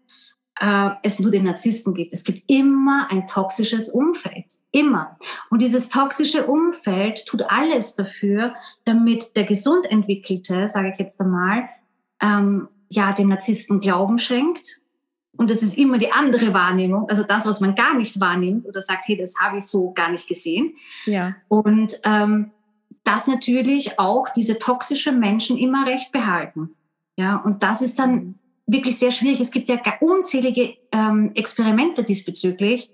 äh, 0.59 0.91
es 1.03 1.19
nur 1.19 1.31
den 1.31 1.45
Narzissten 1.45 1.93
gibt. 1.93 2.13
Es 2.13 2.23
gibt 2.23 2.43
immer 2.47 3.07
ein 3.09 3.25
toxisches 3.27 3.89
Umfeld. 3.89 4.45
Immer. 4.71 5.17
Und 5.49 5.61
dieses 5.61 5.89
toxische 5.89 6.45
Umfeld 6.45 7.25
tut 7.25 7.41
alles 7.49 7.95
dafür, 7.95 8.53
damit 8.85 9.35
der 9.35 9.45
gesund 9.45 9.85
entwickelte, 9.89 10.69
sage 10.69 10.91
ich 10.91 10.99
jetzt 10.99 11.19
einmal, 11.19 11.69
ähm, 12.21 12.67
ja, 12.89 13.11
dem 13.13 13.29
Narzissten 13.29 13.79
Glauben 13.79 14.19
schenkt. 14.19 14.81
Und 15.35 15.49
das 15.49 15.63
ist 15.63 15.77
immer 15.77 15.97
die 15.97 16.11
andere 16.11 16.53
Wahrnehmung, 16.53 17.09
also 17.09 17.23
das, 17.23 17.45
was 17.47 17.61
man 17.61 17.73
gar 17.73 17.95
nicht 17.95 18.19
wahrnimmt 18.19 18.67
oder 18.67 18.81
sagt, 18.81 19.07
hey, 19.07 19.17
das 19.17 19.33
habe 19.41 19.57
ich 19.57 19.63
so 19.65 19.91
gar 19.93 20.11
nicht 20.11 20.27
gesehen. 20.27 20.75
Ja. 21.05 21.35
Und 21.47 21.99
ähm, 22.03 22.51
dass 23.03 23.27
natürlich 23.27 23.99
auch 23.99 24.29
diese 24.29 24.57
toxischen 24.57 25.19
Menschen 25.19 25.57
immer 25.57 25.85
Recht 25.85 26.11
behalten. 26.11 26.75
Ja, 27.17 27.37
und 27.37 27.63
das 27.63 27.81
ist 27.81 27.99
dann 27.99 28.35
wirklich 28.67 28.97
sehr 28.97 29.11
schwierig. 29.11 29.39
Es 29.39 29.51
gibt 29.51 29.69
ja 29.69 29.79
unzählige 29.99 30.75
ähm, 30.91 31.31
Experimente 31.35 32.03
diesbezüglich, 32.03 32.89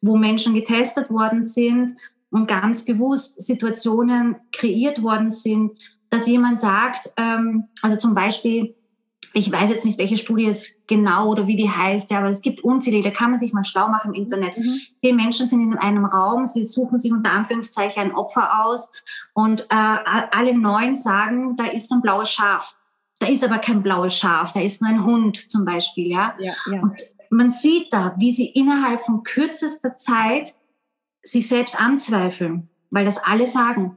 wo 0.00 0.16
Menschen 0.16 0.54
getestet 0.54 1.10
worden 1.10 1.42
sind 1.42 1.92
und 2.30 2.48
ganz 2.48 2.84
bewusst 2.84 3.40
Situationen 3.40 4.36
kreiert 4.52 5.02
worden 5.02 5.30
sind, 5.30 5.72
dass 6.10 6.26
jemand 6.26 6.60
sagt, 6.60 7.10
ähm, 7.16 7.64
also 7.82 7.96
zum 7.96 8.14
Beispiel, 8.14 8.74
ich 9.34 9.50
weiß 9.50 9.70
jetzt 9.70 9.84
nicht, 9.84 9.98
welche 9.98 10.16
Studie 10.16 10.46
es 10.46 10.74
genau 10.86 11.30
oder 11.30 11.46
wie 11.46 11.56
die 11.56 11.70
heißt, 11.70 12.10
ja, 12.10 12.18
aber 12.18 12.28
es 12.28 12.42
gibt 12.42 12.62
unzählige, 12.62 13.10
da 13.10 13.14
kann 13.14 13.30
man 13.30 13.38
sich 13.38 13.52
mal 13.52 13.64
schlau 13.64 13.88
machen 13.88 14.14
im 14.14 14.22
Internet. 14.22 14.56
Mhm. 14.58 14.80
Die 15.02 15.12
Menschen 15.12 15.48
sind 15.48 15.60
in 15.60 15.78
einem 15.78 16.04
Raum, 16.04 16.46
sie 16.46 16.64
suchen 16.64 16.98
sich 16.98 17.12
unter 17.12 17.30
Anführungszeichen 17.30 18.02
ein 18.02 18.14
Opfer 18.14 18.64
aus 18.64 18.92
und 19.32 19.62
äh, 19.70 19.74
alle 19.74 20.56
neun 20.56 20.96
sagen, 20.96 21.56
da 21.56 21.66
ist 21.66 21.90
ein 21.92 22.02
blaues 22.02 22.30
Schaf. 22.30 22.76
Da 23.18 23.28
ist 23.28 23.44
aber 23.44 23.58
kein 23.58 23.82
blaues 23.82 24.16
Schaf, 24.16 24.52
da 24.52 24.60
ist 24.60 24.82
nur 24.82 24.90
ein 24.90 25.04
Hund 25.04 25.50
zum 25.50 25.64
Beispiel, 25.64 26.08
ja. 26.08 26.34
ja, 26.38 26.52
ja. 26.70 26.80
Und 26.82 27.00
man 27.30 27.50
sieht 27.50 27.92
da, 27.92 28.14
wie 28.18 28.32
sie 28.32 28.46
innerhalb 28.46 29.00
von 29.00 29.22
kürzester 29.22 29.96
Zeit 29.96 30.54
sich 31.22 31.48
selbst 31.48 31.80
anzweifeln, 31.80 32.68
weil 32.90 33.04
das 33.04 33.18
alle 33.18 33.46
sagen. 33.46 33.96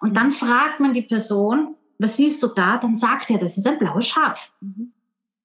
Und 0.00 0.16
dann 0.16 0.32
fragt 0.32 0.80
man 0.80 0.92
die 0.92 1.02
Person, 1.02 1.74
was 1.98 2.16
siehst 2.16 2.42
du 2.42 2.48
da? 2.48 2.78
Dann 2.78 2.96
sagt 2.96 3.30
er, 3.30 3.38
das 3.38 3.58
ist 3.58 3.66
ein 3.66 3.78
blaues 3.78 4.06
Schaf. 4.06 4.52
Mhm. 4.60 4.92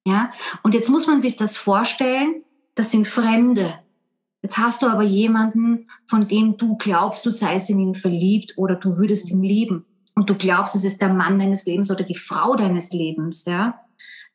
Ja, 0.05 0.31
und 0.63 0.73
jetzt 0.73 0.89
muss 0.89 1.07
man 1.07 1.21
sich 1.21 1.37
das 1.37 1.57
vorstellen, 1.57 2.43
das 2.75 2.91
sind 2.91 3.07
Fremde. 3.07 3.79
Jetzt 4.41 4.57
hast 4.57 4.81
du 4.81 4.87
aber 4.87 5.03
jemanden, 5.03 5.87
von 6.05 6.27
dem 6.27 6.57
du 6.57 6.75
glaubst, 6.75 7.25
du 7.25 7.31
seist 7.31 7.69
in 7.69 7.79
ihn 7.79 7.95
verliebt 7.95 8.57
oder 8.57 8.75
du 8.75 8.97
würdest 8.97 9.29
ihn 9.29 9.41
lieben. 9.41 9.85
Und 10.15 10.29
du 10.29 10.35
glaubst, 10.35 10.75
es 10.75 10.83
ist 10.83 11.01
der 11.01 11.13
Mann 11.13 11.39
deines 11.39 11.65
Lebens 11.65 11.89
oder 11.89 12.03
die 12.03 12.15
Frau 12.15 12.55
deines 12.55 12.91
Lebens, 12.91 13.45
ja. 13.45 13.79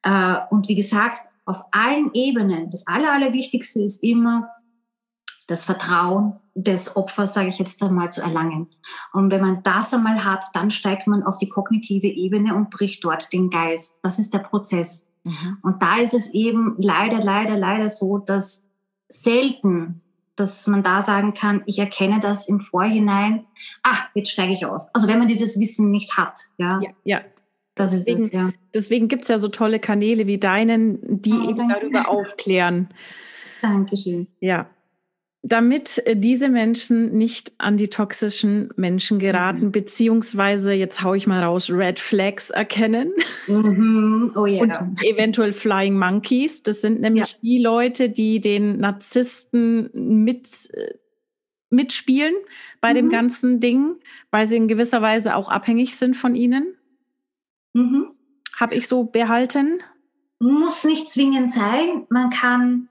Äh, 0.03 0.37
und 0.51 0.69
wie 0.69 0.75
gesagt, 0.75 1.21
auf 1.45 1.63
allen 1.71 2.11
Ebenen, 2.15 2.71
das 2.71 2.87
Aller, 2.87 3.13
Allerwichtigste 3.13 3.83
ist 3.83 4.03
immer, 4.03 4.49
das 5.47 5.65
Vertrauen 5.65 6.39
des 6.63 6.97
Opfers, 6.97 7.35
sage 7.35 7.49
ich 7.49 7.59
jetzt 7.59 7.81
einmal, 7.83 8.11
zu 8.11 8.21
erlangen. 8.21 8.69
Und 9.13 9.31
wenn 9.31 9.41
man 9.41 9.63
das 9.63 9.95
einmal 9.95 10.25
hat, 10.25 10.45
dann 10.55 10.71
steigt 10.71 11.07
man 11.07 11.23
auf 11.23 11.39
die 11.39 11.49
kognitive 11.49 12.09
Ebene 12.09 12.55
und 12.55 12.71
bricht 12.71 13.05
dort 13.05 13.33
den 13.33 13.49
Geist. 13.49 14.01
Das 14.03 14.19
ist 14.19 14.35
der 14.35 14.41
Prozess. 14.41 15.09
Mhm. 15.23 15.59
Und 15.63 15.83
da 15.83 15.99
ist 15.99 16.15
es 16.15 16.33
eben 16.33 16.75
leider, 16.79 17.23
leider, 17.23 17.57
leider 17.57 17.89
so, 17.91 18.19
dass 18.19 18.67
selten, 19.09 20.03
dass 20.35 20.67
man 20.67 20.83
da 20.83 21.01
sagen 21.01 21.33
kann, 21.33 21.63
ich 21.67 21.79
erkenne 21.79 22.21
das 22.21 22.49
im 22.49 22.59
Vorhinein, 22.59 23.47
ah, 23.85 23.97
jetzt 24.15 24.31
steige 24.31 24.53
ich 24.53 24.67
aus. 24.67 24.93
Also 24.95 25.07
wenn 25.07 25.19
man 25.19 25.29
dieses 25.29 25.61
Wissen 25.61 25.91
nicht 25.91 26.17
hat. 26.17 26.39
Ja, 26.59 26.81
ja. 26.83 26.91
ja. 27.05 27.21
Das 27.77 27.93
deswegen, 27.93 28.21
ist 28.21 28.27
es, 28.27 28.33
ja. 28.33 28.51
Deswegen 28.75 29.07
gibt 29.07 29.23
es 29.23 29.29
ja 29.29 29.39
so 29.39 29.47
tolle 29.47 29.79
Kanäle 29.79 30.27
wie 30.27 30.39
deinen, 30.39 31.23
die 31.23 31.33
oh, 31.33 31.51
eben 31.51 31.69
darüber 31.69 32.09
aufklären. 32.09 32.89
Dankeschön. 33.63 34.27
Ja, 34.41 34.69
damit 35.49 35.99
äh, 36.07 36.17
diese 36.17 36.49
Menschen 36.49 37.13
nicht 37.13 37.53
an 37.59 37.77
die 37.77 37.89
toxischen 37.89 38.71
Menschen 38.77 39.19
geraten, 39.19 39.67
mhm. 39.67 39.73
beziehungsweise, 39.73 40.73
jetzt 40.73 41.03
haue 41.03 41.17
ich 41.17 41.27
mal 41.27 41.43
raus, 41.43 41.71
Red 41.71 41.99
Flags 41.99 42.51
erkennen 42.51 43.13
mhm. 43.47 44.33
oh, 44.35 44.47
yeah. 44.47 44.63
und 44.63 44.73
eventuell 45.03 45.53
Flying 45.53 45.99
Monkeys. 45.99 46.63
Das 46.63 46.81
sind 46.81 47.01
nämlich 47.01 47.33
ja. 47.33 47.39
die 47.43 47.59
Leute, 47.59 48.11
die 48.11 48.41
den 48.41 48.79
Narzissten 48.79 49.91
mit, 49.93 50.49
äh, 50.75 50.95
mitspielen 51.71 52.35
bei 52.81 52.91
mhm. 52.91 52.97
dem 52.97 53.09
ganzen 53.11 53.61
Ding, 53.61 53.97
weil 54.31 54.47
sie 54.47 54.57
in 54.57 54.69
gewisser 54.69 55.03
Weise 55.03 55.35
auch 55.35 55.49
abhängig 55.49 55.97
sind 55.97 56.17
von 56.17 56.35
ihnen. 56.35 56.75
Mhm. 57.73 58.09
Habe 58.59 58.75
ich 58.75 58.89
so 58.89 59.05
behalten? 59.05 59.81
Muss 60.41 60.85
nicht 60.85 61.11
zwingend 61.11 61.51
sein. 61.51 62.07
Man 62.11 62.31
kann 62.31 62.89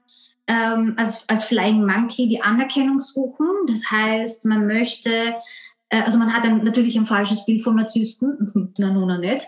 ähm, 0.48 0.94
als, 0.96 1.24
als 1.28 1.44
Flying 1.44 1.86
Monkey 1.86 2.26
die 2.26 2.42
Anerkennung 2.42 3.00
suchen. 3.00 3.46
Das 3.68 3.90
heißt, 3.90 4.46
man 4.46 4.66
möchte, 4.66 5.34
äh, 5.90 6.02
also 6.02 6.18
man 6.18 6.32
hat 6.32 6.44
ein, 6.44 6.64
natürlich 6.64 6.96
ein 6.96 7.06
falsches 7.06 7.44
Bild 7.44 7.62
von 7.62 7.76
Narzissten, 7.76 8.72
na 8.78 8.90
nun 8.90 9.20
nicht. 9.20 9.46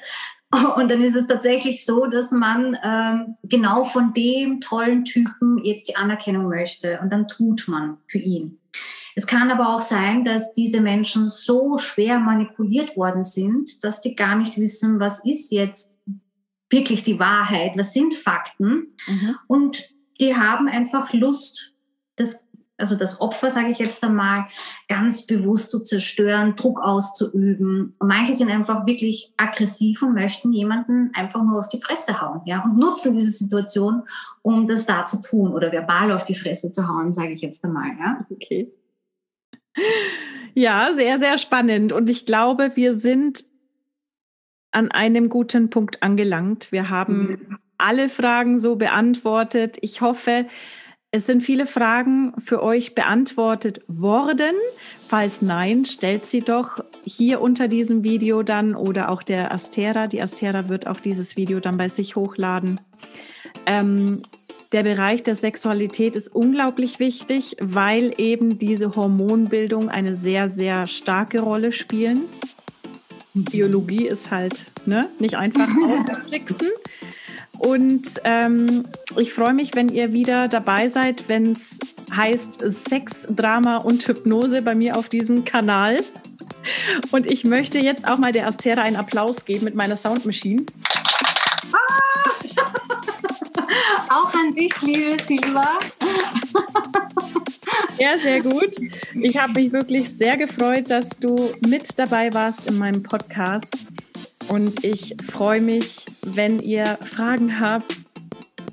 Und 0.76 0.90
dann 0.90 1.00
ist 1.00 1.16
es 1.16 1.26
tatsächlich 1.26 1.84
so, 1.84 2.06
dass 2.06 2.32
man 2.32 2.76
ähm, 2.84 3.36
genau 3.44 3.84
von 3.84 4.12
dem 4.12 4.60
tollen 4.60 5.04
Typen 5.04 5.64
jetzt 5.64 5.88
die 5.88 5.96
Anerkennung 5.96 6.48
möchte. 6.48 6.98
Und 7.00 7.12
dann 7.12 7.28
tut 7.28 7.66
man 7.66 7.98
für 8.06 8.18
ihn. 8.18 8.58
Es 9.14 9.26
kann 9.26 9.50
aber 9.50 9.74
auch 9.74 9.80
sein, 9.80 10.24
dass 10.24 10.52
diese 10.52 10.80
Menschen 10.80 11.26
so 11.26 11.78
schwer 11.78 12.18
manipuliert 12.18 12.96
worden 12.96 13.24
sind, 13.24 13.82
dass 13.84 14.00
die 14.00 14.14
gar 14.14 14.36
nicht 14.36 14.58
wissen, 14.58 15.00
was 15.00 15.24
ist 15.24 15.50
jetzt 15.50 15.96
wirklich 16.68 17.02
die 17.02 17.18
Wahrheit, 17.18 17.72
was 17.76 17.92
sind 17.92 18.14
Fakten. 18.14 18.96
Mhm. 19.06 19.36
Und 19.46 19.88
die 20.20 20.36
haben 20.36 20.68
einfach 20.68 21.12
Lust, 21.12 21.72
das 22.16 22.46
also 22.80 22.96
das 22.96 23.20
Opfer, 23.20 23.50
sage 23.50 23.70
ich 23.70 23.78
jetzt 23.78 24.02
einmal, 24.02 24.46
ganz 24.88 25.26
bewusst 25.26 25.70
zu 25.70 25.82
zerstören, 25.82 26.56
Druck 26.56 26.80
auszuüben. 26.80 27.94
Und 27.98 28.08
manche 28.08 28.34
sind 28.34 28.50
einfach 28.50 28.86
wirklich 28.86 29.32
aggressiv 29.36 30.02
und 30.02 30.14
möchten 30.14 30.52
jemanden 30.52 31.10
einfach 31.14 31.42
nur 31.44 31.60
auf 31.60 31.68
die 31.68 31.80
Fresse 31.80 32.20
hauen, 32.20 32.40
ja, 32.46 32.64
und 32.64 32.78
nutzen 32.78 33.14
diese 33.14 33.30
Situation, 33.30 34.02
um 34.42 34.66
das 34.66 34.86
da 34.86 35.04
zu 35.04 35.20
tun 35.20 35.52
oder 35.52 35.70
verbal 35.70 36.10
auf 36.12 36.24
die 36.24 36.34
Fresse 36.34 36.70
zu 36.70 36.88
hauen, 36.88 37.12
sage 37.12 37.32
ich 37.32 37.42
jetzt 37.42 37.64
einmal, 37.64 37.90
ja. 37.98 38.26
Okay. 38.30 38.72
Ja, 40.54 40.92
sehr, 40.94 41.20
sehr 41.20 41.38
spannend. 41.38 41.92
Und 41.92 42.10
ich 42.10 42.26
glaube, 42.26 42.72
wir 42.74 42.94
sind 42.94 43.44
an 44.72 44.90
einem 44.90 45.28
guten 45.28 45.70
Punkt 45.70 46.02
angelangt. 46.02 46.72
Wir 46.72 46.90
haben 46.90 47.22
mhm. 47.22 47.58
Alle 47.80 48.08
Fragen 48.08 48.60
so 48.60 48.76
beantwortet. 48.76 49.76
Ich 49.80 50.00
hoffe, 50.00 50.46
es 51.12 51.26
sind 51.26 51.42
viele 51.42 51.66
Fragen 51.66 52.34
für 52.38 52.62
euch 52.62 52.94
beantwortet 52.94 53.80
worden. 53.88 54.54
Falls 55.08 55.42
nein, 55.42 55.84
stellt 55.84 56.24
sie 56.24 56.40
doch 56.40 56.84
hier 57.04 57.40
unter 57.40 57.66
diesem 57.66 58.04
Video 58.04 58.44
dann 58.44 58.76
oder 58.76 59.10
auch 59.10 59.24
der 59.24 59.52
Astera. 59.52 60.06
Die 60.06 60.22
Astera 60.22 60.68
wird 60.68 60.86
auch 60.86 61.00
dieses 61.00 61.36
Video 61.36 61.58
dann 61.58 61.76
bei 61.76 61.88
sich 61.88 62.14
hochladen. 62.14 62.80
Ähm, 63.66 64.22
der 64.70 64.84
Bereich 64.84 65.24
der 65.24 65.34
Sexualität 65.34 66.14
ist 66.14 66.28
unglaublich 66.28 67.00
wichtig, 67.00 67.56
weil 67.60 68.14
eben 68.18 68.60
diese 68.60 68.94
Hormonbildung 68.94 69.88
eine 69.88 70.14
sehr, 70.14 70.48
sehr 70.48 70.86
starke 70.86 71.40
Rolle 71.40 71.72
spielen. 71.72 72.20
Biologie 73.34 74.06
ist 74.06 74.30
halt 74.30 74.70
ne, 74.86 75.08
nicht 75.18 75.34
einfach 75.34 75.68
auszutricksen. 75.88 76.68
Und 77.60 78.20
ähm, 78.24 78.84
ich 79.18 79.34
freue 79.34 79.52
mich, 79.52 79.74
wenn 79.74 79.90
ihr 79.90 80.14
wieder 80.14 80.48
dabei 80.48 80.88
seid, 80.88 81.28
wenn 81.28 81.52
es 81.52 81.78
heißt 82.14 82.64
Sex, 82.88 83.26
Drama 83.28 83.76
und 83.76 84.02
Hypnose 84.06 84.62
bei 84.62 84.74
mir 84.74 84.96
auf 84.96 85.10
diesem 85.10 85.44
Kanal. 85.44 85.98
Und 87.10 87.30
ich 87.30 87.44
möchte 87.44 87.78
jetzt 87.78 88.08
auch 88.08 88.16
mal 88.16 88.32
der 88.32 88.46
Astera 88.46 88.80
einen 88.82 88.96
Applaus 88.96 89.44
geben 89.44 89.66
mit 89.66 89.74
meiner 89.74 89.96
Soundmaschine. 89.96 90.64
Ah! 91.72 91.76
auch 94.14 94.34
an 94.34 94.54
dich, 94.54 94.80
liebe 94.80 95.16
Silva. 95.22 95.78
Ja, 97.98 98.16
sehr 98.16 98.40
gut. 98.40 98.74
Ich 99.14 99.36
habe 99.36 99.52
mich 99.52 99.70
wirklich 99.70 100.08
sehr 100.08 100.38
gefreut, 100.38 100.90
dass 100.90 101.10
du 101.10 101.50
mit 101.68 101.98
dabei 101.98 102.32
warst 102.32 102.70
in 102.70 102.78
meinem 102.78 103.02
Podcast. 103.02 103.76
Und 104.50 104.82
ich 104.84 105.14
freue 105.22 105.60
mich, 105.60 106.04
wenn 106.22 106.58
ihr 106.58 106.98
Fragen 107.02 107.60
habt. 107.60 108.00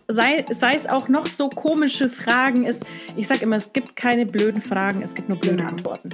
Sei, 0.07 0.43
sei 0.49 0.73
es 0.73 0.87
auch 0.87 1.07
noch 1.07 1.27
so 1.27 1.49
komische 1.49 2.09
Fragen. 2.09 2.65
Es, 2.65 2.79
ich 3.15 3.27
sage 3.27 3.41
immer, 3.41 3.57
es 3.57 3.73
gibt 3.73 3.95
keine 3.95 4.25
blöden 4.25 4.61
Fragen, 4.61 5.03
es 5.03 5.13
gibt 5.13 5.29
nur 5.29 5.37
blöde 5.37 5.57
genau. 5.57 5.69
Antworten. 5.69 6.09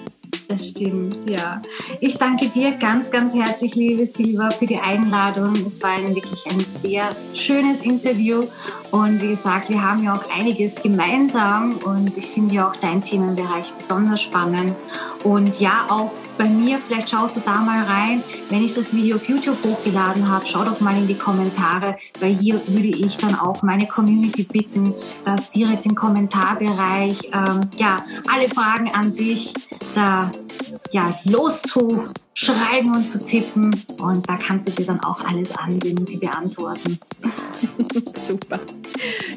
Das 0.50 0.68
stimmt, 0.68 1.30
ja. 1.30 1.62
Ich 2.02 2.18
danke 2.18 2.50
dir 2.50 2.74
ganz, 2.74 3.10
ganz 3.10 3.34
herzlich, 3.34 3.74
liebe 3.76 4.06
Silva, 4.06 4.50
für 4.50 4.66
die 4.66 4.80
Einladung. 4.80 5.54
Es 5.66 5.82
war 5.82 5.92
ein, 5.92 6.14
wirklich 6.14 6.46
ein 6.52 6.60
sehr 6.60 7.10
schönes 7.34 7.82
Interview. 7.84 8.44
Und 8.92 9.22
wie 9.22 9.30
gesagt, 9.30 9.70
wir 9.70 9.82
haben 9.82 10.04
ja 10.04 10.14
auch 10.14 10.38
einiges 10.38 10.76
gemeinsam. 10.76 11.78
Und 11.86 12.18
ich 12.18 12.26
finde 12.26 12.56
ja 12.56 12.68
auch 12.68 12.76
dein 12.76 13.02
Themenbereich 13.02 13.72
besonders 13.78 14.22
spannend. 14.22 14.76
Und 15.24 15.60
ja, 15.62 15.86
auch 15.90 16.12
bei 16.38 16.46
mir, 16.46 16.80
vielleicht 16.80 17.10
schaust 17.10 17.38
du 17.38 17.42
da 17.42 17.62
mal 17.62 17.84
rein. 17.84 18.24
Wenn 18.50 18.64
ich 18.64 18.74
das 18.74 18.94
Video 18.94 19.18
auf 19.18 19.28
YouTube 19.28 19.58
hochgeladen 19.64 20.28
habe, 20.28 20.46
schau 20.48 20.64
doch 20.64 20.80
mal 20.80 20.98
in 20.98 21.08
die 21.08 21.18
Kommentare, 21.18 21.96
weil 22.20 22.34
hier 22.34 22.56
würde 22.68 22.88
ich 22.88 23.18
dann 23.18 23.36
auch 23.36 23.64
meine 23.64 23.88
Community 23.88 24.44
bitten, 24.44 24.94
dass 25.26 25.52
direkt 25.52 25.86
im 25.86 25.96
Kommentarbereich 25.96 27.30
ähm, 27.34 27.62
ja, 27.78 28.06
alle 28.32 28.50
Fragen 28.50 28.92
an 28.94 29.16
dich 29.16 29.54
da 29.96 30.32
ja, 30.92 31.14
loszuschreiben 31.26 32.96
und 32.96 33.10
zu 33.10 33.24
tippen. 33.24 33.72
Und 34.00 34.28
da 34.28 34.38
kannst 34.38 34.68
du 34.68 34.72
dir 34.72 34.86
dann 34.86 35.04
auch 35.04 35.24
alles 35.26 35.56
ansehen 35.58 35.98
und 35.98 36.10
die 36.10 36.18
beantworten. 36.18 37.00
Super. 38.28 38.60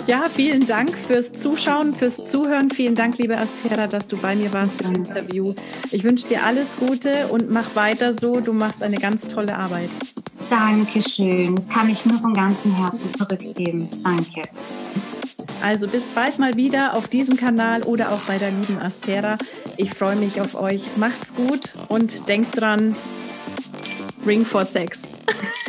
Ja, 0.07 0.27
vielen 0.33 0.67
Dank 0.67 0.91
fürs 0.91 1.33
Zuschauen, 1.33 1.93
fürs 1.93 2.25
Zuhören. 2.27 2.71
Vielen 2.71 2.95
Dank, 2.95 3.19
liebe 3.19 3.37
Astera, 3.37 3.87
dass 3.87 4.07
du 4.07 4.17
bei 4.17 4.37
mir 4.37 4.53
warst 4.53 4.81
im 4.83 4.95
Interview. 4.95 5.55
Ich 5.91 6.05
wünsche 6.05 6.29
dir 6.29 6.45
alles 6.45 6.77
Gute 6.77 7.27
und 7.29 7.51
mach 7.51 7.75
weiter 7.75 8.15
so. 8.15 8.41
Du 8.41 8.53
machst 8.53 8.83
eine 8.83 8.97
ganz 8.97 9.23
tolle 9.23 9.57
Arbeit. 9.57 9.91
Dankeschön. 10.51 11.57
Das 11.57 11.69
kann 11.69 11.89
ich 11.89 12.05
nur 12.07 12.21
von 12.21 12.35
ganzem 12.35 12.73
Herzen 12.75 13.13
zurückgeben. 13.15 13.89
Danke. 14.05 14.49
Also 15.63 15.89
bis 15.89 16.05
bald 16.09 16.39
mal 16.39 16.55
wieder 16.57 16.97
auf 16.97 17.09
diesem 17.09 17.37
Kanal 17.37 17.83
oder 17.83 18.13
auch 18.13 18.21
bei 18.23 18.39
der 18.39 18.51
lieben 18.51 18.79
Astera. 18.79 19.37
Ich 19.77 19.91
freue 19.91 20.17
mich 20.17 20.41
auf 20.41 20.55
euch. 20.55 20.83
Macht's 20.97 21.35
gut 21.35 21.75
und 21.89 22.29
denkt 22.29 22.61
dran, 22.61 22.95
Ring 24.27 24.45
for 24.45 24.65
Sex. 24.65 25.13